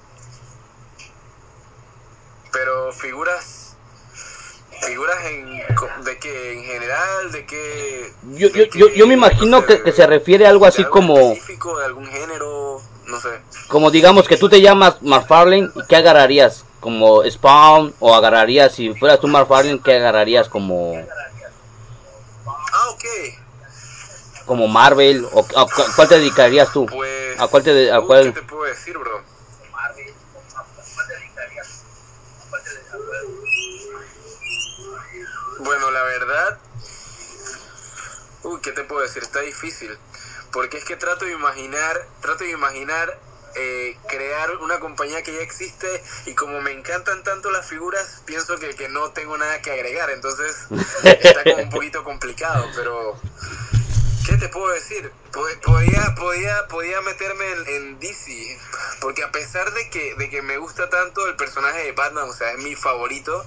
Pero 2.52 2.92
figuras. 2.94 3.65
Figuras 4.86 5.26
en, 5.26 5.64
de 6.06 6.18
que 6.20 6.54
en 6.54 6.64
general, 6.64 7.32
de 7.32 7.46
que. 7.46 8.12
Yo, 8.38 8.50
de 8.50 8.70
yo, 8.74 8.88
yo, 8.88 8.94
yo 8.94 9.08
me 9.08 9.16
no 9.16 9.20
imagino 9.26 9.60
sé, 9.62 9.66
que, 9.66 9.82
que 9.82 9.92
se 9.92 10.08
refiere 10.08 10.46
a 10.46 10.50
algo 10.50 10.66
así 10.66 10.82
algo 10.84 10.94
como, 10.94 11.18
específico, 11.32 11.78
de 11.80 11.86
algún 11.86 12.06
género, 12.08 12.82
no 13.08 13.20
sé. 13.20 13.30
como 13.68 13.92
digamos 13.92 14.28
que 14.28 14.38
tú 14.38 14.50
te 14.50 14.62
llamas 14.62 15.02
McFarlane 15.02 15.70
y 15.76 15.84
¿qué 15.84 15.96
agarrarías? 15.98 16.66
Como 16.80 17.24
Spawn 17.30 17.94
o 18.00 18.14
agarrarías, 18.14 18.74
si 18.74 18.94
fueras 18.94 19.20
tú 19.20 19.28
McFarlane, 19.28 19.82
¿qué 19.84 19.96
agarrarías 19.96 20.48
como, 20.50 21.04
Ah, 22.48 22.90
ok. 22.92 23.04
como 24.46 24.68
Marvel? 24.68 25.26
¿O 25.32 25.40
a 25.40 25.66
cu- 25.66 25.92
cuál 25.96 26.08
te 26.08 26.20
dedicarías 26.20 26.72
tú? 26.72 26.86
Pues. 26.86 27.40
¿A 27.40 27.48
cuál 27.48 27.64
te 27.64 27.92
a 27.92 28.02
cuál? 28.02 28.34
¿Qué 28.34 28.42
te 28.42 28.48
puedo 28.48 28.64
decir, 28.66 28.98
bro? 28.98 29.22
Bueno, 35.66 35.92
la 35.92 36.04
verdad. 36.04 36.58
Uy, 38.44 38.62
¿qué 38.62 38.72
te 38.72 38.84
puedo 38.84 39.02
decir? 39.02 39.24
Está 39.24 39.40
difícil. 39.42 39.98
Porque 40.52 40.78
es 40.78 40.86
que 40.86 40.96
trato 40.96 41.26
de 41.26 41.32
imaginar. 41.32 42.06
Trato 42.22 42.44
de 42.44 42.52
imaginar. 42.52 43.18
eh, 43.58 43.98
crear 44.10 44.52
una 44.58 44.80
compañía 44.82 45.24
que 45.24 45.34
ya 45.34 45.40
existe 45.40 45.88
y 46.26 46.34
como 46.36 46.60
me 46.60 46.72
encantan 46.72 47.24
tanto 47.24 47.50
las 47.52 47.66
figuras 47.66 48.22
pienso 48.26 48.58
que, 48.58 48.76
que 48.76 48.90
no 48.90 49.12
tengo 49.12 49.38
nada 49.38 49.62
que 49.62 49.72
agregar 49.72 50.10
entonces 50.10 50.54
está 51.22 51.42
como 51.46 51.64
un 51.64 51.70
poquito 51.70 52.04
complicado 52.04 52.70
pero 52.76 53.18
¿Qué 54.26 54.36
te 54.36 54.50
puedo 54.50 54.74
decir? 54.74 55.10
Po- 55.32 55.48
Podía, 55.64 56.16
podía, 56.16 56.68
podía 56.68 57.00
meterme 57.00 57.50
en, 57.50 57.68
en 57.70 58.00
DC, 58.02 58.60
porque 59.00 59.24
a 59.24 59.32
pesar 59.32 59.72
de 59.72 59.90
que, 59.90 60.16
de 60.16 60.30
que 60.30 60.42
me 60.42 60.58
gusta 60.58 60.90
tanto 60.90 61.26
el 61.28 61.38
personaje 61.38 61.78
de 61.86 61.92
Batman, 61.94 62.28
o 62.30 62.34
sea, 62.34 62.52
es 62.52 62.58
mi 62.58 62.76
favorito, 62.76 63.46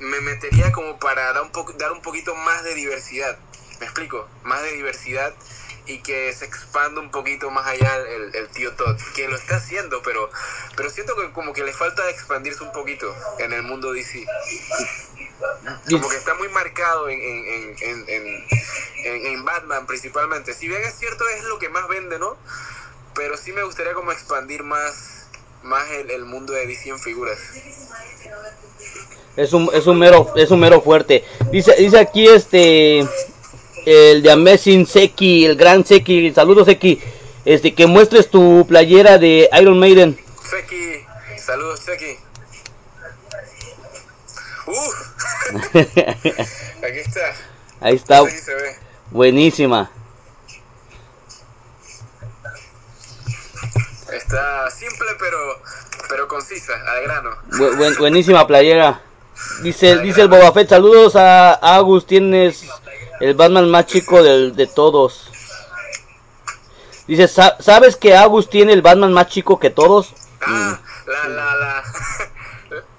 me 0.00 0.20
metería 0.20 0.72
como 0.72 0.98
para 0.98 1.32
dar 1.32 1.42
un, 1.42 1.50
po- 1.50 1.72
dar 1.78 1.92
un 1.92 2.02
poquito 2.02 2.34
más 2.34 2.64
de 2.64 2.74
diversidad. 2.74 3.38
¿Me 3.80 3.86
explico? 3.86 4.28
Más 4.42 4.62
de 4.62 4.72
diversidad 4.72 5.32
y 5.86 6.02
que 6.02 6.32
se 6.32 6.44
expanda 6.44 7.00
un 7.00 7.10
poquito 7.10 7.50
más 7.50 7.66
allá 7.66 7.96
el, 7.96 8.34
el 8.34 8.48
tío 8.48 8.74
Todd, 8.74 8.96
que 9.14 9.28
lo 9.28 9.36
está 9.36 9.56
haciendo, 9.56 10.02
pero, 10.02 10.28
pero 10.76 10.90
siento 10.90 11.16
que 11.16 11.32
como 11.32 11.52
que 11.52 11.62
le 11.64 11.72
falta 11.72 12.08
expandirse 12.10 12.62
un 12.62 12.72
poquito 12.72 13.14
en 13.38 13.52
el 13.52 13.62
mundo 13.62 13.92
DC 13.92 14.26
como 15.90 16.08
que 16.08 16.16
está 16.16 16.34
muy 16.34 16.48
marcado 16.48 17.08
en, 17.08 17.20
en, 17.20 17.76
en, 17.80 18.06
en, 18.06 19.44
Batman 19.44 19.86
principalmente. 19.86 20.52
Si 20.54 20.68
bien 20.68 20.82
es 20.82 20.94
cierto 20.98 21.26
es 21.28 21.44
lo 21.44 21.58
que 21.58 21.68
más 21.68 21.88
vende, 21.88 22.18
¿no? 22.18 22.36
Pero 23.14 23.36
sí 23.36 23.52
me 23.52 23.62
gustaría 23.62 23.94
como 23.94 24.12
expandir 24.12 24.62
más, 24.62 25.17
más 25.62 25.88
el, 25.90 26.10
el 26.10 26.24
mundo 26.24 26.52
de 26.52 26.66
DC 26.66 26.88
en 26.90 26.98
figuras. 26.98 27.38
Es 29.36 29.52
un, 29.52 29.70
es 29.72 29.86
un 29.86 29.98
mero, 29.98 30.32
es 30.36 30.50
un 30.50 30.60
mero 30.60 30.80
fuerte. 30.80 31.24
Dice, 31.52 31.74
dice 31.78 31.98
aquí 31.98 32.26
este 32.26 33.06
el 33.86 34.22
de 34.22 34.30
Amazing 34.32 34.86
Seki, 34.86 35.44
el 35.46 35.56
gran 35.56 35.84
Seki, 35.84 36.32
saludos 36.34 36.66
Seki, 36.66 37.00
este 37.44 37.74
que 37.74 37.86
muestres 37.86 38.28
tu 38.28 38.66
playera 38.68 39.16
de 39.18 39.48
Iron 39.60 39.78
Maiden. 39.78 40.18
Seki, 40.50 41.04
saludos 41.38 41.80
Seki. 41.80 42.18
Uh, 44.66 44.72
aquí 46.84 46.98
está. 46.98 47.34
Ahí 47.80 47.94
está, 47.94 48.18
No 48.18 48.26
sé 48.26 48.32
si 48.32 48.38
se 48.44 48.54
ve. 48.54 48.76
buenísima. 49.10 49.90
Está 54.12 54.70
simple 54.70 55.06
pero 55.18 55.38
pero 56.08 56.26
concisa, 56.28 56.72
al 56.90 57.02
grano. 57.02 57.30
Bu- 57.50 57.76
buen- 57.76 57.96
buenísima 57.98 58.46
playera. 58.46 59.00
Dice, 59.62 59.98
dice 59.98 60.22
el 60.22 60.28
Boba 60.28 60.52
Fett, 60.52 60.68
saludos 60.70 61.14
a 61.16 61.52
Agus, 61.54 62.06
tienes 62.06 62.64
el 63.20 63.34
Batman 63.34 63.70
más 63.70 63.86
chico 63.86 64.22
del- 64.22 64.56
de 64.56 64.66
todos. 64.66 65.30
Dice, 67.06 67.28
"Sa- 67.28 67.56
¿sabes 67.60 67.96
que 67.96 68.16
Agus 68.16 68.48
tiene 68.50 68.72
el 68.72 68.82
Batman 68.82 69.12
más 69.12 69.28
chico 69.28 69.58
que 69.58 69.70
todos? 69.70 70.12
Ah, 70.40 70.78
la, 71.06 71.28
la, 71.28 71.54
la. 71.56 71.84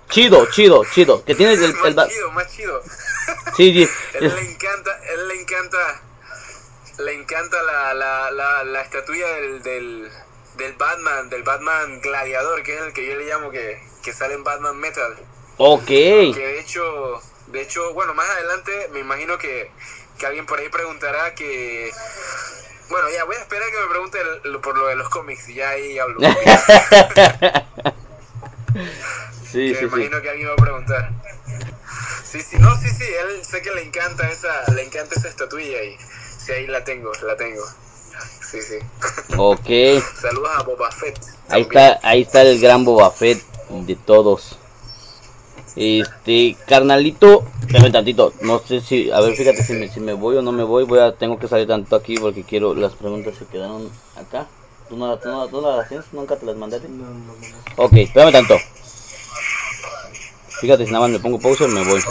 Chido, 0.09 0.47
chido, 0.47 0.83
chido. 0.91 1.23
Que 1.23 1.35
tiene 1.35 1.53
el, 1.53 1.63
el 1.63 1.73
más 1.75 1.95
Ba- 1.95 2.07
chido, 2.07 2.31
más 2.31 2.47
chido. 2.55 2.81
Sí, 3.55 3.73
sí. 3.73 3.89
Él 4.15 4.33
le 4.35 4.51
encanta, 4.51 4.91
él 5.13 5.27
le 5.27 5.41
encanta, 5.41 5.77
le 6.99 7.13
encanta 7.13 7.61
la, 7.61 7.93
la, 7.93 8.31
la, 8.31 8.63
la 8.63 8.81
estatuilla 8.81 9.27
del, 9.27 9.61
del, 9.63 10.11
del 10.59 10.73
Batman, 10.73 11.29
del 11.29 11.41
Batman 11.43 11.99
gladiador, 12.01 12.61
que 12.61 12.75
es 12.75 12.81
el 12.81 12.93
que 12.93 13.07
yo 13.07 13.15
le 13.15 13.25
llamo 13.25 13.49
que, 13.49 13.81
que 14.03 14.13
sale 14.13 14.35
en 14.35 14.43
Batman 14.43 14.77
Metal. 14.77 15.17
Ok. 15.57 15.85
Que 15.87 16.33
de 16.35 16.59
hecho, 16.59 17.19
de 17.47 17.61
hecho, 17.61 17.93
bueno, 17.93 18.13
más 18.13 18.29
adelante 18.29 18.89
me 18.93 18.99
imagino 18.99 19.37
que, 19.39 19.71
que 20.19 20.25
alguien 20.27 20.45
por 20.45 20.59
ahí 20.59 20.69
preguntará 20.69 21.33
que... 21.33 21.91
Bueno, 22.89 23.09
ya 23.11 23.23
voy 23.23 23.35
a 23.35 23.39
esperar 23.39 23.69
que 23.69 23.79
me 23.79 23.87
pregunte 23.87 24.19
el- 24.21 24.51
lo- 24.51 24.61
por 24.61 24.77
lo 24.77 24.87
de 24.87 24.95
los 24.95 25.09
cómics 25.09 25.47
y 25.49 25.55
ya 25.55 25.69
ahí 25.69 25.97
hablo. 25.99 26.19
Sí, 29.51 29.57
me 29.57 29.73
sí, 29.73 29.75
sí. 29.79 29.85
imagino 29.85 30.21
que 30.21 30.29
alguien 30.29 30.47
va 30.49 30.53
a 30.53 30.57
preguntar. 30.57 31.09
Sí, 32.23 32.39
sí, 32.41 32.57
no, 32.59 32.75
sí, 32.79 32.87
sí, 32.89 33.03
él 33.03 33.43
sé 33.43 33.61
que 33.63 33.71
le 33.71 33.81
encanta 33.81 34.29
esa, 34.29 34.71
le 34.71 34.83
encanta 34.83 35.15
esa 35.15 35.27
estatuilla 35.27 35.81
y 35.83 35.97
sí, 36.37 36.51
ahí 36.51 36.67
la 36.67 36.83
tengo, 36.83 37.11
la 37.23 37.35
tengo. 37.35 37.63
Sí, 38.41 38.61
sí. 38.61 38.75
Ok. 39.37 40.01
Saludos 40.19 40.49
a 40.57 40.63
Boba 40.63 40.91
Fett. 40.91 41.19
Ahí 41.49 41.63
también. 41.63 41.85
está, 41.85 42.07
ahí 42.07 42.21
está 42.21 42.41
el 42.41 42.59
gran 42.59 42.83
Boba 42.85 43.11
Fett 43.11 43.41
de 43.69 43.95
todos. 43.95 44.57
Este, 45.75 46.57
carnalito, 46.67 47.45
espérame 47.61 47.91
tantito, 47.91 48.33
no 48.41 48.59
sé 48.59 48.81
si, 48.81 49.11
a 49.11 49.21
ver, 49.21 49.35
fíjate 49.35 49.63
si 49.63 49.73
me, 49.73 49.87
si 49.87 49.99
me 49.99 50.13
voy 50.13 50.35
o 50.35 50.41
no 50.41 50.51
me 50.51 50.63
voy, 50.63 50.83
voy 50.83 50.99
a, 50.99 51.13
tengo 51.13 51.39
que 51.39 51.47
salir 51.47 51.67
tanto 51.67 51.95
aquí 51.95 52.15
porque 52.15 52.43
quiero, 52.43 52.73
las 52.73 52.95
preguntas 52.95 53.35
se 53.37 53.45
quedaron 53.45 53.89
acá. 54.17 54.47
¿Tú 54.89 54.97
no, 54.97 55.15
tú 55.17 55.29
no, 55.29 55.47
tú 55.47 55.61
no 55.61 55.77
las 55.77 55.87
tienes? 55.87 56.07
¿Nunca 56.11 56.35
te 56.35 56.47
las 56.47 56.55
mandaste? 56.55 56.89
No, 56.89 57.05
no, 57.05 57.33
no. 57.33 57.83
Ok, 57.83 57.93
espérame 57.93 58.31
tanto. 58.31 58.57
Fíjate 60.59 60.85
si 60.85 60.91
nada 60.91 61.05
más 61.05 61.11
me 61.11 61.19
pongo 61.19 61.39
pausa 61.39 61.67
me 61.67 61.83
voy. 61.85 62.01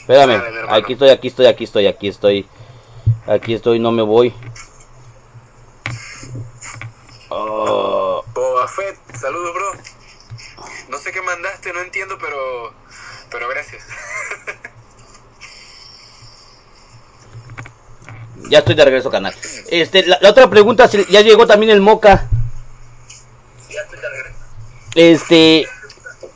Espérame, 0.00 0.42
aquí 0.70 0.94
estoy, 0.94 1.10
aquí 1.10 1.28
estoy, 1.28 1.46
aquí 1.46 1.64
estoy, 1.64 1.86
aquí 1.86 2.08
estoy. 2.08 2.46
Aquí 3.26 3.52
estoy, 3.54 3.78
no 3.78 3.92
me 3.92 4.02
voy. 4.02 4.32
Oh, 7.30 8.24
Boba 8.34 8.66
Fett, 8.68 8.98
saludos, 9.18 9.54
bro. 9.54 9.72
No 10.88 10.98
sé 10.98 11.12
qué 11.12 11.20
mandaste, 11.22 11.72
no 11.72 11.80
entiendo, 11.80 12.16
pero, 12.18 12.72
pero 13.30 13.48
gracias. 13.48 13.82
ya 18.48 18.60
estoy 18.60 18.74
de 18.74 18.84
regreso, 18.84 19.10
canal. 19.10 19.34
Este, 19.68 20.06
la, 20.06 20.18
la 20.20 20.30
otra 20.30 20.48
pregunta, 20.48 20.88
si- 20.88 21.04
ya 21.06 21.20
llegó 21.20 21.46
también 21.46 21.70
el 21.70 21.80
Moca. 21.80 22.28
Este, 24.94 25.68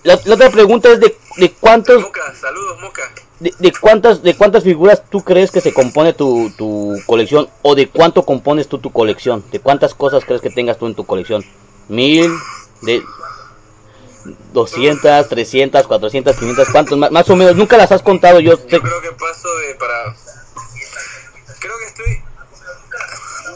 la, 0.03 0.21
la 0.25 0.35
otra 0.35 0.51
pregunta 0.51 0.89
es 0.91 1.01
de, 1.01 1.17
de 1.37 1.53
cuántos, 1.53 2.01
Moca, 2.03 2.35
saludos, 2.35 2.79
Moca. 2.81 3.03
De, 3.43 3.53
de 3.59 3.73
cuántas, 3.73 4.23
de 4.23 4.37
cuántas 4.37 4.63
figuras 4.63 5.03
tú 5.11 5.23
crees 5.23 5.51
que 5.51 5.61
se 5.61 5.75
compone 5.75 6.13
tu, 6.13 6.51
tu 6.57 6.97
colección 7.07 7.49
o 7.63 7.75
de 7.75 7.89
cuánto 7.89 8.25
compones 8.25 8.69
tú 8.69 8.79
tu 8.79 8.93
colección, 8.93 9.45
de 9.51 9.59
cuántas 9.59 9.95
cosas 9.95 10.25
crees 10.25 10.41
que 10.41 10.51
tengas 10.51 10.79
tú 10.79 10.87
en 10.87 10.95
tu 10.95 11.05
colección, 11.05 11.45
mil, 11.89 12.31
de 12.83 13.03
200, 14.53 15.29
300, 15.29 15.87
400, 15.87 16.37
500, 16.37 16.69
cuántos, 16.71 16.99
más, 16.99 17.11
más 17.11 17.29
o 17.31 17.37
menos, 17.37 17.57
nunca 17.57 17.77
las 17.77 17.91
has 17.91 18.03
contado, 18.03 18.39
Yo 18.39 18.57
creo 18.65 18.81
que 19.01 19.13
paso 19.13 19.49
de 19.59 19.75
para. 19.75 20.15
Creo 21.59 21.79
que 21.79 21.85
estoy. 21.87 22.25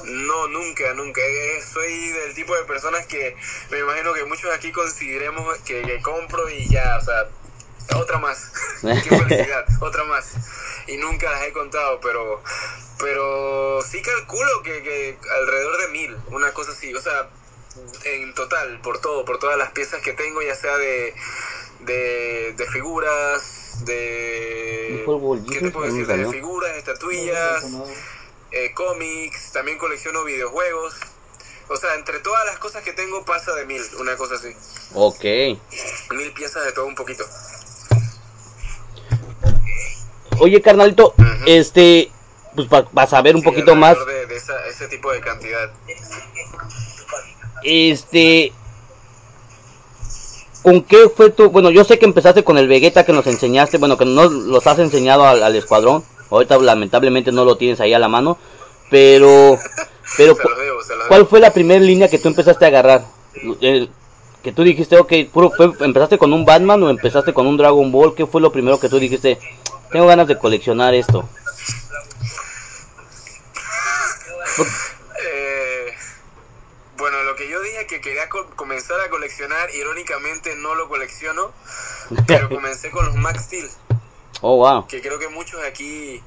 No, 0.05 0.49
nunca, 0.49 0.95
nunca. 0.95 1.20
Eh, 1.20 1.62
Soy 1.72 2.09
del 2.09 2.34
tipo 2.34 2.57
de 2.57 2.62
personas 2.64 3.07
que 3.07 3.37
me 3.70 3.78
imagino 3.78 4.12
que 4.14 4.24
muchos 4.24 4.53
aquí 4.53 4.72
consideremos 4.72 5.59
que, 5.59 5.82
que 5.82 6.03
compro 6.03 6.49
y 6.51 6.68
ya, 6.68 6.99
o 7.01 7.05
sea, 7.05 7.28
otra 7.95 8.18
más. 8.18 8.53
Qué 8.82 9.16
felicidad, 9.16 9.64
otra 9.80 10.05
más. 10.05 10.32
Y 10.87 10.97
nunca 10.97 11.30
las 11.30 11.43
he 11.43 11.53
contado, 11.53 12.01
pero 12.01 12.43
pero 12.99 13.82
sí 13.82 14.01
calculo 14.03 14.62
que, 14.62 14.82
que 14.82 15.18
alrededor 15.41 15.78
de 15.82 15.89
mil, 15.89 16.16
una 16.28 16.53
cosa 16.53 16.72
así. 16.72 16.95
O 16.95 17.01
sea, 17.01 17.28
en 18.05 18.34
total, 18.34 18.80
por 18.80 19.01
todo, 19.01 19.24
por 19.24 19.39
todas 19.39 19.59
las 19.59 19.70
piezas 19.72 20.01
que 20.03 20.12
tengo, 20.12 20.43
ya 20.43 20.55
sea 20.55 20.76
de, 20.78 21.14
de, 21.80 22.55
de 22.57 22.66
figuras, 22.66 23.84
de... 23.84 25.01
¿Y 25.01 25.05
polvo 25.05 25.34
el 25.34 25.45
¿Qué 25.45 25.61
te 25.61 25.70
puedo 25.70 25.87
decir? 25.93 26.07
De 26.07 26.30
figuras, 26.30 26.76
estatuillas, 26.76 27.64
eh, 28.51 28.72
cómics, 28.72 29.53
también 29.53 29.78
colecciono 29.78 30.24
videojuegos. 30.24 30.95
O 31.68 31.76
sea, 31.76 31.97
entre 31.97 32.20
todas 32.20 32.47
las 32.47 32.59
cosas 32.59 32.82
que 32.84 32.93
tengo 32.93 33.24
pasa 33.24 33.53
de 33.55 33.66
mil, 33.66 33.82
una 33.99 34.16
cosa 34.16 34.37
así. 34.37 34.55
ok. 34.95 35.24
Mil 36.14 36.32
piezas 36.32 36.64
de 36.64 36.72
todo 36.72 36.87
un 36.87 36.95
poquito. 36.95 37.26
Oye, 40.41 40.61
carnalito, 40.61 41.14
este, 41.47 42.11
pues 42.55 42.68
para 42.68 43.07
saber 43.07 43.34
un 43.37 43.43
Sí, 43.43 43.49
poquito 43.49 43.74
más, 43.76 43.97
De, 44.07 44.26
de 44.26 44.37
esa- 44.37 44.66
ese 44.66 44.89
tipo 44.89 45.11
de 45.12 45.20
cantidad. 45.20 45.70
este, 47.62 48.53
¿con 50.62 50.82
qué 50.82 51.09
fue 51.14 51.30
tu, 51.30 51.51
bueno, 51.51 51.70
yo 51.70 51.84
sé 51.84 51.99
que 51.99 52.07
empezaste 52.07 52.45
con 52.45 52.59
el 52.59 52.68
Vegeta 52.68 53.05
que 53.05 53.12
nos 53.12 53.26
enseñaste, 53.26 53.78
bueno, 53.78 53.97
que 53.97 54.05
no 54.05 54.24
los 54.28 54.66
has 54.66 54.78
enseñado 54.78 55.26
al, 55.26 55.43
al 55.43 55.55
escuadrón, 55.57 56.05
ahorita 56.30 56.59
lamentablemente 56.59 57.32
no 57.32 57.45
lo 57.45 57.57
tienes 57.57 57.80
ahí 57.80 57.93
a 57.95 57.99
la 57.99 58.09
mano, 58.09 58.39
pero, 58.91 59.59
pero, 60.16 60.34
Se 60.37 60.43
debo, 60.64 60.82
se 60.82 60.95
¿cuál 61.09 61.26
fue 61.26 61.41
la 61.41 61.53
primera 61.53 61.80
línea 61.80 62.09
que 62.09 62.18
tú 62.18 62.28
empezaste 62.28 62.64
a 62.64 62.68
agarrar? 62.68 63.05
El- 63.61 63.91
que 64.43 64.53
tú 64.53 64.62
dijiste, 64.62 64.97
ok, 64.97 65.12
puro, 65.32 65.51
fue- 65.51 65.72
¿empezaste 65.80 66.18
con 66.18 66.32
un 66.32 66.45
Batman 66.45 66.80
o 66.84 66.89
empezaste 66.89 67.32
con 67.34 67.49
un 67.49 67.57
Dragon 67.57 67.91
Ball? 67.91 68.14
¿Qué 68.14 68.26
fue 68.26 68.41
lo 68.41 68.53
primero 68.53 68.78
que 68.78 68.89
tú 68.89 69.01
dijiste? 69.01 69.39
Tengo 69.91 70.07
ganas 70.07 70.26
de 70.28 70.39
coleccionar 70.39 70.95
esto. 70.95 71.28
Eh, 75.22 75.95
bueno, 76.97 77.22
lo 77.24 77.37
que 77.37 77.49
yo 77.49 77.61
dije 77.61 77.87
que 77.87 78.01
quería 78.01 78.28
co- 78.28 78.51
comenzar 78.57 79.01
a 79.01 79.09
coleccionar, 79.11 79.70
irónicamente 79.74 80.55
no 80.57 80.74
lo 80.74 80.89
colecciono, 80.89 81.53
pero 82.26 82.49
comencé 82.49 82.91
con 82.91 83.07
los 83.07 83.14
Max 83.16 83.45
Steel, 83.45 83.70
Oh, 84.43 84.57
wow. 84.57 84.87
que 84.87 85.01
creo 85.01 85.18
que 85.18 85.28
muchos 85.28 85.62
aquí 85.64 86.22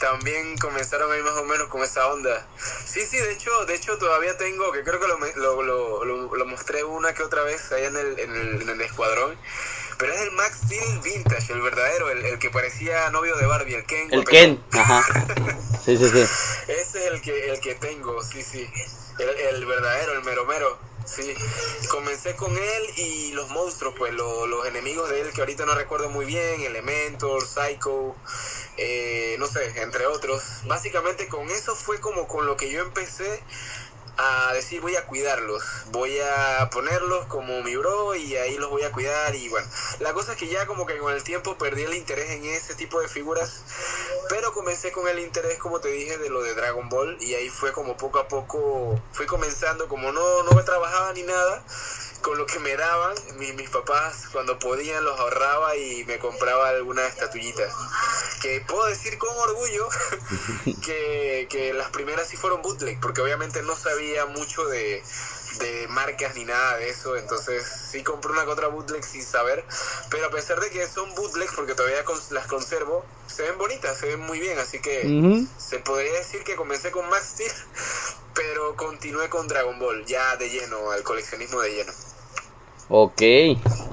también 0.00 0.58
comenzaron 0.58 1.10
ahí 1.12 1.22
más 1.22 1.34
o 1.34 1.44
menos 1.44 1.68
con 1.68 1.82
esa 1.84 2.06
onda. 2.08 2.44
Sí, 2.84 3.06
sí, 3.06 3.16
de 3.16 3.32
hecho, 3.32 3.50
de 3.66 3.76
hecho 3.76 3.96
todavía 3.96 4.36
tengo, 4.36 4.72
que 4.72 4.82
creo 4.82 4.98
que 5.00 5.06
lo, 5.06 5.62
lo- 5.62 6.04
lo- 6.04 6.34
lo 6.36 6.46
mostré 6.46 6.82
una 6.82 7.14
que 7.14 7.22
otra 7.22 7.42
vez 7.44 7.70
allá 7.72 7.86
en 7.86 7.96
el, 7.96 8.18
en 8.18 8.34
el, 8.34 8.62
en 8.62 8.68
el 8.70 8.80
escuadrón. 8.80 9.38
Pero 10.04 10.16
es 10.16 10.20
el 10.20 10.32
Max 10.32 10.60
Steel 10.66 11.00
Vintage, 11.00 11.50
el 11.54 11.62
verdadero, 11.62 12.10
el, 12.10 12.26
el 12.26 12.38
que 12.38 12.50
parecía 12.50 13.08
novio 13.08 13.36
de 13.38 13.46
Barbie, 13.46 13.72
el 13.72 13.86
Ken. 13.86 14.12
El. 14.12 14.22
Ken, 14.26 14.62
ajá. 14.72 15.02
Sí, 15.82 15.96
sí, 15.96 16.10
sí. 16.10 16.18
Ese 16.68 16.78
es 16.78 16.94
el 17.06 17.22
que, 17.22 17.48
el 17.48 17.58
que 17.58 17.74
tengo, 17.76 18.22
sí, 18.22 18.42
sí. 18.42 18.68
El, 19.18 19.30
el 19.30 19.64
verdadero, 19.64 20.12
el 20.12 20.22
mero 20.22 20.44
mero. 20.44 20.78
Sí. 21.06 21.34
Comencé 21.90 22.34
con 22.36 22.52
él 22.52 22.82
y 22.96 23.32
los 23.32 23.48
monstruos, 23.48 23.94
pues 23.96 24.12
lo- 24.12 24.46
los 24.46 24.66
enemigos 24.66 25.08
de 25.08 25.22
él 25.22 25.32
que 25.32 25.40
ahorita 25.40 25.64
no 25.64 25.74
recuerdo 25.74 26.10
muy 26.10 26.26
bien, 26.26 26.60
Elementor, 26.60 27.42
Psycho, 27.46 28.14
eh, 28.76 29.36
no 29.38 29.46
sé, 29.46 29.80
entre 29.80 30.04
otros. 30.06 30.42
Básicamente 30.66 31.28
con 31.28 31.48
eso 31.50 31.74
fue 31.74 31.98
como 32.00 32.26
con 32.28 32.44
lo 32.46 32.58
que 32.58 32.70
yo 32.70 32.82
empecé 32.82 33.42
a 34.16 34.52
decir 34.54 34.80
voy 34.80 34.96
a 34.96 35.06
cuidarlos, 35.06 35.62
voy 35.86 36.18
a 36.20 36.68
ponerlos 36.70 37.26
como 37.26 37.62
mi 37.62 37.76
bro 37.76 38.14
y 38.14 38.36
ahí 38.36 38.56
los 38.56 38.70
voy 38.70 38.82
a 38.82 38.92
cuidar 38.92 39.34
y 39.34 39.48
bueno, 39.48 39.66
la 40.00 40.12
cosa 40.12 40.32
es 40.32 40.38
que 40.38 40.48
ya 40.48 40.66
como 40.66 40.86
que 40.86 40.98
con 40.98 41.12
el 41.12 41.22
tiempo 41.22 41.58
perdí 41.58 41.82
el 41.82 41.94
interés 41.94 42.30
en 42.30 42.44
ese 42.44 42.74
tipo 42.74 43.00
de 43.00 43.08
figuras, 43.08 43.64
pero 44.28 44.52
comencé 44.52 44.92
con 44.92 45.08
el 45.08 45.18
interés 45.18 45.58
como 45.58 45.80
te 45.80 45.88
dije 45.88 46.18
de 46.18 46.30
lo 46.30 46.42
de 46.42 46.54
Dragon 46.54 46.88
Ball 46.88 47.16
y 47.20 47.34
ahí 47.34 47.48
fue 47.48 47.72
como 47.72 47.96
poco 47.96 48.18
a 48.18 48.28
poco 48.28 49.00
fui 49.12 49.26
comenzando 49.26 49.88
como 49.88 50.12
no 50.12 50.42
no 50.44 50.52
me 50.52 50.62
trabajaba 50.62 51.12
ni 51.12 51.22
nada 51.22 51.64
con 52.24 52.38
lo 52.38 52.46
que 52.46 52.58
me 52.58 52.74
daban 52.74 53.14
mi- 53.36 53.52
mis 53.52 53.68
papás 53.68 54.28
cuando 54.32 54.58
podían 54.58 55.04
los 55.04 55.20
ahorraba 55.20 55.76
y 55.76 56.04
me 56.06 56.18
compraba 56.18 56.70
alguna 56.70 57.06
estatuillita 57.06 57.62
que 58.40 58.62
puedo 58.62 58.86
decir 58.86 59.18
con 59.18 59.28
orgullo 59.36 59.86
que, 60.82 61.46
que 61.50 61.74
las 61.74 61.90
primeras 61.90 62.26
sí 62.28 62.36
fueron 62.38 62.62
bootleg, 62.62 62.98
porque 63.00 63.20
obviamente 63.20 63.62
no 63.62 63.76
sabía 63.76 64.24
mucho 64.26 64.66
de, 64.68 65.04
de 65.58 65.86
marcas 65.88 66.34
ni 66.34 66.44
nada 66.44 66.78
de 66.78 66.88
eso, 66.88 67.16
entonces 67.16 67.62
sí 67.90 68.02
compré 68.02 68.32
una 68.32 68.44
otra 68.44 68.68
bootleg 68.68 69.04
sin 69.04 69.24
saber, 69.24 69.66
pero 70.10 70.26
a 70.26 70.30
pesar 70.30 70.60
de 70.60 70.70
que 70.70 70.86
son 70.88 71.14
bootlegs, 71.14 71.52
porque 71.54 71.74
todavía 71.74 72.02
las 72.30 72.46
conservo, 72.46 73.06
se 73.26 73.42
ven 73.42 73.58
bonitas, 73.58 73.98
se 73.98 74.06
ven 74.06 74.20
muy 74.20 74.40
bien, 74.40 74.58
así 74.58 74.80
que 74.80 75.02
se 75.58 75.78
podría 75.80 76.12
decir 76.12 76.42
que 76.44 76.56
comencé 76.56 76.90
con 76.90 77.06
Max 77.10 77.32
Steel, 77.34 77.52
pero 78.34 78.76
continué 78.76 79.28
con 79.28 79.46
Dragon 79.46 79.78
Ball, 79.78 80.04
ya 80.06 80.36
de 80.36 80.48
lleno, 80.50 80.90
al 80.90 81.02
coleccionismo 81.02 81.60
de 81.60 81.70
lleno. 81.74 81.92
Ok, 82.88 83.20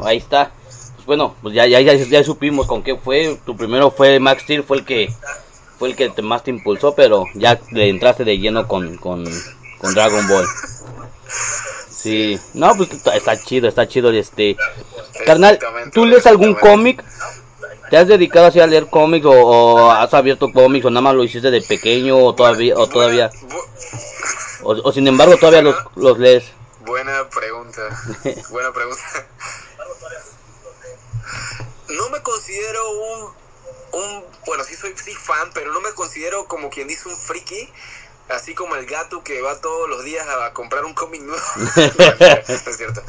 ahí 0.03 0.17
está. 0.17 0.51
Pues 0.95 1.05
bueno, 1.05 1.35
pues 1.41 1.53
ya, 1.55 1.65
ya, 1.65 1.79
ya, 1.81 1.93
ya 1.95 2.23
supimos 2.23 2.67
con 2.67 2.83
qué 2.83 2.95
fue. 2.95 3.37
Tu 3.45 3.55
primero 3.55 3.91
fue 3.91 4.19
Max 4.19 4.43
Steel, 4.43 4.63
fue 4.63 4.77
el 4.77 4.85
que 4.85 5.13
fue 5.79 5.89
el 5.89 5.95
que 5.95 6.09
te- 6.09 6.21
más 6.21 6.43
te 6.43 6.51
impulsó, 6.51 6.93
pero 6.93 7.25
ya 7.33 7.59
le 7.71 7.89
entraste 7.89 8.23
de 8.23 8.37
lleno 8.37 8.67
con, 8.67 8.97
con, 8.97 9.23
con 9.79 9.93
Dragon 9.95 10.27
Ball. 10.27 10.45
Sí, 11.89 12.39
no, 12.53 12.75
pues 12.75 12.89
está, 13.13 13.41
chido, 13.41 13.67
está 13.67 13.87
chido. 13.87 14.11
Este, 14.11 14.57
carnal, 15.25 15.57
¿tú 15.93 16.05
lees 16.05 16.25
algún 16.27 16.53
cómic? 16.55 17.03
¿Te 17.89 17.97
has 17.97 18.07
dedicado 18.07 18.45
así 18.47 18.59
a 18.59 18.67
leer 18.67 18.87
cómics 18.87 19.25
o, 19.25 19.31
o 19.31 19.91
has 19.91 20.13
abierto 20.13 20.51
cómics 20.51 20.85
o 20.85 20.89
nada 20.89 21.01
más 21.01 21.15
lo 21.15 21.23
hiciste 21.23 21.51
de 21.51 21.61
pequeño 21.61 22.17
o 22.17 22.33
todavía 22.33 22.75
o 22.77 22.87
todavía 22.87 23.29
o 24.63 24.91
sin 24.91 25.07
embargo 25.07 25.35
todavía 25.37 25.61
los, 25.61 25.75
los 25.95 26.17
lees? 26.19 26.45
Buena 26.81 27.29
pregunta, 27.29 27.81
buena 28.49 28.71
pregunta. 28.71 29.03
No 31.89 32.09
me 32.09 32.21
considero 32.21 32.89
un, 32.89 33.33
un, 33.93 34.25
bueno, 34.45 34.63
sí 34.63 34.75
soy 34.75 34.95
sí 34.97 35.13
fan, 35.13 35.51
pero 35.53 35.71
no 35.73 35.81
me 35.81 35.91
considero 35.93 36.45
como 36.47 36.69
quien 36.69 36.87
dice 36.87 37.09
un 37.09 37.17
friki, 37.17 37.71
así 38.29 38.55
como 38.55 38.75
el 38.75 38.85
gato 38.85 39.23
que 39.23 39.41
va 39.41 39.59
todos 39.59 39.89
los 39.89 40.03
días 40.03 40.25
a 40.27 40.53
comprar 40.53 40.85
un 40.85 40.93
cómic 40.93 41.21
nuevo. 41.21 41.43
no, 41.55 41.61
es 41.65 42.77
cierto. 42.77 43.03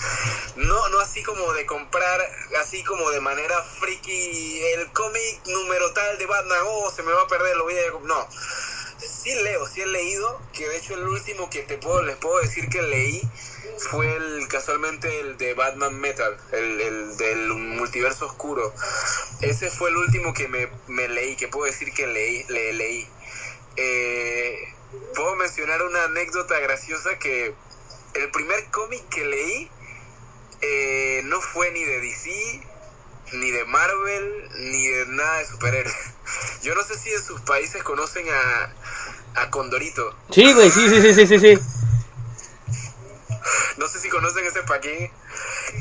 No, 0.56 0.88
no 0.88 1.00
así 1.00 1.22
como 1.22 1.52
de 1.52 1.64
comprar, 1.66 2.20
así 2.60 2.82
como 2.84 3.10
de 3.10 3.20
manera 3.20 3.62
friki, 3.80 4.62
el 4.74 4.92
cómic 4.92 5.46
número 5.46 5.92
tal 5.92 6.18
de 6.18 6.26
Batman, 6.26 6.58
oh, 6.66 6.90
se 6.90 7.02
me 7.02 7.12
va 7.12 7.22
a 7.22 7.28
perder, 7.28 7.56
lo 7.56 7.64
voy 7.64 7.74
a... 7.78 7.90
No, 8.02 8.28
sí 9.06 9.34
leo, 9.34 9.66
sí 9.66 9.82
he 9.82 9.86
leído, 9.86 10.40
que 10.52 10.68
de 10.68 10.76
hecho 10.76 10.94
el 10.94 11.06
último 11.06 11.50
que 11.50 11.62
te 11.62 11.78
puedo, 11.78 12.02
les 12.02 12.16
puedo 12.16 12.40
decir 12.40 12.68
que 12.68 12.82
leí 12.82 13.22
fue 13.78 14.14
el 14.16 14.48
casualmente 14.48 15.20
el 15.20 15.36
de 15.38 15.54
Batman 15.54 15.98
Metal, 15.98 16.36
el, 16.52 16.80
el 16.80 17.16
del 17.16 17.48
multiverso 17.54 18.26
oscuro. 18.26 18.72
Ese 19.40 19.70
fue 19.70 19.90
el 19.90 19.96
último 19.96 20.32
que 20.34 20.48
me, 20.48 20.68
me 20.88 21.08
leí, 21.08 21.36
que 21.36 21.48
puedo 21.48 21.66
decir 21.66 21.92
que 21.92 22.06
leí, 22.06 22.44
le, 22.48 22.72
leí. 22.74 23.08
Eh, 23.76 24.56
puedo 25.14 25.34
mencionar 25.36 25.82
una 25.82 26.04
anécdota 26.04 26.58
graciosa 26.60 27.18
que 27.18 27.54
el 28.14 28.30
primer 28.30 28.64
cómic 28.70 29.08
que 29.08 29.24
leí 29.24 29.70
eh, 30.60 31.22
no 31.24 31.40
fue 31.40 31.70
ni 31.72 31.82
de 31.82 32.00
DC, 32.00 32.62
ni 33.32 33.50
de 33.50 33.64
Marvel, 33.64 34.48
ni 34.58 34.88
de 34.88 35.06
nada 35.06 35.38
de 35.38 35.46
superhéroes. 35.46 35.94
Yo 36.62 36.74
no 36.74 36.82
sé 36.82 36.98
si 36.98 37.10
en 37.10 37.22
sus 37.22 37.40
países 37.42 37.82
conocen 37.82 38.26
a, 38.28 39.40
a 39.42 39.50
Condorito. 39.50 40.14
Sí, 40.30 40.52
güey, 40.52 40.70
sí, 40.70 40.88
sí, 40.88 41.00
sí, 41.00 41.14
sí, 41.14 41.26
sí, 41.26 41.38
sí. 41.38 41.58
No 43.76 43.88
sé 43.88 43.98
si 43.98 44.08
conocen 44.08 44.44
ese 44.44 44.62
Paquín. 44.62 45.10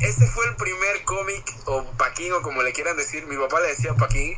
Ese 0.00 0.26
fue 0.26 0.46
el 0.46 0.56
primer 0.56 1.04
cómic, 1.04 1.54
o 1.66 1.84
Paquín, 1.92 2.32
o 2.32 2.42
como 2.42 2.62
le 2.62 2.72
quieran 2.72 2.96
decir. 2.96 3.26
Mi 3.26 3.36
papá 3.36 3.60
le 3.60 3.68
decía 3.68 3.94
Paquín. 3.94 4.36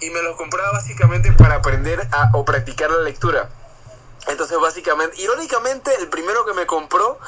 Y 0.00 0.10
me 0.10 0.22
lo 0.22 0.36
compraba 0.36 0.72
básicamente 0.72 1.30
para 1.32 1.56
aprender 1.56 2.00
a, 2.10 2.30
o 2.32 2.44
practicar 2.44 2.90
la 2.90 3.02
lectura. 3.02 3.50
Entonces, 4.28 4.58
básicamente, 4.58 5.20
irónicamente, 5.20 5.94
el 6.00 6.08
primero 6.08 6.44
que 6.44 6.52
me 6.52 6.66
compró 6.66 7.18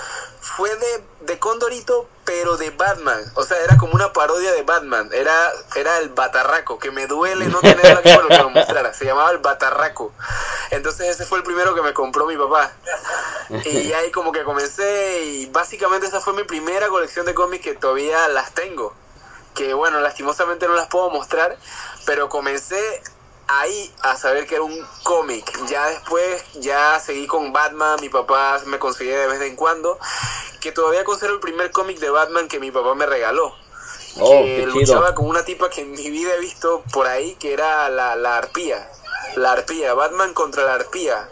fue 0.40 0.74
de, 0.76 1.04
de 1.20 1.38
Condorito, 1.38 2.08
pero 2.24 2.56
de 2.56 2.70
Batman. 2.70 3.22
O 3.34 3.44
sea, 3.44 3.56
era 3.62 3.76
como 3.76 3.94
una 3.94 4.12
parodia 4.12 4.52
de 4.52 4.62
Batman. 4.62 5.08
Era, 5.12 5.52
era 5.76 5.98
el 5.98 6.08
Batarraco, 6.08 6.78
que 6.78 6.90
me 6.90 7.06
duele 7.06 7.46
no 7.46 7.60
tenerlo 7.60 8.00
aquí 8.00 8.12
para 8.12 8.28
que 8.28 8.42
lo 8.42 8.50
mostrara. 8.50 8.92
Se 8.92 9.04
llamaba 9.04 9.30
el 9.30 9.38
Batarraco. 9.38 10.12
Entonces, 10.70 11.08
ese 11.08 11.24
fue 11.24 11.38
el 11.38 11.44
primero 11.44 11.74
que 11.74 11.82
me 11.82 11.94
compró 11.94 12.26
mi 12.26 12.36
papá. 12.36 12.72
Y 13.64 13.92
ahí 13.92 14.10
como 14.10 14.32
que 14.32 14.42
comencé 14.42 15.22
y 15.24 15.46
básicamente 15.46 16.08
esa 16.08 16.20
fue 16.20 16.32
mi 16.32 16.44
primera 16.44 16.88
colección 16.88 17.26
de 17.26 17.34
cómics 17.34 17.64
que 17.64 17.74
todavía 17.74 18.26
las 18.28 18.52
tengo. 18.54 18.92
Que 19.54 19.72
bueno, 19.72 20.00
lastimosamente 20.00 20.66
no 20.66 20.74
las 20.74 20.88
puedo 20.88 21.10
mostrar, 21.10 21.56
pero 22.06 22.28
comencé 22.28 23.02
ahí 23.48 23.92
a 24.02 24.16
saber 24.16 24.46
que 24.46 24.54
era 24.54 24.64
un 24.64 24.86
cómic. 25.02 25.44
Ya 25.66 25.88
después, 25.88 26.44
ya 26.54 27.00
seguí 27.00 27.26
con 27.26 27.52
Batman, 27.52 27.98
mi 28.00 28.08
papá 28.08 28.60
me 28.66 28.78
conseguía 28.78 29.18
de 29.18 29.26
vez 29.26 29.40
en 29.42 29.56
cuando, 29.56 29.98
que 30.60 30.72
todavía 30.72 31.04
conservo 31.04 31.34
el 31.34 31.40
primer 31.40 31.70
cómic 31.72 31.98
de 31.98 32.10
Batman 32.10 32.48
que 32.48 32.60
mi 32.60 32.70
papá 32.70 32.94
me 32.94 33.06
regaló. 33.06 33.54
Oh, 34.20 34.30
que 34.30 34.66
luchaba 34.66 35.14
con 35.14 35.26
una 35.26 35.44
tipa 35.44 35.70
que 35.70 35.82
en 35.82 35.92
mi 35.92 36.10
vida 36.10 36.34
he 36.34 36.40
visto 36.40 36.82
por 36.92 37.06
ahí, 37.06 37.34
que 37.36 37.52
era 37.52 37.88
la, 37.88 38.16
la 38.16 38.36
arpía. 38.36 38.90
La 39.36 39.52
arpía, 39.52 39.94
Batman 39.94 40.34
contra 40.34 40.64
la 40.64 40.74
arpía. 40.74 41.28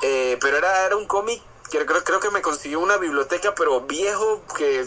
Eh, 0.00 0.38
pero 0.40 0.56
era, 0.56 0.86
era 0.86 0.96
un 0.96 1.06
cómic 1.06 1.42
creo, 1.70 1.86
creo 2.04 2.20
que 2.20 2.30
me 2.30 2.42
consiguió 2.42 2.80
una 2.80 2.96
biblioteca, 2.96 3.54
pero 3.54 3.82
viejo, 3.82 4.44
que 4.56 4.86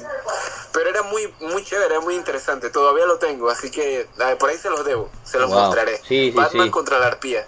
pero 0.74 0.90
era 0.90 1.04
muy 1.04 1.34
muy 1.40 1.64
chévere, 1.64 1.96
era 1.96 2.02
muy 2.02 2.16
interesante. 2.16 2.70
Todavía 2.70 3.06
lo 3.06 3.18
tengo, 3.18 3.50
así 3.50 3.72
que 3.72 4.10
por 4.40 4.50
ahí 4.50 4.58
se 4.58 4.70
los 4.70 4.86
debo, 4.86 5.12
se 5.24 5.40
los 5.40 5.50
Wow. 5.50 5.58
mostraré. 5.64 6.02
Sí, 6.08 6.32
sí, 6.32 6.38
Batman 6.38 6.68
sí. 6.68 6.72
contra 6.72 7.00
la 7.00 7.08
arpía, 7.08 7.46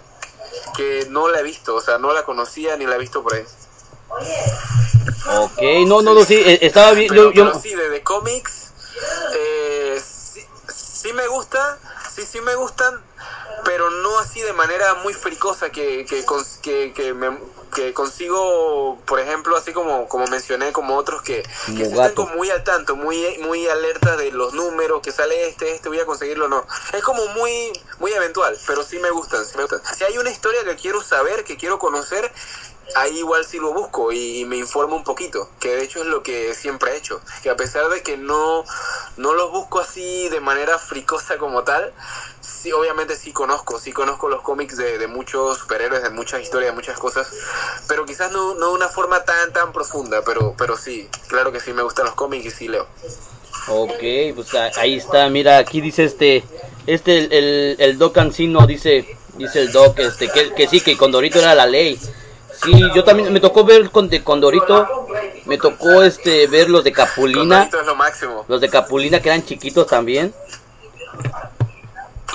que 0.76 1.06
no 1.10 1.28
la 1.28 1.40
he 1.40 1.42
visto, 1.42 1.74
o 1.74 1.80
sea, 1.80 1.98
no 1.98 2.12
la 2.12 2.24
conocía 2.24 2.76
ni 2.76 2.86
la 2.86 2.96
he 2.96 2.98
visto 2.98 3.22
por 3.22 3.34
ahí. 3.34 3.44
Ok, 5.26 5.86
no, 5.86 6.02
no, 6.02 6.14
no, 6.14 6.24
sí, 6.24 6.34
eh, 6.34 6.58
estaba 6.62 6.92
bien. 6.92 7.08
Pero, 7.08 7.32
Yo, 7.32 7.44
pero 7.44 7.58
sí, 7.58 7.74
de, 7.74 7.88
de 7.88 8.02
cómics, 8.02 8.72
eh, 9.34 10.02
sí, 10.04 10.40
sí 10.68 11.12
me 11.12 11.26
gusta, 11.28 11.78
sí, 12.14 12.22
sí 12.26 12.40
me 12.40 12.54
gustan, 12.54 12.94
pero 13.64 13.90
no 13.90 14.18
así 14.18 14.40
de 14.42 14.52
manera 14.52 14.94
muy 14.96 15.14
fricosa 15.14 15.70
que, 15.70 16.04
que, 16.06 16.24
que, 16.62 16.92
que, 16.94 17.14
me- 17.14 17.38
que 17.74 17.92
consigo, 17.92 18.98
por 19.06 19.20
ejemplo, 19.20 19.56
así 19.56 19.72
como, 19.72 20.08
como 20.08 20.26
mencioné, 20.26 20.72
como 20.72 20.96
otros 20.96 21.22
que, 21.22 21.42
que 21.76 21.82
están 21.82 22.12
como 22.14 22.34
muy 22.34 22.50
al 22.50 22.64
tanto, 22.64 22.96
muy, 22.96 23.38
muy 23.38 23.66
alerta 23.66 24.16
de 24.16 24.32
los 24.32 24.54
números, 24.54 25.00
que 25.02 25.12
sale 25.12 25.48
este, 25.48 25.74
este, 25.74 25.88
voy 25.88 26.00
a 26.00 26.06
conseguirlo, 26.06 26.48
no. 26.48 26.66
Es 26.92 27.02
como 27.02 27.26
muy, 27.28 27.72
muy 27.98 28.12
eventual, 28.12 28.56
pero 28.66 28.82
sí 28.82 28.98
me 28.98 29.10
gustan, 29.10 29.44
sí 29.44 29.56
me 29.56 29.64
gustan. 29.64 29.80
Si 29.96 30.04
hay 30.04 30.18
una 30.18 30.30
historia 30.30 30.64
que 30.64 30.76
quiero 30.76 31.02
saber, 31.02 31.44
que 31.44 31.56
quiero 31.56 31.78
conocer, 31.78 32.30
ahí 32.94 33.18
igual 33.18 33.44
sí 33.44 33.58
lo 33.58 33.72
busco 33.72 34.12
y, 34.12 34.40
y 34.40 34.44
me 34.44 34.56
informo 34.56 34.96
un 34.96 35.04
poquito, 35.04 35.48
que 35.58 35.76
de 35.76 35.82
hecho 35.82 36.00
es 36.02 36.06
lo 36.06 36.22
que 36.22 36.54
siempre 36.54 36.92
he 36.92 36.96
hecho, 36.96 37.20
que 37.42 37.50
a 37.50 37.56
pesar 37.56 37.88
de 37.88 38.02
que 38.02 38.16
no, 38.16 38.64
no 39.16 39.34
los 39.34 39.50
busco 39.50 39.80
así 39.80 40.28
de 40.28 40.40
manera 40.40 40.78
fricosa 40.78 41.38
como 41.38 41.64
tal, 41.64 41.92
sí, 42.64 42.72
obviamente 42.72 43.14
sí 43.14 43.30
conozco, 43.30 43.78
sí 43.78 43.92
conozco 43.92 44.30
los 44.30 44.40
cómics 44.40 44.78
de, 44.78 44.96
de 44.96 45.06
muchos 45.06 45.58
superhéroes, 45.58 46.02
de 46.02 46.08
muchas 46.08 46.40
historias, 46.40 46.72
de 46.72 46.74
muchas 46.74 46.98
cosas, 46.98 47.28
pero 47.86 48.06
quizás 48.06 48.32
no, 48.32 48.54
no 48.54 48.68
de 48.68 48.72
una 48.72 48.88
forma 48.88 49.22
tan, 49.22 49.52
tan 49.52 49.70
profunda, 49.70 50.22
pero, 50.24 50.54
pero 50.56 50.74
sí, 50.74 51.06
claro 51.28 51.52
que 51.52 51.60
sí 51.60 51.74
me 51.74 51.82
gustan 51.82 52.06
los 52.06 52.14
cómics 52.14 52.46
y 52.46 52.50
sí 52.50 52.68
leo. 52.68 52.86
Ok, 53.68 54.34
pues 54.34 54.54
ahí 54.78 54.96
está, 54.96 55.28
mira, 55.28 55.58
aquí 55.58 55.82
dice 55.82 56.04
este, 56.04 56.42
este, 56.86 57.18
el, 57.18 57.32
el, 57.32 57.76
el 57.78 57.98
Doc 57.98 58.16
Ancino 58.16 58.66
dice, 58.66 59.14
dice 59.36 59.60
el 59.60 59.70
Doc, 59.70 59.98
este, 59.98 60.30
que, 60.30 60.54
que 60.54 60.66
sí, 60.66 60.80
que 60.80 60.96
Condorito 60.96 61.40
era 61.40 61.54
la 61.54 61.66
ley. 61.66 62.00
Sí, 62.62 62.72
yo 62.94 63.04
también, 63.04 63.30
me 63.30 63.40
tocó 63.40 63.64
ver 63.64 63.90
con 63.90 64.08
de 64.08 64.24
Condorito, 64.24 65.06
me 65.44 65.58
tocó 65.58 66.02
este, 66.02 66.46
ver 66.46 66.70
los 66.70 66.82
de 66.82 66.92
Capulina, 66.92 67.64
es 67.64 67.86
lo 67.86 67.94
máximo. 67.94 68.46
los 68.48 68.58
de 68.58 68.70
Capulina 68.70 69.20
que 69.20 69.28
eran 69.28 69.44
chiquitos 69.44 69.86
también. 69.86 70.32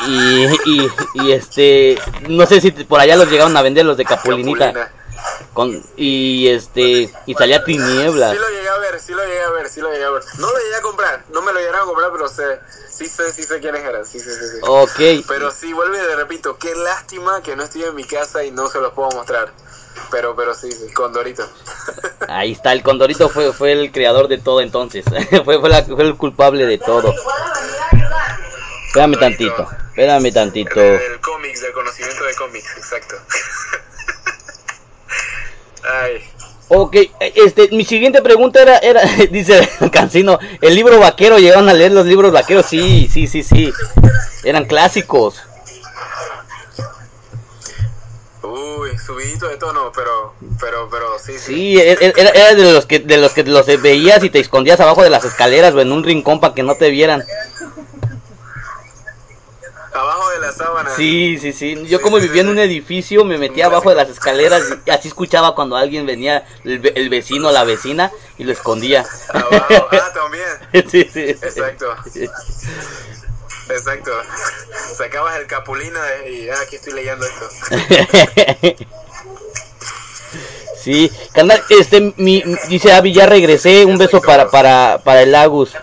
Y, 0.07 0.45
y, 0.65 0.91
y 1.15 1.31
este, 1.31 1.99
no 2.27 2.45
sé 2.45 2.61
si 2.61 2.71
por 2.71 2.99
allá 2.99 3.15
los 3.15 3.29
llegaron 3.29 3.55
a 3.57 3.61
vender 3.61 3.85
los 3.85 3.97
de 3.97 4.05
Capulinita. 4.05 4.91
Con, 5.53 5.83
y 5.97 6.47
este, 6.47 7.09
y 7.25 7.33
salía 7.33 7.63
Tinieblas. 7.63 8.31
Sí 8.31 8.37
lo 8.39 8.49
llegué 8.49 8.69
a 8.69 8.77
ver, 8.77 8.99
sí 8.99 9.11
lo 9.13 9.25
llegué 9.25 9.41
a 9.41 9.49
ver, 9.49 9.67
sí 9.69 9.81
lo 9.81 9.91
llegué 9.91 10.05
a 10.05 10.09
ver. 10.11 10.23
No 10.37 10.47
lo 10.51 10.57
llegué 10.57 10.75
a 10.75 10.81
comprar, 10.81 11.23
no 11.29 11.41
me 11.41 11.51
lo 11.51 11.59
llegaron 11.59 11.81
a 11.81 11.85
comprar, 11.85 12.11
pero 12.13 12.27
sé, 12.29 12.43
sí 12.89 13.07
sé, 13.07 13.33
sí 13.33 13.43
sé 13.43 13.59
quiénes 13.59 13.83
eran, 13.83 14.05
sí, 14.05 14.19
sí, 14.19 14.29
sí. 14.29 14.45
sí. 14.53 14.57
Ok, 14.61 15.25
Pero 15.27 15.51
sí, 15.51 15.73
vuelvo 15.73 15.95
y 15.95 15.99
le 15.99 16.15
repito, 16.15 16.57
qué 16.57 16.73
lástima 16.75 17.41
que 17.41 17.55
no 17.55 17.63
estoy 17.63 17.83
en 17.83 17.95
mi 17.95 18.05
casa 18.05 18.43
y 18.43 18.51
no 18.51 18.67
se 18.69 18.79
los 18.79 18.93
puedo 18.93 19.09
mostrar. 19.11 19.51
Pero, 20.11 20.35
pero 20.35 20.53
sí, 20.53 20.71
sí, 20.71 20.91
Condorito. 20.93 21.45
Ahí 22.29 22.53
está, 22.53 22.71
el 22.71 22.81
Condorito 22.83 23.27
fue, 23.29 23.51
fue 23.51 23.73
el 23.73 23.91
creador 23.91 24.27
de 24.27 24.37
todo 24.37 24.61
entonces. 24.61 25.03
fue, 25.45 25.59
fue, 25.59 25.69
la- 25.69 25.83
fue 25.83 26.03
el 26.03 26.15
culpable 26.15 26.65
de 26.65 26.77
todo. 26.77 27.13
Espérame 28.89 29.17
tantito, 29.19 29.67
espérame 29.89 30.31
tantito. 30.33 30.81
El, 30.81 30.99
del 30.99 31.19
cómics, 31.21 31.61
del 31.61 31.73
conocimiento 31.73 32.23
de 32.23 32.35
cómics, 32.35 32.77
exacto. 32.77 33.15
Ay, 35.83 36.23
Ok, 36.71 36.95
este, 37.35 37.69
mi 37.69 37.83
siguiente 37.83 38.21
pregunta 38.21 38.61
era, 38.61 38.77
era 38.77 39.01
dice 39.31 39.67
Cancino, 39.91 40.37
¿el 40.61 40.75
libro 40.75 40.99
vaquero 40.99 41.39
llegaron 41.39 41.67
a 41.67 41.73
leer 41.73 41.91
los 41.91 42.05
libros 42.05 42.31
vaqueros? 42.31 42.65
Sí, 42.67 43.09
sí, 43.11 43.25
sí, 43.27 43.41
sí. 43.41 43.73
Eran 44.43 44.65
clásicos. 44.65 45.41
uy, 48.43 48.97
subidito 48.97 49.47
de 49.47 49.57
tono, 49.57 49.91
pero, 49.95 50.33
pero, 50.59 50.87
pero 50.89 51.17
sí, 51.17 51.33
sí. 51.33 51.39
Sí, 51.39 51.79
e- 51.79 51.93
e- 51.93 52.13
era, 52.15 52.29
era 52.29 52.53
de 52.55 52.71
los 52.71 52.85
que 52.85 52.99
de 52.99 53.17
los 53.17 53.33
que 53.33 53.43
los 53.43 53.65
veías 53.81 54.23
y 54.23 54.29
te 54.29 54.39
escondías 54.39 54.79
abajo 54.79 55.03
de 55.03 55.09
las 55.09 55.25
escaleras 55.25 55.73
o 55.73 55.81
en 55.81 55.91
un 55.91 56.03
rincón 56.03 56.39
para 56.39 56.53
que 56.53 56.63
no 56.63 56.75
te 56.75 56.89
vieran. 56.91 57.23
Abajo 59.93 60.29
de 60.31 60.39
la 60.39 60.51
sábana. 60.51 60.89
Sí, 60.95 61.37
sí, 61.39 61.51
sí. 61.53 61.75
Yo 61.87 61.97
Sí, 61.97 62.03
como 62.03 62.17
sí, 62.17 62.27
vivía 62.27 62.41
en 62.41 62.49
un 62.49 62.59
edificio, 62.59 63.25
me 63.25 63.37
metía 63.37 63.65
abajo 63.65 63.89
de 63.89 63.95
las 63.95 64.09
escaleras 64.09 64.63
y 64.85 64.89
así 64.91 65.07
escuchaba 65.07 65.55
cuando 65.55 65.75
alguien 65.75 66.05
venía, 66.05 66.45
el, 66.63 66.91
el 66.95 67.09
vecino, 67.09 67.51
la 67.51 67.63
vecina, 67.63 68.11
y 68.37 68.43
lo 68.43 68.51
escondía. 68.51 69.05
Abajo. 69.29 69.87
Ah, 69.91 70.11
también. 70.13 70.89
Sí, 70.89 71.09
sí. 71.11 71.21
Exacto. 71.29 71.95
Exacto. 73.69 74.11
Sacabas 74.95 75.37
el 75.39 75.47
capulina 75.47 75.99
y 76.29 76.49
ah, 76.49 76.55
aquí 76.61 76.75
estoy 76.75 76.93
leyendo 76.93 77.25
esto. 77.25 78.85
Sí, 80.81 81.11
carnal, 81.33 81.61
este, 81.69 82.13
mi, 82.15 82.41
dice 82.69 82.93
Avi, 82.93 83.13
ya 83.13 83.25
regresé, 83.25 83.83
un 83.83 83.97
beso 83.97 84.21
para, 84.21 84.49
para, 84.49 85.01
para 85.03 85.23
el 85.23 85.35
Agus. 85.35 85.73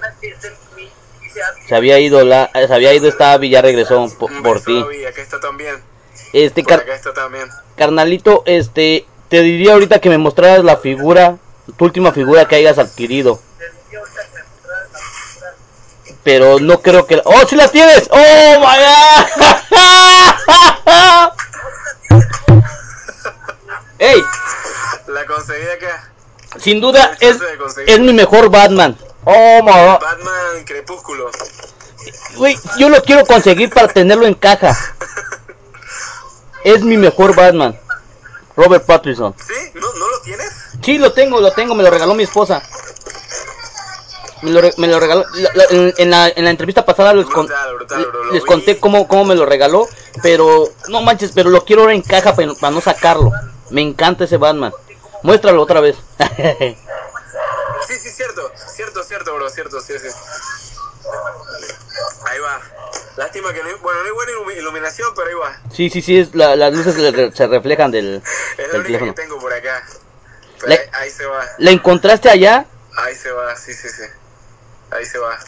Se 1.68 1.74
había 1.74 1.98
ido, 1.98 2.24
la, 2.24 2.50
se 2.52 2.72
había 2.72 2.94
ido 2.94 3.08
esta 3.08 3.32
Avi, 3.32 3.50
ya 3.50 3.62
regresó 3.62 4.00
Un 4.00 4.10
por, 4.16 4.60
ti. 4.62 4.84
Está 5.16 5.40
también. 5.40 5.76
Este, 6.32 6.62
Por 6.62 6.70
car- 6.70 6.80
acá 6.80 6.94
está 6.94 7.12
también. 7.14 7.48
carnalito, 7.76 8.42
este, 8.46 9.06
te 9.28 9.40
diría 9.42 9.72
ahorita 9.74 10.00
que 10.00 10.08
me 10.08 10.18
mostraras 10.18 10.64
la 10.64 10.76
figura, 10.76 11.36
tu 11.76 11.84
última 11.84 12.12
figura 12.12 12.46
que 12.46 12.56
hayas 12.56 12.78
adquirido. 12.78 13.40
Pero 16.22 16.58
no 16.58 16.80
creo 16.82 17.06
que... 17.06 17.20
¡Oh, 17.24 17.46
sí 17.48 17.54
la 17.54 17.68
tienes! 17.68 18.08
¡Oh, 18.10 18.58
my 18.58 18.66
God! 18.66 19.26
¡Ey! 23.98 24.22
La 25.06 25.24
conseguí 25.26 25.66
acá. 25.68 26.10
Sin 26.58 26.80
duda 26.80 27.16
es 27.20 28.00
mi 28.00 28.12
mejor 28.12 28.50
Batman. 28.50 28.96
¡Oh, 29.28 29.62
my 29.62 29.72
God! 29.72 30.00
Batman 30.00 30.64
Crepúsculo. 30.64 31.30
Güey, 32.36 32.56
yo 32.78 32.88
lo 32.88 33.02
quiero 33.02 33.26
conseguir 33.26 33.70
para 33.70 33.88
tenerlo 33.88 34.26
en 34.26 34.34
caja. 34.34 34.76
Es 36.64 36.82
mi 36.82 36.96
mejor 36.96 37.34
Batman. 37.34 37.78
Robert 38.56 38.86
Pattinson. 38.86 39.34
¿Sí? 39.38 39.52
¿No, 39.74 39.92
¿No 39.92 40.08
lo 40.08 40.20
tienes? 40.20 40.52
Sí, 40.82 40.98
lo 40.98 41.12
tengo, 41.12 41.40
lo 41.40 41.52
tengo, 41.52 41.74
me 41.74 41.82
lo 41.82 41.90
regaló 41.90 42.14
mi 42.14 42.22
esposa. 42.22 42.62
Me 44.42 44.50
lo, 44.50 44.60
me 44.76 44.86
lo 44.86 45.00
regaló. 45.00 45.24
la- 45.34 45.50
la- 45.54 45.92
en, 45.98 46.10
la, 46.10 46.28
en 46.28 46.44
la 46.44 46.50
entrevista 46.50 46.84
pasada 46.84 47.12
les, 47.14 47.26
con- 47.26 47.46
Brutal, 47.46 47.74
brutal, 47.74 48.06
bro, 48.06 48.24
lo 48.24 48.32
les 48.32 48.44
conté 48.44 48.78
cómo, 48.78 49.08
cómo 49.08 49.24
me 49.24 49.34
lo 49.34 49.44
regaló. 49.46 49.88
Pero, 50.22 50.68
no 50.88 51.02
manches, 51.02 51.32
pero 51.34 51.50
lo 51.50 51.64
quiero 51.64 51.82
ahora 51.82 51.94
en 51.94 52.02
caja 52.02 52.34
para, 52.36 52.54
para 52.54 52.70
no 52.70 52.80
sacarlo. 52.80 53.32
Me 53.70 53.82
encanta 53.82 54.24
ese 54.24 54.36
Batman. 54.36 54.72
Muéstralo 55.22 55.60
otra 55.62 55.80
vez. 55.80 55.96
Sí, 57.86 57.94
sí, 58.02 58.10
cierto. 58.10 58.50
Cierto, 58.76 59.02
cierto, 59.02 59.34
bro. 59.34 59.48
Cierto, 59.50 59.80
sí, 59.80 59.94
sí. 59.98 60.08
Ahí 62.26 62.38
va. 62.40 62.60
Lástima 63.16 63.52
que 63.54 63.62
no 63.62 63.68
hay, 63.70 63.74
bueno, 63.76 64.00
no 64.00 64.06
hay 64.06 64.12
buena 64.12 64.32
ilumi- 64.32 64.58
iluminación, 64.58 65.12
pero 65.16 65.28
ahí 65.28 65.34
va. 65.34 65.60
sí, 65.72 65.88
sí, 65.88 66.02
sí, 66.02 66.18
es, 66.18 66.34
la- 66.34 66.54
las 66.56 66.72
luces 66.74 66.94
se 67.34 67.46
reflejan 67.46 67.90
del, 67.90 68.22
Es 68.58 68.66
la 68.68 68.72
del 68.78 68.80
única 68.82 68.98
que 69.04 69.12
tengo 69.12 69.38
por 69.40 69.52
acá. 69.52 69.82
Pero 70.60 70.72
ahí, 70.72 70.78
ahí 70.92 71.10
se 71.10 71.24
va. 71.26 71.46
¿La 71.58 71.70
encontraste 71.70 72.28
allá? 72.28 72.66
Ahí 72.98 73.14
se 73.14 73.30
va, 73.30 73.56
sí, 73.56 73.72
sí, 73.72 73.88
sí. 73.88 74.02
Ahí 74.90 75.04
se 75.06 75.18
va. 75.18 75.38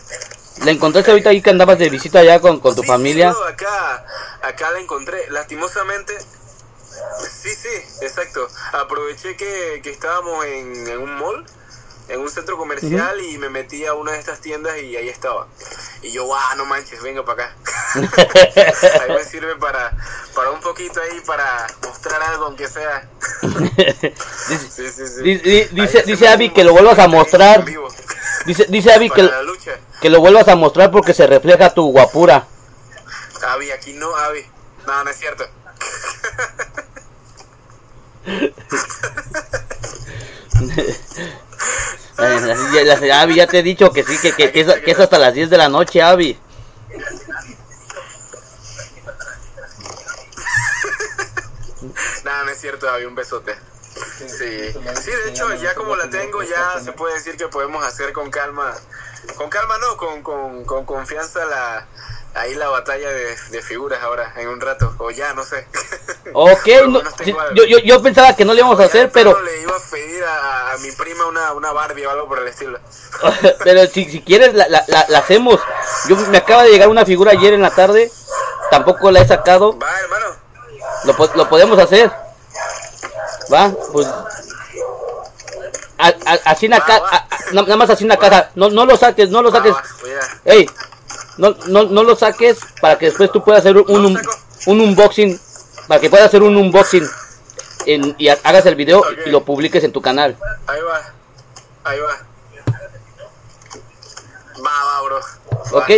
¿La 0.65 0.71
encontraste 0.71 1.11
ahorita 1.11 1.31
ahí 1.31 1.41
que 1.43 1.51
andabas 1.51 1.79
de 1.79 1.89
visita 1.91 2.19
allá 2.21 2.41
con, 2.41 2.61
con 2.61 2.75
tu 2.75 2.83
Sí, 2.83 2.89
familia? 2.89 3.33
Sí, 3.33 3.39
acá, 3.53 4.05
acá 4.43 4.71
la 4.71 4.81
encontré. 4.81 5.29
Lastimosamente. 5.31 6.17
Sí, 6.19 7.51
sí, 7.55 7.69
exacto. 8.01 8.49
Aproveché 8.73 9.37
que, 9.37 9.81
que 9.83 9.91
estábamos 9.91 10.45
en, 10.47 10.89
en 10.89 10.99
un 10.99 11.15
mall, 11.17 11.45
en 12.09 12.21
un 12.21 12.31
centro 12.31 12.57
comercial, 12.57 13.21
y 13.21 13.39
me 13.39 13.51
metí 13.51 13.85
a 13.85 13.95
una 13.95 14.13
de 14.13 14.19
estas 14.19 14.41
tiendas 14.41 14.79
y 14.79 14.97
ahí 14.97 15.09
estaba. 15.09 15.47
Y 16.03 16.11
yo, 16.13 16.25
guau, 16.25 16.57
no 16.57 16.65
manches, 16.65 17.03
venga 17.03 17.25
para 17.25 17.45
acá. 17.45 17.57
ahí 19.03 19.13
me 19.15 19.25
sirve 19.25 19.57
para, 19.57 19.93
para 20.35 20.51
un 20.51 20.61
poquito 20.61 21.01
ahí, 21.01 21.21
para 21.27 21.67
mostrar 21.87 22.23
algo, 22.23 22.47
aunque 22.47 22.69
sea. 22.69 23.09
dice, 23.43 24.71
Sí, 24.71 24.89
sí, 24.89 25.07
sí. 25.09 26.05
dice, 26.05 26.29
Abby 26.29 26.51
que 26.51 26.65
lo 26.65 26.73
vuelvas 26.73 26.99
a 26.99 27.09
mostrar. 27.09 27.65
Dice, 28.47 28.65
dice 28.69 28.93
Abby 28.93 29.11
que, 29.11 29.29
que 30.01 30.09
lo 30.09 30.21
vuelvas 30.21 30.49
a 30.49 30.57
mostrar 30.57 30.91
porque 30.91 31.13
se 31.13 31.27
refleja 31.27 31.75
tu 31.75 31.91
guapura. 31.91 32.47
Avi, 33.43 33.71
aquí 33.71 33.93
no, 33.93 34.15
Avi. 34.17 34.47
No, 34.87 35.05
no 35.05 35.11
es 35.11 35.17
cierto. 35.19 35.45
Eh, 42.21 43.35
ya- 43.37 43.47
te 43.47 43.59
he 43.61 43.63
dicho 43.63 43.93
que 43.93 44.03
sí, 44.03 44.19
que, 44.19 44.33
que, 44.33 44.61
es, 44.61 44.75
que 44.81 44.91
es 44.91 44.99
hasta 44.99 45.19
las 45.19 45.33
10 45.35 45.49
de 45.51 45.57
la 45.57 45.69
noche, 45.69 46.03
Abby. 46.03 46.37
No, 52.25 52.45
no 52.45 52.51
es 52.51 52.61
cierto, 52.61 52.89
Avi, 52.89 53.05
un 53.05 53.15
besote. 53.15 53.55
Sí, 54.19 54.27
sí, 54.29 55.11
de 55.11 55.31
hecho, 55.31 55.53
ya 55.55 55.75
como 55.75 55.97
la 55.97 56.09
tengo, 56.11 56.43
ya 56.43 56.79
se 56.81 56.93
puede 56.93 57.15
decir 57.15 57.37
que 57.37 57.49
podemos 57.49 57.85
hacer 57.85 58.13
con 58.13 58.31
calma, 58.31 58.75
con 59.37 59.49
calma 59.51 59.79
no, 59.79 59.97
con, 59.97 60.23
con, 60.23 60.65
con 60.65 60.85
confianza 60.85 61.45
la, 61.45 61.87
ahí 62.35 62.55
la 62.55 62.69
batalla 62.69 63.11
de 63.11 63.63
figuras 63.63 64.03
ahora, 64.03 64.33
en 64.37 64.49
un 64.49 64.61
rato, 64.61 64.95
o 64.99 65.11
ya, 65.11 65.35
no 65.35 65.45
sé. 65.45 65.69
Ok, 66.33 66.67
no, 66.89 67.01
yo, 67.55 67.65
yo, 67.65 67.79
yo 67.79 68.03
pensaba 68.03 68.35
que 68.37 68.45
no 68.45 68.53
le 68.53 68.61
íbamos 68.61 68.79
a 68.81 68.85
hacer, 68.85 69.11
pero 69.11 69.41
le 69.41 69.63
iba 69.63 69.73
a 69.77 69.91
pedir 69.91 70.23
a, 70.25 70.73
a 70.73 70.79
mi 70.79 70.91
prima 70.93 71.27
una, 71.27 71.53
una 71.53 71.73
Barbie 71.73 72.07
o 72.07 72.11
algo 72.11 72.29
por 72.29 72.39
el 72.41 72.49
estilo. 72.49 72.79
pero 73.65 73.87
si, 73.87 74.05
si 74.05 74.21
quieres 74.23 74.55
la, 74.55 74.69
la, 74.69 74.85
la- 75.09 75.19
hacemos. 75.19 75.61
Yo 76.09 76.17
me 76.17 76.39
acaba 76.39 76.65
de 76.65 76.71
llegar 76.71 76.89
una 76.89 77.05
figura 77.05 77.33
ayer 77.33 77.55
en 77.55 77.63
la 77.63 77.71
tarde, 77.71 78.11
tampoco 78.71 79.11
la 79.11 79.21
he 79.21 79.27
sacado. 79.29 79.79
Va, 79.79 79.99
hermano. 80.01 80.27
Lo, 81.05 81.35
lo 81.35 81.49
podemos 81.49 81.79
hacer. 81.79 82.11
Va, 83.53 83.73
pues. 83.93 84.07
A- 86.01 86.15
a- 86.27 86.39
así 86.45 86.67
en 86.67 86.71
la 86.73 86.79
Va, 86.79 86.85
ca- 86.87 87.01
va. 87.01 87.09
a- 87.09 87.17
a- 87.17 87.53
na- 87.53 87.63
nada 87.63 87.77
más 87.77 87.91
así 87.91 88.05
en 88.05 88.09
la 88.09 88.17
caja. 88.19 88.51
No, 88.55 88.69
no 88.71 88.85
lo 88.87 88.97
saques, 88.97 89.31
no 89.31 89.43
lo 89.43 89.51
saques. 89.51 89.73
va, 89.73 89.79
a- 89.79 90.29
Ey, 90.45 90.69
no, 91.39 91.57
no, 91.67 91.85
no 91.85 92.03
lo 92.05 92.15
saques 92.15 92.59
para 92.81 92.97
que 92.99 93.07
después 93.07 93.33
tú 93.33 93.43
puedas 93.43 93.61
hacer 93.61 93.77
un, 93.77 93.91
un, 94.07 94.21
un 94.67 94.81
unboxing. 94.81 95.41
Para 95.89 96.01
que 96.01 96.11
puedas 96.11 96.27
hacer 96.27 96.43
un 96.43 96.57
unboxing 96.57 97.09
en- 97.87 98.15
y 98.19 98.29
ha- 98.29 98.39
hagas 98.45 98.67
el 98.67 98.75
video 98.77 99.03
y 99.27 99.31
lo 99.31 99.43
publiques 99.45 99.83
en 99.85 99.93
tu 99.93 100.01
canal. 100.03 100.37
Ahí 100.67 100.81
va, 100.83 101.01
ahí 101.85 101.99
va. 101.99 102.13
Va, 104.65 104.85
va, 104.85 105.03
bro. 105.03 105.21
Va. 105.21 105.79
¿Ok? 105.79 105.91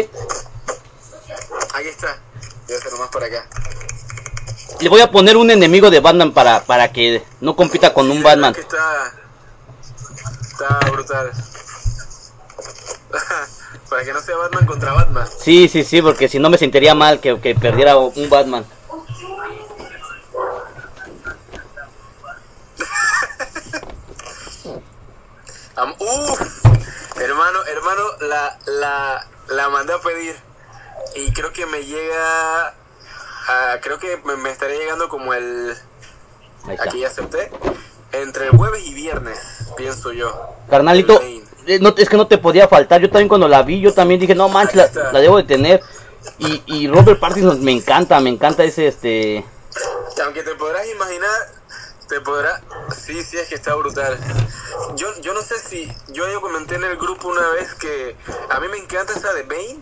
Ahí 1.74 1.86
está. 1.88 2.18
Voy 2.66 2.76
a 2.76 2.78
hacer 2.78 2.92
más 2.98 3.08
por 3.08 3.24
acá. 3.24 3.46
Le 4.80 4.88
voy 4.88 5.00
a 5.00 5.10
poner 5.10 5.36
un 5.36 5.50
enemigo 5.50 5.90
de 5.90 6.00
Batman 6.00 6.32
para, 6.32 6.62
para 6.64 6.90
que 6.92 7.22
no 7.40 7.56
compita 7.56 7.92
con 7.92 8.10
un 8.10 8.18
Sí, 8.18 8.22
Batman. 8.22 8.54
que 8.54 8.60
está, 8.60 9.12
está 10.52 10.90
brutal. 10.90 11.30
Para 13.90 14.04
que 14.04 14.12
no 14.12 14.20
sea 14.20 14.36
Batman 14.36 14.66
contra 14.66 14.92
Batman. 14.92 15.26
Sí, 15.40 15.68
sí, 15.68 15.82
sí, 15.82 16.00
porque 16.00 16.28
si 16.28 16.38
no 16.38 16.48
me 16.48 16.56
sentiría 16.58 16.94
mal 16.94 17.18
que, 17.18 17.40
que 17.40 17.56
perdiera 17.56 17.96
un 17.96 18.30
Batman. 18.30 18.64
Hermano, 27.16 27.58
hermano, 27.66 28.02
la, 28.20 28.58
la, 28.66 29.26
la 29.48 29.68
mandé 29.68 29.92
a 29.92 29.98
pedir. 29.98 30.36
Y 31.16 31.32
creo 31.32 31.52
que 31.52 31.66
me 31.66 31.84
llega. 31.84 32.68
a- 32.68 33.78
creo 33.80 33.98
que 33.98 34.16
me, 34.24 34.36
me 34.36 34.50
estaría 34.50 34.78
llegando 34.78 35.08
como 35.08 35.34
el. 35.34 35.76
Aquí 36.78 37.00
ya 37.00 37.08
acepté. 37.08 37.50
Entre 38.12 38.46
el 38.46 38.50
jueves 38.56 38.82
y 38.86 38.92
viernes, 38.94 39.38
pienso 39.76 40.12
yo. 40.12 40.54
Carnalito, 40.68 41.20
eh, 41.22 41.78
no, 41.80 41.94
es 41.96 42.08
que 42.08 42.16
no 42.16 42.26
te 42.26 42.38
podía 42.38 42.66
faltar. 42.66 43.00
Yo 43.00 43.08
también 43.08 43.28
cuando 43.28 43.46
la 43.46 43.62
vi, 43.62 43.80
yo 43.80 43.94
también 43.94 44.18
dije, 44.20 44.34
no 44.34 44.48
manches, 44.48 44.92
la, 44.94 45.20
debo 45.20 45.36
de 45.36 45.44
tener. 45.44 45.80
Y, 46.38 46.62
y 46.66 46.88
Robert 46.88 47.20
Pattinson 47.20 47.62
me 47.62 47.72
encanta, 47.72 48.18
me 48.20 48.30
encanta 48.30 48.64
ese, 48.64 48.88
este... 48.88 49.44
Aunque 50.24 50.42
te 50.42 50.54
podrás 50.56 50.86
imaginar, 50.88 51.30
te 52.10 52.20
podrá. 52.20 52.60
Sí, 52.94 53.22
sí, 53.22 53.38
es 53.38 53.48
que 53.48 53.54
está 53.54 53.74
brutal. 53.74 54.18
Yo, 54.96 55.06
yo 55.22 55.32
no 55.32 55.40
sé 55.42 55.54
si. 55.58 55.90
Yo 56.08 56.24
comenté 56.42 56.74
en 56.74 56.84
el 56.84 56.96
grupo 56.98 57.28
una 57.28 57.48
vez 57.50 57.74
que 57.76 58.16
a 58.50 58.60
mí 58.60 58.68
me 58.68 58.76
encanta 58.78 59.14
esa 59.14 59.32
de 59.32 59.44
Bane, 59.44 59.78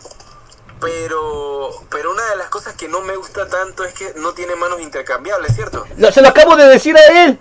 pero. 0.80 1.70
Pero 1.90 2.12
una 2.12 2.24
de 2.30 2.36
las 2.36 2.48
cosas 2.48 2.74
que 2.74 2.88
no 2.88 3.00
me 3.00 3.16
gusta 3.16 3.48
tanto 3.48 3.84
es 3.84 3.94
que 3.94 4.12
no 4.16 4.32
tiene 4.32 4.54
manos 4.56 4.80
intercambiables, 4.80 5.54
¿cierto? 5.54 5.84
Lo- 5.96 6.12
se 6.12 6.22
lo 6.22 6.28
acabo 6.28 6.54
de 6.56 6.66
decir 6.68 6.96
a 6.96 7.24
él. 7.24 7.38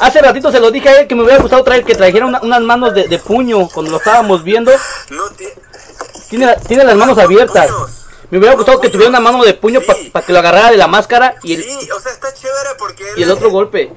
Hace 0.00 0.22
ratito 0.22 0.50
se 0.50 0.60
lo 0.60 0.70
dije 0.70 0.88
a 0.88 1.00
él 1.00 1.06
que 1.06 1.14
me 1.14 1.22
hubiera 1.22 1.42
gustado 1.42 1.62
traer 1.64 1.84
que 1.84 1.94
trajera 1.94 2.24
una- 2.24 2.40
unas 2.40 2.62
manos 2.62 2.94
de, 2.94 3.08
de 3.08 3.18
puño 3.18 3.68
cuando 3.68 3.90
lo 3.92 3.98
estábamos 3.98 4.42
viendo. 4.42 4.72
No 5.10 5.28
tiene. 5.30 5.54
Tiene, 6.30 6.46
la- 6.46 6.56
tiene 6.56 6.84
las 6.84 6.96
manos 6.96 7.18
abiertas. 7.18 7.66
Puños. 7.70 7.98
Me 8.30 8.38
hubiera 8.38 8.54
gustado 8.54 8.80
que 8.80 8.88
tuviera 8.88 9.10
una 9.10 9.20
mano 9.20 9.44
de 9.44 9.52
puño 9.52 9.82
para 9.82 9.98
Sí. 9.98 10.10
que 10.26 10.32
lo 10.32 10.38
agarrara 10.38 10.70
de 10.70 10.78
la 10.78 10.86
máscara 10.86 11.34
y 11.42 11.52
el, 11.52 11.62
Sí, 11.64 11.90
o 11.90 12.00
sea, 12.00 12.12
está 12.12 12.32
chévere 12.32 12.70
porque 12.78 13.04
y 13.16 13.22
el 13.24 13.30
otro 13.30 13.50
golpe. 13.50 13.92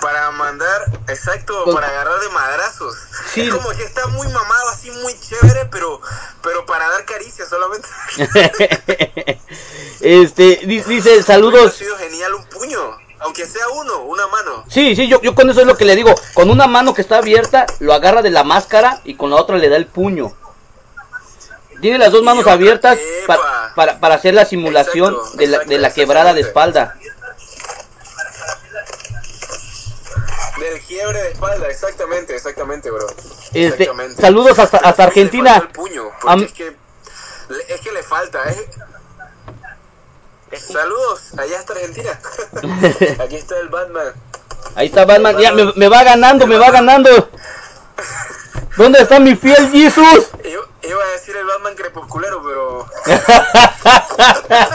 Para 0.00 0.30
mandar, 0.32 0.90
exacto, 1.08 1.64
para 1.72 1.88
agarrar 1.88 2.20
de 2.20 2.28
madrazos. 2.30 2.94
Sí. 3.32 3.42
Es 3.42 3.54
como 3.54 3.68
que 3.70 3.84
está 3.84 4.06
muy 4.08 4.26
mamado, 4.28 4.68
así 4.70 4.90
muy 4.90 5.14
chévere, 5.20 5.66
pero 5.70 6.00
pero 6.42 6.66
para 6.66 6.88
dar 6.90 7.04
caricias 7.04 7.48
solamente. 7.48 7.88
este, 10.00 10.60
di- 10.66 10.80
dice, 10.82 11.22
saludos. 11.22 11.74
sido 11.74 11.96
genial 11.96 12.34
un 12.34 12.44
puño, 12.46 12.78
aunque 13.20 13.46
sea 13.46 13.68
uno, 13.68 14.02
una 14.02 14.26
mano. 14.28 14.64
Sí, 14.68 14.94
sí, 14.96 15.08
yo, 15.08 15.20
yo 15.22 15.34
con 15.34 15.48
eso 15.50 15.60
es 15.60 15.66
lo 15.66 15.76
que 15.76 15.84
le 15.84 15.96
digo. 15.96 16.14
Con 16.34 16.50
una 16.50 16.66
mano 16.66 16.94
que 16.94 17.00
está 17.02 17.18
abierta, 17.18 17.66
lo 17.80 17.92
agarra 17.94 18.22
de 18.22 18.30
la 18.30 18.44
máscara 18.44 19.00
y 19.04 19.16
con 19.16 19.30
la 19.30 19.36
otra 19.36 19.56
le 19.56 19.68
da 19.68 19.76
el 19.76 19.86
puño. 19.86 20.32
Tiene 21.80 21.98
las 21.98 22.12
dos 22.12 22.22
manos 22.22 22.46
abiertas 22.46 22.98
pa- 23.26 23.34
epa. 23.34 23.72
para, 23.74 23.98
para 24.00 24.14
hacer 24.14 24.32
la 24.32 24.44
simulación 24.46 25.12
Exacto, 25.14 25.36
de, 25.36 25.46
la, 25.48 25.58
de 25.58 25.78
la 25.78 25.92
quebrada 25.92 26.32
de 26.32 26.40
espalda. 26.40 26.96
Del 30.70 30.80
quiebre 30.80 31.22
de 31.22 31.30
espalda, 31.32 31.68
exactamente, 31.68 32.34
exactamente, 32.34 32.90
bro. 32.90 33.06
Este, 33.08 33.66
Exactamente. 33.66 34.22
saludos 34.22 34.58
hasta, 34.58 34.78
hasta 34.78 35.04
Argentina. 35.04 35.50
faltó 35.54 35.66
el 35.66 35.72
puño, 35.72 36.04
porque 36.20 36.28
Am- 36.32 36.42
es 36.42 36.52
que 36.52 36.76
le- 37.48 37.74
es 37.74 37.80
que 37.82 37.92
le 37.92 38.02
falta, 38.02 38.42
¿eh? 38.50 38.70
Saludos, 40.58 41.32
allá 41.36 41.58
está 41.58 41.72
Argentina. 41.74 42.18
Aquí 43.24 43.36
está 43.36 43.58
el 43.58 43.68
Batman. 43.68 44.12
Ahí 44.76 44.86
está 44.86 45.04
Batman. 45.04 45.36
Ya, 45.38 45.52
me, 45.52 45.72
me 45.74 45.88
va 45.88 46.02
ganando, 46.04 46.46
me 46.46 46.56
va 46.56 46.70
ganando. 46.70 47.10
¿Dónde 48.76 49.00
está 49.00 49.20
mi 49.20 49.36
fiel 49.36 49.70
Jesus? 49.70 50.30
Iba, 50.44 50.62
iba 50.82 51.02
a 51.04 51.08
decir 51.08 51.36
el 51.36 51.44
Batman 51.44 51.74
crepusculero, 51.74 52.42
pero. 52.42 52.88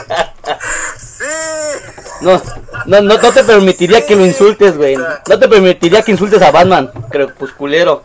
No, 2.90 3.02
no, 3.02 3.20
no, 3.20 3.32
te 3.32 3.44
permitiría 3.44 4.04
que 4.04 4.16
lo 4.16 4.26
insultes, 4.26 4.76
güey. 4.76 4.98
No 4.98 5.40
te 5.40 5.48
permitiría 5.48 6.02
que 6.02 6.12
insultes 6.12 6.42
a 6.42 6.50
Batman, 6.50 6.92
crepusculero. 7.12 8.04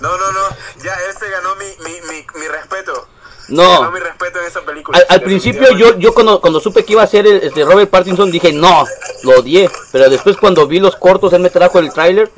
No, 0.00 0.16
no, 0.16 0.32
no. 0.32 0.48
Ya, 0.84 0.94
él 1.08 1.16
se 1.18 1.28
ganó 1.28 1.56
mi, 1.56 1.64
mi, 1.84 2.00
mi, 2.02 2.24
mi 2.40 2.46
respeto. 2.46 3.08
No. 3.48 3.80
Ganó 3.80 3.90
mi 3.90 3.98
respeto 3.98 4.38
en 4.38 4.46
esa 4.46 4.60
película. 4.60 4.96
Al, 4.96 5.06
al 5.08 5.22
principio 5.22 5.72
yo, 5.72 5.98
yo 5.98 6.14
cuando, 6.14 6.40
cuando 6.40 6.60
supe 6.60 6.84
que 6.84 6.92
iba 6.92 7.02
a 7.02 7.06
ser 7.08 7.26
este 7.26 7.64
Robert 7.64 7.90
Pattinson 7.90 8.30
dije 8.30 8.52
no, 8.52 8.86
lo 9.24 9.40
odié. 9.40 9.68
Pero 9.90 10.08
después 10.08 10.36
cuando 10.36 10.68
vi 10.68 10.78
los 10.78 10.94
cortos, 10.94 11.32
él 11.32 11.40
me 11.40 11.50
trajo 11.50 11.80
el 11.80 11.92
tráiler, 11.92 12.30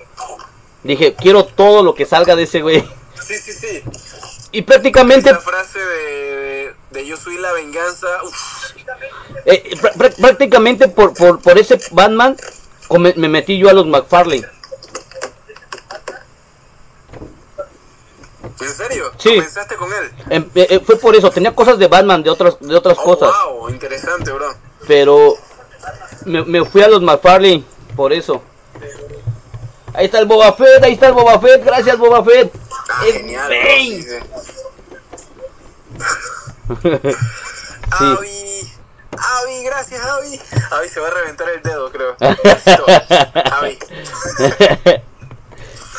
dije 0.83 1.15
quiero 1.15 1.45
todo 1.45 1.83
lo 1.83 1.95
que 1.95 2.07
salga 2.07 2.35
de 2.35 2.45
ese 2.45 2.63
güey. 2.63 2.83
Sí, 3.23 3.37
sí, 3.37 3.53
sí. 3.53 3.83
Y 4.53 4.63
prácticamente, 4.63 5.31
Esa 5.31 5.41
frase 5.41 5.79
de, 5.79 5.95
de, 5.95 6.75
de 6.93 7.07
yo 7.07 7.17
soy 7.19 7.37
la 7.37 7.53
venganza. 7.53 8.09
Uf, 8.25 8.60
eh, 9.45 9.71
prá- 9.81 9.95
prá- 9.95 10.15
prácticamente 10.21 10.89
por, 10.89 11.15
por, 11.15 11.41
por 11.41 11.59
ese 11.59 11.81
Batman 11.93 12.37
me 13.17 13.29
metí 13.29 13.57
yo 13.59 13.69
a 13.71 13.73
los 13.73 13.87
McFarlane. 13.87 14.45
¿En 18.61 18.69
serio? 18.75 19.11
Sí. 19.19 19.31
¿Comenzaste 19.37 19.77
con 19.77 19.91
él? 19.93 20.11
Em- 20.29 20.51
eh, 20.55 20.67
eh, 20.71 20.81
fue 20.85 20.97
por 20.97 21.15
eso, 21.17 21.31
tenía 21.31 21.55
cosas 21.55 21.79
de 21.79 21.87
Batman, 21.87 22.23
de 22.23 22.31
otras, 22.31 22.59
de 22.61 22.75
otras 22.77 22.99
Oh, 23.01 23.05
cosas. 23.05 23.31
wow, 23.49 23.69
interesante, 23.71 24.31
bro. 24.33 24.55
Pero 24.87 25.35
me, 26.27 26.45
me 26.45 26.65
fui 26.65 26.83
a 26.83 26.89
los 26.89 27.01
McFarlane 27.03 27.65
por 27.97 28.13
eso. 28.13 28.43
Ahí 29.95 30.07
está 30.07 30.19
el 30.21 30.27
Boba 30.27 30.53
Fett, 30.53 30.83
ahí 30.85 30.93
está 30.93 31.09
el 31.09 31.15
Boba 31.15 31.41
Fett, 31.41 31.65
gracias 31.65 31.99
Boba 31.99 32.23
Fett. 32.25 32.53
Ah, 32.91 33.05
Es 33.07 33.15
genial. 33.15 33.49
bro, 33.49 33.59
sí, 33.77 34.03
sí. 34.03 34.17
Sí. 37.99 38.73
Avi, 39.13 39.65
gracias 39.65 40.01
Avi. 40.05 40.41
Avi 40.71 40.89
se 40.89 41.01
va 41.01 41.09
a 41.09 41.11
reventar 41.11 41.49
el 41.51 41.63
dedo, 41.63 41.91
creo. 41.91 42.17
Avi, 43.53 43.79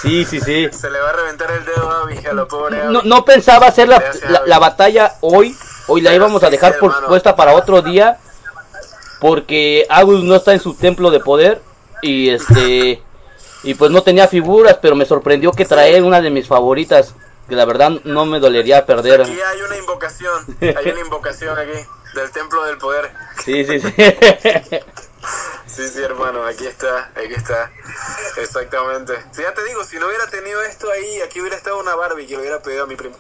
sí, 0.01 0.25
sí, 0.25 0.39
sí. 0.39 0.69
se 0.71 0.89
le 0.89 0.99
va 0.99 1.09
a 1.09 1.13
reventar 1.13 1.51
el 1.51 1.65
dedo 1.65 1.89
a 1.91 2.01
Avi, 2.01 2.25
a 2.25 2.33
lo 2.33 2.47
pobre 2.47 2.81
Avi. 2.81 2.93
No, 2.93 3.01
no 3.03 3.25
pensaba 3.25 3.67
hacer 3.67 3.87
la, 3.87 3.99
Gracias, 3.99 4.29
la, 4.29 4.39
Abby. 4.39 4.49
la 4.49 4.59
batalla 4.59 5.15
hoy. 5.21 5.55
Hoy 5.87 6.01
la 6.01 6.11
Pero 6.11 6.23
íbamos 6.23 6.43
a 6.43 6.49
dejar 6.49 6.77
por 6.77 6.89
hermano. 6.89 7.07
puesta 7.07 7.35
para 7.35 7.53
otro 7.53 7.81
día. 7.81 8.17
Porque 9.19 9.85
Agus 9.89 10.23
no 10.23 10.35
está 10.35 10.53
en 10.53 10.59
su 10.59 10.73
templo 10.73 11.11
de 11.11 11.19
poder. 11.19 11.61
Y 12.01 12.29
este. 12.29 13.03
Y 13.63 13.75
pues 13.75 13.91
no 13.91 14.01
tenía 14.01 14.27
figuras, 14.27 14.79
pero 14.81 14.95
me 14.95 15.05
sorprendió 15.05 15.51
que 15.51 15.65
traer 15.65 16.01
una 16.03 16.21
de 16.21 16.31
mis 16.31 16.47
favoritas. 16.47 17.13
Que 17.47 17.55
la 17.55 17.65
verdad 17.65 17.91
no 18.05 18.25
me 18.25 18.39
dolería 18.39 18.85
perder. 18.85 19.21
Aquí 19.21 19.31
hay 19.39 19.61
una 19.61 19.77
invocación, 19.77 20.57
hay 20.61 20.89
una 20.91 21.01
invocación 21.01 21.59
aquí, 21.59 21.79
del 22.13 22.31
templo 22.31 22.63
del 22.65 22.77
poder. 22.77 23.11
Sí, 23.43 23.65
sí, 23.65 23.79
sí. 23.79 23.93
Sí, 25.67 25.87
sí, 25.87 26.01
hermano, 26.01 26.43
aquí 26.45 26.65
está, 26.65 27.11
aquí 27.15 27.33
está. 27.33 27.71
Exactamente. 28.37 29.13
Sí, 29.31 29.41
ya 29.41 29.53
te 29.53 29.63
digo, 29.63 29.83
si 29.85 29.97
no 29.97 30.07
hubiera 30.07 30.27
tenido 30.27 30.61
esto 30.63 30.91
ahí, 30.91 31.21
aquí 31.21 31.39
hubiera 31.39 31.55
estado 31.55 31.79
una 31.79 31.95
Barbie 31.95 32.25
que 32.25 32.33
le 32.33 32.41
hubiera 32.41 32.61
pedido 32.61 32.83
a 32.83 32.87
mi 32.87 32.97
primo. 32.97 33.15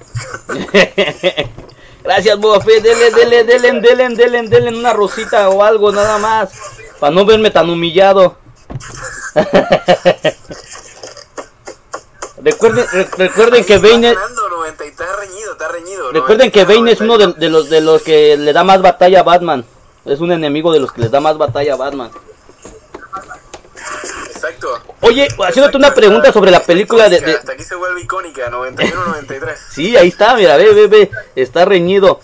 Gracias, 2.03 2.39
Boba 2.39 2.59
Fett. 2.59 2.83
Dele, 2.83 3.11
dele, 3.11 3.43
dele, 3.45 3.79
dele, 3.79 4.09
dele, 4.15 4.47
dele 4.49 4.77
una 4.77 4.91
rosita 4.91 5.47
o 5.49 5.63
algo, 5.63 5.93
nada 5.93 6.17
más. 6.17 6.51
Para 6.99 7.15
no 7.15 7.25
verme 7.25 7.51
tan 7.51 7.69
humillado. 7.69 8.37
recuerden, 12.43 12.85
re- 12.91 13.09
recuerden 13.17 13.63
que 13.65 13.77
Bane 13.77 14.09
es, 14.09 14.15
ganando 14.15 14.49
90 14.49 14.85
y 14.85 14.87
está 14.89 15.05
reñido, 15.17 15.51
está 15.53 15.67
reñido. 15.69 16.11
recuerden 16.11 16.51
que 16.51 16.61
90, 16.63 16.79
Bane 16.79 16.91
es 16.91 17.01
uno 17.01 17.17
de, 17.17 17.33
de 17.33 17.49
los 17.49 17.69
de 17.69 17.81
los 17.81 18.01
que 18.01 18.37
le 18.37 18.53
da 18.53 18.63
más 18.63 18.81
batalla 18.81 19.19
a 19.19 19.23
Batman. 19.23 19.65
Es 20.05 20.19
un 20.19 20.31
enemigo 20.31 20.71
de 20.73 20.79
los 20.79 20.91
que 20.91 21.01
les 21.01 21.11
da 21.11 21.19
más 21.19 21.37
batalla 21.37 21.73
a 21.73 21.77
Batman. 21.77 22.09
Exacto. 24.33 24.79
Oye, 25.01 25.27
haciéndote 25.47 25.77
una 25.77 25.93
pregunta 25.93 26.31
sobre 26.31 26.51
la 26.51 26.61
película 26.61 27.09
de, 27.09 27.19
de- 27.21 27.33
Hasta 27.35 27.51
aquí 27.53 27.63
se 27.63 27.75
vuelve 27.75 28.01
icónica, 28.01 28.49
91-93. 28.49 29.55
Sí, 29.71 29.95
ahí 29.97 30.07
está, 30.09 30.35
mira, 30.35 30.57
ve, 30.57 30.73
ve, 30.73 30.87
ve. 30.87 31.11
Está 31.35 31.65
reñido. 31.65 32.19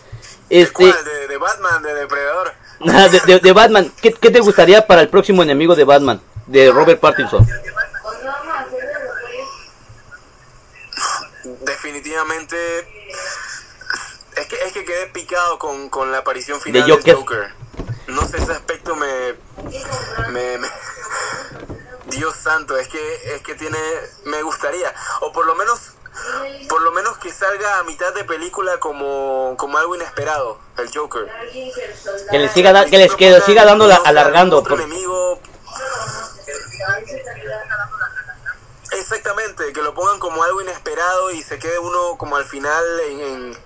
Este, 0.49 0.73
¿Cuál? 0.73 0.95
De, 1.03 1.27
de 1.27 1.37
Batman, 1.37 1.83
de 1.83 1.93
Depredador. 1.93 2.51
de, 3.11 3.19
de- 3.33 3.39
de 3.39 3.51
Batman. 3.51 3.91
¿Qué, 4.01 4.13
¿Qué 4.13 4.31
te 4.31 4.39
gustaría 4.39 4.85
para 4.87 5.01
el 5.01 5.09
próximo 5.09 5.43
enemigo 5.43 5.75
de 5.75 5.83
Batman? 5.83 6.21
De 6.47 6.71
Robert 6.71 6.99
Pattinson. 6.99 7.45
Definitivamente. 11.91 12.79
Es 14.35 14.45
que, 14.47 14.55
es 14.65 14.73
que 14.73 14.83
quedé 14.83 15.07
picado 15.07 15.57
con, 15.57 15.89
con 15.89 16.11
la 16.11 16.17
aparición 16.19 16.59
final 16.59 16.85
De 16.85 16.91
Joker. 16.91 17.05
del 17.05 17.15
Joker. 17.15 17.53
No 18.07 18.25
sé, 18.27 18.37
ese 18.37 18.51
aspecto 18.51 18.95
me. 18.97 19.35
me, 20.29 20.57
me- 20.57 20.67
Dios 22.07 22.35
santo, 22.35 22.77
es 22.77 22.89
que, 22.89 23.35
es 23.35 23.41
que 23.41 23.55
tiene. 23.55 23.77
Me 24.25 24.41
gustaría. 24.43 24.93
O 25.21 25.31
por 25.31 25.45
lo 25.45 25.55
menos. 25.55 25.79
Por 26.67 26.81
lo 26.81 26.91
menos 26.91 27.17
que 27.19 27.31
salga 27.31 27.79
a 27.79 27.83
mitad 27.83 28.11
de 28.13 28.23
película 28.25 28.79
como, 28.79 29.55
como 29.57 29.77
algo 29.77 29.95
inesperado, 29.95 30.59
el 30.77 30.89
Joker. 30.93 31.31
Que 32.31 32.39
le 32.39 32.49
siga, 32.49 32.73
da- 32.73 32.85
que 32.85 32.97
les, 32.97 33.15
que 33.15 33.39
siga 33.41 33.63
dando 33.63 33.87
la- 33.87 33.95
alargando. 34.03 34.61
por- 34.63 34.81
enemigo. 34.81 35.39
Exactamente, 38.99 39.71
que 39.73 39.81
lo 39.81 39.93
pongan 39.93 40.19
como 40.19 40.43
algo 40.43 40.61
inesperado 40.61 41.31
y 41.31 41.41
se 41.43 41.59
quede 41.59 41.77
uno 41.79 42.17
como 42.17 42.35
al 42.35 42.45
final 42.45 42.83
en, 43.09 43.19
en, 43.21 43.57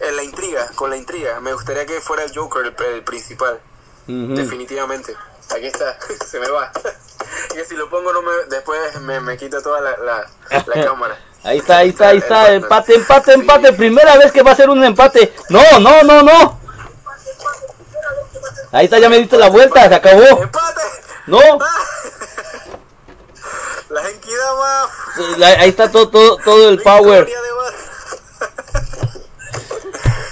en 0.00 0.16
la 0.16 0.22
intriga, 0.22 0.68
con 0.74 0.90
la 0.90 0.96
intriga. 0.96 1.40
Me 1.40 1.52
gustaría 1.52 1.86
que 1.86 2.00
fuera 2.00 2.24
el 2.24 2.34
Joker 2.36 2.64
el, 2.66 2.84
el 2.94 3.04
principal, 3.04 3.60
definitivamente. 4.06 5.16
Aquí 5.50 5.66
está, 5.66 5.98
se 6.26 6.38
me 6.40 6.48
va. 6.48 6.72
que 7.54 7.64
si 7.64 7.74
lo 7.74 7.88
pongo 7.88 8.12
no 8.12 8.22
me, 8.22 8.32
después 8.48 9.00
me, 9.02 9.20
me 9.20 9.36
quita 9.36 9.62
toda 9.62 9.80
la, 9.80 9.96
la, 9.98 10.26
la 10.66 10.84
cámara. 10.86 11.18
Ahí 11.44 11.58
está, 11.58 11.78
ahí 11.78 11.88
está, 11.90 12.08
ahí 12.08 12.18
está. 12.18 12.48
El 12.48 12.62
Empate, 12.62 12.94
empate, 12.94 13.34
Sí. 13.34 13.40
empate. 13.40 13.72
Primera 13.72 14.16
vez 14.16 14.30
que 14.32 14.42
va 14.42 14.52
a 14.52 14.56
ser 14.56 14.70
un 14.70 14.82
empate. 14.84 15.34
No, 15.48 15.60
no, 15.80 16.02
no, 16.02 16.22
no. 16.22 16.60
Ahí 18.72 18.86
está, 18.86 18.98
ya 18.98 19.08
me 19.08 19.18
diste 19.18 19.36
la 19.36 19.48
vuelta, 19.50 19.88
se 19.88 19.94
acabó. 19.94 20.22
¡Empate! 20.42 20.82
No, 21.26 21.38
la- 21.38 21.66
ahí 25.58 25.68
está 25.68 25.90
todo, 25.90 26.08
todo, 26.08 26.36
todo 26.38 26.68
el 26.70 26.80
power. 26.82 27.28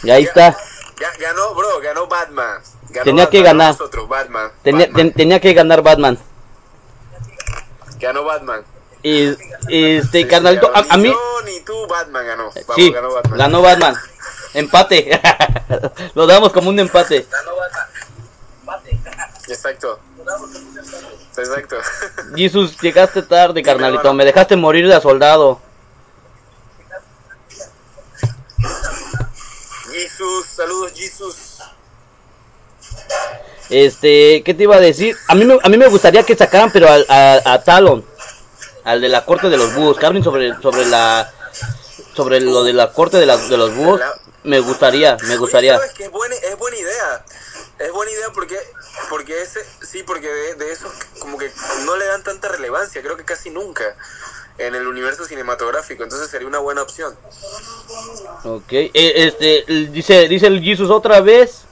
Y 0.02 0.10
ahí 0.10 0.24
está. 0.24 0.56
Ga- 0.96 1.18
Ganó, 1.18 1.54
bro, 1.54 1.80
ganó 1.80 2.06
Batman. 2.06 2.60
Ganó 2.88 3.04
Tenía 3.04 3.28
que 3.30 3.38
Batman, 3.38 3.56
no 3.56 3.58
ganar. 3.64 3.72
Nosotros, 3.78 4.08
Batman. 4.08 4.50
Tenía, 4.62 4.86
Batman. 4.86 4.96
ten- 4.96 5.12
tenía 5.14 5.40
que 5.40 5.52
ganar 5.52 5.82
Batman. 5.82 6.18
Ganó 7.98 8.24
Batman. 8.24 8.62
Y, 9.02 9.28
y, 9.68 9.96
este, 9.96 10.22
Sí, 10.22 10.26
carnalito, 10.28 10.70
ganó. 10.72 10.86
a, 10.90 10.94
a 10.94 10.96
Ni 10.96 11.02
mí. 11.04 11.08
yo 11.10 11.42
ni 11.44 11.60
tú, 11.60 11.86
Batman 11.86 12.26
ganó. 12.26 12.44
Vamos, 12.44 12.74
Sí, 12.76 12.90
ganó 12.90 13.12
Batman. 13.14 13.38
ganó 13.38 13.62
Batman. 13.62 13.96
Empate. 14.54 15.20
Lo 16.14 16.26
damos 16.26 16.52
como 16.52 16.70
un 16.70 16.78
empate. 16.80 17.26
Exacto. 19.48 20.00
Exacto. 21.40 21.76
Jesus, 22.36 22.78
llegaste 22.80 23.22
tarde, 23.22 23.62
carnalito. 23.62 24.12
Me 24.14 24.24
dejaste 24.24 24.56
morir 24.56 24.88
de 24.88 25.00
soldado. 25.00 25.60
Jesus, 29.90 30.46
saludos 30.46 30.92
Jesus. 30.94 31.36
Este, 33.68 34.42
¿qué 34.44 34.54
te 34.54 34.64
iba 34.64 34.76
a 34.76 34.80
decir? 34.80 35.16
A 35.28 35.34
mí 35.34 35.44
me, 35.44 35.58
a 35.62 35.68
mí 35.68 35.76
me 35.78 35.86
gustaría 35.86 36.22
que 36.24 36.36
sacaran, 36.36 36.70
pero 36.72 36.88
al- 36.88 37.06
a, 37.08 37.40
a 37.44 37.62
Talon, 37.62 38.04
al 38.84 39.00
de 39.00 39.08
la 39.08 39.24
corte 39.24 39.48
de 39.48 39.56
los 39.56 39.74
búhos, 39.74 39.96
que 39.98 40.06
hablen 40.06 40.24
sobre, 40.24 40.60
sobre 40.60 40.86
la, 40.86 41.30
sobre 42.14 42.40
lo 42.40 42.64
de 42.64 42.72
la 42.72 42.92
corte 42.92 43.18
de, 43.18 43.26
la- 43.26 43.36
de 43.36 43.56
los 43.56 43.74
búhos. 43.74 44.00
Me 44.42 44.58
gustaría, 44.58 45.16
me 45.28 45.36
gustaría. 45.36 45.76
Oye, 45.76 45.80
¿sabes 45.82 45.96
qué? 45.98 46.04
es 46.04 46.10
buena, 46.10 46.34
es 46.34 46.56
buena 46.58 46.76
idea. 46.78 47.24
Es 47.80 47.92
buena 47.92 48.12
idea 48.12 48.28
porque, 48.34 48.58
porque 49.08 49.42
ese, 49.42 49.60
sí, 49.82 50.02
porque 50.02 50.28
de, 50.28 50.54
de 50.54 50.70
eso 50.72 50.92
como 51.18 51.38
que 51.38 51.50
no 51.86 51.96
le 51.96 52.06
dan 52.06 52.22
tanta 52.22 52.48
relevancia, 52.48 53.00
creo 53.00 53.16
que 53.16 53.24
casi 53.24 53.48
nunca 53.48 53.96
en 54.58 54.74
el 54.74 54.86
universo 54.86 55.24
cinematográfico, 55.24 56.02
entonces 56.02 56.30
sería 56.30 56.46
una 56.46 56.58
buena 56.58 56.82
opción. 56.82 57.16
Ok, 58.44 58.72
eh, 58.72 58.90
este, 58.92 59.64
dice, 59.86 60.28
dice 60.28 60.46
el 60.46 60.62
Jesus 60.62 60.90
otra 60.90 61.20
vez. 61.20 61.62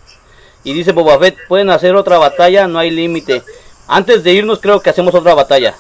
Y 0.65 0.75
dice 0.75 0.93
Boba 0.93 1.19
Fett, 1.19 1.37
pueden 1.47 1.71
hacer 1.71 1.95
otra 1.95 2.19
batalla, 2.19 2.67
no 2.67 2.79
hay 2.79 2.91
límite. 2.91 3.43
Antes 3.87 4.25
de 4.25 4.33
irnos 4.33 4.59
creo 4.59 4.81
que 4.81 4.91
hacemos 4.91 5.15
otra 5.15 5.35
batalla. 5.35 5.75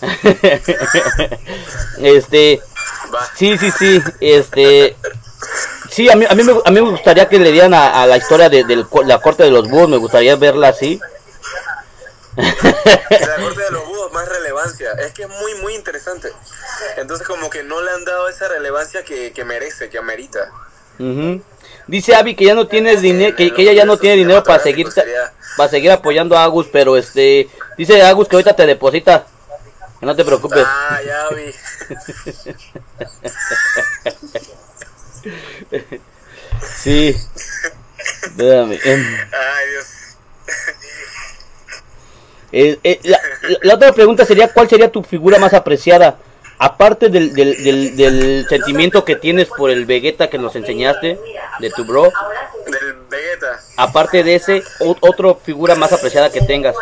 este, 1.98 2.60
sí, 3.34 3.56
sí, 3.56 3.70
sí, 3.70 4.02
este, 4.20 4.96
sí, 5.92 6.10
a 6.10 6.16
mí, 6.16 6.24
a 6.28 6.34
mí, 6.34 6.42
me, 6.42 6.52
a 6.64 6.70
mí 6.70 6.80
me 6.82 6.90
gustaría 6.90 7.28
que 7.28 7.38
le 7.38 7.52
dieran 7.52 7.74
a, 7.74 8.02
a 8.02 8.06
la 8.06 8.16
historia 8.16 8.48
de, 8.48 8.64
la 9.04 9.20
corte 9.20 9.44
de 9.44 9.50
los 9.50 9.68
búhos, 9.68 9.88
me 9.88 9.96
gustaría 9.98 10.34
verla 10.36 10.68
así. 10.68 11.00
La 12.36 12.44
corte 13.40 13.62
de 13.62 13.70
los 13.70 13.86
búhos 13.86 14.10
más 14.12 14.28
relevancia, 14.28 14.92
es 14.92 15.12
que 15.12 15.22
es 15.24 15.28
muy 15.28 15.54
muy 15.56 15.74
interesante. 15.74 16.32
Entonces 16.96 17.26
como 17.26 17.50
que 17.50 17.62
no 17.62 17.80
le 17.82 17.90
han 17.90 18.04
dado 18.04 18.28
esa 18.28 18.48
relevancia 18.48 19.04
que, 19.04 19.32
que 19.32 19.44
merece, 19.44 19.90
que 19.90 19.98
amerita. 19.98 20.50
Ujú. 20.98 21.42
Dice 21.86 22.14
Abby 22.14 22.34
que 22.36 22.44
ya 22.46 22.54
no 22.54 22.66
tienes 22.68 23.00
dinero, 23.02 23.34
que, 23.36 23.52
que 23.52 23.62
ella 23.62 23.72
ya 23.72 23.84
no 23.84 23.96
tiene 23.98 24.16
dinero 24.16 24.42
para 24.42 24.62
seguir 24.62 24.90
Sería- 24.90 25.32
para 25.56 25.68
seguir 25.68 25.90
apoyando 25.90 26.36
a 26.36 26.44
Agus, 26.44 26.66
pero 26.72 26.96
este 26.96 27.48
dice 27.76 28.00
Agus 28.02 28.28
que 28.28 28.36
ahorita 28.36 28.54
te 28.56 28.66
deposita. 28.66 29.26
Que 30.00 30.06
no 30.06 30.16
te 30.16 30.24
preocupes. 30.24 30.64
Ah, 30.66 31.00
ya 31.04 31.28
vi. 31.36 31.52
Sí. 36.76 37.16
Em, 38.38 38.70
Ay, 38.72 39.70
Dios. 39.70 39.86
eh, 42.52 42.78
eh, 42.84 43.00
la, 43.04 43.20
la- 43.42 43.58
la 43.62 43.74
otra 43.74 43.92
pregunta 43.92 44.24
sería 44.26 44.48
¿cuál 44.52 44.68
sería 44.68 44.90
tu 44.90 45.02
figura 45.02 45.38
más 45.38 45.54
apreciada? 45.54 46.18
Aparte 46.58 47.08
del, 47.08 47.34
del, 47.34 47.62
del, 47.64 47.96
del 47.96 48.46
sentimiento 48.48 49.04
que 49.04 49.16
tienes 49.16 49.48
por 49.48 49.70
el 49.70 49.84
Vegeta 49.86 50.28
que 50.30 50.38
nos 50.38 50.54
enseñaste 50.54 51.18
de 51.58 51.70
tu 51.70 51.84
bro, 51.84 52.12
Del 52.66 52.94
Vegeta. 53.10 53.60
aparte 53.76 54.22
de 54.22 54.34
ese, 54.36 54.62
o- 54.78 54.96
otra 55.00 55.34
figura 55.34 55.74
más 55.74 55.92
apreciada 55.92 56.30
que 56.30 56.40
tengas. 56.42 56.76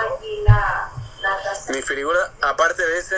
Mi 1.71 1.81
figura, 1.83 2.19
aparte 2.43 2.85
de 2.85 2.99
ese, 2.99 3.17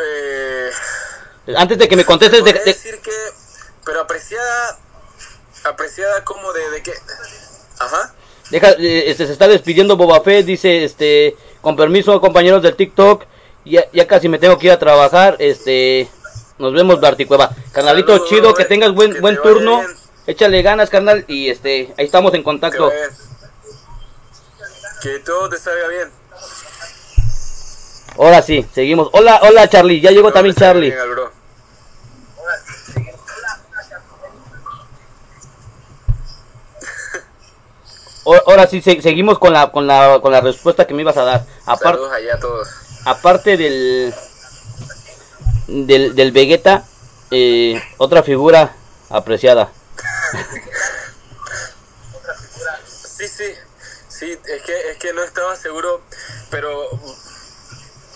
eh, 0.00 0.70
Antes 1.56 1.78
de 1.78 1.88
que 1.88 1.96
me 1.96 2.04
contestes, 2.04 2.44
de- 2.44 2.52
decir 2.52 2.98
que, 3.00 3.10
pero 3.84 4.00
apreciada, 4.02 4.78
apreciada 5.64 6.24
como 6.24 6.52
de, 6.52 6.70
de 6.70 6.82
que, 6.82 6.92
ajá, 7.78 8.14
Deja, 8.50 8.70
eh, 8.78 9.04
este, 9.10 9.26
se 9.26 9.32
está 9.32 9.46
despidiendo 9.46 9.96
Boba 9.96 10.20
Fett, 10.22 10.46
dice, 10.46 10.84
este, 10.84 11.36
con 11.60 11.76
permiso 11.76 12.18
compañeros 12.20 12.62
del 12.62 12.76
TikTok, 12.76 13.24
ya, 13.64 13.84
ya 13.92 14.06
casi 14.06 14.28
me 14.28 14.38
tengo 14.38 14.58
que 14.58 14.66
ir 14.68 14.72
a 14.72 14.78
trabajar, 14.78 15.36
este, 15.38 16.08
nos 16.58 16.72
vemos 16.72 17.00
Barticueva. 17.00 17.50
Carnalito 17.72 18.12
Saludos, 18.12 18.28
chido, 18.28 18.54
que 18.54 18.64
tengas 18.64 18.92
buen, 18.94 19.12
que 19.14 19.20
buen 19.20 19.40
turno, 19.42 19.80
bien. 19.80 19.96
échale 20.26 20.62
ganas 20.62 20.88
carnal, 20.90 21.24
y 21.28 21.50
este, 21.50 21.92
ahí 21.98 22.06
estamos 22.06 22.32
en 22.34 22.42
contacto. 22.42 22.90
que 25.02 25.18
todo 25.20 25.48
te 25.50 25.58
salga 25.58 25.88
bien. 25.88 26.10
Ahora 28.18 28.42
sí, 28.42 28.66
seguimos. 28.74 29.10
Hola, 29.12 29.38
hola 29.42 29.68
Charlie, 29.68 30.00
ya 30.00 30.10
llegó 30.10 30.32
también 30.32 30.56
Charlie. 30.56 30.88
bien 30.88 30.98
al 30.98 31.10
bro. 31.10 31.30
O- 32.34 32.38
Ahora 38.46 38.66
sí, 38.66 38.80
se- 38.82 39.00
seguimos 39.02 39.38
con 39.38 39.52
la, 39.52 39.70
con 39.72 39.86
la, 39.86 40.18
con 40.20 40.32
la 40.32 40.40
respuesta 40.40 40.86
que 40.86 40.94
me 40.94 41.02
ibas 41.02 41.16
a 41.16 41.24
dar. 41.24 41.44
Apar- 41.66 41.92
Saludos 41.94 42.12
allá 42.12 42.34
a 42.34 42.38
todos. 42.38 42.68
aparte 43.04 43.56
del, 43.56 44.14
del, 45.66 46.14
del 46.14 46.32
Vegeta, 46.32 46.84
eh, 47.30 47.80
otra 47.98 48.22
figura 48.22 48.74
apreciada. 49.10 49.70
Sí, 52.86 53.26
sí, 53.28 53.44
sí, 54.08 54.30
es 54.32 54.62
que, 54.62 54.90
es 54.92 54.98
que 54.98 55.12
no 55.12 55.22
estaba 55.24 55.56
seguro, 55.56 56.02
pero, 56.50 56.88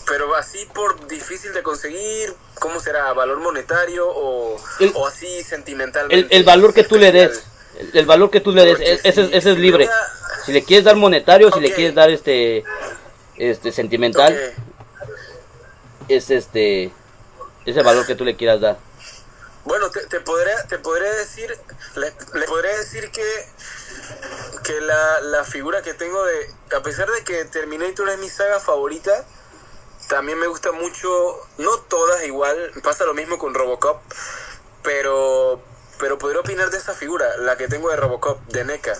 pero 0.06 0.34
así 0.36 0.66
por 0.74 1.06
difícil 1.08 1.52
de 1.52 1.62
conseguir, 1.62 2.34
¿cómo 2.60 2.78
será? 2.80 3.12
¿Valor 3.12 3.40
monetario 3.40 4.06
o, 4.08 4.56
El- 4.78 4.92
o 4.94 5.06
así 5.06 5.26
el, 5.38 5.44
sentimentalmente? 5.44 6.36
el 6.36 6.44
valor 6.44 6.72
que 6.74 6.84
tú 6.84 6.96
le 6.98 7.10
des? 7.12 7.42
El, 7.78 7.90
el 7.96 8.06
valor 8.06 8.30
que 8.30 8.40
tú 8.40 8.52
le 8.52 8.64
des, 8.64 8.80
ese, 8.80 9.26
si- 9.26 9.34
ese 9.34 9.50
es 9.52 9.58
libre. 9.58 9.84
hubiera- 9.86 10.12
Si 10.44 10.52
le 10.52 10.64
quieres 10.64 10.84
dar 10.84 10.96
monetario, 10.96 11.52
si 11.52 11.60
le 11.60 11.72
quieres 11.72 11.94
dar 11.94 12.10
este, 12.10 12.64
este 13.36 13.70
sentimental, 13.72 14.38
es 16.08 16.30
este, 16.30 16.92
ese 17.64 17.82
valor 17.82 18.06
que 18.06 18.14
tú 18.14 18.24
le 18.24 18.36
quieras 18.36 18.60
dar. 18.60 18.78
Bueno, 19.64 19.90
te, 19.90 20.00
te 20.06 20.20
podría, 20.20 20.66
te 20.66 20.78
podría 20.80 21.12
decir, 21.12 21.56
le, 21.94 22.12
le 22.40 22.46
podría 22.46 22.76
decir 22.76 23.08
que, 23.12 23.22
que 24.64 24.80
la, 24.80 25.20
la 25.20 25.44
figura 25.44 25.82
que 25.82 25.94
tengo 25.94 26.24
de, 26.24 26.50
a 26.76 26.82
pesar 26.82 27.08
de 27.08 27.22
que 27.22 27.44
Terminator 27.44 28.08
es 28.08 28.18
mi 28.18 28.28
saga 28.28 28.58
favorita, 28.58 29.24
también 30.08 30.38
me 30.40 30.48
gusta 30.48 30.72
mucho, 30.72 31.08
no 31.58 31.78
todas 31.88 32.24
igual, 32.24 32.72
pasa 32.82 33.04
lo 33.04 33.14
mismo 33.14 33.38
con 33.38 33.54
Robocop, 33.54 34.00
pero, 34.82 35.62
pero 36.02 36.18
podría 36.18 36.40
opinar 36.40 36.68
de 36.70 36.78
esa 36.78 36.94
figura, 36.94 37.36
la 37.36 37.56
que 37.56 37.68
tengo 37.68 37.88
de 37.88 37.94
Robocop, 37.94 38.44
de 38.48 38.64
NECA, 38.64 38.98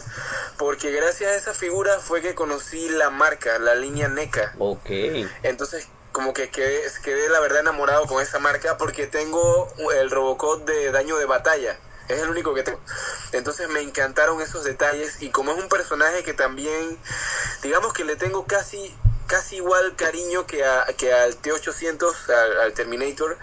porque 0.56 0.92
gracias 0.92 1.32
a 1.32 1.34
esa 1.34 1.52
figura 1.52 1.98
fue 1.98 2.22
que 2.22 2.36
conocí 2.36 2.88
la 2.90 3.10
marca, 3.10 3.58
la 3.58 3.74
línea 3.74 4.06
NECA. 4.06 4.54
Ok. 4.60 4.88
Entonces, 5.42 5.88
como 6.12 6.32
que 6.32 6.48
quedé, 6.50 6.80
quedé 7.02 7.28
la 7.28 7.40
verdad 7.40 7.58
enamorado 7.58 8.06
con 8.06 8.22
esa 8.22 8.38
marca 8.38 8.76
porque 8.78 9.08
tengo 9.08 9.74
el 9.96 10.12
Robocop 10.12 10.64
de 10.64 10.92
daño 10.92 11.16
de 11.16 11.24
batalla. 11.24 11.76
Es 12.08 12.20
el 12.20 12.28
único 12.28 12.54
que 12.54 12.62
tengo. 12.62 12.78
Entonces 13.32 13.68
me 13.68 13.80
encantaron 13.80 14.40
esos 14.40 14.62
detalles 14.62 15.20
y 15.22 15.30
como 15.30 15.50
es 15.50 15.58
un 15.58 15.68
personaje 15.68 16.22
que 16.22 16.34
también, 16.34 16.96
digamos 17.64 17.92
que 17.94 18.04
le 18.04 18.14
tengo 18.14 18.46
casi 18.46 18.94
casi 19.32 19.56
igual 19.56 19.96
cariño 19.96 20.46
que, 20.46 20.62
a, 20.62 20.84
que 20.98 21.10
al 21.10 21.34
T-800, 21.36 22.60
al, 22.64 22.74
Terminator, 22.74 23.38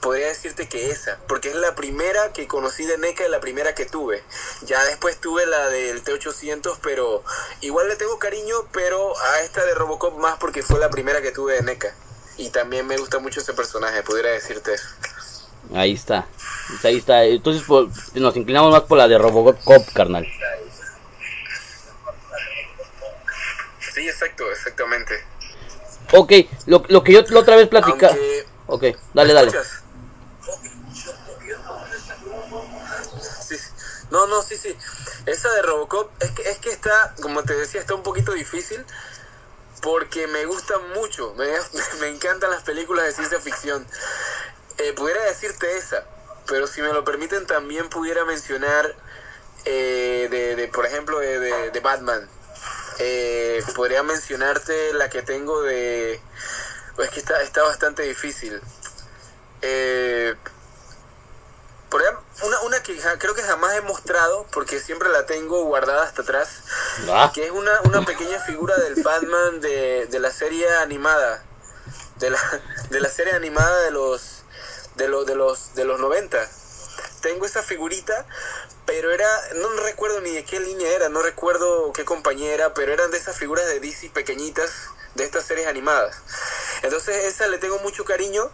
podría 0.00 0.28
decirte 0.28 0.66
que 0.66 0.88
esa, 0.90 1.18
porque 1.28 1.50
es 1.50 1.56
la 1.56 1.74
primera 1.74 2.32
que 2.32 2.46
conocí 2.46 2.86
de 2.86 2.96
NECA 2.96 3.26
y 3.26 3.30
la 3.30 3.38
primera 3.38 3.74
que 3.74 3.84
tuve. 3.84 4.24
Ya 4.62 4.82
después 4.86 5.20
tuve 5.20 5.44
la 5.44 5.68
del 5.68 6.02
T-800, 6.02 6.78
pero 6.82 7.22
igual 7.60 7.86
le 7.88 7.96
tengo 7.96 8.18
cariño, 8.18 8.56
pero 8.72 9.12
a 9.18 9.40
esta 9.42 9.62
de 9.66 9.74
Robocop 9.74 10.16
más 10.16 10.38
porque 10.38 10.62
fue 10.62 10.80
la 10.80 10.88
primera 10.88 11.20
que 11.20 11.32
tuve 11.32 11.52
de 11.56 11.62
NECA. 11.64 11.94
Y 12.38 12.48
también 12.48 12.86
me 12.86 12.96
gusta 12.96 13.18
mucho 13.18 13.40
ese 13.40 13.52
personaje, 13.52 14.02
pudiera 14.02 14.30
decirte 14.30 14.72
eso. 14.72 14.88
Ahí 15.74 15.92
está. 15.92 16.26
Pues 16.68 16.84
Ahí 16.86 16.96
está. 16.96 17.24
Entonces 17.24 17.62
por- 17.62 17.90
nos 18.14 18.36
inclinamos 18.36 18.72
más 18.72 18.84
por 18.84 18.96
la 18.96 19.06
de 19.06 19.18
Robocop, 19.18 19.92
carnal. 19.92 20.26
Sí, 23.96 24.06
exacto, 24.06 24.52
exactamente. 24.52 25.24
Ok, 26.12 26.30
lo, 26.66 26.84
lo 26.88 27.02
que 27.02 27.12
yo 27.12 27.22
la 27.30 27.40
otra 27.40 27.56
vez 27.56 27.66
platicaba. 27.66 28.12
Aunque... 28.12 28.46
Ok, 28.66 28.84
dale, 29.14 29.32
dale. 29.32 29.48
¿Escuchas? 29.48 29.82
Sí, 33.40 33.56
sí. 33.56 33.70
No, 34.10 34.26
no, 34.26 34.42
sí, 34.42 34.58
sí. 34.58 34.76
Esa 35.24 35.50
de 35.50 35.62
Robocop 35.62 36.10
es 36.22 36.30
que, 36.32 36.42
es 36.42 36.58
que 36.58 36.68
está, 36.72 37.14
como 37.22 37.42
te 37.44 37.54
decía, 37.54 37.80
está 37.80 37.94
un 37.94 38.02
poquito 38.02 38.32
difícil 38.32 38.84
porque 39.80 40.26
me 40.26 40.44
gusta 40.44 40.78
mucho. 40.94 41.32
Me, 41.38 41.46
me 41.98 42.08
encantan 42.08 42.50
las 42.50 42.64
películas 42.64 43.06
de 43.06 43.12
ciencia 43.14 43.40
ficción. 43.40 43.86
Eh, 44.76 44.92
pudiera 44.92 45.24
decirte 45.24 45.74
esa, 45.78 46.04
pero 46.46 46.66
si 46.66 46.82
me 46.82 46.92
lo 46.92 47.02
permiten 47.02 47.46
también 47.46 47.88
pudiera 47.88 48.26
mencionar 48.26 48.94
eh, 49.64 50.28
de, 50.30 50.54
de, 50.54 50.68
por 50.68 50.84
ejemplo, 50.84 51.18
de, 51.18 51.38
de, 51.38 51.70
de 51.70 51.80
Batman. 51.80 52.28
Eh, 52.98 53.62
podría 53.74 54.02
mencionarte 54.02 54.92
la 54.94 55.10
que 55.10 55.22
tengo 55.22 55.62
de... 55.62 56.20
Pues 56.96 57.10
que 57.10 57.20
está, 57.20 57.42
está 57.42 57.62
bastante 57.62 58.02
difícil. 58.02 58.60
Eh, 59.62 60.34
una, 62.42 62.60
una 62.62 62.82
que 62.82 62.98
ja- 63.00 63.18
creo 63.18 63.34
que 63.34 63.42
jamás 63.42 63.74
he 63.76 63.80
mostrado, 63.80 64.46
porque 64.52 64.80
siempre 64.80 65.08
la 65.08 65.24
tengo 65.26 65.64
guardada 65.64 66.02
hasta 66.04 66.22
atrás, 66.22 66.48
Ah, 67.08 67.32
que 67.34 67.44
es 67.46 67.50
una, 67.50 67.80
una 67.82 68.04
pequeña 68.04 68.38
figura 68.40 68.76
del 68.76 69.02
Batman 69.02 69.60
de, 69.60 70.06
de 70.06 70.18
la 70.20 70.30
serie 70.30 70.70
animada, 70.76 71.42
de 72.16 72.30
la, 72.30 72.38
de 72.90 73.00
la 73.00 73.08
serie 73.08 73.32
animada 73.34 73.80
de 73.82 73.90
los 73.92 74.42
de, 74.96 75.08
lo, 75.08 75.24
de, 75.24 75.34
los, 75.34 75.74
de 75.74 75.84
los 75.84 75.98
90. 76.00 76.38
Tengo 77.26 77.44
esa 77.44 77.64
figurita, 77.64 78.24
pero 78.84 79.10
era, 79.10 79.26
no 79.56 79.68
recuerdo 79.80 80.20
ni 80.20 80.30
de 80.30 80.44
qué 80.44 80.60
línea 80.60 80.92
era, 80.92 81.08
no 81.08 81.22
recuerdo 81.22 81.92
qué 81.92 82.04
compañía 82.04 82.54
era, 82.54 82.72
pero 82.72 82.92
eran 82.92 83.10
de 83.10 83.18
esas 83.18 83.36
figuras 83.36 83.66
de 83.66 83.80
DC 83.80 84.10
pequeñitas, 84.10 84.70
de 85.16 85.24
estas 85.24 85.44
series 85.44 85.66
animadas. 85.66 86.14
Entonces 86.82 87.24
esa 87.24 87.48
le 87.48 87.58
tengo 87.58 87.80
mucho 87.80 88.04
cariño 88.04 88.48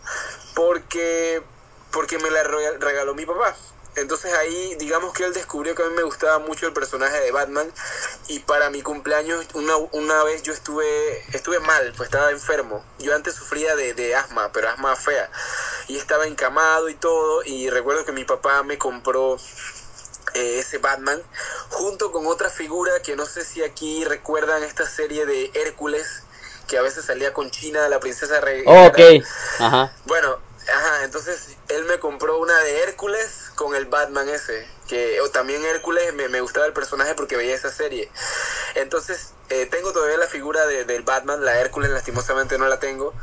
porque, 0.54 1.42
porque 1.90 2.18
me 2.18 2.30
la 2.30 2.44
re- 2.44 2.78
regaló 2.78 3.14
mi 3.14 3.26
papá. 3.26 3.54
Entonces 3.94 4.32
ahí, 4.32 4.74
digamos 4.76 5.12
que 5.12 5.24
él 5.24 5.34
descubrió 5.34 5.74
que 5.74 5.82
a 5.82 5.88
mí 5.88 5.94
me 5.94 6.02
gustaba 6.02 6.38
mucho 6.38 6.66
el 6.66 6.72
personaje 6.72 7.20
de 7.20 7.30
Batman 7.30 7.70
y 8.28 8.38
para 8.40 8.70
mi 8.70 8.82
cumpleaños 8.82 9.46
una, 9.54 9.76
una 9.76 10.24
vez 10.24 10.42
yo 10.42 10.52
estuve 10.52 10.86
estuve 11.32 11.60
mal, 11.60 11.92
pues 11.96 12.08
estaba 12.08 12.30
enfermo. 12.30 12.84
Yo 12.98 13.14
antes 13.14 13.34
sufría 13.34 13.76
de, 13.76 13.94
de 13.94 14.14
asma, 14.14 14.50
pero 14.52 14.70
asma 14.70 14.96
fea. 14.96 15.30
Y 15.88 15.98
estaba 15.98 16.26
encamado 16.26 16.88
y 16.88 16.94
todo 16.94 17.42
y 17.44 17.68
recuerdo 17.68 18.04
que 18.04 18.12
mi 18.12 18.24
papá 18.24 18.62
me 18.62 18.78
compró 18.78 19.36
eh, 20.34 20.58
ese 20.60 20.78
Batman 20.78 21.20
junto 21.68 22.10
con 22.12 22.26
otra 22.26 22.48
figura 22.48 22.92
que 23.02 23.16
no 23.16 23.26
sé 23.26 23.44
si 23.44 23.62
aquí 23.62 24.04
recuerdan 24.04 24.62
esta 24.62 24.86
serie 24.86 25.26
de 25.26 25.50
Hércules 25.54 26.22
que 26.66 26.78
a 26.78 26.82
veces 26.82 27.04
salía 27.04 27.34
con 27.34 27.50
China, 27.50 27.88
la 27.90 28.00
princesa 28.00 28.40
Re 28.40 28.64
Oh, 28.66 28.86
ok, 28.86 28.98
ajá. 29.58 29.92
bueno, 30.06 30.38
ajá, 30.68 31.04
entonces 31.04 31.56
él 31.68 31.84
me 31.84 31.98
compró 31.98 32.38
una 32.38 32.58
de 32.60 32.82
Hércules 32.82 33.50
con 33.54 33.74
el 33.74 33.86
Batman 33.86 34.28
ese, 34.28 34.68
que 34.88 35.20
o 35.20 35.30
también 35.30 35.64
Hércules 35.64 36.12
me, 36.14 36.28
me 36.28 36.40
gustaba 36.40 36.66
el 36.66 36.72
personaje 36.72 37.14
porque 37.14 37.36
veía 37.36 37.54
esa 37.54 37.70
serie. 37.70 38.10
Entonces 38.74 39.34
eh, 39.48 39.66
tengo 39.66 39.92
todavía 39.92 40.16
la 40.16 40.26
figura 40.26 40.66
de- 40.66 40.84
del 40.84 41.02
Batman, 41.02 41.44
la 41.44 41.58
Hércules 41.60 41.90
lastimosamente 41.90 42.58
no 42.58 42.66
la 42.68 42.78
tengo, 42.78 43.14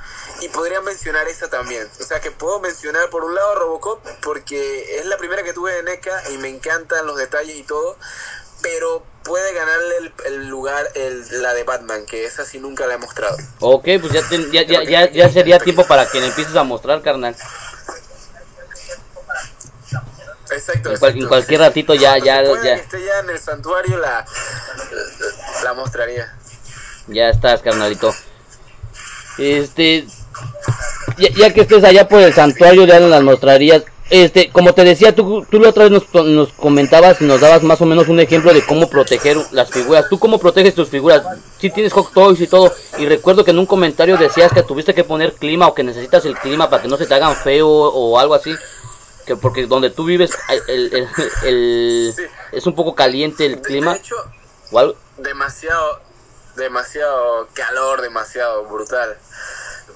y 0.42 0.50
podría 0.50 0.82
mencionar 0.82 1.28
esa 1.28 1.50
también. 1.50 1.90
O 2.00 2.04
sea 2.04 2.20
que 2.20 2.32
puedo 2.32 2.60
mencionar 2.60 3.10
por 3.10 3.24
un 3.24 3.34
lado 3.36 3.56
Robocop 3.56 4.06
porque 4.22 5.00
es 5.00 5.06
la 5.06 5.18
primera 5.18 5.44
que 5.44 5.54
tuve 5.54 5.74
de 5.74 5.84
NECA 5.84 6.30
y 6.32 6.38
me 6.38 6.50
encantan 6.50 7.06
los 7.08 7.18
detalles 7.18 7.56
y 7.56 7.64
todo, 7.64 7.98
pero 8.62 9.04
puede 9.24 9.54
ganarle 9.54 9.98
el, 9.98 10.14
el 10.34 10.48
lugar 10.48 10.88
el, 10.96 11.42
la 11.42 11.54
de 11.54 11.64
Batman, 11.64 12.06
que 12.06 12.26
esa 12.26 12.46
sí 12.46 12.60
nunca 12.60 12.88
la 12.88 12.96
he 12.96 12.98
mostrado. 12.98 13.38
Ok, 13.60 13.84
pues 14.02 14.12
ya, 14.14 14.22
ten- 14.28 14.52
ya, 14.52 14.64
ya, 14.64 14.84
ya, 14.84 15.12
ya 15.12 15.30
sería 15.30 15.60
tiempo 15.60 15.86
para 15.86 16.06
que 16.08 16.20
le 16.20 16.28
empieces 16.28 16.56
a 16.56 16.64
mostrar, 16.64 17.02
carnal. 17.02 17.36
Exacto, 20.52 20.92
En 20.92 20.98
cual- 20.98 21.12
en 21.12 21.18
exacto. 21.18 21.28
cualquier 21.30 21.60
ratito 21.60 21.94
ya- 21.94 22.18
ya- 22.18 22.42
ya. 22.44 22.62
que 22.62 22.74
esté 22.74 23.04
ya 23.06 23.20
en 23.20 23.30
el 23.30 23.40
santuario 23.40 23.98
la, 24.00 24.26
la 25.64 25.74
mostraría. 25.76 26.36
Ya 27.08 27.30
estás, 27.30 27.62
carnalito. 27.62 28.14
Este, 29.38 30.08
ya, 31.18 31.30
ya 31.30 31.54
que 31.54 31.62
estés 31.62 31.84
allá 31.84 32.08
por 32.08 32.20
el 32.22 32.34
santuario, 32.34 32.86
ya 32.86 33.00
nos 33.00 33.10
las 33.12 33.22
mostrarías. 33.22 33.84
Este, 34.10 34.50
como 34.50 34.74
te 34.74 34.84
decía, 34.84 35.14
tú, 35.14 35.46
tú 35.50 35.60
la 35.60 35.70
otra 35.70 35.88
vez 35.88 35.92
nos, 35.92 36.26
nos 36.26 36.52
comentabas 36.54 37.22
y 37.22 37.26
nos 37.26 37.42
dabas 37.42 37.62
más 37.62 37.80
o 37.82 37.86
menos 37.86 38.08
un 38.08 38.20
ejemplo 38.20 38.52
de 38.54 38.66
cómo 38.66 38.90
proteger 38.90 39.38
las 39.52 39.70
figuras. 39.70 40.10
¿Tú 40.10 40.18
cómo 40.18 40.40
proteges 40.40 40.74
tus 40.74 40.90
figuras? 40.90 41.24
Si 41.60 41.70
tienes 41.70 41.94
hot 41.94 42.12
toys 42.12 42.42
y 42.42 42.48
todo. 42.48 42.74
Y 42.98 43.06
recuerdo 43.06 43.46
que 43.46 43.52
en 43.52 43.60
un 43.60 43.68
comentario 43.68 44.18
decías 44.18 44.52
que 44.52 44.64
tuviste 44.64 44.96
que 44.96 45.04
poner 45.04 45.34
clima 45.34 45.68
o 45.68 45.74
que 45.76 45.84
necesitas 45.84 46.26
el 46.26 46.36
clima 46.38 46.70
para 46.70 46.82
que 46.82 46.88
no 46.88 46.98
se 46.98 47.06
te 47.06 47.14
hagan 47.14 47.36
feo 47.36 47.68
o 47.70 48.18
algo 48.18 48.34
así. 48.34 48.56
Que 49.28 49.36
porque 49.36 49.68
donde 49.68 49.92
tú 49.92 50.06
vives 50.06 50.32
el, 50.68 50.92
el- 50.94 51.08
el- 51.46 52.14
Sí. 52.16 52.24
es 52.52 52.66
un 52.66 52.74
poco 52.74 52.96
caliente 52.96 53.46
el 53.46 53.58
De- 53.58 53.62
clima. 53.62 53.96
Hecho, 53.96 54.16
o 54.72 54.80
algo. 54.80 54.96
demasiado, 55.18 56.00
demasiado 56.56 57.48
calor, 57.54 58.02
demasiado 58.02 58.66
brutal. 58.66 59.18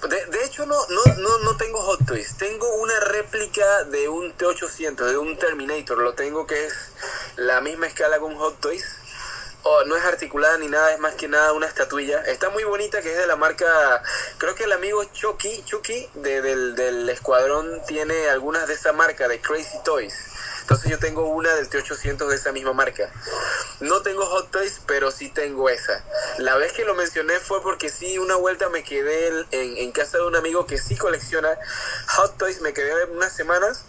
De, 0.10 0.26
de 0.26 0.44
hecho, 0.46 0.66
no, 0.66 0.76
no, 0.90 1.16
no, 1.18 1.40
no 1.40 1.56
tengo 1.58 1.82
Hot 1.82 2.06
Toys. 2.06 2.36
Tengo 2.38 2.68
una 2.76 3.00
réplica 3.00 3.84
de 3.86 4.10
un 4.10 4.36
T800, 4.38 5.06
de 5.06 5.18
un 5.18 5.38
Terminator. 5.38 5.98
Lo 5.98 6.14
tengo 6.14 6.46
que 6.46 6.66
es 6.66 6.74
la 7.38 7.62
misma 7.62 7.88
escala 7.88 8.20
con 8.20 8.36
Hot 8.36 8.60
Toys. 8.60 8.84
No 9.86 9.96
es 9.96 10.04
articulada 10.04 10.58
ni 10.58 10.68
nada, 10.68 10.94
es 10.94 11.00
más 11.00 11.16
que 11.16 11.28
nada 11.28 11.54
una 11.54 11.68
estatuilla. 11.68 12.22
Está 12.24 12.50
muy 12.50 12.64
bonita, 12.66 13.02
que 13.02 13.12
es 13.12 13.18
de 13.18 13.28
la 13.28 13.36
marca. 13.38 14.02
Creo 14.38 14.56
que 14.56 14.66
el 14.66 14.72
amigo 14.74 15.04
Chucky, 15.06 15.64
Chucky 15.64 16.10
de- 16.16 16.42
del, 16.42 16.76
del 16.76 17.10
escuadrón, 17.10 17.82
tiene 17.88 18.30
algunas 18.30 18.68
de 18.68 18.74
esa 18.74 18.92
marca, 18.94 19.28
de 19.28 19.40
Crazy 19.40 19.78
Toys. 19.86 20.14
Entonces 20.64 20.90
yo 20.90 20.98
tengo 20.98 21.28
una 21.28 21.54
del 21.56 21.70
T800 21.70 22.26
de 22.26 22.36
esa 22.38 22.54
misma 22.54 22.72
marca. 22.72 23.10
No 23.82 24.02
tengo 24.02 24.26
Hot 24.26 24.50
Toys, 24.50 24.80
pero 24.88 25.12
sí 25.12 25.28
tengo 25.28 25.68
esa. 25.68 26.02
La 26.38 26.56
vez 26.56 26.72
que 26.72 26.86
lo 26.86 26.96
mencioné 26.96 27.38
fue 27.42 27.62
porque 27.62 27.90
sí, 27.90 28.18
una 28.18 28.38
vuelta 28.38 28.70
me 28.70 28.82
quedé 28.82 29.46
en, 29.52 29.92
casa 29.92 30.20
de 30.20 30.26
un 30.26 30.38
amigo 30.38 30.66
que 30.66 30.78
sí 30.78 30.96
colecciona 30.96 31.50
Hot 32.16 32.38
Toys, 32.38 32.62
me 32.62 32.72
quedé 32.72 33.06
unas 33.12 33.34
semanas 33.34 33.84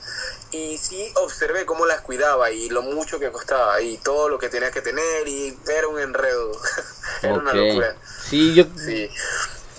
y 0.50 0.76
sí 0.78 1.12
observé 1.14 1.64
cómo 1.64 1.86
las 1.86 2.00
cuidaba 2.00 2.50
y 2.50 2.68
lo 2.70 2.82
mucho 2.82 3.20
que 3.20 3.30
costaba 3.30 3.80
y 3.80 3.96
todo 3.98 4.28
lo 4.28 4.40
que 4.40 4.48
tenía 4.48 4.72
que 4.72 4.82
tener 4.82 5.28
y 5.28 5.56
era 5.68 5.86
un 5.86 6.00
enredo. 6.00 6.60
era 7.22 7.34
una 7.34 7.52
locura. 7.52 7.94
Sí, 8.28 8.52
yo, 8.52 8.64
Sí. 8.84 9.08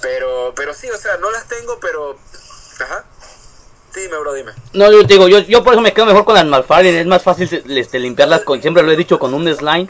Pero, 0.02 0.54
pero 0.56 0.74
sí, 0.74 0.90
o 0.90 0.98
sea, 0.98 1.18
no 1.18 1.30
las 1.30 1.46
tengo, 1.50 1.78
pero... 1.82 2.18
Ajá. 2.80 3.06
Dime, 3.96 4.18
bro, 4.18 4.34
dime. 4.34 4.52
No, 4.74 4.92
yo 4.92 5.06
te 5.08 5.14
digo, 5.14 5.28
yo, 5.28 5.40
yo 5.40 5.64
por 5.64 5.74
eso 5.74 5.82
me 5.82 5.94
quedo 5.94 6.06
mejor 6.06 6.26
con 6.26 6.36
las 6.36 6.46
Malfarian, 6.46 6.96
es 6.96 7.06
más 7.08 7.24
fácil 7.24 7.50
este, 7.70 7.98
limpiarlas 8.00 8.42
con, 8.42 8.62
siempre 8.62 8.84
lo 8.84 8.92
he 8.92 8.96
dicho, 8.98 9.18
con 9.20 9.34
un 9.34 9.48
slime. 9.56 9.88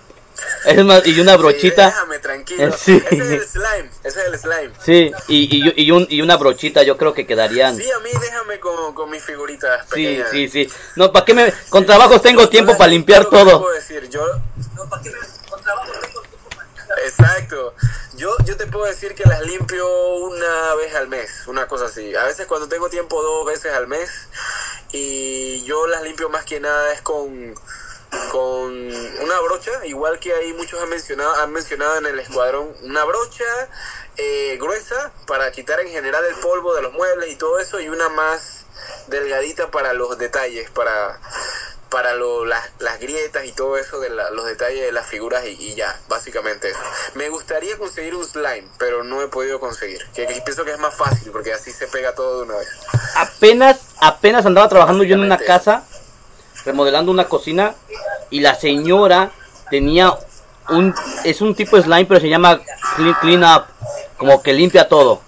Es 0.65 0.83
más, 0.83 1.05
y 1.07 1.17
una 1.19 1.31
Sí, 1.35 1.37
brochita. 1.37 1.85
déjame 1.87 2.19
tranquilo. 2.19 2.71
Sí. 2.77 3.01
Ese 3.09 3.15
es 3.23 3.29
el 3.31 3.47
slime. 3.47 3.89
Ese 4.03 4.19
es 4.19 4.27
el 4.27 4.39
slime. 4.39 4.71
Sí, 4.83 5.11
y, 5.27 5.57
y, 5.69 5.73
y, 5.85 5.91
un, 5.91 6.05
y 6.09 6.21
una 6.21 6.35
brochita 6.37 6.83
yo 6.83 6.97
creo 6.97 7.13
que 7.13 7.25
quedarían. 7.25 7.77
Sí, 7.77 7.89
a 7.89 7.99
mí 7.99 8.09
déjame 8.19 8.59
con, 8.59 8.93
con 8.93 9.09
mis 9.09 9.23
figuritas 9.23 9.85
Sí, 9.85 9.89
pequeñas. 10.05 10.29
sí, 10.29 10.47
sí. 10.49 10.69
No, 10.97 11.11
¿para 11.11 11.25
qué 11.25 11.33
me...? 11.33 11.53
Con 11.69 11.85
trabajos 11.85 12.21
tengo 12.21 12.47
tiempo 12.49 12.73
Yo 12.73 12.77
para 12.77 12.87
las- 12.89 12.93
limpiar 12.93 13.23
yo 13.23 13.23
lo 13.23 13.29
que 13.31 13.37
te 13.37 13.43
todo. 13.49 13.59
puedo 13.61 13.73
decir, 13.75 14.09
yo... 14.09 14.21
Exacto. 17.05 17.73
Yo, 18.17 18.33
yo 18.45 18.55
te 18.55 18.67
puedo 18.67 18.85
decir 18.85 19.13
que 19.13 19.25
las 19.25 19.41
limpio 19.41 19.85
una 20.15 20.73
vez 20.75 20.95
al 20.95 21.09
mes, 21.09 21.47
una 21.47 21.67
cosa 21.67 21.85
así. 21.85 22.15
A 22.15 22.23
veces 22.23 22.45
cuando 22.45 22.69
tengo 22.69 22.89
tiempo 22.89 23.21
dos 23.21 23.45
veces 23.45 23.73
al 23.73 23.87
mes 23.87 24.09
y 24.91 25.63
yo 25.65 25.85
las 25.87 26.01
limpio 26.01 26.29
más 26.29 26.45
que 26.45 26.61
nada 26.61 26.93
es 26.93 27.01
con, 27.01 27.53
con 28.31 28.71
una 29.21 29.39
brocha, 29.41 29.85
igual 29.85 30.17
que 30.19 30.33
ahí 30.33 30.53
muchos 30.53 30.81
han 30.81 30.89
mencionado, 30.89 31.35
han 31.35 31.51
mencionado 31.51 31.97
en 31.97 32.05
el 32.05 32.17
escuadrón, 32.19 32.73
una 32.83 33.03
brocha 33.03 33.43
eh, 34.15 34.57
gruesa 34.61 35.11
para 35.27 35.51
quitar 35.51 35.81
en 35.81 35.89
general 35.89 36.23
el 36.23 36.35
polvo 36.35 36.73
de 36.73 36.83
los 36.83 36.93
muebles 36.93 37.33
y 37.33 37.35
todo 37.35 37.59
eso 37.59 37.81
y 37.81 37.89
una 37.89 38.07
más 38.07 38.65
delgadita 39.07 39.71
para 39.71 39.91
los 39.93 40.17
detalles, 40.17 40.69
para 40.71 41.19
para 41.89 42.13
lo- 42.13 42.45
las, 42.45 42.63
las 42.79 42.99
grietas 42.99 43.45
y 43.45 43.51
todo 43.51 43.77
eso 43.77 43.99
de 43.99 44.09
la- 44.09 44.29
los 44.31 44.45
detalles 44.45 44.81
de 44.81 44.91
las 44.91 45.05
figuras 45.07 45.45
y, 45.45 45.49
y 45.51 45.75
ya, 45.75 45.97
básicamente 46.07 46.69
eso. 46.69 46.79
Me 47.13 47.29
gustaría 47.29 47.77
conseguir 47.77 48.15
un 48.15 48.25
slime, 48.25 48.67
pero 48.77 49.03
no 49.03 49.21
he 49.21 49.27
podido 49.27 49.59
conseguir. 49.59 50.05
Que, 50.13 50.25
que 50.25 50.41
pienso 50.41 50.65
que 50.65 50.71
es 50.71 50.79
más 50.79 50.95
fácil 50.95 51.31
porque 51.31 51.53
así 51.53 51.71
se 51.71 51.87
pega 51.87 52.13
todo 52.13 52.39
de 52.39 52.43
una 52.45 52.55
vez. 52.57 52.67
Apenas, 53.15 53.79
apenas 53.99 54.45
andaba 54.45 54.67
trabajando 54.67 55.03
yo 55.03 55.15
en 55.15 55.21
una 55.21 55.37
casa, 55.37 55.83
remodelando 56.65 57.11
una 57.11 57.25
cocina, 57.29 57.75
y 58.29 58.39
la 58.39 58.55
señora 58.55 59.31
tenía 59.69 60.13
un... 60.69 60.93
Es 61.23 61.41
un 61.41 61.53
tipo 61.55 61.77
de 61.77 61.83
slime, 61.83 62.05
pero 62.05 62.19
se 62.19 62.29
llama 62.29 62.59
clean, 62.95 63.13
clean 63.21 63.43
up, 63.43 63.65
como 64.17 64.41
que 64.41 64.51
limpia 64.53 64.87
todo. 64.87 65.21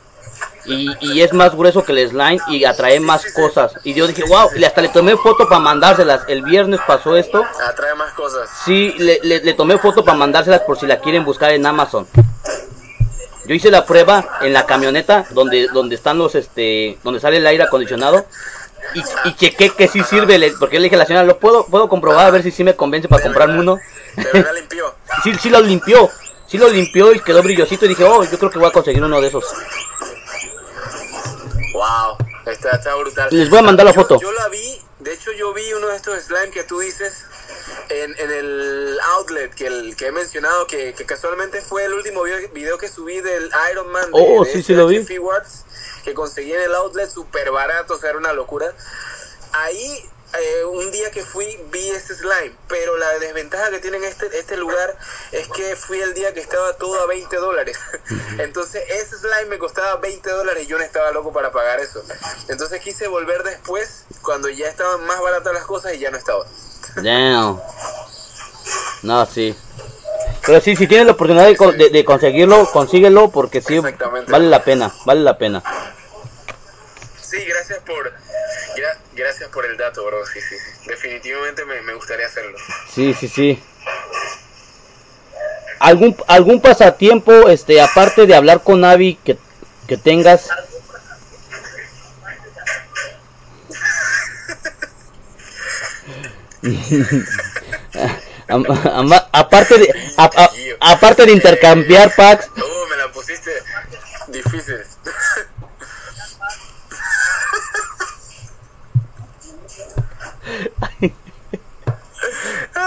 Y, 0.68 0.90
y 1.00 1.22
es 1.22 1.32
más 1.34 1.56
grueso 1.56 1.84
que 1.86 1.94
el 1.94 2.10
slime 2.10 2.40
y 2.50 2.66
atrae 2.66 3.00
más 3.00 3.22
sí, 3.22 3.30
sí. 3.30 3.34
cosas. 3.36 3.72
Y 3.84 3.94
yo 3.94 4.06
dije, 4.06 4.24
wow, 4.28 4.50
y 4.56 4.64
hasta 4.66 4.82
le 4.82 4.90
tomé 4.90 5.16
foto 5.16 5.48
para 5.48 5.60
mandárselas. 5.62 6.22
El 6.28 6.42
viernes 6.44 6.80
pasó 6.86 7.16
esto. 7.16 7.44
Atrae 7.66 7.96
más 7.96 8.12
cosas. 8.14 8.50
Sí, 8.66 8.94
le, 8.98 9.20
le, 9.24 9.40
le 9.42 9.54
tomé 9.54 9.78
foto 9.78 10.04
para 10.04 10.18
mandárselas 10.18 10.62
por 10.62 10.78
si 10.78 10.86
la 10.86 11.00
quieren 11.00 11.24
buscar 11.24 11.52
en 11.52 11.66
Amazon. 11.66 12.06
Yo 13.46 13.56
hice 13.56 13.72
la 13.72 13.86
prueba 13.86 14.26
en 14.42 14.52
la 14.52 14.66
camioneta 14.66 15.26
donde 15.30 15.68
donde 15.74 15.96
están 15.96 16.18
los 16.18 16.36
este 16.36 16.98
donde 17.02 17.22
sale 17.22 17.38
el 17.38 17.48
aire 17.48 17.64
acondicionado 17.64 18.26
y, 18.94 19.02
y 19.30 19.36
chequé 19.36 19.70
que 19.70 19.88
sí 19.88 20.04
sirve, 20.04 20.38
le- 20.38 20.52
porque 20.60 20.80
le 20.80 20.84
dije 20.84 20.96
a 20.96 21.00
la 21.00 21.06
señora, 21.06 21.24
"Lo 21.26 21.40
puedo 21.40 21.66
puedo 21.66 21.88
comprobar 21.88 22.28
a 22.28 22.32
ver 22.32 22.44
si 22.44 22.52
sí 22.52 22.66
me 22.66 22.76
convence 22.76 23.08
para 23.08 23.24
comprarme 23.24 23.60
uno." 23.60 23.80
Verdad 24.18 24.52
limpió. 24.54 24.94
Sí, 25.24 25.34
sí 25.42 25.50
lo 25.50 25.62
limpió. 25.62 26.10
Sí 26.48 26.58
lo 26.58 26.68
limpió 26.70 27.14
y 27.14 27.20
quedó 27.22 27.42
brillosito 27.42 27.86
y 27.86 27.90
dije, 27.90 28.04
"Oh, 28.04 28.22
yo 28.26 28.38
creo 28.38 28.52
que 28.52 28.60
voy 28.60 28.68
a 28.68 28.72
conseguir 28.72 29.02
uno 29.04 29.22
de 29.22 29.28
esos." 29.30 29.46
Wow, 31.78 32.18
está, 32.48 32.72
está 32.72 32.96
brutal. 32.96 33.30
Les 33.32 33.50
voy 33.52 33.60
a 33.60 33.62
mandar 33.62 33.86
la 33.86 33.92
Yo- 33.94 34.02
foto. 34.02 34.20
Yo 34.20 34.32
la 34.32 34.48
vi, 34.50 34.82
de 35.00 35.14
hecho 35.14 35.32
yo 35.34 35.54
vi 35.54 35.72
uno 35.74 35.88
de 35.90 35.96
estos 35.96 36.24
slime 36.24 36.50
que 36.50 36.64
tú 36.64 36.80
dices 36.80 37.14
en, 37.90 38.16
en 38.18 38.32
el 38.32 38.98
outlet 39.16 39.54
que, 39.54 39.68
el, 39.68 39.96
que 39.96 40.08
he 40.08 40.12
mencionado, 40.12 40.66
que, 40.66 40.94
que 40.96 41.06
casualmente 41.06 41.62
fue 41.62 41.86
el 41.86 41.94
último 41.94 42.24
video, 42.52 42.80
que 42.80 42.88
subí 42.88 43.22
del 43.22 43.52
Iron 43.72 43.92
Man 43.92 44.06
de, 44.06 44.10
Oh, 44.14 44.44
de 44.44 44.52
sí, 44.54 44.64
sí 44.64 44.74
lo 44.74 44.88
vi. 44.88 44.98
SH 44.98 45.06
Figuarts, 45.08 45.66
que 46.04 46.16
conseguí 46.16 46.52
en 46.54 46.62
el 46.62 46.74
outlet 46.74 47.10
súper 47.12 47.52
barato, 47.52 47.94
o 47.94 47.98
sea, 48.00 48.10
era 48.10 48.18
una 48.18 48.34
locura. 48.34 48.74
Ahí 49.54 50.04
eh, 50.34 50.66
un 50.66 50.92
día 50.92 51.10
que 51.12 51.24
fui 51.24 51.58
vi 51.72 51.90
ese 51.90 52.14
slime, 52.16 52.54
pero 52.68 52.98
la 52.98 53.18
desventaja 53.20 53.70
que 53.70 53.80
tiene 53.80 53.98
este, 54.06 54.28
este 54.38 54.58
lugar 54.58 54.96
es 55.32 55.48
que 55.50 55.76
fui 55.76 56.00
el 56.02 56.14
día 56.14 56.34
que 56.34 56.42
estaba 56.42 56.74
todo 56.74 57.02
a 57.02 57.06
20 57.08 57.36
dólares. 57.38 57.78
Entonces 58.38 58.84
ese 58.90 59.18
slime 59.18 59.46
me 59.50 59.58
costaba 59.58 59.96
20 59.98 60.30
dólares 60.30 60.64
y 60.64 60.68
yo 60.68 60.78
no 60.78 60.84
estaba 60.84 61.12
loco 61.12 61.32
para 61.32 61.52
pagar 61.52 61.80
eso. 61.80 62.04
Entonces 62.50 62.82
quise 62.82 63.08
volver 63.08 63.44
después, 63.44 64.04
cuando 64.22 64.50
ya 64.50 64.68
estaban 64.68 65.06
más 65.06 65.22
baratas 65.22 65.54
las 65.54 65.66
cosas 65.66 65.94
y 65.94 66.00
ya 66.00 66.12
no 66.12 66.18
estaba. 66.18 66.46
Damn. 66.98 67.62
No, 69.04 69.26
sí. 69.26 69.56
Pero 70.46 70.62
sí, 70.62 70.76
si 70.76 70.88
tienes 70.88 71.06
la 71.08 71.14
oportunidad 71.14 71.46
de, 71.48 71.78
de- 71.78 71.90
de 71.90 72.06
conseguirlo, 72.06 72.70
consíguelo 72.72 73.30
porque 73.32 73.62
sí 73.62 73.80
vale 73.80 74.48
la 74.50 74.64
pena, 74.64 74.94
vale 75.06 75.22
la 75.22 75.38
pena. 75.38 75.64
Sí, 77.22 77.44
gracias 77.46 77.80
por 77.80 78.12
gra- 78.76 78.98
gracias 79.18 79.50
por 79.50 79.66
el 79.66 79.78
dato, 79.78 80.06
bro. 80.06 80.26
Sí, 80.26 80.40
sí, 80.42 80.56
sí. 80.58 80.88
Definitivamente 80.90 81.66
me, 81.66 81.82
me 81.82 81.94
gustaría 81.94 82.28
hacerlo. 82.28 82.58
Sí, 82.94 83.14
sí, 83.14 83.28
sí. 83.28 83.62
¿Algún, 85.80 86.16
algún 86.28 86.62
pasatiempo, 86.62 87.50
este, 87.50 87.80
aparte 87.82 88.26
de 88.26 88.36
hablar 88.36 88.64
con 88.64 88.84
Avi, 88.84 89.16
que, 89.24 89.38
que 89.88 89.98
tengas? 89.98 90.50
Aparte 99.32 99.78
de 99.78 100.14
a- 100.18 100.30
a- 100.44 100.52
aparte 100.94 101.26
de 101.26 101.32
intercambiar 101.34 102.14
packs 102.16 102.50
Oh, 102.58 102.86
me 102.90 102.96
la 102.98 103.12
pusiste 103.12 103.52
difícil. 104.30 104.78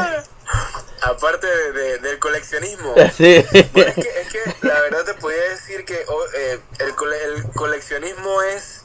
Aparte 1.02 1.46
de- 1.46 1.72
de- 1.72 1.98
del 1.98 2.18
coleccionismo. 2.18 2.94
sí. 3.16 3.44
Bueno, 3.72 3.90
es, 3.90 3.94
que, 3.94 4.20
es 4.20 4.28
que 4.28 4.66
la 4.66 4.80
verdad 4.80 5.04
te 5.04 5.14
podría 5.14 5.48
decir 5.50 5.84
que 5.84 6.04
oh, 6.08 6.24
eh, 6.34 6.60
el, 6.80 6.94
cole- 6.94 7.22
el 7.24 7.44
coleccionismo 7.54 8.42
es, 8.42 8.84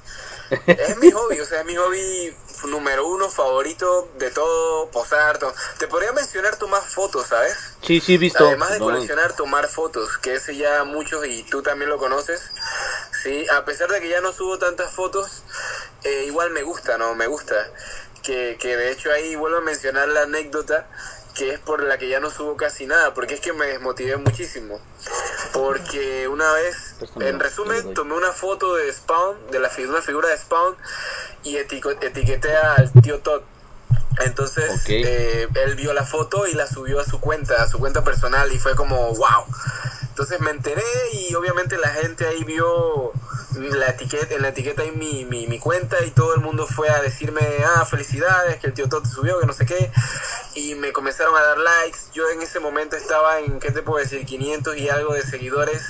es 0.68 0.98
mi 0.98 1.12
hobby, 1.12 1.40
o 1.42 1.46
sea, 1.46 1.60
es 1.62 1.66
mi 1.66 1.76
hobby 1.76 2.36
número 2.68 3.06
uno, 3.08 3.30
favorito 3.30 4.10
de 4.18 4.32
todo, 4.32 4.90
posar. 4.92 5.38
todo. 5.40 5.54
Te 5.78 5.88
podría 5.88 6.14
mencionar 6.14 6.56
tomar 6.56 6.82
fotos, 6.84 7.28
¿sabes? 7.28 7.56
sí 7.82 8.00
sí 8.00 8.16
he 8.16 8.18
visto 8.18 8.48
Además 8.48 8.72
de 8.72 8.80
coleccionar, 8.80 9.34
tomar 9.34 9.68
fotos, 9.68 10.18
que 10.18 10.36
ese 10.36 10.56
ya 10.56 10.84
muchos 10.84 11.26
y 11.28 11.44
tú 11.44 11.62
también 11.62 11.90
lo 11.90 11.98
conoces. 11.98 12.42
Sí, 13.22 13.46
a 13.50 13.66
pesar 13.66 13.90
de 13.92 14.00
que 14.02 14.10
ya 14.10 14.22
no 14.22 14.32
subo 14.34 14.58
tantas 14.58 14.92
fotos, 14.94 15.44
eh, 16.04 16.24
igual 16.28 16.52
me 16.52 16.64
gusta, 16.64 16.98
¿no? 16.98 17.14
Me 17.16 17.28
gusta. 17.28 17.56
Que, 18.26 18.58
que 18.60 18.76
de 18.76 18.92
hecho 18.92 19.12
ahí 19.12 19.36
vuelvo 19.36 19.60
a 19.60 19.62
mencionar 19.62 20.08
la 20.08 20.24
anécdota 20.24 20.88
que 21.36 21.52
es 21.52 21.60
por 21.60 21.84
la 21.84 21.98
que 21.98 22.08
ya 22.08 22.20
no 22.20 22.32
subo 22.32 22.56
casi 22.56 22.86
nada, 22.88 23.14
porque 23.14 23.36
es 23.36 23.42
que 23.42 23.52
me 23.54 23.68
desmotivé 23.68 24.16
muchísimo. 24.16 24.80
Porque 25.52 26.28
una 26.30 26.52
vez, 26.54 26.96
Préstame 26.98 27.28
en 27.28 27.40
resumen, 27.40 27.94
tomé 27.94 28.16
una 28.16 28.32
foto 28.32 28.76
de 28.76 28.92
Spawn, 28.92 29.52
de 29.52 29.60
la 29.60 29.70
una 29.90 30.02
figura 30.02 30.30
de 30.30 30.38
Spawn, 30.38 30.76
y 31.44 31.58
etiqueté 31.58 32.56
al 32.56 32.92
tío 33.02 33.20
Todd. 33.20 33.42
Entonces, 34.24 34.86
eh, 34.88 35.50
él 35.54 35.76
vio 35.76 35.94
la 35.94 36.06
foto 36.06 36.48
y 36.48 36.54
la 36.54 36.68
subió 36.68 37.02
a 37.02 37.04
su 37.04 37.20
cuenta, 37.20 37.62
a 37.62 37.68
su 37.68 37.80
cuenta 37.80 38.02
personal, 38.02 38.52
y 38.54 38.58
fue 38.58 38.74
como, 38.76 39.14
wow. 39.14 39.46
Entonces 40.16 40.40
me 40.40 40.52
enteré 40.52 40.82
y 41.12 41.36
obviamente 41.36 41.78
la 41.78 41.90
gente 41.90 42.26
ahí 42.26 42.46
vio 42.46 43.12
la 43.58 43.88
etiqueta, 43.88 44.34
en 44.34 44.44
la 44.44 44.48
etiqueta 44.48 44.82
ahí 44.82 44.92
mi, 44.92 45.26
mi, 45.26 45.46
mi 45.46 45.60
cuenta 45.60 45.98
y 46.06 46.12
todo 46.12 46.34
el 46.36 46.40
mundo 46.40 46.66
fue 46.68 46.90
a 46.90 47.02
decirme, 47.02 47.42
ah, 47.76 47.84
felicidades, 47.84 48.56
que 48.62 48.68
el 48.68 48.74
tío 48.74 48.88
Todd 48.88 49.06
subió, 49.06 49.42
que 49.42 49.46
no 49.46 49.52
sé 49.52 49.66
qué. 49.66 49.92
Y 50.54 50.76
me 50.76 50.94
comenzaron 50.94 51.36
a 51.36 51.42
dar 51.42 51.58
likes. 51.58 52.00
Yo 52.14 52.30
en 52.30 52.42
ese 52.42 52.62
momento 52.62 52.96
estaba 52.96 53.42
en, 53.42 53.60
¿qué 53.60 53.72
te 53.72 53.82
puedo 53.82 54.02
decir? 54.02 54.26
500 54.26 54.78
y 54.78 54.88
algo 54.88 55.14
de 55.14 55.22
seguidores. 55.22 55.84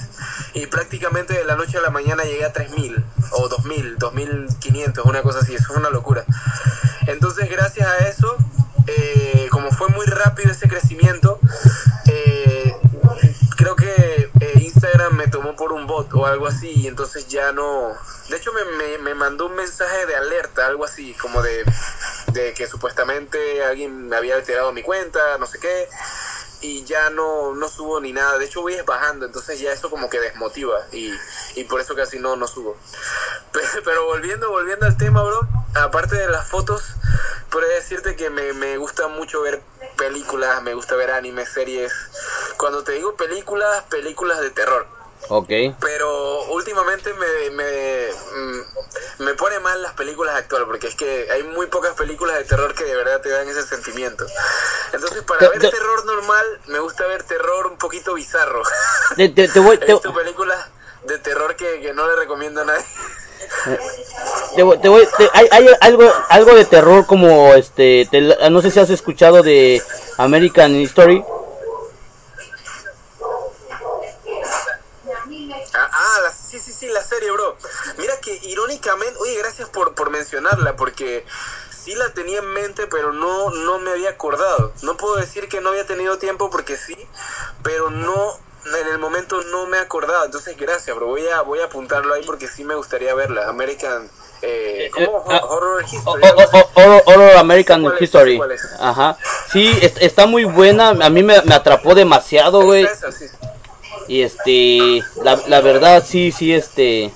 Y 0.56 0.66
prácticamente 0.66 1.36
de 1.36 1.46
la 1.46 1.56
noche 1.56 1.78
a 1.78 1.82
la 1.82 1.92
mañana 1.92 2.24
llegué 2.24 2.46
a 2.46 2.52
3000 2.52 3.06
o 3.30 3.48
2000, 3.48 4.00
2500, 4.00 5.06
una 5.06 5.22
cosa 5.22 5.38
así. 5.42 5.54
Eso 5.54 5.66
fue 5.66 5.78
una 5.78 5.92
locura. 5.92 6.26
Entonces, 7.06 7.48
gracias 7.48 7.88
a 7.88 8.08
eso, 8.08 8.36
eh, 8.88 9.50
como 9.52 9.70
fue 9.70 9.90
muy 9.90 10.08
rápido 10.08 10.52
ese 10.52 10.68
crecimiento, 10.68 11.40
Me 15.12 15.28
tomó 15.28 15.56
por 15.56 15.72
un 15.72 15.88
bot 15.88 16.14
o 16.14 16.26
algo 16.26 16.48
así, 16.48 16.72
y 16.72 16.88
entonces 16.88 17.28
ya 17.28 17.52
no. 17.52 17.94
De 18.30 18.38
hecho, 18.38 18.52
me, 18.54 18.66
me, 18.66 18.98
me 19.00 19.16
mandó 19.16 19.48
un 19.48 19.56
mensaje 19.56 20.06
de 20.06 20.16
alerta, 20.16 20.68
algo 20.68 20.86
así, 20.86 21.14
como 21.16 21.42
de, 21.42 21.66
de 22.34 22.54
que 22.54 22.68
supuestamente 22.68 23.64
alguien 23.64 24.08
me 24.08 24.16
había 24.16 24.36
alterado 24.36 24.72
mi 24.74 24.84
cuenta, 24.84 25.38
no 25.38 25.48
sé 25.48 25.60
qué, 25.60 25.88
y 26.62 26.84
ya 26.86 27.10
no, 27.10 27.54
no 27.56 27.68
subo 27.68 28.00
ni 28.00 28.14
nada. 28.14 28.38
De 28.38 28.46
hecho, 28.46 28.62
voy 28.62 28.76
bajando, 28.86 29.26
entonces 29.26 29.60
ya 29.60 29.72
eso 29.72 29.90
como 29.90 30.10
que 30.10 30.20
desmotiva, 30.20 30.78
y, 30.92 31.12
y 31.56 31.64
por 31.66 31.82
eso 31.82 31.96
casi 31.96 32.20
no, 32.20 32.36
no 32.36 32.48
subo. 32.48 32.78
Pero, 33.52 33.68
pero 33.86 34.06
volviendo, 34.06 34.50
volviendo 34.50 34.86
al 34.86 34.98
tema, 34.98 35.24
bro, 35.24 35.48
aparte 35.76 36.16
de 36.18 36.28
las 36.28 36.46
fotos, 36.46 36.84
podría 37.50 37.76
decirte 37.76 38.18
que 38.18 38.30
me, 38.30 38.52
me 38.52 38.78
gusta 38.78 39.08
mucho 39.08 39.42
ver 39.42 39.62
películas, 39.98 40.62
me 40.62 40.74
gusta 40.74 40.96
ver 40.96 41.12
animes, 41.12 41.50
series. 41.50 41.94
Cuando 42.66 42.84
te 42.84 42.94
digo 42.94 43.14
películas, 43.16 43.84
películas 43.92 44.42
de 44.42 44.50
terror. 44.50 44.88
Ok. 45.30 45.52
Pero 45.80 46.46
últimamente 46.46 47.14
me, 47.14 47.52
me, 47.52 48.08
mm, 48.34 49.24
me 49.24 49.36
pone 49.36 49.60
mal 49.60 49.84
las 49.84 49.94
películas 49.94 50.36
actuales, 50.36 50.66
porque 50.66 50.88
es 50.88 50.96
que 50.96 51.28
hay 51.32 51.44
muy 51.44 51.68
pocas 51.68 51.94
películas 51.94 52.38
de 52.40 52.46
terror 52.46 52.74
que 52.74 52.86
de 52.86 52.96
verdad 52.96 53.22
te 53.22 53.30
dan 53.30 53.48
ese 53.48 53.62
sentimiento. 53.62 54.26
Entonces, 54.94 55.22
para 55.22 55.42
Te- 55.42 55.50
ver 55.50 55.60
te- 55.60 55.70
terror 55.70 56.06
normal, 56.08 56.44
me 56.66 56.80
gusta 56.80 57.06
ver 57.06 57.22
terror 57.22 57.68
un 57.68 57.78
poquito 57.78 58.16
bizarro. 58.16 58.64
Te, 59.16 59.30
te- 59.30 59.48
te 59.48 59.60
voy, 59.60 59.78
He 59.84 59.86
visto 59.86 60.12
películas 60.12 60.58
de 61.04 61.20
terror 61.20 61.56
que, 61.56 61.82
que 61.82 61.94
no 61.94 62.08
le 62.08 62.16
recomiendo 62.16 62.62
a 62.62 62.66
nadie. 62.66 62.86
te 64.56 64.64
voy- 64.64 64.80
te 64.80 64.90
voy- 64.90 65.08
te- 65.20 65.30
hay, 65.34 65.48
hay 65.52 65.70
algo 65.82 66.12
algo 66.30 66.56
de 66.56 66.66
terror 66.66 67.06
como 67.06 67.54
este 67.54 68.08
te- 68.10 68.22
no 68.50 68.60
sé 68.64 68.72
si 68.72 68.80
has 68.80 68.90
escuchado 68.90 69.44
de 69.44 69.84
American 70.18 70.74
History 70.74 71.24
Ah, 75.74 75.90
ah, 75.92 76.32
la- 76.90 77.02
sí, 77.02 77.08
sí, 77.10 77.10
sí, 77.10 77.16
la 77.16 77.18
serie, 77.18 77.32
bro. 77.32 77.58
Mira 77.98 78.14
que 78.22 78.40
irónicamente, 78.44 79.18
oye, 79.20 79.38
gracias 79.38 79.70
por, 79.70 79.94
por 79.96 80.10
mencionarla, 80.10 80.76
porque 80.76 81.26
sí 81.84 81.94
la 81.96 82.10
tenía 82.14 82.40
en 82.40 82.48
mente, 82.48 82.88
pero 82.88 83.14
no, 83.14 83.50
no 83.52 83.80
me 83.80 83.92
había 83.92 84.10
acordado. 84.10 84.74
No 84.82 84.98
puedo 84.98 85.16
decir 85.18 85.48
que 85.50 85.62
no 85.62 85.70
había 85.70 85.86
tenido 85.86 86.18
tiempo 86.18 86.50
porque 86.50 86.78
sí, 86.78 86.98
pero 87.64 87.90
no, 87.90 88.38
en 88.66 88.88
el 88.88 88.98
momento 88.98 89.42
no 89.44 89.68
me 89.68 89.78
he 89.78 89.82
acordado. 89.82 90.26
Entonces, 90.26 90.58
gracias, 90.58 90.96
bro. 90.96 91.08
Voy 91.08 91.28
a, 91.28 91.42
voy 91.42 91.60
a 91.60 91.66
apuntarlo 91.66 92.14
ahí 92.14 92.24
porque 92.26 92.48
sí 92.48 92.64
me 92.64 92.74
gustaría 92.76 93.14
verla. 93.14 93.48
American, 93.48 94.10
eh, 94.42 94.90
¿cómo? 94.94 95.20
Eh, 95.30 95.34
ah, 95.40 95.46
Horror 95.46 95.84
History. 95.84 96.24
así. 96.24 96.58
Horror, 96.74 97.04
Horror 97.06 97.38
American 97.38 97.82
¿Cuál 97.84 97.96
es? 97.96 98.02
History. 98.02 98.38
¿Cuál 98.38 98.52
es? 98.52 98.62
Ajá. 98.80 99.18
Sí, 99.52 99.78
es- 99.82 99.94
está 100.00 100.26
muy 100.26 100.44
buena. 100.46 100.90
A 100.90 101.10
mí 101.10 101.22
me, 101.24 101.40
me 101.44 101.54
atrapó 101.56 101.94
demasiado, 101.94 102.62
güey. 102.64 102.84
Esa, 102.86 103.12
sí. 103.12 103.26
Y 104.08 104.22
este, 104.22 105.04
la, 105.24 105.40
la 105.48 105.62
verdad, 105.62 106.04
sí, 106.06 106.32
sí, 106.32 106.54
este, 106.54 107.12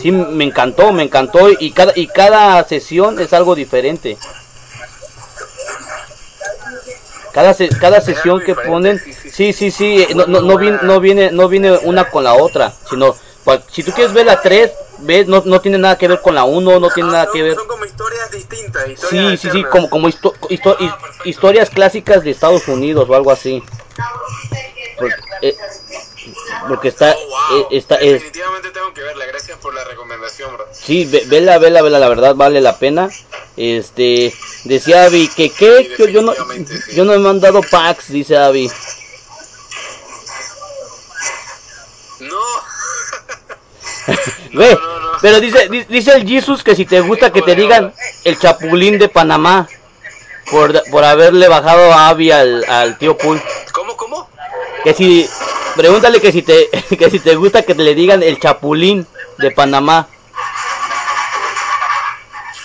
sí, 0.00 0.10
me 0.10 0.44
encantó, 0.44 0.92
me 0.92 1.02
encantó. 1.02 1.48
Y 1.50 1.72
cada, 1.72 1.92
y 1.94 2.06
cada 2.06 2.62
sesión 2.64 3.18
es 3.20 3.32
algo 3.32 3.54
diferente. 3.54 4.16
Cada, 7.32 7.54
se- 7.54 7.68
cada 7.68 8.00
sesión 8.00 8.40
que 8.40 8.54
ponen, 8.54 9.00
sí, 9.30 9.52
sí, 9.52 9.70
sí, 9.70 10.06
no, 10.14 10.26
no, 10.26 10.40
no, 10.40 10.58
viene, 10.58 10.78
no 10.82 10.98
viene, 10.98 11.30
no 11.30 11.48
viene 11.48 11.72
una 11.78 12.08
con 12.10 12.24
la 12.24 12.34
otra, 12.34 12.72
sino, 12.88 13.14
si 13.70 13.82
tú 13.82 13.92
quieres 13.92 14.12
ver 14.12 14.26
la 14.26 14.40
3, 14.40 14.72
ves, 14.98 15.28
no, 15.28 15.42
no 15.44 15.60
tiene 15.60 15.78
nada 15.78 15.96
que 15.96 16.08
ver 16.08 16.20
con 16.20 16.34
la 16.34 16.44
1, 16.44 16.80
no 16.80 16.90
tiene 16.90 17.10
Ah, 17.10 17.12
nada 17.12 17.24
son, 17.26 17.34
que 17.34 17.42
ver. 17.42 17.54
son 17.54 17.68
como 17.68 17.84
historias 17.84 18.30
distintas. 18.30 18.88
Historias 18.88 19.30
Sí, 19.30 19.36
sí, 19.36 19.50
sí, 19.50 19.64
como, 19.64 19.88
como 19.90 20.08
histo- 20.08 20.34
histo- 20.48 20.76
Ah, 20.80 20.98
historias 21.24 21.70
clásicas 21.70 22.24
de 22.24 22.30
Estados 22.30 22.66
Unidos 22.66 23.08
o 23.08 23.14
algo 23.14 23.30
así. 23.30 23.62
Porque, 24.98 25.14
eh, 25.42 25.56
porque 26.68 26.88
está, 26.88 27.14
Oh, 27.16 27.28
wow. 27.28 27.60
eh, 27.60 27.66
está, 27.78 27.94
es, 27.96 28.12
Definitivamente 28.14 28.70
tengo 28.70 28.92
que 28.94 29.02
verla. 29.02 29.26
Gracias 29.26 29.58
por 29.58 29.74
la 29.74 29.84
recomendación, 29.84 30.52
bro. 30.54 30.66
sí, 30.72 31.04
ve- 31.04 31.24
vela, 31.26 31.58
vela, 31.58 31.82
vela, 31.82 31.98
la 31.98 32.08
verdad 32.08 32.34
vale 32.34 32.60
la 32.60 32.78
pena. 32.78 33.08
Este, 33.56 34.34
decía 34.64 35.04
Avi, 35.04 35.28
que 35.28 35.50
qué, 35.50 35.94
yo, 35.98 36.06
yo 36.06 36.22
no, 36.22 36.32
sí. 36.34 36.94
yo 36.94 37.04
no 37.04 37.18
me 37.18 37.28
han 37.28 37.40
dado 37.40 37.60
packs, 37.62 38.08
dice 38.12 38.36
Avi. 38.36 38.70
No. 42.20 42.36
Ve, 44.54 44.74
no, 44.80 45.00
no. 45.00 45.08
pero 45.20 45.40
dice, 45.40 45.68
di- 45.68 45.84
dice 45.84 46.12
el 46.12 46.26
Jesus 46.26 46.62
que 46.64 46.74
si 46.74 46.84
te 46.86 47.00
gusta 47.00 47.32
que 47.32 47.42
te 47.42 47.54
digan 47.54 47.92
el 48.24 48.38
chapulín 48.38 48.98
de 48.98 49.08
Panamá 49.08 49.68
por, 50.50 50.82
por 50.90 51.04
haberle 51.04 51.46
bajado 51.48 51.92
a 51.92 52.08
Avi 52.08 52.30
al, 52.30 52.64
al 52.68 52.96
tío 52.98 53.16
Pool. 53.18 53.40
¿Cómo, 53.72 53.96
cómo? 53.96 54.28
Que 54.84 54.94
si, 54.94 55.28
pregúntale 55.78 56.20
que 56.20 56.32
si 56.32 56.42
te, 56.42 56.68
que 56.98 57.08
si 57.08 57.20
te 57.20 57.36
gusta 57.36 57.62
que 57.62 57.76
te 57.76 57.84
le 57.84 57.94
digan 57.94 58.24
el 58.24 58.40
chapulín 58.40 59.06
de 59.38 59.52
Panamá. 59.52 60.08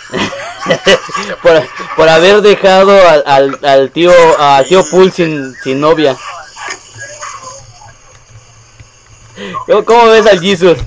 por, 1.43 1.63
por 1.95 2.09
haber 2.09 2.41
dejado 2.41 2.91
al, 3.07 3.23
al, 3.25 3.59
al 3.63 3.91
tío 3.91 4.11
al 4.39 4.65
tío 4.65 4.83
Pool 4.89 5.11
sin, 5.11 5.53
sin 5.63 5.79
novia. 5.79 6.17
¿Cómo, 9.67 9.85
cómo 9.85 10.07
ves 10.07 10.25
al 10.25 10.39
Jesus? 10.39 10.79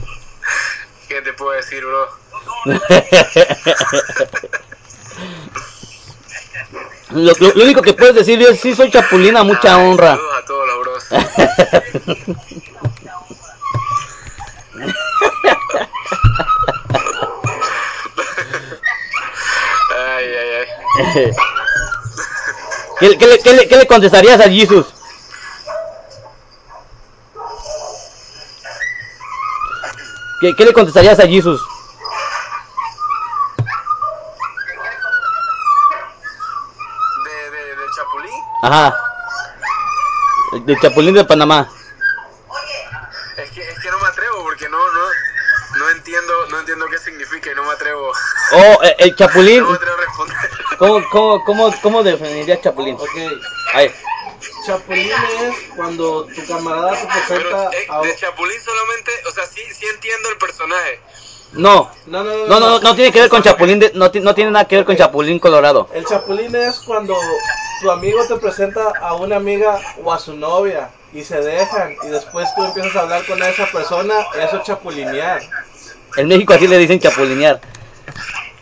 ¿Qué 1.08 1.22
te 1.22 1.32
puedo 1.32 1.52
decir, 1.52 1.84
bro? 1.84 2.08
Lo, 7.10 7.32
lo- 7.38 7.52
lo 7.54 7.64
único 7.64 7.82
que 7.82 7.94
puedes 7.94 8.14
decir 8.16 8.42
es 8.42 8.60
sí 8.60 8.74
soy 8.74 8.90
chapulina, 8.90 9.42
mucha 9.44 9.76
Ay, 9.76 9.84
honra. 9.86 10.10
Saludos 10.16 10.34
a 10.36 10.44
todos 10.46 10.66
los 10.68 10.80
bros. 10.80 11.04
Ay, 19.90 20.26
ay, 20.34 20.50
ay. 20.60 21.30
¿Qué, 23.00 23.18
qué 23.18 23.26
le, 23.26 23.38
qué 23.40 23.52
le- 23.54 23.68
qué 23.68 23.76
le 23.76 23.86
contestarías 23.86 24.40
a 24.40 24.50
Jesus? 24.50 24.86
¿Qué, 30.40 30.54
qué 30.56 30.64
le 30.64 30.72
contestarías 30.72 31.18
a 31.20 31.26
Jesus? 31.26 31.62
¿De, 37.24 37.50
de, 37.50 37.76
de 37.76 37.92
Ajá. 38.66 38.97
De 40.64 40.76
Chapulín 40.80 41.14
de 41.14 41.24
Panamá. 41.24 41.68
Es 43.36 43.51
que, 43.51 43.60
es 43.68 43.78
que 43.78 43.90
no 43.90 43.98
me 44.01 44.09
atrevo 44.09 44.43
porque 44.43 44.68
no, 44.68 44.78
no, 44.78 45.01
no 45.78 45.90
entiendo, 45.90 46.32
no 46.51 46.59
entiendo 46.60 46.86
qué 46.90 46.98
significa 46.98 47.52
y 47.52 47.55
no 47.55 47.62
me 47.64 47.70
atrevo, 47.72 48.10
Oh, 48.52 48.82
eh, 48.82 48.97
el 48.98 49.14
Chapulín. 49.18 49.62
no 49.62 49.70
me 49.70 49.76
atrevo 49.76 49.97
a 49.97 50.01
responder. 50.01 50.51
¿Cómo, 50.78 51.05
cómo, 51.10 51.44
cómo, 51.44 51.74
cómo 51.80 52.02
definirías 52.02 52.60
Chapulín? 52.60 52.97
Ok, 52.97 53.09
Ahí. 53.74 53.93
chapulín 54.66 55.10
es 55.12 55.55
cuando 55.76 56.24
tu 56.26 56.47
camarada 56.47 56.90
te 56.93 57.06
presenta 57.06 57.28
Pero 57.28 57.72
eh, 57.72 57.86
a 57.88 58.01
de 58.01 58.16
Chapulín 58.16 58.60
solamente, 58.64 59.12
o 59.28 59.32
sea, 59.32 59.47
sí, 59.47 59.62
sí 59.78 59.86
entiendo 59.86 60.28
el 60.30 60.38
personaje. 60.38 61.01
No. 61.52 61.90
No, 62.06 62.24
no, 62.24 62.30
no, 62.32 62.47
No, 62.47 62.60
no, 62.60 62.70
no, 62.70 62.80
no 62.80 62.94
tiene 62.97 63.12
que 63.12 63.20
ver 63.20 63.28
con 63.30 63.43
Chapulín, 63.43 63.78
de- 63.78 63.93
no, 63.94 64.10
no 64.12 64.34
tiene 64.34 64.51
nada 64.51 64.66
que 64.66 64.76
ver 64.76 64.84
con 64.84 64.97
Chapulín 64.97 65.38
Colorado. 65.38 65.88
El 65.93 66.05
chapulín 66.05 66.55
es 66.56 66.80
cuando 66.80 67.14
tu 67.80 67.90
amigo 67.90 68.24
te 68.26 68.36
presenta 68.36 68.92
a 69.00 69.14
una 69.14 69.36
amiga 69.36 69.78
o 70.02 70.12
a 70.12 70.18
su 70.18 70.34
novia 70.36 70.90
y 71.12 71.22
se 71.22 71.40
dejan 71.40 71.96
y 72.02 72.08
después 72.08 72.48
tú 72.54 72.64
empiezas 72.64 72.96
a 72.96 73.00
hablar 73.00 73.24
con 73.26 73.42
esa 73.42 73.66
persona, 73.66 74.14
eso 74.38 74.56
es 74.58 74.62
chapulinear. 74.64 75.40
En 76.16 76.28
México 76.28 76.54
así 76.54 76.66
le 76.66 76.78
dicen 76.78 76.98
chapulinear. 76.98 77.60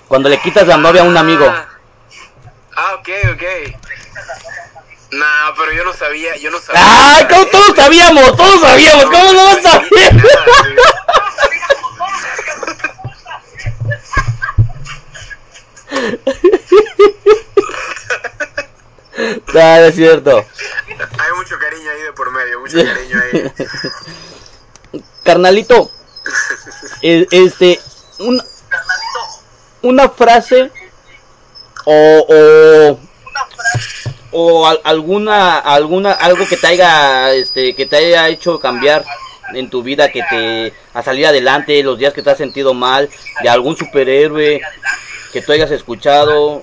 Cuando 0.09 0.29
le 0.29 0.39
quitas 0.41 0.67
la 0.67 0.77
novia 0.77 1.03
a 1.03 1.05
un 1.05 1.17
amigo. 1.17 1.47
Ah, 1.49 1.69
ah, 2.77 2.95
ok, 2.99 3.09
ok. 3.35 3.43
Nah, 5.13 5.53
pero 5.57 5.73
yo 5.73 5.85
no 5.85 5.93
sabía, 5.93 6.37
yo 6.37 6.51
no 6.51 6.59
sabía. 6.59 6.83
¡Ay! 7.17 7.27
¿Cómo 7.29 7.47
todos 7.47 7.77
sabíamos? 7.77 8.37
Todos 8.37 8.61
sabíamos. 8.61 9.05
¿Cómo 9.05 9.33
no 9.33 9.45
vas 9.45 9.67
a 9.67 9.83
saber? 19.25 19.43
Ah, 19.55 19.81
es 19.87 19.95
cierto. 19.95 20.39
Hay 20.39 21.33
mucho 21.37 21.59
cariño 21.59 21.91
ahí 21.91 22.03
de 22.03 22.13
por 22.13 22.31
medio, 22.33 22.61
mucho 22.61 22.77
cariño 22.77 23.21
ahí. 23.23 23.53
Carnalito, 25.25 25.91
e- 27.03 27.27
este, 27.31 27.81
un- 28.19 28.43
una 29.83 30.09
frase 30.11 30.71
o, 31.87 32.27
o, 32.29 32.99
o 34.33 34.67
al- 34.67 34.81
alguna, 34.85 35.59
alguna, 35.59 36.13
algo 36.13 36.47
que 36.47 36.57
te 36.57 36.67
haya, 36.67 37.33
este, 37.33 37.75
que 37.75 37.87
te 37.87 37.97
haya 37.97 38.29
hecho 38.29 38.61
cambiar 38.61 39.05
en 39.55 39.71
tu 39.71 39.83
vida, 39.83 40.11
que 40.11 40.23
te 40.29 40.73
a 40.93 41.03
salir 41.03 41.27
adelante, 41.27 41.83
los 41.83 41.99
días 41.99 42.13
que 42.15 42.23
te 42.23 42.31
has 42.31 42.39
sentido 42.39 42.75
mal, 42.75 43.09
de 43.43 43.49
algún 43.49 43.77
superhéroe 43.77 44.61
que 45.33 45.43
tú 45.43 45.53
hayas 45.53 45.71
escuchado 45.71 46.63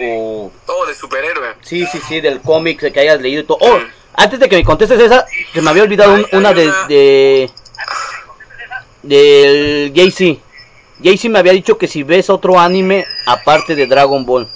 o 0.00 0.52
Oh, 0.66 0.86
de 0.86 0.94
superhéroe. 0.94 1.54
Sí, 1.62 1.86
sí, 1.86 2.00
sí, 2.06 2.20
del 2.20 2.40
cómic 2.40 2.92
que 2.92 3.00
hayas 3.00 3.20
leído 3.20 3.42
y 3.42 3.44
todo. 3.44 3.58
Oh, 3.60 3.78
antes 4.14 4.38
de 4.40 4.48
que 4.48 4.56
me 4.56 4.64
contestes 4.64 4.98
esa, 5.00 5.26
se 5.52 5.62
me 5.62 5.70
había 5.70 5.82
olvidado 5.84 6.14
un- 6.14 6.26
una 6.32 6.52
de, 6.52 6.66
una- 6.68 6.86
de 6.88 7.50
del 9.02 9.92
Jay-Z. 9.94 10.40
Jay-Z 11.02 11.28
me 11.28 11.38
había 11.38 11.52
dicho 11.52 11.78
que 11.78 11.86
si 11.86 12.02
ves 12.02 12.28
otro 12.28 12.58
anime 12.58 13.06
aparte 13.26 13.74
de 13.74 13.86
Dragon 13.86 14.24
Ball. 14.26 14.48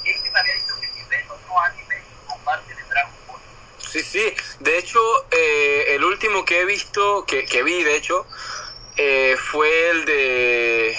Sí, 3.91 4.01
sí. 4.03 4.23
De 4.61 4.79
hecho, 4.79 4.99
eh, 5.31 5.95
el 5.97 6.05
último 6.05 6.45
que 6.45 6.61
he 6.61 6.65
visto, 6.65 7.25
que, 7.27 7.45
que 7.45 7.63
vi, 7.63 7.83
de 7.83 7.97
hecho, 7.97 8.27
eh, 8.97 9.37
fue 9.39 9.91
el 9.91 10.05
de 10.07 10.97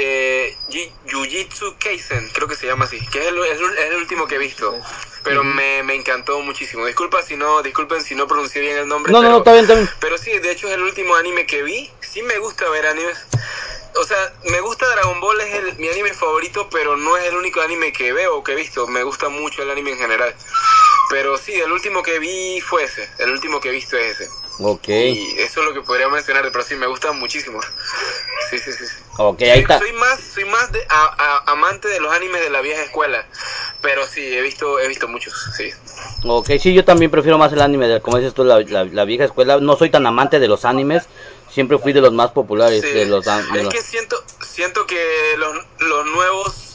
eh, 0.00 0.56
Ji- 0.68 0.92
Jujutsu 1.10 1.76
Kaisen, 1.78 2.28
creo 2.30 2.46
que 2.46 2.54
se 2.54 2.66
llama 2.66 2.84
así, 2.84 2.98
que 3.08 3.20
es 3.20 3.26
el, 3.26 3.38
es 3.44 3.58
el- 3.60 3.96
último 3.96 4.26
que 4.26 4.36
he 4.36 4.38
visto. 4.38 4.78
Pero 5.24 5.42
me, 5.44 5.82
me 5.82 5.94
encantó 5.94 6.38
muchísimo. 6.40 6.86
Disculpa 6.86 7.22
si 7.22 7.36
no, 7.36 7.60
disculpen 7.62 8.02
si 8.02 8.14
no 8.14 8.26
pronuncié 8.28 8.62
bien 8.62 8.78
el 8.78 8.86
nombre. 8.88 9.12
No, 9.12 9.18
no, 9.20 9.22
pero, 9.22 9.32
no, 9.32 9.38
está 9.38 9.52
bien, 9.52 9.64
está 9.64 9.74
bien. 9.74 9.90
Pero 10.00 10.16
sí, 10.16 10.38
de 10.38 10.52
hecho 10.52 10.68
es 10.68 10.74
el 10.74 10.82
último 10.82 11.16
anime 11.16 11.44
que 11.46 11.62
vi. 11.62 11.90
Sí 12.00 12.22
me 12.22 12.38
gusta 12.38 12.68
ver 12.70 12.86
animes. 12.86 13.18
O 13.96 14.04
sea, 14.04 14.16
me 14.44 14.60
gusta 14.60 14.88
Dragon 14.88 15.20
Ball, 15.20 15.40
es 15.40 15.54
el, 15.54 15.76
mi 15.76 15.88
anime 15.88 16.14
favorito, 16.14 16.68
pero 16.70 16.96
no 16.96 17.16
es 17.16 17.24
el 17.24 17.36
único 17.36 17.60
anime 17.60 17.92
que 17.92 18.12
veo 18.12 18.36
o 18.36 18.44
que 18.44 18.52
he 18.52 18.54
visto. 18.54 18.86
Me 18.86 19.02
gusta 19.02 19.28
mucho 19.28 19.62
el 19.62 19.70
anime 19.70 19.90
en 19.90 19.98
general. 19.98 20.34
Pero 21.10 21.38
sí, 21.38 21.54
el 21.54 21.72
último 21.72 22.02
que 22.02 22.18
vi 22.18 22.60
fue 22.60 22.84
ese. 22.84 23.08
El 23.18 23.30
último 23.30 23.60
que 23.60 23.68
he 23.70 23.72
visto 23.72 23.96
es 23.96 24.20
ese. 24.20 24.30
Ok, 24.60 24.88
Y 24.88 25.36
eso 25.38 25.60
es 25.60 25.66
lo 25.66 25.72
que 25.72 25.82
podría 25.82 26.08
mencionar, 26.08 26.48
pero 26.50 26.64
sí, 26.64 26.74
me 26.74 26.86
gustan 26.88 27.18
muchísimo. 27.18 27.60
Sí, 28.50 28.58
sí, 28.58 28.72
sí. 28.72 28.86
sí. 28.86 28.94
ok, 29.16 29.42
ahí 29.42 29.60
está. 29.60 29.78
soy 29.78 29.92
más, 29.92 30.18
soy 30.20 30.44
más 30.46 30.72
de, 30.72 30.80
a- 30.88 31.42
a- 31.46 31.52
amante 31.52 31.86
de 31.88 32.00
los 32.00 32.12
animes 32.12 32.40
de 32.42 32.50
la 32.50 32.60
vieja 32.60 32.82
escuela. 32.82 33.24
Pero 33.80 34.04
sí, 34.06 34.20
he 34.20 34.42
visto, 34.42 34.80
he 34.80 34.88
visto 34.88 35.06
muchos, 35.06 35.32
sí. 35.56 35.70
Ok, 36.24 36.50
sí, 36.60 36.74
yo 36.74 36.84
también 36.84 37.10
prefiero 37.10 37.38
más 37.38 37.52
el 37.52 37.60
anime, 37.60 37.86
de, 37.86 38.00
como 38.00 38.18
dices 38.18 38.34
tú, 38.34 38.42
la, 38.42 38.58
la- 38.60 38.84
la 38.84 39.04
vieja 39.04 39.24
escuela. 39.24 39.58
No 39.60 39.76
soy 39.76 39.90
tan 39.90 40.04
amante 40.06 40.40
de 40.40 40.48
los 40.48 40.64
animes, 40.64 41.04
siempre 41.48 41.78
fui 41.78 41.92
de 41.92 42.00
los 42.00 42.12
más 42.12 42.32
populares. 42.32 42.82
Sí. 42.82 42.90
De 42.90 43.06
los, 43.06 43.24
de 43.24 43.62
es 43.62 43.68
que 43.68 43.82
siento, 43.82 44.22
siento 44.40 44.86
que 44.86 45.34
los, 45.38 45.56
los 45.78 46.06
nuevos, 46.06 46.67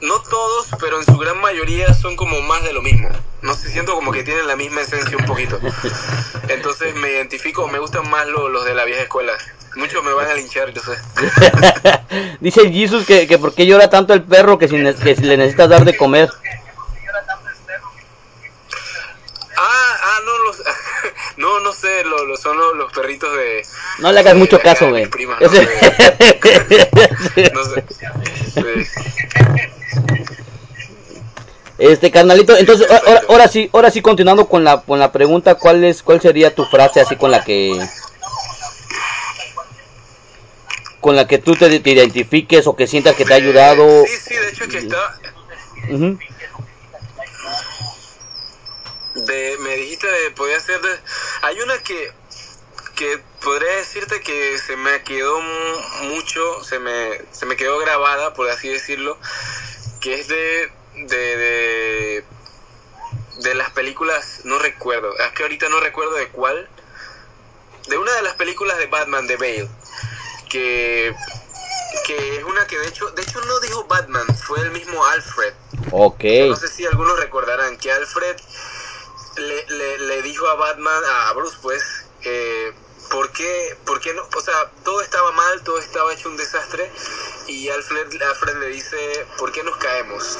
no 0.00 0.20
todos, 0.22 0.68
pero 0.80 0.98
en 0.98 1.04
su 1.04 1.16
gran 1.18 1.40
mayoría 1.40 1.92
son 1.94 2.16
como 2.16 2.40
más 2.42 2.62
de 2.64 2.72
lo 2.72 2.82
mismo. 2.82 3.08
No 3.42 3.54
sé, 3.54 3.70
siento 3.70 3.94
como 3.94 4.12
que 4.12 4.22
tienen 4.24 4.46
la 4.46 4.56
misma 4.56 4.80
esencia 4.82 5.16
un 5.16 5.24
poquito. 5.26 5.58
Entonces 6.48 6.94
me 6.96 7.10
identifico, 7.10 7.66
me 7.68 7.78
gustan 7.78 8.08
más 8.10 8.26
lo- 8.26 8.48
los 8.48 8.64
de 8.64 8.74
la 8.74 8.84
vieja 8.84 9.02
escuela. 9.02 9.32
Muchos 9.76 10.02
me 10.02 10.12
van 10.12 10.28
a 10.30 10.34
linchar, 10.34 10.72
yo 10.72 10.80
sé. 10.82 10.92
Dice 12.40 12.70
Jesus 12.72 13.06
que, 13.06 13.26
que 13.26 13.38
por 13.38 13.54
qué 13.54 13.66
llora 13.66 13.90
tanto 13.90 14.14
el 14.14 14.22
perro 14.22 14.58
que 14.58 14.68
si, 14.68 14.76
que 15.02 15.14
si 15.16 15.22
le 15.22 15.36
necesitas 15.36 15.68
dar 15.68 15.84
de 15.84 15.96
comer. 15.96 16.30
Ah, 19.58 19.96
ah, 20.02 20.18
no, 20.24 20.38
los, 20.44 20.62
no, 21.38 21.60
no 21.60 21.72
sé, 21.72 22.04
lo, 22.04 22.24
lo- 22.26 22.36
son 22.36 22.56
los, 22.58 22.76
los 22.76 22.92
perritos 22.92 23.34
de... 23.36 23.62
No 23.98 24.12
le 24.12 24.20
hagas 24.20 24.34
de- 24.34 24.38
mucho 24.38 24.56
de 24.58 24.62
caso, 24.62 24.88
güey. 24.90 25.04
no. 25.04 25.36
No 27.52 27.64
sé. 27.64 27.84
Sí. 28.54 28.90
Este 31.78 32.10
carnalito, 32.10 32.56
entonces 32.56 32.90
ahora, 32.90 33.22
ahora 33.28 33.48
sí, 33.48 33.68
ahora 33.72 33.90
sí 33.90 34.00
continuando 34.00 34.48
con 34.48 34.64
la 34.64 34.80
con 34.80 34.98
la 34.98 35.12
pregunta, 35.12 35.56
¿cuál 35.56 35.84
es 35.84 36.02
cuál 36.02 36.22
sería 36.22 36.54
tu 36.54 36.64
frase 36.64 37.00
así 37.02 37.16
con 37.16 37.30
la 37.30 37.44
que 37.44 37.78
con 41.00 41.14
la 41.14 41.26
que 41.26 41.38
tú 41.38 41.54
te, 41.54 41.78
te 41.80 41.90
identifiques 41.90 42.66
o 42.66 42.74
que 42.74 42.86
sientas 42.86 43.14
que 43.14 43.24
te 43.26 43.34
ha 43.34 43.36
ayudado? 43.36 44.04
Sí, 44.06 44.12
sí, 44.26 44.34
de 44.34 44.48
hecho 44.48 44.68
que 44.68 44.78
está... 44.78 45.18
Ujú. 45.90 46.18
De, 49.14 49.56
me 49.60 49.76
dijiste 49.76 50.06
de 50.06 50.30
podía 50.32 50.58
ser 50.60 50.80
de... 50.80 50.88
Hay 51.42 51.60
una 51.60 51.78
que 51.78 52.10
que 52.96 53.22
podría 53.42 53.76
decirte 53.76 54.20
que 54.22 54.56
se 54.58 54.74
me 54.76 55.02
quedó 55.02 55.38
mu- 55.40 56.08
mucho, 56.14 56.64
se 56.64 56.78
me, 56.78 57.10
se 57.30 57.44
me 57.44 57.54
quedó 57.54 57.78
grabada, 57.78 58.32
por 58.32 58.48
así 58.48 58.68
decirlo, 58.68 59.18
que 60.00 60.14
es 60.20 60.28
de, 60.28 60.72
de, 60.94 61.36
de, 61.36 62.24
de 63.38 63.54
las 63.54 63.70
películas, 63.70 64.40
no 64.44 64.58
recuerdo, 64.58 65.16
es 65.18 65.32
que 65.32 65.42
ahorita 65.42 65.68
no 65.68 65.80
recuerdo 65.80 66.14
de 66.14 66.30
cuál, 66.30 66.68
de 67.88 67.98
una 67.98 68.12
de 68.14 68.22
las 68.22 68.34
películas 68.34 68.78
de 68.78 68.86
Batman 68.86 69.26
de 69.26 69.36
Bale, 69.36 69.70
que, 70.48 71.16
que 72.04 72.38
es 72.38 72.44
una 72.44 72.66
que 72.66 72.78
de 72.78 72.88
hecho, 72.88 73.10
de 73.12 73.22
hecho 73.22 73.40
no 73.42 73.60
dijo 73.60 73.86
Batman, 73.86 74.36
fue 74.38 74.60
el 74.62 74.72
mismo 74.72 75.04
Alfred, 75.06 75.54
Ok. 75.90 76.24
no 76.40 76.56
sé 76.56 76.68
si 76.68 76.86
algunos 76.86 77.18
recordarán 77.20 77.78
que 77.78 77.92
Alfred 77.92 78.36
le, 79.36 79.66
le, 79.68 79.98
le 79.98 80.22
dijo 80.22 80.48
a 80.48 80.54
Batman, 80.54 81.02
a 81.28 81.32
Bruce 81.34 81.58
pues, 81.62 81.82
eh, 82.22 82.72
¿por, 83.10 83.30
qué, 83.32 83.76
¿por 83.84 84.00
qué 84.00 84.12
no? 84.14 84.26
O 84.36 84.40
sea, 84.40 84.70
todo 84.84 85.00
estaba 85.00 85.30
mal, 85.32 85.62
todo 85.62 85.78
estaba 85.78 86.12
hecho 86.12 86.28
un 86.28 86.36
desastre 86.36 86.90
y 87.46 87.68
Alfred, 87.68 88.20
Alfred 88.22 88.56
le 88.56 88.66
dice, 88.68 89.26
¿por 89.38 89.52
qué 89.52 89.62
nos 89.62 89.76
caemos? 89.76 90.38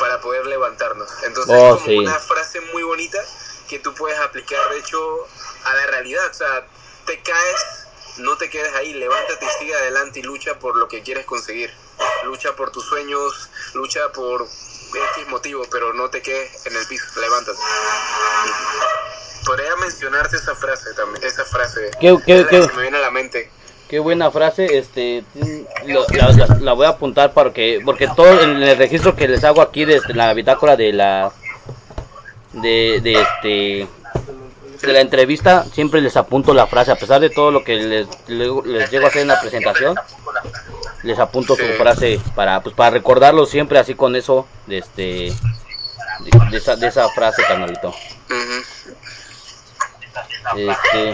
Para 0.00 0.20
poder 0.20 0.46
levantarnos. 0.46 1.08
Entonces 1.24 1.54
Oh, 1.56 1.74
es 1.74 1.82
como 1.82 1.86
sí. 1.86 1.98
una 1.98 2.18
frase 2.18 2.60
muy 2.72 2.82
bonita 2.82 3.18
que 3.68 3.78
tú 3.78 3.94
puedes 3.94 4.18
aplicar, 4.18 4.68
de 4.70 4.78
hecho, 4.78 4.98
a 5.64 5.74
la 5.74 5.86
realidad. 5.86 6.26
O 6.30 6.34
sea, 6.34 6.66
te 7.06 7.22
caes, 7.22 7.60
no 8.18 8.36
te 8.36 8.50
quedes 8.50 8.74
ahí, 8.74 8.94
levántate 8.94 9.44
y 9.44 9.58
sigue 9.58 9.74
adelante 9.74 10.20
y 10.20 10.22
lucha 10.22 10.58
por 10.58 10.76
lo 10.76 10.88
que 10.88 11.02
quieres 11.02 11.24
conseguir. 11.26 11.72
Lucha 12.24 12.54
por 12.56 12.70
tus 12.72 12.84
sueños, 12.84 13.48
lucha 13.74 14.10
por 14.12 14.42
X 14.42 15.26
motivo, 15.28 15.64
pero 15.70 15.92
no 15.92 16.10
te 16.10 16.22
quedes 16.22 16.66
en 16.66 16.76
el 16.76 16.86
piso, 16.86 17.04
levántate. 17.20 17.58
Podría 19.44 19.76
mencionarte 19.80 20.36
esa 20.36 20.54
frase 20.54 20.92
también, 20.94 21.22
esa 21.24 21.44
frase. 21.44 21.90
¿Qué- 22.00 22.16
qué- 22.24 22.46
qué? 22.48 22.60
que 22.66 22.72
me 22.76 22.82
viene 22.82 22.96
a 22.98 23.00
la 23.00 23.10
mente. 23.10 23.50
Qué 23.88 23.98
buena 23.98 24.30
frase, 24.30 24.78
este, 24.78 25.24
lo- 25.86 26.06
la, 26.08 26.30
la- 26.32 26.56
la 26.60 26.72
voy 26.72 26.86
a 26.86 26.90
apuntar 26.90 27.32
porque, 27.32 27.80
porque 27.84 28.08
todo 28.08 28.40
en 28.42 28.62
el 28.62 28.76
registro 28.78 29.14
que 29.14 29.28
les 29.28 29.44
hago 29.44 29.60
aquí 29.60 29.84
desde 29.84 30.14
la 30.14 30.32
bitácora 30.32 30.74
de 30.76 30.92
la, 30.92 31.30
de, 32.54 33.00
de 33.02 33.20
este, 33.20 34.86
de 34.86 34.92
la 34.92 35.00
entrevista, 35.00 35.64
siempre 35.72 36.00
les 36.00 36.16
apunto 36.16 36.54
la 36.54 36.66
frase, 36.66 36.90
a 36.92 36.96
pesar 36.96 37.20
de 37.20 37.30
todo 37.30 37.50
lo 37.50 37.62
que 37.62 37.76
les, 37.76 38.08
les, 38.28 38.48
les 38.64 38.90
llego 38.90 39.04
a 39.04 39.08
hacer 39.08 39.22
en 39.22 39.28
la 39.28 39.40
presentación, 39.40 39.94
les 41.02 41.18
apunto 41.18 41.54
su 41.54 41.62
Sí. 41.62 41.72
frase 41.76 42.20
para, 42.34 42.62
pues, 42.62 42.74
para 42.74 42.90
recordarlo 42.90 43.44
siempre 43.46 43.78
así 43.78 43.94
con 43.94 44.16
eso, 44.16 44.46
de 44.66 44.78
este, 44.78 45.02
de, 45.02 46.30
de 46.50 46.56
esa, 46.56 46.74
de 46.76 46.86
esa 46.88 47.08
frase, 47.10 47.42
carnalito. 47.46 47.88
Ujú. 47.88 48.94
Este, 50.56 51.10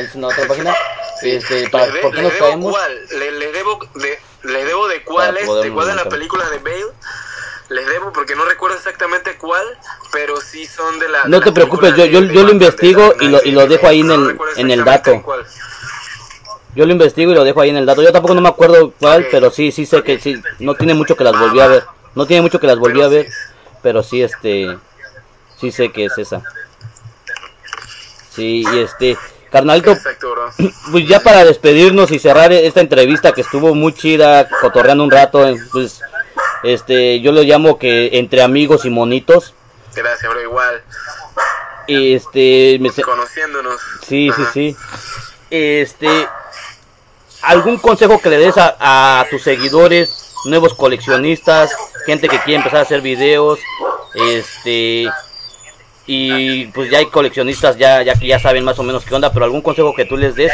¿es, 0.00 0.14
una 0.14 0.28
otra 0.28 0.46
página? 0.46 0.74
Este, 1.22 1.68
para, 1.70 1.86
de- 1.86 2.00
¿por 2.00 2.12
qué 2.12 2.22
nos 2.22 2.32
debo 2.34 2.44
caemos? 2.46 2.72
cuál, 2.72 3.00
le- 3.18 3.52
debo 3.52 3.78
de, 3.94 4.18
les 4.42 4.66
debo 4.66 4.88
de 4.88 5.02
cuál 5.04 5.36
es, 5.36 5.42
de 5.42 5.46
cuál 5.46 5.62
de 5.62 5.94
las 5.94 6.04
montar. 6.04 6.08
películas 6.08 6.50
de 6.50 6.58
Bale. 6.58 6.84
Les 7.70 7.86
debo 7.86 8.12
porque 8.12 8.34
no 8.34 8.44
recuerdo 8.44 8.76
exactamente 8.76 9.38
cuál, 9.38 9.64
pero 10.12 10.38
sí 10.40 10.66
son 10.66 10.98
de 10.98 11.08
la. 11.08 11.24
No 11.24 11.38
de 11.38 11.44
te 11.46 11.52
preocupes, 11.52 11.94
yo- 11.96 12.04
yo- 12.04 12.20
yo 12.20 12.42
lo 12.42 12.50
investigo 12.50 13.14
y 13.20 13.28
lo- 13.28 13.42
y 13.42 13.52
lo 13.52 13.62
de 13.62 13.68
dejo 13.68 13.86
ahí 13.86 14.00
en. 14.00 14.08
No 14.08 14.14
el- 14.14 14.38
en 14.56 14.70
el 14.70 14.84
dato. 14.84 15.22
cuál. 15.22 15.46
Yo 16.74 16.84
lo 16.84 16.92
investigo 16.92 17.30
y 17.30 17.34
lo 17.36 17.44
dejo 17.44 17.60
ahí 17.60 17.70
en 17.70 17.76
el 17.76 17.86
dato. 17.86 18.02
Yo 18.02 18.12
tampoco 18.12 18.34
no 18.34 18.40
me 18.42 18.48
acuerdo 18.48 18.92
cuál, 18.98 19.26
pero 19.30 19.50
sí, 19.50 19.70
sí 19.72 19.86
sé 19.86 20.02
que 20.02 20.18
sí. 20.18 20.42
No 20.58 20.74
tiene 20.74 20.92
mucho 20.94 21.16
que 21.16 21.24
las 21.24 21.38
volví 21.38 21.60
a 21.60 21.68
ver. 21.68 21.84
No 22.16 22.26
tiene 22.26 22.42
mucho 22.42 22.58
que 22.60 22.66
las 22.66 22.76
volví 22.78 23.00
a 23.00 23.08
ver, 23.08 23.28
pero 23.82 24.02
sí, 24.02 24.20
este, 24.22 24.76
sí 25.58 25.70
sé 25.70 25.90
que 25.90 26.06
es 26.06 26.18
esa. 26.18 26.42
Sí, 28.34 28.64
y 28.72 28.78
este, 28.80 29.16
carnalito, 29.50 29.92
Exacto, 29.92 30.30
bro. 30.32 30.50
pues 30.90 31.06
ya 31.06 31.20
para 31.20 31.44
despedirnos 31.44 32.10
y 32.10 32.18
cerrar 32.18 32.52
esta 32.52 32.80
entrevista 32.80 33.32
que 33.32 33.42
estuvo 33.42 33.74
muy 33.74 33.92
chida, 33.94 34.48
cotorreando 34.60 35.04
un 35.04 35.10
rato, 35.10 35.46
eh, 35.46 35.56
pues, 35.72 36.00
este, 36.62 37.20
yo 37.20 37.32
lo 37.32 37.42
llamo 37.42 37.78
que 37.78 38.10
entre 38.18 38.42
amigos 38.42 38.84
y 38.84 38.90
monitos. 38.90 39.54
Gracias, 39.94 40.30
bro. 40.30 40.42
Igual. 40.42 40.82
Y 41.86 42.14
este, 42.14 42.78
me, 42.80 42.90
Conociéndonos. 42.90 43.80
Sí, 44.06 44.30
sí, 44.34 44.42
sí. 44.52 44.76
Este, 45.50 46.26
¿algún 47.42 47.78
consejo 47.78 48.20
que 48.20 48.30
le 48.30 48.38
des 48.38 48.56
a, 48.56 48.76
a 49.20 49.26
tus 49.28 49.42
seguidores, 49.42 50.34
nuevos 50.46 50.74
coleccionistas, 50.74 51.76
gente 52.06 52.28
que 52.28 52.38
quiere 52.40 52.56
empezar 52.56 52.80
a 52.80 52.82
hacer 52.82 53.00
videos, 53.02 53.60
este, 54.14 55.08
y 56.06 56.66
pues 56.66 56.90
ya 56.90 56.98
hay 56.98 57.06
coleccionistas 57.06 57.76
ya, 57.76 58.02
ya 58.02 58.14
que 58.14 58.26
ya 58.26 58.38
saben 58.38 58.64
más 58.64 58.78
o 58.78 58.82
menos 58.82 59.04
qué 59.04 59.14
onda, 59.14 59.32
pero 59.32 59.44
algún 59.44 59.62
consejo 59.62 59.94
que 59.94 60.04
tú 60.04 60.16
les 60.16 60.34
des? 60.34 60.52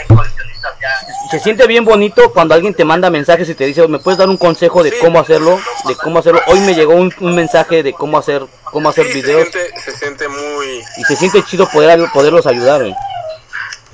Se 1.31 1.39
siente 1.41 1.67
bien 1.67 1.85
bonito 1.85 2.33
cuando 2.33 2.55
alguien 2.55 2.75
te 2.75 2.85
manda 2.85 3.11
mensajes 3.11 3.49
y 3.49 3.55
te 3.55 3.65
dice, 3.65 3.87
¿me 3.89 3.99
puedes 3.99 4.19
dar 4.19 4.29
un 4.29 4.37
consejo 4.37 4.83
de 4.83 4.97
cómo 4.99 5.21
hacerlo? 5.21 5.61
De 5.87 5.95
cómo 5.97 6.19
hacerlo. 6.19 6.41
Hoy 6.47 6.61
me 6.61 6.75
llegó 6.75 6.95
un, 6.95 7.13
un 7.21 7.35
mensaje 7.35 7.83
de 7.83 7.93
cómo 7.93 8.19
hacer, 8.19 8.43
cómo 8.65 8.89
hacer 8.89 9.07
Sí, 9.07 9.15
videos 9.15 9.49
Se 9.49 9.53
siente, 9.53 9.81
se 9.81 9.93
siente 9.93 10.29
muy. 10.29 10.83
y 10.97 11.05
se 11.05 11.17
siente 11.17 11.43
chido 11.45 11.69
poder 11.69 12.01
poderlos 12.13 12.47
ayudar. 12.47 12.83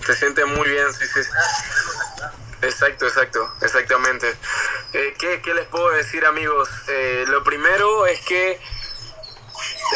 Se 0.04 0.14
siente 0.14 0.44
muy 0.44 0.68
bien, 0.68 0.86
sí, 0.92 1.04
sí. 1.12 1.20
Exacto, 2.62 3.06
exacto, 3.06 3.50
exactamente. 3.60 4.34
Eh, 4.92 5.14
¿qué, 5.18 5.40
qué 5.42 5.54
les 5.54 5.66
puedo 5.66 5.90
decir, 5.90 6.24
amigos? 6.24 6.68
Eh, 6.88 7.24
lo 7.28 7.44
primero 7.44 8.06
es 8.06 8.20
que 8.20 8.58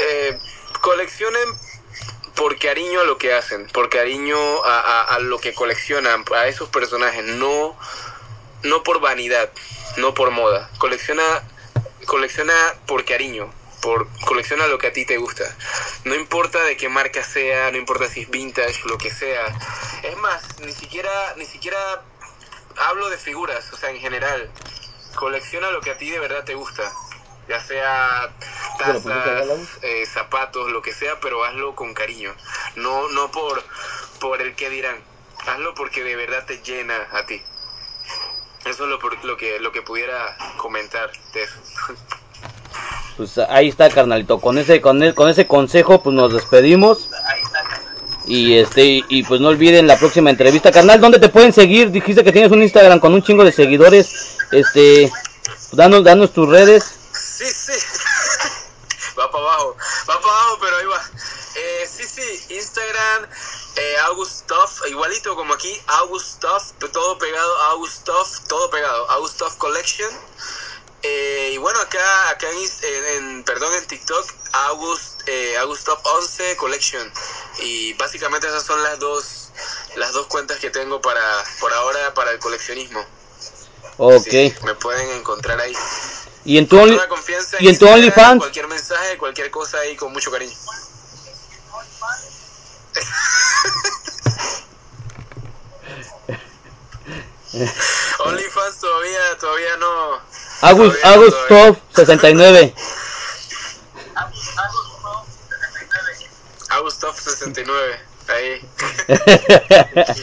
eh, 0.03 0.39
coleccionen 0.81 1.49
por 2.37 2.59
cariño 2.59 3.01
a 3.01 3.05
lo 3.05 3.19
que 3.19 3.35
hacen, 3.35 3.67
por 3.69 3.89
cariño 3.91 4.37
a, 4.65 4.81
a- 4.81 5.03
a 5.15 5.19
lo 5.19 5.39
que 5.39 5.55
coleccionan, 5.55 6.25
a 6.35 6.47
esos 6.47 6.69
personajes, 6.69 7.25
no, 7.25 7.77
no 8.63 8.83
por 8.83 9.01
vanidad, 9.01 9.51
no 9.97 10.15
por 10.15 10.31
moda. 10.31 10.71
Colecciona, 10.79 11.23
colecciona 12.07 12.55
por 12.87 13.05
cariño, 13.05 13.53
por 13.83 14.09
colecciona 14.27 14.67
lo 14.69 14.79
que 14.79 14.89
a 14.89 14.93
ti 14.93 15.05
te 15.05 15.19
gusta. 15.19 15.45
No 16.05 16.15
importa 16.15 16.63
de 16.65 16.77
qué 16.77 16.89
marca 16.89 17.23
sea, 17.25 17.71
no 17.71 17.79
importa 17.79 18.09
si 18.09 18.23
es 18.23 18.31
vintage, 18.31 18.81
lo 18.87 18.99
que 18.99 19.11
sea. 19.11 19.55
Es 20.03 20.17
más, 20.19 20.59
ni 20.61 20.73
siquiera, 20.73 21.35
ni 21.37 21.45
siquiera 21.47 21.79
hablo 22.77 23.11
de 23.11 23.19
figuras, 23.19 23.73
o 23.73 23.77
sea, 23.77 23.91
en 23.91 24.01
general. 24.01 24.51
Colecciona 25.15 25.71
lo 25.71 25.83
que 25.83 25.91
a 25.91 25.99
ti 25.99 26.11
de 26.11 26.21
verdad 26.21 26.45
te 26.45 26.55
gusta. 26.55 26.91
Ya 27.51 27.61
sea 27.61 28.31
pues, 28.79 29.03
tazas, 29.03 29.49
eh, 29.83 30.07
zapatos, 30.07 30.71
lo 30.71 30.83
que 30.83 30.93
sea, 30.93 31.19
pero 31.21 31.45
hazlo 31.45 31.75
con 31.75 31.93
cariño. 31.95 32.33
No, 32.77 33.09
no 33.09 33.31
por, 33.33 33.63
por 34.21 34.41
el 34.41 34.55
que 34.55 34.71
dirán. 34.71 34.97
Hazlo 35.49 35.75
porque 35.75 36.05
de 36.05 36.15
verdad 36.15 36.45
te 36.47 36.63
llena 36.63 36.95
a 37.13 37.27
ti. 37.27 37.43
Eso 38.65 38.85
es 38.85 38.91
lo, 38.91 38.99
lo 39.25 39.37
que, 39.37 39.59
lo 39.59 39.73
que 39.73 39.83
pudiera 39.83 40.37
comentar 40.57 41.11
de 41.35 41.43
eso. 41.43 41.55
Pues 43.17 43.37
ahí 43.37 43.69
está, 43.69 43.91
carnalito. 43.91 44.41
Con 44.41 44.57
ese, 44.57 44.81
con, 44.81 45.03
el- 45.03 45.15
con 45.15 45.29
ese 45.29 45.47
consejo, 45.47 46.03
pues 46.03 46.15
nos 46.15 46.33
despedimos. 46.33 47.11
Y 48.25 48.57
este, 48.57 49.03
y 49.09 49.23
pues 49.25 49.41
no 49.43 49.49
olviden 49.49 49.87
la 49.87 49.99
próxima 49.99 50.31
entrevista, 50.31 50.71
carnal. 50.73 51.01
¿Dónde 51.01 51.19
te 51.19 51.29
pueden 51.29 51.53
seguir? 51.53 51.91
Dijiste 51.91 52.25
que 52.25 52.33
tienes 52.33 52.51
un 52.53 52.63
Instagram 52.63 52.99
con 52.99 53.13
un 53.13 53.23
chingo 53.23 53.45
de 53.45 53.53
seguidores. 53.53 54.39
Este, 54.53 55.11
danos, 55.73 56.05
danos 56.05 56.33
tus 56.33 56.49
redes. 56.49 57.00
Augustuff, 64.01 64.83
igualito 64.89 65.35
como 65.37 65.55
aquí. 65.55 65.81
Augustuff, 65.87 66.73
todo 66.93 67.19
pegado. 67.19 67.59
Augustuff, 67.63 68.41
todo 68.49 68.71
pegado. 68.71 69.11
Augustuff 69.11 69.55
Collection. 69.57 70.11
Eh, 71.03 71.53
y 71.55 71.59
bueno, 71.59 71.79
acá, 71.81 72.29
acá 72.31 72.47
en, 72.51 73.43
perdón, 73.45 73.73
en 73.75 73.87
TikTok, 73.87 74.27
August, 74.53 75.23
eh, 75.27 75.57
Augustuff 75.59 75.99
11 76.05 76.57
Collection. 76.57 77.11
Y 77.61 77.95
básicamente 77.95 78.49
esas 78.49 78.65
son 78.65 78.83
las 78.83 78.99
dos, 78.99 79.51
las 79.97 80.13
dos 80.13 80.27
cuentas 80.27 80.59
que 80.59 80.71
tengo 80.71 81.01
para, 81.01 81.23
por 81.59 81.73
ahora 81.73 82.13
para 82.15 82.33
el 82.33 82.39
coleccionismo. 82.39 83.01
Ok. 83.97 84.27
Me 84.65 84.75
pueden 84.75 85.11
encontrar 85.13 85.59
ahí. 85.61 85.75
Y 86.45 86.59
en 86.59 86.69
tu, 86.69 86.77
only- 86.79 86.97
y 87.61 87.69
en 87.69 87.79
tu 87.79 87.87
OnlyFans. 87.95 88.39
Cualquier 88.39 88.67
mensaje, 88.69 89.19
cualquier 89.19 89.51
cosa 89.51 89.79
ahí 89.79 89.97
con 89.97 90.13
mucho 90.13 90.31
cariño. 90.31 90.57
OnlyFans 98.25 98.79
todavía, 98.81 99.39
todavía 99.41 99.77
no. 99.79 100.21
Agus, 100.63 101.01
todavía 101.01 101.15
Agus 101.15 101.35
todavía. 101.49 101.73
Top 101.73 101.79
69. 101.95 102.75
Agustov 106.71 107.19
69. 107.19 108.01
Ahí. 108.29 108.61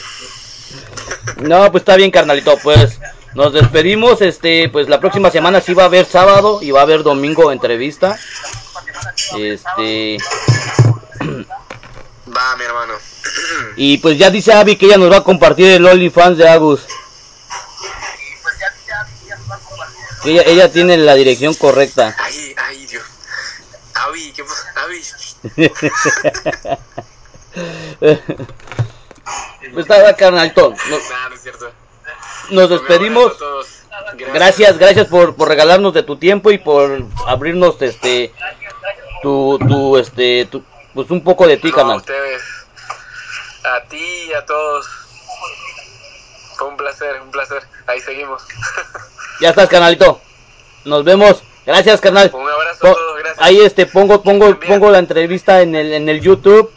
No, 1.36 1.70
pues 1.70 1.82
está 1.82 1.94
bien, 1.96 2.10
carnalito. 2.10 2.56
Pues 2.58 2.98
nos 3.34 3.52
despedimos. 3.52 4.20
Este, 4.22 4.68
pues 4.68 4.88
la 4.88 4.98
próxima 4.98 5.30
semana 5.30 5.60
sí 5.60 5.72
va 5.72 5.84
a 5.84 5.86
haber 5.86 6.04
sábado 6.04 6.58
y 6.62 6.72
va 6.72 6.80
a 6.80 6.82
haber 6.82 7.02
domingo 7.02 7.52
entrevista. 7.52 8.18
Este, 9.36 10.18
Va, 12.36 12.56
mi 12.56 12.64
hermano. 12.64 12.94
y 13.76 13.98
pues 13.98 14.18
ya 14.18 14.30
dice 14.30 14.52
Abby 14.52 14.76
que 14.76 14.86
ella 14.86 14.98
nos 14.98 15.10
va 15.10 15.16
a 15.18 15.24
compartir 15.24 15.68
el 15.70 15.86
OnlyFans 15.86 16.38
de 16.38 16.48
Agus. 16.48 16.80
Que 20.22 20.30
ella, 20.32 20.42
ella 20.46 20.72
tiene 20.72 20.96
la 20.96 21.14
dirección 21.14 21.54
correcta. 21.54 22.14
Ay, 22.18 22.54
ay, 22.56 22.86
Dios. 22.86 23.04
Avi, 23.94 24.32
¿qué 24.32 24.44
pasa? 24.44 24.72
Avi. 24.76 25.00
pues 29.72 29.88
está, 29.88 30.14
carnalito. 30.16 30.70
Nos, 30.70 30.80
Nah, 31.10 31.28
no 31.28 31.34
es 31.34 31.42
cierto. 31.42 31.70
nos 32.50 32.70
despedimos. 32.70 33.36
Todos. 33.38 33.66
Gracias, 34.32 34.78
gracias 34.78 35.06
por, 35.08 35.34
por 35.34 35.48
regalarnos 35.48 35.92
de 35.94 36.02
tu 36.02 36.16
tiempo 36.16 36.50
y 36.50 36.58
por 36.58 37.02
abrirnos 37.26 37.80
este 37.82 38.32
tu, 39.22 39.58
tu 39.58 39.96
este 39.98 40.46
tu, 40.50 40.62
pues 40.98 41.12
un 41.12 41.22
poco 41.22 41.46
de 41.46 41.56
ti, 41.58 41.68
No, 41.68 41.74
a 41.74 41.76
carnal. 41.76 41.96
ustedes. 41.98 42.42
A 43.64 43.80
ti 43.88 44.04
y 44.28 44.32
a 44.32 44.44
todos. 44.44 44.84
Fue 46.56 46.66
un 46.66 46.76
placer, 46.76 47.20
un 47.22 47.30
placer. 47.30 47.62
Ahí 47.86 48.00
seguimos. 48.00 48.42
Ya 49.40 49.50
estás, 49.50 49.68
carnalito. 49.68 50.20
Nos 50.84 51.04
vemos. 51.04 51.40
Gracias, 51.64 52.00
carnal. 52.00 52.28
Un 52.34 52.48
abrazo 52.48 52.88
a 52.88 52.92
todos, 52.94 53.18
gracias. 53.20 53.46
Ahí 53.46 53.60
este 53.60 53.86
pongo 53.86 54.20
pongo 54.24 54.58
pongo 54.58 54.90
la 54.90 54.98
entrevista 54.98 55.60
en 55.62 55.76
el 55.76 55.92
en 55.92 56.08
el 56.08 56.20
YouTube. 56.20 56.72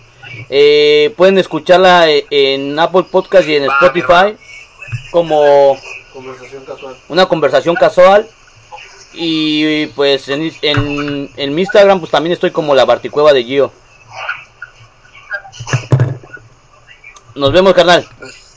Eh, 0.52 1.11
pueden 1.18 1.39
escucharla 1.39 2.07
eh, 2.11 2.27
en 2.30 2.77
Apple 2.77 3.06
Podcast 3.11 3.48
y 3.48 3.56
en 3.56 3.68
Va, 3.68 3.73
Spotify 3.73 4.38
como 5.11 5.76
Conversación 6.14 6.64
casual. 6.65 6.95
una 7.10 7.26
conversación 7.26 7.76
casual. 7.76 8.30
Y 9.14 9.88
pues 9.88 10.30
en, 10.30 10.52
en, 10.61 11.31
en 11.35 11.56
mi 11.56 11.61
Instagram 11.64 11.99
pues 11.99 12.11
también 12.11 12.34
estoy 12.34 12.52
como 12.52 12.76
la 12.76 12.85
Barticueva 12.85 13.34
de 13.34 13.43
Gio. 13.43 13.72
Nos 17.36 17.52
vemos, 17.52 17.73
carnal. 17.73 18.07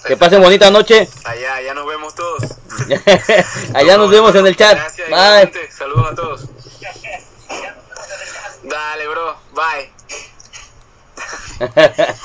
Que 0.06 0.16
pasen 0.16 0.42
bonita 0.42 0.70
noche. 0.70 1.08
Allá, 1.24 1.54
allá 1.54 1.74
nos 1.74 1.86
vemos 1.86 2.14
todos. 2.14 2.42
Allá 3.74 3.96
nos 3.96 4.10
vemos 4.10 4.34
en 4.34 4.46
el 4.46 4.56
chat. 4.56 4.76
Gracias, 4.76 5.08
Bye. 5.08 5.70
Saludos 5.70 6.12
a 6.12 6.14
todos. 6.14 6.44
Dale, 8.64 9.08
bro. 9.08 9.36
Bye. 9.54 9.92